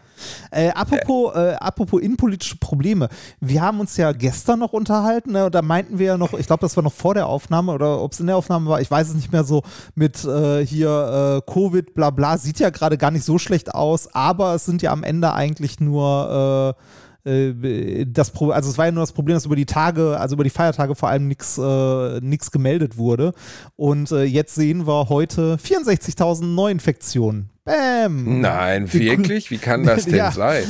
Äh, 0.49 0.69
apropos, 0.69 1.35
äh, 1.35 1.53
apropos 1.59 2.01
innenpolitische 2.01 2.55
Probleme. 2.57 3.09
Wir 3.39 3.61
haben 3.61 3.79
uns 3.79 3.95
ja 3.95 4.11
gestern 4.11 4.57
noch 4.57 4.73
unterhalten, 4.73 5.33
ne, 5.33 5.51
da 5.51 5.61
meinten 5.61 5.99
wir 5.99 6.07
ja 6.07 6.17
noch, 6.17 6.33
ich 6.33 6.47
glaube, 6.47 6.61
das 6.61 6.75
war 6.75 6.83
noch 6.83 6.93
vor 6.93 7.13
der 7.13 7.27
Aufnahme 7.27 7.73
oder 7.73 8.01
ob 8.01 8.13
es 8.13 8.19
in 8.21 8.25
der 8.25 8.37
Aufnahme 8.37 8.71
war, 8.71 8.81
ich 8.81 8.89
weiß 8.89 9.09
es 9.09 9.13
nicht 9.13 9.31
mehr 9.31 9.43
so, 9.43 9.61
mit 9.93 10.25
äh, 10.25 10.65
hier 10.65 11.43
äh, 11.45 11.51
Covid, 11.51 11.93
bla 11.93 12.09
bla, 12.09 12.39
sieht 12.39 12.59
ja 12.59 12.71
gerade 12.71 12.97
gar 12.97 13.11
nicht 13.11 13.25
so 13.25 13.37
schlecht 13.37 13.75
aus, 13.75 14.13
aber 14.15 14.55
es 14.55 14.65
sind 14.65 14.81
ja 14.81 14.91
am 14.91 15.03
Ende 15.03 15.31
eigentlich 15.31 15.79
nur 15.79 16.75
äh, 16.75 16.81
äh, 17.08 17.08
das 17.23 18.31
Pro 18.31 18.51
also 18.51 18.69
es 18.69 18.77
war 18.77 18.85
ja 18.85 18.91
nur 18.91 19.03
das 19.03 19.11
Problem, 19.11 19.35
dass 19.35 19.45
über 19.45 19.55
die 19.55 19.65
Tage, 19.65 20.17
also 20.19 20.35
über 20.35 20.43
die 20.43 20.49
Feiertage 20.49 20.95
vor 20.95 21.09
allem 21.09 21.27
nichts 21.27 21.57
äh, 21.57 22.19
nix 22.21 22.51
gemeldet 22.51 22.97
wurde. 22.97 23.33
Und 23.75 24.11
äh, 24.11 24.23
jetzt 24.23 24.55
sehen 24.55 24.87
wir 24.87 25.09
heute 25.09 25.57
64.000 25.63 26.45
Neuinfektionen. 26.45 27.49
Bäm! 27.65 28.41
Nein, 28.41 28.91
wirklich? 28.93 29.51
Wie 29.51 29.57
kann 29.57 29.83
das 29.83 30.05
denn 30.05 30.15
Ja. 30.15 30.31
sein? 30.31 30.63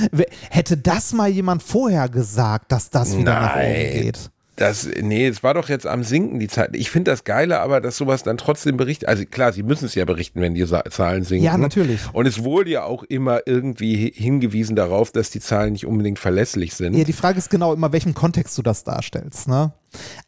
Hätte 0.49 0.75
das 0.77 1.13
mal 1.13 1.29
jemand 1.29 1.63
vorher 1.63 2.09
gesagt, 2.09 2.71
dass 2.71 2.89
das 2.89 3.15
wieder 3.17 3.33
nach 3.39 3.55
oben 3.55 3.61
Nein. 3.63 3.91
geht? 4.01 4.31
Das, 4.59 4.87
nee, 5.01 5.25
es 5.27 5.41
war 5.41 5.53
doch 5.53 5.69
jetzt 5.69 5.87
am 5.87 6.03
Sinken 6.03 6.39
die 6.39 6.47
Zeit. 6.47 6.75
Ich 6.75 6.91
finde 6.91 7.11
das 7.11 7.23
Geile, 7.23 7.59
aber 7.61 7.81
dass 7.81 7.97
sowas 7.97 8.23
dann 8.23 8.37
trotzdem 8.37 8.77
berichtet. 8.77 9.07
Also 9.09 9.23
klar, 9.25 9.53
sie 9.53 9.63
müssen 9.63 9.85
es 9.85 9.95
ja 9.95 10.05
berichten, 10.05 10.41
wenn 10.41 10.53
die 10.53 10.65
Sa 10.65 10.83
Zahlen 10.89 11.23
sinken. 11.23 11.45
Ja, 11.45 11.57
natürlich. 11.57 12.01
Und 12.13 12.25
es 12.27 12.43
wurde 12.43 12.69
ja 12.71 12.83
auch 12.83 13.03
immer 13.03 13.41
irgendwie 13.45 13.95
hi- 13.95 14.13
hingewiesen 14.13 14.75
darauf, 14.75 15.11
dass 15.11 15.29
die 15.31 15.39
Zahlen 15.39 15.73
nicht 15.73 15.85
unbedingt 15.85 16.19
verlässlich 16.19 16.73
sind. 16.75 16.93
Ja, 16.95 17.03
die 17.05 17.13
Frage 17.13 17.37
ist 17.39 17.49
genau 17.49 17.73
immer, 17.73 17.91
welchem 17.93 18.13
Kontext 18.13 18.57
du 18.57 18.61
das 18.61 18.83
darstellst, 18.83 19.47
ne? 19.47 19.71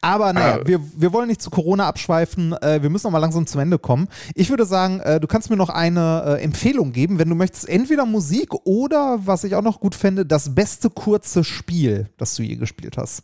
Aber 0.01 0.33
naja, 0.33 0.59
Ah. 0.61 0.67
wir, 0.67 0.79
wir 0.97 1.13
wollen 1.13 1.27
nicht 1.27 1.41
zu 1.41 1.51
Corona 1.51 1.87
abschweifen. 1.87 2.53
Äh, 2.61 2.81
wir 2.81 2.89
müssen 2.89 3.05
noch 3.07 3.11
mal 3.11 3.19
langsam 3.19 3.45
zum 3.45 3.61
Ende 3.61 3.77
kommen. 3.77 4.07
Ich 4.33 4.49
würde 4.49 4.65
sagen, 4.65 4.99
äh, 5.01 5.19
du 5.19 5.27
kannst 5.27 5.51
mir 5.51 5.55
noch 5.55 5.69
eine 5.69 6.23
äh, 6.39 6.43
Empfehlung 6.43 6.93
geben, 6.93 7.19
wenn 7.19 7.29
du 7.29 7.35
möchtest, 7.35 7.69
entweder 7.69 8.05
Musik 8.07 8.53
oder, 8.65 9.19
was 9.23 9.43
ich 9.43 9.53
auch 9.55 9.61
noch 9.61 9.79
gut 9.79 9.93
fände, 9.93 10.25
das 10.25 10.55
beste 10.55 10.89
kurze 10.89 11.43
Spiel, 11.43 12.09
das 12.17 12.33
du 12.35 12.41
je 12.43 12.55
gespielt 12.55 12.97
hast. 12.97 13.23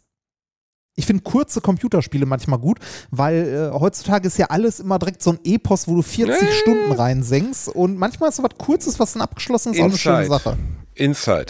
Ich 1.00 1.06
finde 1.06 1.22
kurze 1.22 1.62
Computerspiele 1.62 2.26
manchmal 2.26 2.58
gut, 2.58 2.80
weil 3.12 3.72
äh, 3.74 3.80
heutzutage 3.80 4.28
ist 4.28 4.38
ja 4.40 4.48
alles 4.48 4.80
immer 4.80 4.98
direkt 4.98 5.22
so 5.22 5.30
ein 5.32 5.40
Epos, 5.44 5.88
wo 5.88 5.96
du 5.96 6.02
40 6.02 6.42
Nee. 6.42 6.48
Stunden 6.54 6.92
reinsenkst 6.92 7.70
und 7.70 7.98
manchmal 8.00 8.30
ist 8.30 8.38
so 8.38 8.44
was 8.44 8.58
Kurzes, 8.58 9.00
was 9.00 9.14
dann 9.14 9.22
abgeschlossen 9.22 9.74
ist, 9.74 9.80
auch 9.80 9.86
eine 9.86 9.98
schöne 9.98 10.18
Inside. 10.24 10.34
Sache. 10.44 10.58
Inside. 10.96 11.46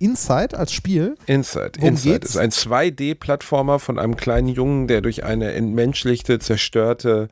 Inside 0.00 0.58
als 0.58 0.72
Spiel. 0.72 1.14
Inside. 1.26 1.72
Worum 1.78 1.90
Inside 1.90 2.14
geht's? 2.20 2.30
ist 2.30 2.36
ein 2.36 2.50
2D-Plattformer 2.50 3.78
von 3.78 3.98
einem 3.98 4.16
kleinen 4.16 4.48
Jungen, 4.48 4.88
der 4.88 5.00
durch 5.00 5.22
eine 5.24 5.52
entmenschlichte, 5.52 6.40
zerstörte, 6.40 7.28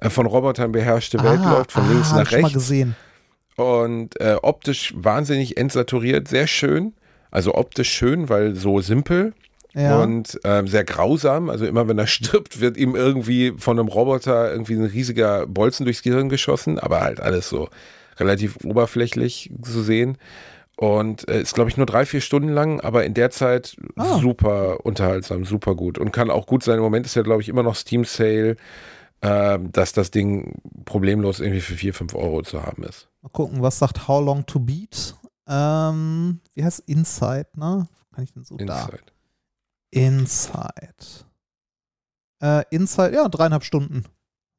äh, 0.00 0.08
von 0.10 0.26
Robotern 0.26 0.70
beherrschte 0.72 1.22
Welt 1.24 1.40
Ah, 1.42 1.54
läuft, 1.58 1.72
von 1.72 1.82
ah, 1.84 1.88
links 1.92 2.12
nach 2.12 2.22
ich 2.22 2.28
schon 2.30 2.40
mal 2.40 2.46
rechts. 2.46 2.54
gesehen. 2.54 2.94
und 3.56 4.18
äh, 4.20 4.36
optisch 4.40 4.94
wahnsinnig 4.96 5.56
entsaturiert, 5.56 6.28
sehr 6.28 6.46
schön. 6.46 6.94
Also 7.32 7.54
optisch 7.56 7.90
schön, 7.92 8.28
weil 8.28 8.54
so 8.54 8.80
simpel 8.80 9.34
Ja. 9.78 10.02
und 10.02 10.38
ähm, 10.44 10.66
sehr 10.66 10.84
grausam. 10.84 11.50
Also 11.50 11.64
immer 11.66 11.86
wenn 11.88 11.98
er 11.98 12.06
stirbt, 12.18 12.60
wird 12.60 12.76
ihm 12.76 12.96
irgendwie 12.96 13.52
von 13.56 13.78
einem 13.78 13.88
Roboter 13.88 14.50
irgendwie 14.50 14.74
ein 14.74 14.84
riesiger 14.84 15.46
Bolzen 15.46 15.84
durchs 15.84 16.02
Gehirn 16.02 16.28
geschossen, 16.28 16.78
aber 16.78 17.00
halt 17.00 17.20
alles 17.20 17.48
so 17.48 17.68
relativ 18.18 18.56
oberflächlich 18.64 19.52
zu 19.62 19.82
sehen. 19.82 20.18
Und 20.76 21.28
äh, 21.28 21.40
ist, 21.42 21.54
glaube 21.54 21.70
ich, 21.70 21.76
nur 21.76 21.86
drei, 21.86 22.06
vier 22.06 22.20
Stunden 22.20 22.50
lang, 22.50 22.80
aber 22.80 23.04
in 23.04 23.12
der 23.14 23.30
Zeit 23.30 23.76
Ah. 23.96 24.18
super 24.18 24.84
unterhaltsam, 24.86 25.44
super 25.44 25.74
gut. 25.74 25.98
Und 25.98 26.12
kann 26.12 26.30
auch 26.30 26.46
gut 26.46 26.62
sein. 26.62 26.76
Im 26.76 26.82
Moment 26.82 27.04
ist 27.06 27.16
ja, 27.16 27.22
glaube 27.22 27.42
ich, 27.42 27.48
immer 27.48 27.62
noch 27.64 27.74
Steam 27.74 28.04
Sale. 28.04 28.56
äh, 29.20 29.58
dass 29.72 29.92
das 29.92 30.12
Ding 30.12 30.54
problemlos 30.84 31.40
irgendwie 31.40 31.60
für 31.60 31.74
4, 31.74 31.92
5 31.94 32.14
Euro 32.14 32.42
zu 32.42 32.62
haben 32.62 32.84
ist. 32.84 33.08
Mal 33.22 33.30
gucken, 33.30 33.60
was 33.60 33.76
sagt 33.80 34.06
How 34.06 34.24
Long 34.24 34.46
to 34.46 34.60
Beat? 34.60 35.16
Ähm, 35.48 36.40
wie 36.54 36.62
heißt 36.62 36.80
Inside, 36.86 37.48
ne? 37.56 37.88
Kann 38.14 38.22
ich 38.24 38.32
denn 38.32 38.44
so 38.44 38.56
da? 38.56 38.88
Inside. 39.90 40.68
Inside. 40.70 41.24
Äh, 42.40 42.64
Inside, 42.70 43.14
ja, 43.14 43.28
dreieinhalb 43.28 43.64
Stunden. 43.64 44.04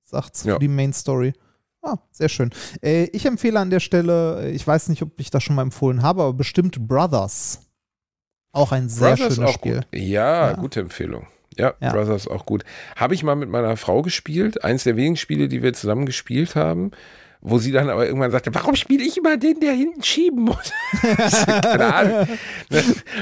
Sagt's 0.04 0.44
Ja. 0.44 0.54
für 0.56 0.60
die 0.60 0.68
Main 0.68 0.94
Story. 0.94 1.34
Ah, 1.82 1.96
sehr 2.12 2.28
schön. 2.30 2.50
Äh, 2.82 3.06
ich 3.14 3.26
empfehle 3.26 3.60
an 3.60 3.70
der 3.70 3.80
Stelle, 3.80 4.50
ich 4.52 4.66
weiß 4.68 4.90
nicht, 4.90 5.02
ob 5.02 5.18
ich 5.20 5.30
das 5.30 5.44
schon 5.44 5.56
mal 5.56 5.62
empfohlen 5.62 6.02
habe, 6.02 6.24
aber 6.24 6.34
bestimmt 6.34 6.88
Brothers. 6.88 7.62
Auch 8.52 8.72
ein 8.74 8.90
sehr 8.90 9.16
Brothers 9.16 9.36
schönes 9.36 9.52
Spiel. 9.52 9.76
Gut. 9.76 9.88
Ja, 9.94 10.50
Ja. 10.50 10.54
gute 10.56 10.82
Empfehlung. 10.82 11.28
Ja, 11.58 11.74
Ja. 11.80 11.92
Brothers 11.94 12.28
auch 12.28 12.46
gut. 12.46 12.64
Habe 12.96 13.14
ich 13.14 13.24
mal 13.24 13.36
mit 13.36 13.50
meiner 13.50 13.78
Frau 13.78 14.02
gespielt. 14.02 14.64
Eins 14.64 14.84
der 14.84 14.96
wenigen 14.98 15.16
Spiele, 15.18 15.48
die 15.48 15.62
wir 15.64 15.74
zusammen 15.74 16.06
gespielt 16.06 16.56
haben. 16.56 16.92
Wo 17.42 17.58
sie 17.58 17.72
dann 17.72 17.90
aber 17.90 18.06
irgendwann 18.06 18.32
sagte, 18.32 18.54
warum 18.54 18.76
spiele 18.76 19.02
ich 19.02 19.18
immer 19.18 19.38
den, 19.38 19.62
der 19.62 19.72
hinten 19.72 20.04
schieben 20.04 20.44
muss? 20.44 20.74
Keine 21.62 21.94
Ahnung. 21.94 22.28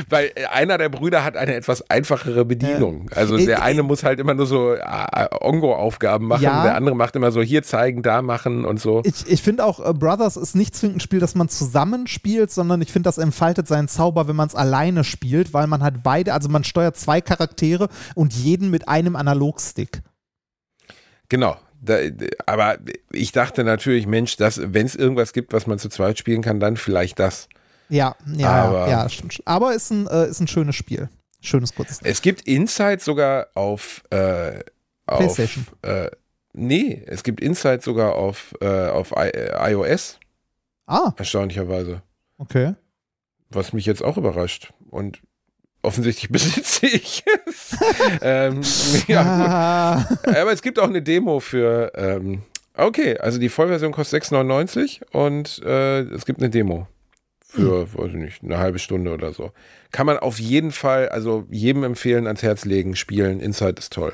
Weil 0.09 0.31
einer 0.51 0.79
der 0.79 0.89
Brüder 0.89 1.23
hat 1.23 1.37
eine 1.37 1.53
etwas 1.53 1.87
einfachere 1.91 2.43
Bedienung. 2.43 3.11
Also 3.13 3.37
der 3.37 3.61
eine 3.61 3.83
muss 3.83 4.03
halt 4.03 4.19
immer 4.19 4.33
nur 4.33 4.47
so 4.47 4.73
äh, 4.73 5.27
Ongo-Aufgaben 5.39 6.25
machen. 6.25 6.41
Ja. 6.41 6.63
Der 6.63 6.75
andere 6.75 6.95
macht 6.95 7.15
immer 7.15 7.31
so 7.31 7.43
hier 7.43 7.61
zeigen, 7.61 8.01
da 8.01 8.23
machen 8.23 8.65
und 8.65 8.79
so. 8.79 9.03
Ich, 9.05 9.27
ich 9.27 9.43
finde 9.43 9.63
auch, 9.63 9.79
äh, 9.87 9.93
Brothers 9.93 10.35
ist 10.35 10.55
nicht 10.55 10.75
zwingend 10.75 10.97
ein 10.97 10.99
Spiel, 11.01 11.19
das 11.19 11.35
man 11.35 11.47
zusammen 11.47 12.07
spielt, 12.07 12.49
sondern 12.49 12.81
ich 12.81 12.91
finde, 12.91 13.07
das 13.07 13.19
entfaltet 13.19 13.67
seinen 13.67 13.87
Zauber, 13.87 14.27
wenn 14.27 14.35
man 14.35 14.47
es 14.47 14.55
alleine 14.55 15.03
spielt, 15.03 15.53
weil 15.53 15.67
man 15.67 15.83
hat 15.83 16.01
beide, 16.01 16.33
also 16.33 16.49
man 16.49 16.63
steuert 16.63 16.97
zwei 16.97 17.21
Charaktere 17.21 17.87
und 18.15 18.33
jeden 18.33 18.71
mit 18.71 18.87
einem 18.87 19.15
Analogstick. 19.15 20.01
Genau. 21.29 21.55
Da, 21.79 21.97
aber 22.45 22.77
ich 23.11 23.31
dachte 23.31 23.63
natürlich, 23.63 24.07
Mensch, 24.07 24.37
wenn 24.39 24.85
es 24.85 24.95
irgendwas 24.95 25.31
gibt, 25.33 25.53
was 25.53 25.67
man 25.67 25.77
zu 25.79 25.89
zweit 25.89 26.17
spielen 26.17 26.41
kann, 26.41 26.59
dann 26.59 26.75
vielleicht 26.77 27.19
das. 27.19 27.47
Ja, 27.89 28.15
ja, 28.35 28.49
Aber- 28.65 28.89
ja, 28.89 29.07
stimmt. 29.09 29.41
Aber 29.45 29.73
ist 29.73 29.91
ein, 29.91 30.07
äh, 30.07 30.27
ist 30.27 30.39
ein 30.39 30.47
schönes 30.47 30.75
Spiel. 30.75 31.09
Schönes 31.39 31.73
kurzes. 31.75 31.99
Es 32.03 32.21
gibt 32.21 32.41
Inside 32.47 32.99
sogar 32.99 33.47
auf, 33.53 34.01
äh, 34.09 34.59
auf 35.05 35.17
PlayStation. 35.19 35.65
Äh, 35.83 36.09
nee, 36.53 37.03
es 37.05 37.23
gibt 37.23 37.39
Inside 37.39 37.81
sogar 37.81 38.15
auf, 38.15 38.53
äh, 38.59 38.87
auf 38.89 39.11
I 39.11 39.29
äh, 39.29 39.71
iOS, 39.71 40.19
Ah, 40.87 41.13
erstaunlicherweise. 41.17 42.01
okay. 42.37 42.73
Was 43.49 43.71
mich 43.71 43.85
jetzt 43.85 44.03
auch 44.03 44.17
überrascht. 44.17 44.73
Und 44.89 45.21
offensichtlich 45.87 46.29
besitze 46.31 46.85
ich 46.87 47.23
es. 47.45 47.75
ähm, 48.21 48.61
ja, 49.07 49.21
Ah. 49.23 50.17
Aber 50.39 50.51
es 50.51 50.61
gibt 50.61 50.77
auch 50.79 50.87
eine 50.89 51.01
Demo 51.01 51.39
für. 51.39 51.91
Ähm, 51.95 52.43
okay, 52.75 53.17
also 53.17 53.39
die 53.39 53.49
Vollversion 53.49 53.91
kostet 53.91 54.23
6,99 54.23 55.01
und 55.11 55.61
äh, 55.65 56.01
es 56.01 56.25
gibt 56.25 56.39
eine 56.39 56.49
Demo. 56.49 56.87
Für, 57.49 57.91
weiß 57.93 58.09
ich 58.09 58.15
nicht, 58.15 58.43
eine 58.43 58.57
halbe 58.57 58.77
Stunde 58.77 59.11
oder 59.13 59.31
so. 59.33 59.51
Kann 59.91 60.05
man 60.05 60.19
auf 60.19 60.37
jeden 60.37 60.71
Fall, 60.71 61.07
also 61.09 61.45
jedem 61.49 61.83
empfehlen, 61.85 62.27
ans 62.27 62.43
Herz 62.43 62.65
legen, 62.65 62.95
spielen. 62.97 63.39
Inside 63.39 63.75
ist 63.79 63.93
toll. 63.93 64.13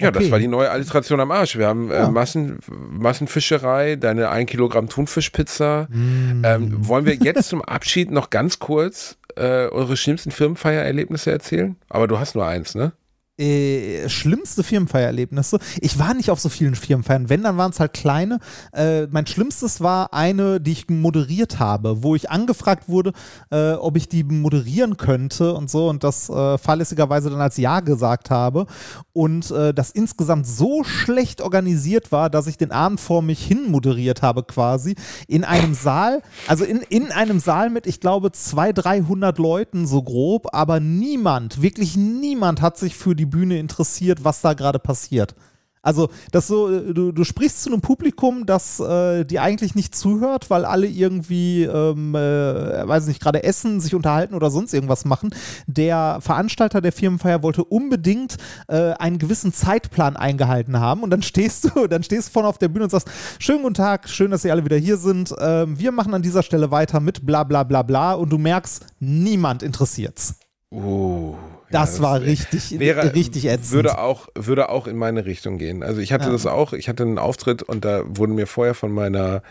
Ja, 0.00 0.10
das 0.12 0.22
Okay. 0.24 0.32
war 0.32 0.38
die 0.38 0.48
neue 0.48 0.70
Alliteration 0.70 1.18
am 1.20 1.30
Arsch. 1.32 1.56
Wir 1.58 1.66
haben 1.66 1.90
Ja. 1.90 2.06
äh, 2.06 2.10
Massen, 2.10 2.58
Massenfischerei, 2.90 3.96
deine 3.96 4.28
1 4.30 4.48
Kilogramm 4.50 4.88
Thunfischpizza. 4.88 5.88
mm. 5.90 6.42
Ähm, 6.44 6.86
wollen 6.88 7.04
wir 7.06 7.14
jetzt 7.14 7.48
zum 7.48 7.62
Abschied 7.62 8.10
noch 8.10 8.30
ganz 8.30 8.58
kurz 8.58 9.16
äh, 9.36 9.66
eure 9.68 9.96
schlimmsten 9.96 10.30
Firmenfeiererlebnisse 10.30 11.30
erzählen? 11.30 11.76
Aber 11.88 12.06
du 12.06 12.18
hast 12.18 12.34
nur 12.34 12.46
eins, 12.46 12.74
ne? 12.74 12.92
Äh, 13.38 14.08
schlimmste 14.08 14.62
Firmenfeiererlebnisse. 14.62 15.58
Ich 15.80 15.98
war 15.98 16.14
nicht 16.14 16.30
auf 16.30 16.40
so 16.40 16.48
vielen 16.48 16.74
Firmenfeiern. 16.74 17.28
Wenn, 17.28 17.42
dann 17.42 17.56
waren 17.56 17.70
es 17.70 17.80
halt 17.80 17.92
kleine. 17.92 18.40
Äh, 18.72 19.06
mein 19.06 19.26
schlimmstes 19.26 19.80
war 19.80 20.12
eine, 20.12 20.60
die 20.60 20.72
ich 20.72 20.88
moderiert 20.88 21.58
habe, 21.58 22.02
wo 22.02 22.14
ich 22.14 22.30
angefragt 22.30 22.88
wurde, 22.88 23.12
äh, 23.50 23.72
ob 23.72 23.96
ich 23.96 24.08
die 24.08 24.24
moderieren 24.24 24.96
könnte 24.96 25.54
und 25.54 25.70
so 25.70 25.88
und 25.88 26.04
das 26.04 26.28
äh, 26.28 26.58
fahrlässigerweise 26.58 27.30
dann 27.30 27.40
als 27.40 27.56
Ja 27.56 27.80
gesagt 27.80 28.30
habe. 28.30 28.66
Und 29.12 29.50
äh, 29.50 29.72
das 29.72 29.90
insgesamt 29.90 30.46
so 30.46 30.82
schlecht 30.84 31.40
organisiert 31.40 32.12
war, 32.12 32.30
dass 32.30 32.46
ich 32.46 32.56
den 32.56 32.72
Abend 32.72 33.00
vor 33.00 33.22
mich 33.22 33.44
hin 33.44 33.70
moderiert 33.70 34.22
habe 34.22 34.42
quasi. 34.42 34.96
In 35.28 35.44
einem 35.44 35.74
Saal, 35.74 36.22
also 36.46 36.64
in, 36.64 36.78
in 36.88 37.12
einem 37.12 37.40
Saal 37.40 37.70
mit, 37.70 37.86
ich 37.86 38.00
glaube, 38.00 38.32
200, 38.32 38.84
300 38.84 39.38
Leuten 39.38 39.86
so 39.86 40.02
grob, 40.02 40.48
aber 40.52 40.80
niemand, 40.80 41.62
wirklich 41.62 41.96
niemand 41.96 42.60
hat 42.60 42.78
sich 42.78 42.96
für 42.96 43.14
die 43.14 43.27
Bühne 43.30 43.58
interessiert, 43.58 44.24
was 44.24 44.40
da 44.40 44.54
gerade 44.54 44.78
passiert. 44.78 45.34
Also, 45.82 46.10
das 46.32 46.46
so, 46.46 46.70
äh, 46.70 46.92
du, 46.92 47.12
du 47.12 47.24
sprichst 47.24 47.62
zu 47.62 47.70
einem 47.70 47.80
Publikum, 47.80 48.46
das 48.46 48.80
äh, 48.80 49.24
dir 49.24 49.42
eigentlich 49.42 49.74
nicht 49.74 49.94
zuhört, 49.94 50.50
weil 50.50 50.64
alle 50.64 50.86
irgendwie, 50.86 51.62
ähm, 51.62 52.14
äh, 52.14 52.86
weiß 52.86 53.06
nicht, 53.06 53.22
gerade 53.22 53.42
essen, 53.44 53.80
sich 53.80 53.94
unterhalten 53.94 54.34
oder 54.34 54.50
sonst 54.50 54.74
irgendwas 54.74 55.04
machen. 55.04 55.30
Der 55.66 56.18
Veranstalter 56.20 56.80
der 56.80 56.92
Firmenfeier 56.92 57.42
wollte 57.42 57.64
unbedingt 57.64 58.36
äh, 58.66 58.92
einen 58.98 59.18
gewissen 59.18 59.52
Zeitplan 59.52 60.16
eingehalten 60.16 60.78
haben 60.80 61.02
und 61.02 61.10
dann 61.10 61.22
stehst 61.22 61.70
du, 61.74 61.86
dann 61.86 62.02
stehst 62.02 62.28
du 62.28 62.32
vorne 62.32 62.48
auf 62.48 62.58
der 62.58 62.68
Bühne 62.68 62.84
und 62.84 62.90
sagst, 62.90 63.08
schönen 63.38 63.62
guten 63.62 63.74
Tag, 63.74 64.08
schön, 64.08 64.30
dass 64.30 64.44
ihr 64.44 64.52
alle 64.52 64.64
wieder 64.64 64.76
hier 64.76 64.96
sind. 64.96 65.34
Ähm, 65.38 65.78
wir 65.78 65.92
machen 65.92 66.12
an 66.12 66.22
dieser 66.22 66.42
Stelle 66.42 66.70
weiter 66.70 67.00
mit 67.00 67.24
bla 67.24 67.44
bla 67.44 67.62
bla 67.62 67.82
bla 67.82 68.12
und 68.14 68.30
du 68.30 68.38
merkst, 68.38 68.84
niemand 69.00 69.62
interessiert's. 69.62 70.34
Uh, 70.70 71.34
Das, 71.70 71.98
ja, 71.98 72.02
war 72.02 72.20
richtig, 72.22 72.78
wäre, 72.78 73.14
richtig 73.14 73.46
ätzend. 73.46 73.72
Würde 73.72 73.98
auch, 73.98 74.28
würde 74.34 74.68
auch 74.70 74.86
in 74.86 74.96
meine 74.96 75.26
Richtung 75.26 75.58
gehen. 75.58 75.82
Also 75.82 76.00
ich 76.00 76.12
hatte 76.12 76.26
Ja. 76.26 76.32
das 76.32 76.46
auch, 76.46 76.72
ich 76.72 76.88
hatte 76.88 77.02
einen 77.02 77.18
Auftritt 77.18 77.62
und 77.62 77.84
da 77.84 78.02
wurden 78.06 78.34
mir 78.34 78.46
vorher 78.46 78.74
von 78.74 78.90
meiner 78.92 79.42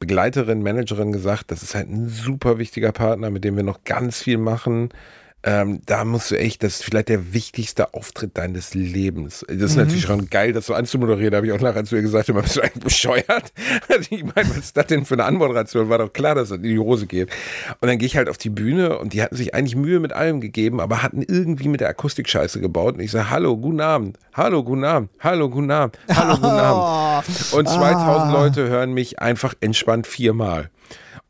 Begleiterin, 0.00 0.62
Managerin 0.62 1.12
gesagt, 1.12 1.50
das 1.50 1.62
ist 1.62 1.74
halt 1.74 1.88
ein 1.90 2.08
super 2.08 2.58
wichtiger 2.58 2.90
Partner, 2.90 3.30
mit 3.30 3.44
dem 3.44 3.56
wir 3.56 3.62
noch 3.62 3.84
ganz 3.84 4.18
viel 4.22 4.38
machen. 4.38 4.88
Ähm, 5.42 5.80
da 5.86 6.04
musst 6.04 6.30
du 6.30 6.38
echt, 6.38 6.62
das 6.62 6.74
ist 6.80 6.84
vielleicht 6.84 7.08
der 7.08 7.32
wichtigste 7.32 7.94
Auftritt 7.94 8.36
deines 8.36 8.74
Lebens. 8.74 9.42
Das 9.48 9.56
ist 9.56 9.76
Mhm. 9.76 9.82
natürlich 9.84 10.02
schon 10.02 10.28
geil, 10.28 10.52
das 10.52 10.66
so 10.66 10.74
anzumoderieren. 10.74 11.30
Da 11.30 11.38
habe 11.38 11.46
ich 11.46 11.52
auch 11.54 11.60
nachher 11.60 11.84
zu 11.84 11.96
ihr 11.96 12.02
gesagt, 12.02 12.28
immer 12.28 12.42
bist 12.42 12.56
du 12.56 12.60
eigentlich 12.60 12.84
bescheuert? 12.84 13.52
Also 13.88 14.08
ich 14.10 14.22
meine, 14.22 14.50
was 14.50 14.58
ist 14.58 14.76
das 14.76 14.86
denn 14.88 15.04
für 15.06 15.14
eine 15.14 15.24
Anmoderation? 15.24 15.88
War 15.88 15.98
doch 15.98 16.12
klar, 16.12 16.34
dass 16.34 16.50
das 16.50 16.58
in 16.58 16.64
die 16.64 16.78
Hose 16.78 17.06
geht. 17.06 17.30
Und 17.80 17.88
dann 17.88 17.96
gehe 17.98 18.06
ich 18.06 18.16
halt 18.18 18.28
auf 18.28 18.36
die 18.38 18.50
Bühne 18.50 18.98
und 18.98 19.14
die 19.14 19.22
hatten 19.22 19.34
sich 19.34 19.54
eigentlich 19.54 19.76
Mühe 19.76 19.98
mit 19.98 20.12
allem 20.12 20.40
gegeben, 20.42 20.78
aber 20.80 21.02
hatten 21.02 21.22
irgendwie 21.22 21.68
mit 21.68 21.80
der 21.80 21.88
Akustik 21.88 22.28
Scheiße 22.28 22.60
gebaut. 22.60 22.94
Und 22.96 23.00
ich 23.00 23.10
sage, 23.10 23.30
hallo, 23.30 23.56
guten 23.56 23.80
Abend, 23.80 24.18
hallo, 24.34 24.62
guten 24.62 24.84
Abend, 24.84 25.08
hallo, 25.20 25.48
guten 25.48 25.70
Abend, 25.70 25.98
hallo, 26.14 26.34
guten 26.34 26.46
Abend. 26.46 27.26
Und 27.52 27.68
2000 27.68 28.00
Ah. 28.00 28.30
Leute 28.32 28.68
hören 28.68 28.92
mich 28.92 29.18
einfach 29.20 29.54
entspannt 29.60 30.06
viermal. 30.06 30.70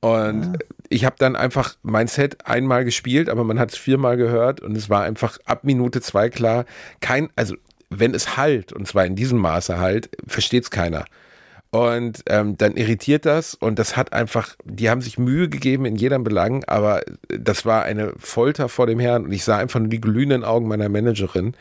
Und 0.01 0.59
ich 0.89 1.05
habe 1.05 1.17
dann 1.19 1.37
einfach 1.37 1.77
mein 1.83 2.09
Set 2.09 2.47
einmal 2.47 2.85
gespielt, 2.85 3.29
aber 3.29 3.45
man 3.45 3.59
hat 3.59 3.71
es 3.71 3.77
viermal 3.77 4.17
gehört 4.17 4.61
und 4.61 4.77
es 4.77 4.89
war 4.89 5.03
einfach 5.03 5.39
ab 5.45 5.63
Minute 5.63 6.01
zwei 6.01 6.31
klar, 6.31 6.65
kein, 7.01 7.29
also 7.37 7.55
wenn 7.91 8.15
es 8.15 8.37
halt, 8.37 8.73
und 8.73 8.89
zwar 8.89 9.05
in 9.05 9.15
diesem 9.15 9.39
Maße 9.39 9.79
halt, 9.79 10.11
versteht 10.27 10.65
es 10.65 10.71
keiner. 10.71 11.05
Und 11.71 12.25
ähm, 12.27 12.59
dann 12.59 12.77
irritiert 12.77 13.27
das 13.27 13.55
und 13.55 13.79
das 13.79 13.97
hat 13.97 14.13
einfach, 14.13 14.57
die 14.65 14.91
haben 14.91 15.03
sich 15.03 15.19
Mühe 15.19 15.49
gegeben 15.49 15.85
in 15.85 15.95
jedem 15.95 16.25
Belang, 16.25 16.65
aber 16.65 17.03
das 17.29 17.65
war 17.65 17.85
eine 17.85 18.13
Folter 18.19 18.69
vor 18.69 18.89
dem 18.89 18.99
Herrn 18.99 19.27
und 19.27 19.33
ich 19.33 19.45
sah 19.45 19.59
einfach 19.59 19.79
nur 19.79 19.89
die 19.89 20.01
glühenden 20.01 20.43
Augen 20.43 20.67
meiner 20.67 20.89
Managerin 20.89 21.55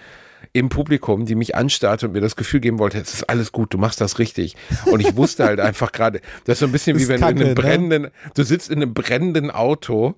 im 0.54 0.70
Publikum, 0.70 1.26
die 1.26 1.36
mich 1.36 1.56
anstarrte 1.56 2.08
und 2.08 2.14
mir 2.14 2.22
das 2.22 2.36
Gefühl 2.36 2.60
geben 2.60 2.80
wollte, 2.80 2.98
es 2.98 3.14
ist 3.14 3.30
alles 3.30 3.52
gut, 3.52 3.74
du 3.74 3.78
machst 3.78 4.02
das 4.02 4.20
richtig. 4.20 4.56
Und 4.86 5.00
ich 5.00 5.16
wusste 5.16 5.46
halt 5.46 5.60
einfach 5.60 5.92
gerade, 5.92 6.22
das 6.46 6.54
ist 6.56 6.60
so 6.60 6.66
ein 6.66 6.72
bisschen 6.72 6.98
wie 6.98 7.08
wenn 7.08 7.20
Kacke, 7.20 7.36
du 7.36 7.42
in 7.42 7.48
einem 7.48 7.56
ne? 7.56 7.62
brennenden, 7.62 8.08
du 8.36 8.44
sitzt 8.44 8.70
in 8.70 8.82
einem 8.82 8.94
brennenden 8.94 9.52
Auto 9.52 10.16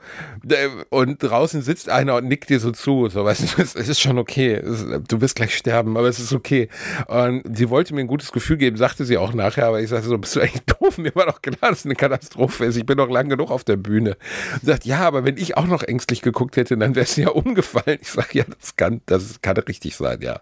und 0.90 1.22
draußen 1.22 1.62
sitzt 1.62 1.90
einer 1.90 2.16
und 2.16 2.28
nickt 2.28 2.50
dir 2.50 2.60
so 2.60 2.72
zu, 2.72 3.10
so 3.10 3.26
weißt 3.26 3.58
du, 3.58 3.62
es 3.62 3.76
ist 3.76 4.00
schon 4.00 4.18
okay, 4.18 4.62
du 5.08 5.22
wirst 5.22 5.36
gleich 5.36 5.56
sterben, 5.56 5.98
aber 5.98 6.08
es 6.08 6.20
ist 6.20 6.34
okay. 6.34 6.70
Und 7.08 7.44
sie 7.56 7.70
wollte 7.70 7.94
mir 7.94 8.02
ein 8.02 8.08
gutes 8.08 8.32
Gefühl 8.32 8.58
geben, 8.58 8.78
sagte 8.78 9.06
sie 9.06 9.18
auch 9.18 9.34
nachher, 9.34 9.68
aber 9.68 9.82
ich 9.82 9.90
sagte 9.90 10.08
so, 10.08 10.18
bist 10.18 10.36
du 10.36 10.42
eigentlich 10.42 10.64
doof? 10.66 10.98
Mir 10.98 11.14
war 11.16 11.26
doch 11.26 11.42
klar, 11.42 11.72
dass 11.72 11.80
es 11.80 11.86
eine 11.86 11.96
Katastrophe 11.96 12.66
ist. 12.66 12.76
Ich 12.76 12.86
bin 12.86 12.98
doch 12.98 13.10
lang 13.10 13.30
genug 13.30 13.52
auf 13.52 13.64
der 13.64 13.78
Bühne. 13.78 14.18
Und 14.54 14.66
sagt, 14.66 14.86
ja, 14.86 15.00
aber 15.00 15.24
wenn 15.24 15.38
ich 15.38 15.58
auch 15.58 15.68
noch 15.68 15.84
ängstlich 15.84 16.22
geguckt 16.22 16.58
hätte, 16.58 16.78
dann 16.78 16.96
wäre 16.96 17.06
es 17.06 17.16
ja 17.16 17.30
umgefallen. 17.30 18.00
Ich 18.02 18.12
sage, 18.12 18.40
ja, 18.40 18.44
das 18.60 18.76
kann, 18.76 19.02
das 19.06 19.42
kann 19.42 19.58
richtig 19.58 19.96
sein, 19.96 20.11
ja. 20.20 20.42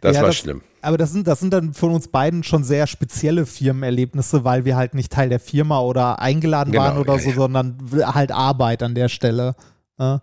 Das 0.00 0.16
Ja, 0.16 0.22
war 0.22 0.28
das- 0.28 0.36
schlimm. 0.36 0.62
Aber 0.82 0.96
das 0.96 1.12
sind, 1.12 1.26
das 1.26 1.40
sind 1.40 1.52
dann 1.52 1.74
von 1.74 1.90
uns 1.92 2.08
beiden 2.08 2.42
schon 2.42 2.64
sehr 2.64 2.86
spezielle 2.86 3.44
Firmenerlebnisse, 3.44 4.44
weil 4.44 4.64
wir 4.64 4.76
halt 4.76 4.94
nicht 4.94 5.12
Teil 5.12 5.28
der 5.28 5.40
Firma 5.40 5.80
oder 5.80 6.20
eingeladen 6.20 6.72
Genau, 6.72 6.84
waren 6.84 6.96
oder 6.98 7.16
ja, 7.16 7.18
so, 7.20 7.28
ja. 7.30 7.34
sondern 7.36 7.76
halt 8.14 8.32
Arbeit 8.32 8.82
an 8.82 8.94
der 8.94 9.10
Stelle. 9.10 9.54
Ja. 9.98 10.22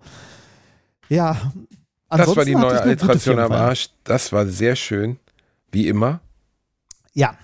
ja. 1.09 1.37
Das 2.09 2.35
war 2.35 2.43
die 2.45 2.55
Ansonsten 2.55 2.59
neue 2.59 2.81
Alliteration 2.81 3.37
am. 3.37 3.51
Arsch. 3.51 3.89
Das 4.03 4.31
war 4.31 4.47
sehr 4.47 4.75
schön. 4.75 5.19
Wie 5.71 5.87
immer. 5.87 6.21
Ja. 7.13 7.35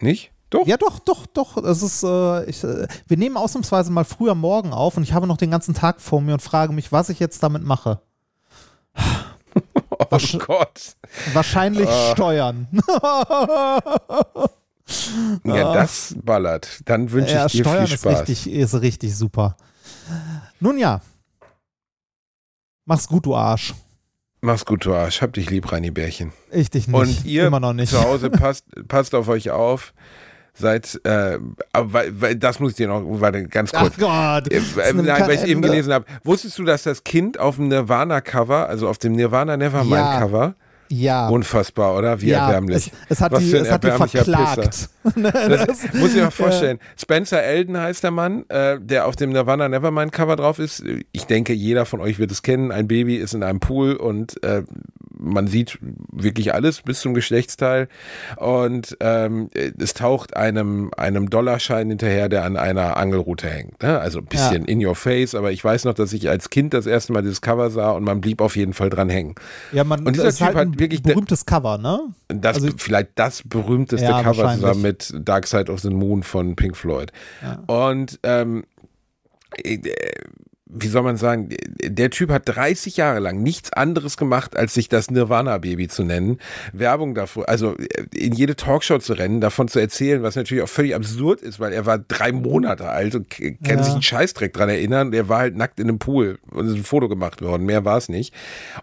Nicht? 0.00 0.30
Doch. 0.48 0.66
Ja, 0.66 0.78
doch, 0.78 1.00
doch, 1.00 1.26
doch. 1.26 1.58
Es 1.58 1.82
ist, 1.82 2.02
äh, 2.02 2.44
ich, 2.46 2.64
äh, 2.64 2.86
wir 3.08 3.16
nehmen 3.18 3.36
ausnahmsweise 3.36 3.92
mal 3.92 4.04
früher 4.04 4.34
morgen 4.34 4.72
auf 4.72 4.96
und 4.96 5.02
ich 5.02 5.12
habe 5.12 5.26
noch 5.26 5.36
den 5.36 5.50
ganzen 5.50 5.74
Tag 5.74 6.00
vor 6.00 6.22
mir 6.22 6.32
und 6.32 6.40
frage 6.40 6.72
mich, 6.72 6.92
was 6.92 7.10
ich 7.10 7.20
jetzt 7.20 7.42
damit 7.42 7.62
mache. 7.62 8.00
Wasch- 10.10 10.38
Gott. 10.38 10.96
Wahrscheinlich 11.32 11.88
Ah. 11.88 12.12
Steuern. 12.12 12.66
Ja, 15.44 15.72
das 15.74 16.16
ballert. 16.22 16.80
Dann 16.86 17.10
wünsche 17.12 17.34
ja, 17.34 17.46
ich 17.46 17.52
dir 17.52 17.64
Steuern 17.64 17.86
viel 17.86 17.94
ist 17.94 18.00
Spaß. 18.00 18.20
richtig, 18.28 18.50
ist 18.50 18.74
richtig 18.80 19.16
super. 19.16 19.56
Nun 20.58 20.78
ja. 20.78 21.00
Mach's 22.86 23.06
gut, 23.06 23.26
du 23.26 23.36
Arsch. 23.36 23.74
Mach's 24.40 24.64
gut, 24.64 24.84
du 24.84 24.94
Arsch. 24.94 25.22
Hab 25.22 25.32
dich 25.34 25.48
lieb, 25.50 25.70
Reini 25.70 25.90
Bärchen. 25.90 26.32
Ich 26.50 26.70
dich 26.70 26.88
nicht. 26.88 26.96
Und 26.96 27.24
ihr 27.24 27.46
Immer 27.46 27.60
noch 27.60 27.72
nicht. 27.72 27.90
zu 27.90 28.02
Hause 28.02 28.30
passt, 28.30 28.64
passt 28.88 29.14
auf 29.14 29.28
euch 29.28 29.50
auf. 29.50 29.92
Seid, 30.54 31.00
äh, 31.04 31.38
weil, 31.72 32.20
weil 32.20 32.36
das 32.36 32.60
muss 32.60 32.72
ich 32.72 32.76
dir 32.76 32.88
noch, 32.88 33.02
warte, 33.04 33.44
ganz 33.44 33.70
Ach 33.74 33.82
kurz. 33.82 33.96
Gott. 33.96 34.52
Äh, 34.52 34.60
das 34.76 34.76
äh, 34.90 34.92
nein, 34.94 35.22
weil 35.22 35.34
ich 35.36 35.44
eben 35.44 35.62
gelesen 35.62 35.92
habe. 35.92 36.04
Wusstest 36.24 36.58
du, 36.58 36.64
dass 36.64 36.82
das 36.82 37.04
Kind 37.04 37.38
auf 37.38 37.56
dem 37.56 37.68
Nirvana-Cover, 37.68 38.68
also 38.68 38.88
auf 38.88 38.98
dem 38.98 39.12
Nirvana 39.12 39.56
Nevermind-Cover, 39.56 40.54
Ja. 40.88 41.28
unfassbar, 41.28 41.96
oder? 41.96 42.20
Wie 42.20 42.30
ja, 42.30 42.46
erbärmlich. 42.46 42.88
Es, 42.88 42.90
es 43.08 43.20
hat 43.20 43.32
Was 43.32 43.40
die, 43.40 43.50
für 43.50 43.58
ein 43.58 43.62
es 43.62 43.68
erbärmlicher 43.68 44.24
verklagt. 44.24 44.88
Das 45.14 45.78
muss 45.94 46.14
ich 46.14 46.22
mir 46.22 46.30
vorstellen. 46.30 46.78
Spencer 46.96 47.42
Elden 47.42 47.78
heißt 47.78 48.02
der 48.04 48.10
Mann, 48.10 48.44
äh, 48.48 48.78
der 48.80 49.06
auf 49.06 49.16
dem 49.16 49.30
Nirvana 49.30 49.68
Nevermind 49.68 50.12
Cover 50.12 50.36
drauf 50.36 50.58
ist. 50.58 50.82
Ich 51.12 51.26
denke, 51.26 51.52
jeder 51.54 51.86
von 51.86 52.00
euch 52.00 52.18
wird 52.18 52.30
es 52.32 52.42
kennen. 52.42 52.70
Ein 52.72 52.86
Baby 52.88 53.16
ist 53.16 53.32
in 53.34 53.42
einem 53.42 53.60
Pool 53.60 53.94
und 53.94 54.42
äh, 54.44 54.62
man 55.22 55.46
sieht 55.46 55.78
wirklich 56.10 56.54
alles 56.54 56.82
bis 56.82 57.00
zum 57.00 57.14
Geschlechtsteil. 57.14 57.88
Und 58.36 58.96
ähm, 59.00 59.50
es 59.78 59.94
taucht 59.94 60.36
einem, 60.36 60.90
einem 60.96 61.28
Dollarschein 61.30 61.88
hinterher, 61.88 62.28
der 62.28 62.44
an 62.44 62.56
einer 62.56 62.96
Angelrute 62.96 63.48
hängt. 63.48 63.82
Ne? 63.82 63.98
Also 64.00 64.20
ein 64.20 64.24
bisschen 64.26 64.64
in 64.64 64.84
your 64.84 64.94
face, 64.94 65.34
aber 65.34 65.52
ich 65.52 65.62
weiß 65.62 65.84
noch, 65.84 65.94
dass 65.94 66.12
ich 66.12 66.28
als 66.28 66.50
Kind 66.50 66.72
das 66.74 66.86
erste 66.86 67.12
Mal 67.12 67.22
dieses 67.22 67.40
Cover 67.40 67.70
sah 67.70 67.90
und 67.90 68.04
man 68.04 68.20
blieb 68.20 68.40
auf 68.40 68.56
jeden 68.56 68.72
Fall 68.72 68.90
dran 68.90 69.08
hängen. 69.10 69.34
Ja, 69.72 69.84
man, 69.84 70.06
Und 70.06 70.14
dieser 70.16 70.28
ist 70.28 70.38
Typ 70.38 70.46
halt 70.48 70.56
hat 70.56 70.66
ein 70.68 70.78
wirklich- 70.80 71.02
berühmtes 71.02 71.44
Cover, 71.46 71.78
ne? 71.78 72.00
Das 72.28 72.56
Also- 72.56 72.68
vielleicht 72.76 73.10
das 73.16 73.42
berühmteste 73.44 74.06
Ja, 74.06 74.22
Cover 74.22 74.54
zusammen 74.54 74.82
mit 74.82 75.12
Dark 75.24 75.46
Side 75.46 75.70
of 75.70 75.80
the 75.80 75.90
Moon 75.90 76.22
von 76.22 76.56
Pink 76.56 76.76
Floyd. 76.76 77.12
Und 77.66 78.18
ähm, 78.22 78.64
äh, 79.62 79.78
wie 80.72 80.88
soll 80.88 81.02
man 81.02 81.16
sagen, 81.16 81.48
der 81.82 82.10
Typ 82.10 82.30
hat 82.30 82.42
30 82.46 82.96
Jahre 82.96 83.18
lang 83.18 83.42
nichts 83.42 83.72
anderes 83.72 84.16
gemacht, 84.16 84.56
als 84.56 84.74
sich 84.74 84.88
das 84.88 85.10
Nirvana-Baby 85.10 85.88
zu 85.88 86.04
nennen, 86.04 86.38
Werbung 86.72 87.14
dafür, 87.14 87.48
also 87.48 87.74
in 88.14 88.32
jede 88.34 88.56
Talkshow 88.56 88.98
zu 88.98 89.14
rennen, 89.14 89.40
davon 89.40 89.68
zu 89.68 89.78
erzählen, 89.80 90.22
was 90.22 90.36
natürlich 90.36 90.62
auch 90.62 90.68
völlig 90.68 90.94
absurd 90.94 91.40
ist, 91.42 91.58
weil 91.60 91.72
er 91.72 91.86
war 91.86 91.98
drei 91.98 92.32
Monate 92.32 92.88
alt 92.88 93.14
und 93.14 93.30
kann 93.30 93.56
Ja. 93.78 93.82
sich 93.82 93.92
einen 93.94 94.02
Scheißdreck 94.02 94.52
dran 94.52 94.68
erinnern. 94.68 95.10
Der 95.10 95.28
war 95.28 95.38
halt 95.40 95.56
nackt 95.56 95.80
in 95.80 95.88
einem 95.88 95.98
Pool 95.98 96.38
und 96.50 96.66
ist 96.68 96.74
ein 96.74 96.84
Foto 96.84 97.08
gemacht 97.08 97.42
worden, 97.42 97.66
mehr 97.66 97.84
war 97.84 97.96
es 97.96 98.08
nicht. 98.08 98.32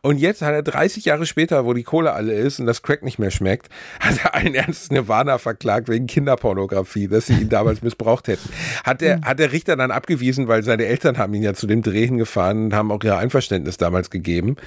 Und 0.02 0.18
jetzt 0.20 0.42
hat 0.42 0.54
er 0.54 0.64
30 0.64 1.06
Jahre 1.06 1.26
später, 1.26 1.66
wo 1.66 1.74
die 1.74 1.84
Kohle 1.84 2.14
alle 2.14 2.34
ist 2.34 2.60
und 2.60 2.66
das 2.66 2.82
Crack 2.82 3.04
nicht 3.04 3.20
mehr 3.20 3.32
schmeckt, 3.32 3.70
hat 4.00 4.18
er 4.24 4.36
allen 4.36 4.56
Ernstes 4.56 4.92
Nirvana 4.92 5.38
verklagt 5.38 5.90
wegen 5.90 6.08
Kinderpornografie, 6.08 7.08
dass 7.08 7.28
sie 7.28 7.34
ihn 7.34 7.50
damals 7.50 7.82
missbraucht 7.84 8.28
hätten. 8.28 8.50
Hat 8.84 9.02
der, 9.02 9.22
hat 9.22 9.40
der 9.40 9.52
Richter 9.52 9.76
dann 9.76 9.92
abgewiesen, 9.92 10.48
weil 10.48 10.64
seine 10.64 10.86
Eltern 10.86 11.18
haben 11.18 11.34
ihn 11.34 11.44
ja 11.44 11.54
zu 11.54 11.68
dem 11.68 11.77
Dreh 11.82 12.06
hingefahren 12.06 12.66
und 12.66 12.74
haben 12.74 12.92
auch 12.92 13.04
ihr 13.04 13.18
Einverständnis 13.18 13.78
damals 13.78 14.10
gegeben. 14.10 14.58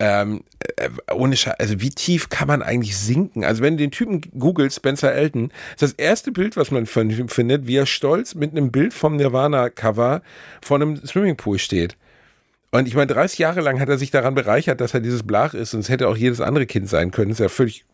Ähm, 0.00 0.44
äh, 0.76 0.90
ohne 1.12 1.36
Scheiß, 1.36 1.54
also 1.58 1.80
wie 1.80 1.90
tief 1.90 2.28
kann 2.28 2.46
man 2.46 2.62
eigentlich 2.62 2.96
sinken? 2.96 3.44
Also 3.44 3.62
wenn 3.62 3.76
du 3.76 3.82
den 3.82 3.90
Typen 3.90 4.20
googelt, 4.38 4.72
Spencer 4.72 5.12
Elton, 5.12 5.50
ist 5.72 5.82
das 5.82 5.92
erste 5.92 6.30
Bild, 6.30 6.56
was 6.56 6.70
man 6.70 6.86
von 6.86 7.10
ihm 7.10 7.28
findet, 7.28 7.66
wie 7.66 7.76
er 7.76 7.86
stolz 7.86 8.36
mit 8.36 8.52
einem 8.52 8.70
Bild 8.70 8.94
vom 8.94 9.16
Nirvana-Cover 9.16 10.22
vor 10.62 10.76
einem 10.76 10.96
Swimmingpool 11.04 11.58
steht. 11.58 11.96
Und 12.70 12.86
ich 12.86 12.94
meine, 12.94 13.06
30 13.12 13.38
Jahre 13.38 13.60
lang 13.60 13.80
hat 13.80 13.88
er 13.88 13.98
sich 13.98 14.10
daran 14.10 14.34
bereichert, 14.34 14.80
dass 14.80 14.94
er 14.94 15.00
dieses 15.00 15.22
Blach 15.22 15.54
ist 15.54 15.74
und 15.74 15.80
es 15.80 15.88
hätte 15.88 16.06
auch 16.08 16.16
jedes 16.16 16.40
andere 16.40 16.66
Kind 16.66 16.88
sein 16.88 17.10
können. 17.10 17.30
ist 17.30 17.40
ja 17.40 17.48
völlig, 17.48 17.84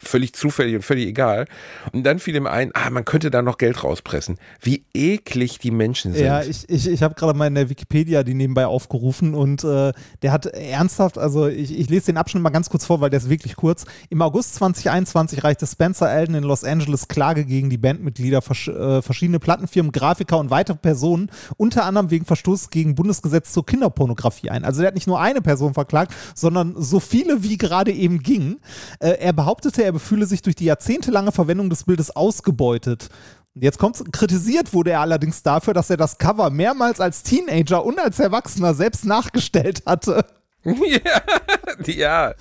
völlig 0.00 0.32
zufällig 0.34 0.76
und 0.76 0.82
völlig 0.82 1.06
egal. 1.06 1.46
Und 1.92 2.04
dann 2.04 2.18
fiel 2.18 2.34
ihm 2.34 2.46
ein, 2.46 2.70
ah, 2.74 2.90
man 2.90 3.04
könnte 3.04 3.30
da 3.30 3.42
noch 3.42 3.58
Geld 3.58 3.84
rauspressen. 3.84 4.38
Wie 4.60 4.84
eklig 4.94 5.58
die 5.58 5.70
Menschen 5.70 6.14
sind. 6.14 6.24
Ja, 6.24 6.42
ich, 6.42 6.68
ich, 6.68 6.88
ich 6.88 7.02
habe 7.02 7.14
gerade 7.14 7.36
mal 7.36 7.46
in 7.46 7.54
der 7.54 7.68
Wikipedia 7.68 8.22
die 8.22 8.34
nebenbei 8.34 8.66
aufgerufen 8.66 9.34
und 9.34 9.62
äh, 9.64 9.92
der 10.22 10.32
hat 10.32 10.46
ernsthaft, 10.46 11.18
also 11.18 11.46
ich, 11.46 11.78
ich 11.78 11.90
lese 11.90 12.06
den 12.06 12.16
Abschnitt 12.16 12.42
mal 12.42 12.50
ganz 12.50 12.70
kurz 12.70 12.86
vor, 12.86 13.00
weil 13.00 13.10
der 13.10 13.18
ist 13.18 13.28
wirklich 13.28 13.56
kurz. 13.56 13.84
Im 14.08 14.22
August 14.22 14.54
2021 14.56 15.44
reichte 15.44 15.66
Spencer 15.66 16.10
Elden 16.10 16.34
in 16.34 16.44
Los 16.44 16.64
Angeles 16.64 17.08
Klage 17.08 17.44
gegen 17.44 17.68
die 17.68 17.78
Bandmitglieder, 17.78 18.40
versch 18.40 18.68
äh, 18.68 19.02
verschiedene 19.02 19.38
Plattenfirmen, 19.38 19.92
Grafiker 19.92 20.38
und 20.38 20.50
weitere 20.50 20.76
Personen, 20.76 21.30
unter 21.56 21.84
anderem 21.84 22.10
wegen 22.10 22.24
Verstoß 22.24 22.70
gegen 22.70 22.94
Bundesgesetz 22.94 23.52
zur 23.52 23.66
Kinderpornografie 23.66 24.50
ein. 24.50 24.64
Also 24.64 24.80
der 24.80 24.88
hat 24.88 24.94
nicht 24.94 25.06
nur 25.06 25.20
eine 25.20 25.42
Person 25.42 25.74
verklagt, 25.74 26.14
sondern 26.34 26.74
so 26.78 27.00
viele 27.00 27.42
wie 27.42 27.58
gerade 27.58 27.92
eben 27.92 28.20
ging. 28.22 28.56
Äh, 29.00 29.18
er 29.20 29.33
behauptete, 29.34 29.84
er 29.84 29.92
befühle 29.92 30.26
sich 30.26 30.42
durch 30.42 30.56
die 30.56 30.64
jahrzehntelange 30.64 31.32
Verwendung 31.32 31.70
des 31.70 31.84
Bildes 31.84 32.14
ausgebeutet. 32.14 33.08
Jetzt 33.54 33.78
kommt's, 33.78 34.02
kritisiert 34.10 34.72
wurde 34.72 34.90
er 34.90 35.00
allerdings 35.00 35.42
dafür, 35.42 35.74
dass 35.74 35.90
er 35.90 35.96
das 35.96 36.18
Cover 36.18 36.50
mehrmals 36.50 37.00
als 37.00 37.22
Teenager 37.22 37.84
und 37.84 38.00
als 38.00 38.18
Erwachsener 38.18 38.74
selbst 38.74 39.04
nachgestellt 39.04 39.82
hatte. 39.86 40.24
ja, 41.86 42.34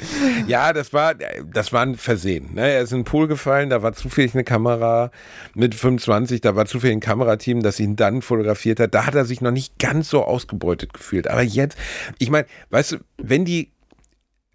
ja, 0.48 0.74
das 0.74 0.94
war, 0.94 1.14
das 1.14 1.74
war 1.74 1.82
ein 1.82 1.96
Versehen. 1.96 2.54
Ne? 2.54 2.62
Er 2.62 2.82
ist 2.82 2.92
in 2.92 3.00
den 3.00 3.04
Pool 3.04 3.28
gefallen, 3.28 3.70
da 3.70 3.84
war 3.84 3.94
zufällig 3.94 4.34
eine 4.34 4.46
Kamera 4.46 5.12
mit 5.56 5.76
25, 5.76 6.40
da 6.40 6.56
war 6.56 6.66
zufällig 6.66 6.96
ein 6.96 7.02
Kamerateam, 7.02 7.62
das 7.62 7.80
ihn 7.80 7.96
dann 7.96 8.22
fotografiert 8.22 8.80
hat. 8.80 8.94
Da 8.94 9.06
hat 9.06 9.16
er 9.16 9.26
sich 9.26 9.42
noch 9.42 9.52
nicht 9.52 9.78
ganz 9.78 10.10
so 10.10 10.24
ausgebeutet 10.24 10.94
gefühlt. 10.94 11.28
Aber 11.28 11.42
jetzt, 11.42 11.78
ich 12.18 12.30
meine, 12.30 12.48
weißt 12.70 12.94
du, 12.94 12.98
wenn 13.18 13.44
die, 13.44 13.72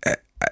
äh, 0.00 0.12
äh, 0.40 0.46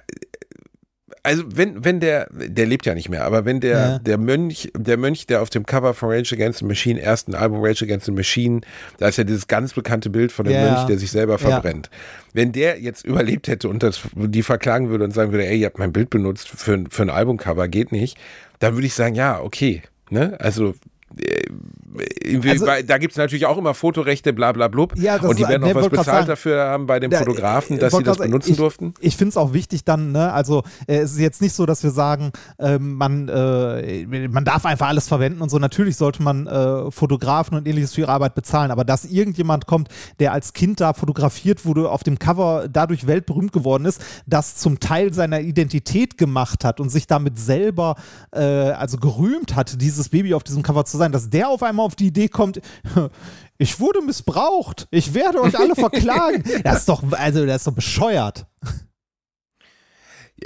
also 1.27 1.43
wenn, 1.47 1.83
wenn 1.83 1.99
der, 1.99 2.27
der 2.31 2.65
lebt 2.65 2.85
ja 2.85 2.95
nicht 2.95 3.09
mehr, 3.09 3.25
aber 3.25 3.43
wenn 3.43 3.59
der, 3.59 3.77
Ja. 3.77 3.99
der 3.99 4.17
Mönch, 4.17 4.71
der 4.77 4.95
Mönch, 4.97 5.27
der 5.27 5.41
auf 5.41 5.49
dem 5.49 5.65
Cover 5.65 5.93
von 5.93 6.09
Rage 6.09 6.33
Against 6.33 6.59
the 6.59 6.65
Machine, 6.65 7.01
ersten 7.01 7.35
Album 7.35 7.59
Rage 7.61 7.83
Against 7.83 8.05
the 8.05 8.11
Machine, 8.13 8.61
da 8.97 9.09
ist 9.09 9.17
ja 9.17 9.25
dieses 9.25 9.47
ganz 9.47 9.73
bekannte 9.73 10.09
Bild 10.09 10.31
von 10.31 10.45
dem 10.45 10.53
Ja. 10.53 10.71
Mönch, 10.71 10.85
der 10.87 10.97
sich 10.97 11.11
selber 11.11 11.33
Ja. 11.33 11.37
verbrennt. 11.39 11.89
Wenn 12.33 12.53
der 12.53 12.79
jetzt 12.79 13.05
überlebt 13.05 13.47
hätte 13.49 13.67
und 13.67 13.83
das, 13.83 14.01
die 14.15 14.41
verklagen 14.41 14.89
würde 14.89 15.03
und 15.03 15.13
sagen 15.13 15.31
würde, 15.31 15.45
ey, 15.45 15.59
ihr 15.59 15.65
habt 15.65 15.79
mein 15.79 15.91
Bild 15.91 16.09
benutzt 16.09 16.47
für, 16.47 16.83
für 16.89 17.01
ein 17.03 17.09
Albumcover, 17.09 17.67
geht 17.67 17.91
nicht, 17.91 18.17
dann 18.59 18.75
würde 18.75 18.87
ich 18.87 18.93
sagen, 18.93 19.13
ja, 19.15 19.41
okay. 19.41 19.81
Ne? 20.09 20.37
Also, 20.39 20.75
äh, 21.19 21.41
Also- 22.47 22.65
da 22.85 22.97
gibt 22.97 23.11
es 23.11 23.17
natürlich 23.17 23.45
auch 23.45 23.57
immer 23.57 23.73
Fotorechte, 23.73 24.33
bla 24.33 24.51
bla 24.51 24.67
blub. 24.67 24.93
Ja, 24.97 25.21
und 25.21 25.37
die 25.39 25.47
werden 25.47 25.63
auch 25.63 25.69
was 25.69 25.75
wollte 25.75 25.89
grad 25.95 26.05
bezahlt 26.05 26.17
sagen. 26.19 26.27
dafür 26.27 26.65
haben 26.65 26.85
bei 26.85 26.99
dem 26.99 27.11
Da- 27.11 27.19
Fotografen, 27.19 27.77
äh, 27.77 27.79
dass 27.79 27.93
sie 27.93 28.03
das 28.03 28.17
benutzen 28.17 28.51
ich, 28.51 28.57
durften. 28.57 28.93
Ich 28.99 29.17
finde 29.17 29.29
es 29.29 29.37
auch 29.37 29.53
wichtig 29.53 29.83
dann, 29.83 30.11
ne, 30.11 30.31
also 30.33 30.63
äh, 30.87 30.97
es 30.97 31.13
ist 31.13 31.19
jetzt 31.19 31.41
nicht 31.41 31.53
so, 31.53 31.65
dass 31.65 31.83
wir 31.83 31.91
sagen, 31.91 32.31
ähm, 32.59 32.95
man, 32.95 33.27
äh, 33.29 34.05
man 34.29 34.45
darf 34.45 34.65
einfach 34.65 34.87
alles 34.87 35.07
verwenden 35.07 35.41
und 35.41 35.49
so. 35.49 35.59
Natürlich 35.59 35.95
sollte 35.97 36.21
man 36.21 36.47
äh, 36.47 36.91
Fotografen 36.91 37.57
und 37.57 37.67
ähnliches 37.67 37.93
für 37.93 38.01
ihre 38.01 38.11
Arbeit 38.11 38.35
bezahlen, 38.35 38.71
aber 38.71 38.83
dass 38.83 39.05
irgendjemand 39.05 39.65
kommt, 39.65 39.89
der 40.19 40.33
als 40.33 40.53
Kind 40.53 40.79
da 40.81 40.93
fotografiert 40.93 41.65
wurde, 41.65 41.89
auf 41.89 42.03
dem 42.03 42.19
Cover 42.19 42.67
dadurch 42.71 43.07
weltberühmt 43.07 43.51
geworden 43.51 43.85
ist, 43.85 44.01
das 44.25 44.55
zum 44.55 44.79
Teil 44.79 45.13
seiner 45.13 45.39
Identität 45.41 46.17
gemacht 46.17 46.63
hat 46.63 46.79
und 46.79 46.89
sich 46.89 47.07
damit 47.07 47.39
selber 47.39 47.95
äh, 48.31 48.39
also 48.41 48.97
gerühmt 48.97 49.55
hat, 49.55 49.81
dieses 49.81 50.09
Baby 50.09 50.33
auf 50.33 50.43
diesem 50.43 50.63
Cover 50.63 50.85
zu 50.85 50.97
sein, 50.97 51.11
dass 51.11 51.29
der 51.29 51.49
auf 51.49 51.63
einmal 51.63 51.86
auf 51.87 51.95
die 51.95 52.07
Idee 52.07 52.27
kommt, 52.27 52.61
ich 53.57 53.79
wurde 53.79 54.01
missbraucht, 54.01 54.87
ich 54.91 55.13
werde 55.13 55.41
euch 55.41 55.57
alle 55.57 55.73
verklagen. 55.75 56.43
Das 56.63 56.79
ist 56.79 56.89
doch, 56.89 57.01
also 57.13 57.45
das 57.45 57.57
ist 57.57 57.67
doch 57.67 57.73
bescheuert. 57.73 58.45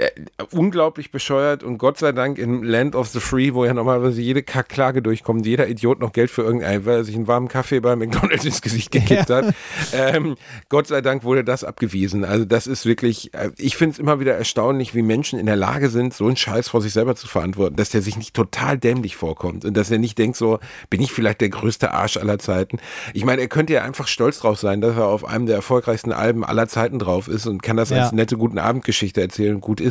Ja, 0.01 0.07
unglaublich 0.51 1.11
bescheuert 1.11 1.63
und 1.63 1.77
Gott 1.77 1.99
sei 1.99 2.11
Dank 2.11 2.39
im 2.39 2.63
Land 2.63 2.95
of 2.95 3.09
the 3.09 3.19
Free, 3.19 3.53
wo 3.53 3.65
ja 3.65 3.73
normalerweise 3.75 4.19
jede 4.19 4.41
Kackklage 4.41 5.03
durchkommt, 5.03 5.45
jeder 5.45 5.67
Idiot 5.67 5.99
noch 5.99 6.11
Geld 6.11 6.31
für 6.31 6.41
irgendeinen, 6.41 6.85
weil 6.87 6.95
er 6.97 7.03
sich 7.03 7.15
einen 7.15 7.27
warmen 7.27 7.47
Kaffee 7.49 7.79
bei 7.81 7.95
McDonalds 7.95 8.43
ins 8.45 8.63
Gesicht 8.63 8.89
gekippt 8.91 9.29
Ja. 9.29 9.35
hat. 9.43 9.53
Ähm, 9.93 10.37
Gott 10.69 10.87
sei 10.87 11.01
Dank 11.01 11.23
wurde 11.23 11.43
das 11.43 11.63
abgewiesen. 11.63 12.25
Also 12.25 12.45
das 12.45 12.65
ist 12.65 12.87
wirklich, 12.87 13.31
äh, 13.35 13.51
ich 13.57 13.77
finde 13.77 13.93
es 13.93 13.99
immer 13.99 14.19
wieder 14.19 14.35
erstaunlich, 14.35 14.95
wie 14.95 15.03
Menschen 15.03 15.37
in 15.37 15.45
der 15.45 15.55
Lage 15.55 15.89
sind, 15.89 16.15
so 16.15 16.25
einen 16.25 16.35
Scheiß 16.35 16.67
vor 16.69 16.81
sich 16.81 16.93
selber 16.93 17.15
zu 17.15 17.27
verantworten, 17.27 17.75
dass 17.75 17.91
der 17.91 18.01
sich 18.01 18.17
nicht 18.17 18.33
total 18.33 18.79
dämlich 18.79 19.15
vorkommt 19.15 19.65
und 19.65 19.77
dass 19.77 19.91
er 19.91 19.99
nicht 19.99 20.17
denkt 20.17 20.35
so, 20.35 20.57
bin 20.89 21.01
ich 21.01 21.11
vielleicht 21.11 21.41
der 21.41 21.49
größte 21.49 21.91
Arsch 21.91 22.17
aller 22.17 22.39
Zeiten. 22.39 22.79
Ich 23.13 23.23
meine, 23.23 23.41
er 23.41 23.47
könnte 23.49 23.73
ja 23.73 23.83
einfach 23.83 24.07
stolz 24.07 24.39
drauf 24.39 24.57
sein, 24.59 24.81
dass 24.81 24.95
er 24.97 25.05
auf 25.05 25.25
einem 25.25 25.45
der 25.45 25.57
erfolgreichsten 25.57 26.11
Alben 26.11 26.43
aller 26.43 26.67
Zeiten 26.67 26.97
drauf 26.97 27.27
ist 27.27 27.45
und 27.45 27.61
kann 27.61 27.77
das 27.77 27.91
Ja. 27.91 28.01
als 28.03 28.13
nette 28.13 28.35
guten 28.37 28.57
Abendgeschichte 28.57 29.21
erzählen 29.21 29.53
und 29.55 29.61
gut 29.61 29.79
ist. 29.79 29.90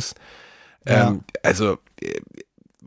Ja. 0.87 1.09
Ähm, 1.09 1.21
also 1.43 1.77
äh, 2.01 2.19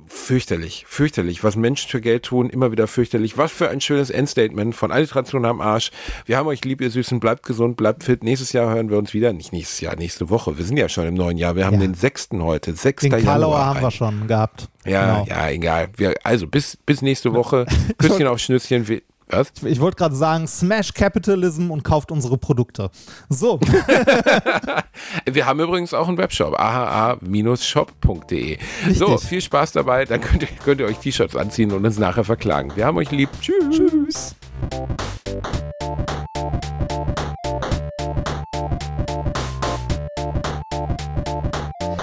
fürchterlich, 0.07 0.85
fürchterlich, 0.87 1.43
was 1.45 1.57
Menschen 1.57 1.89
für 1.89 2.01
Geld 2.01 2.25
tun, 2.25 2.51
immer 2.51 2.71
wieder 2.73 2.87
fürchterlich. 2.87 3.39
Was 3.39 3.53
für 3.53 3.69
ein 3.71 3.81
schönes 3.81 4.11
Endstatement 4.11 4.75
von 4.75 4.93
Alliteration 4.93 5.45
am 5.45 5.61
Arsch. 5.61 5.91
Wir 6.27 6.37
haben 6.37 6.47
euch 6.47 6.65
lieb, 6.65 6.81
ihr 6.81 6.91
Süßen, 6.91 7.21
bleibt 7.21 7.45
gesund, 7.45 7.77
bleibt 7.77 8.05
fit. 8.05 8.23
Nächstes 8.23 8.53
Jahr 8.53 8.73
hören 8.75 8.91
wir 8.91 8.99
uns 8.99 9.15
wieder. 9.15 9.33
Nicht 9.33 9.53
nächstes 9.53 9.81
Jahr, 9.81 9.97
nächste 9.97 10.31
Woche. 10.31 10.59
Wir 10.59 10.65
sind 10.65 10.77
ja 10.77 10.89
schon 10.89 11.07
im 11.07 11.15
neuen 11.15 11.39
Jahr. 11.39 11.57
Wir 11.57 11.65
haben 11.67 11.75
Ja. 11.75 11.81
den 11.81 11.95
6. 11.95 12.29
heute, 12.41 12.75
6. 12.75 13.03
Den 13.03 13.13
Januar. 13.13 13.25
Karlauer 13.33 13.65
haben 13.67 13.81
wir 13.81 13.91
schon 13.91 14.27
gehabt. 14.27 14.69
Ja, 14.85 15.23
Genau. 15.25 15.27
ja, 15.29 15.49
egal. 15.51 15.89
Wir, 15.97 16.15
also 16.23 16.47
bis, 16.47 16.77
bis 16.77 17.01
nächste 17.03 17.33
Woche. 17.33 17.67
Küsschen 17.99 18.27
auf 18.27 18.39
Schnüsschen. 18.39 18.87
Wir, 18.89 19.03
Was? 19.37 19.53
Ich, 19.63 19.65
ich 19.65 19.81
wollte 19.81 19.97
gerade 19.97 20.15
sagen, 20.15 20.47
smash 20.47 20.95
Capitalism 20.95 21.71
und 21.71 21.83
kauft 21.83 22.13
unsere 22.13 22.39
Produkte. 22.39 22.91
So. 23.29 23.59
Wir 25.31 25.47
haben 25.47 25.61
übrigens 25.61 25.93
auch 25.93 26.09
einen 26.09 26.17
Webshop, 26.19 26.59
ahaa-shop.de. 26.59 28.59
So, 28.95 29.19
viel 29.19 29.41
Spaß 29.41 29.73
dabei, 29.73 30.05
dann 30.05 30.21
könnt 30.21 30.43
ihr, 30.43 30.49
könnt 30.63 30.81
ihr 30.81 30.87
euch 30.87 30.99
T-Shirts 30.99 31.35
anziehen 31.37 31.73
und 31.73 31.85
uns 31.85 31.99
nachher 31.99 32.25
verklagen. 32.25 32.73
Wir 32.77 32.87
haben 32.87 32.97
euch 32.97 33.11
lieb. 33.11 33.29
Tschüss. 33.41 33.77
Tschüss. 33.77 34.37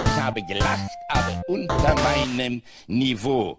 Ich 0.04 0.20
habe 0.20 0.42
gelacht, 0.44 0.90
aber 1.08 1.42
unter 1.46 1.94
meinem 1.94 2.60
Niveau. 2.86 3.50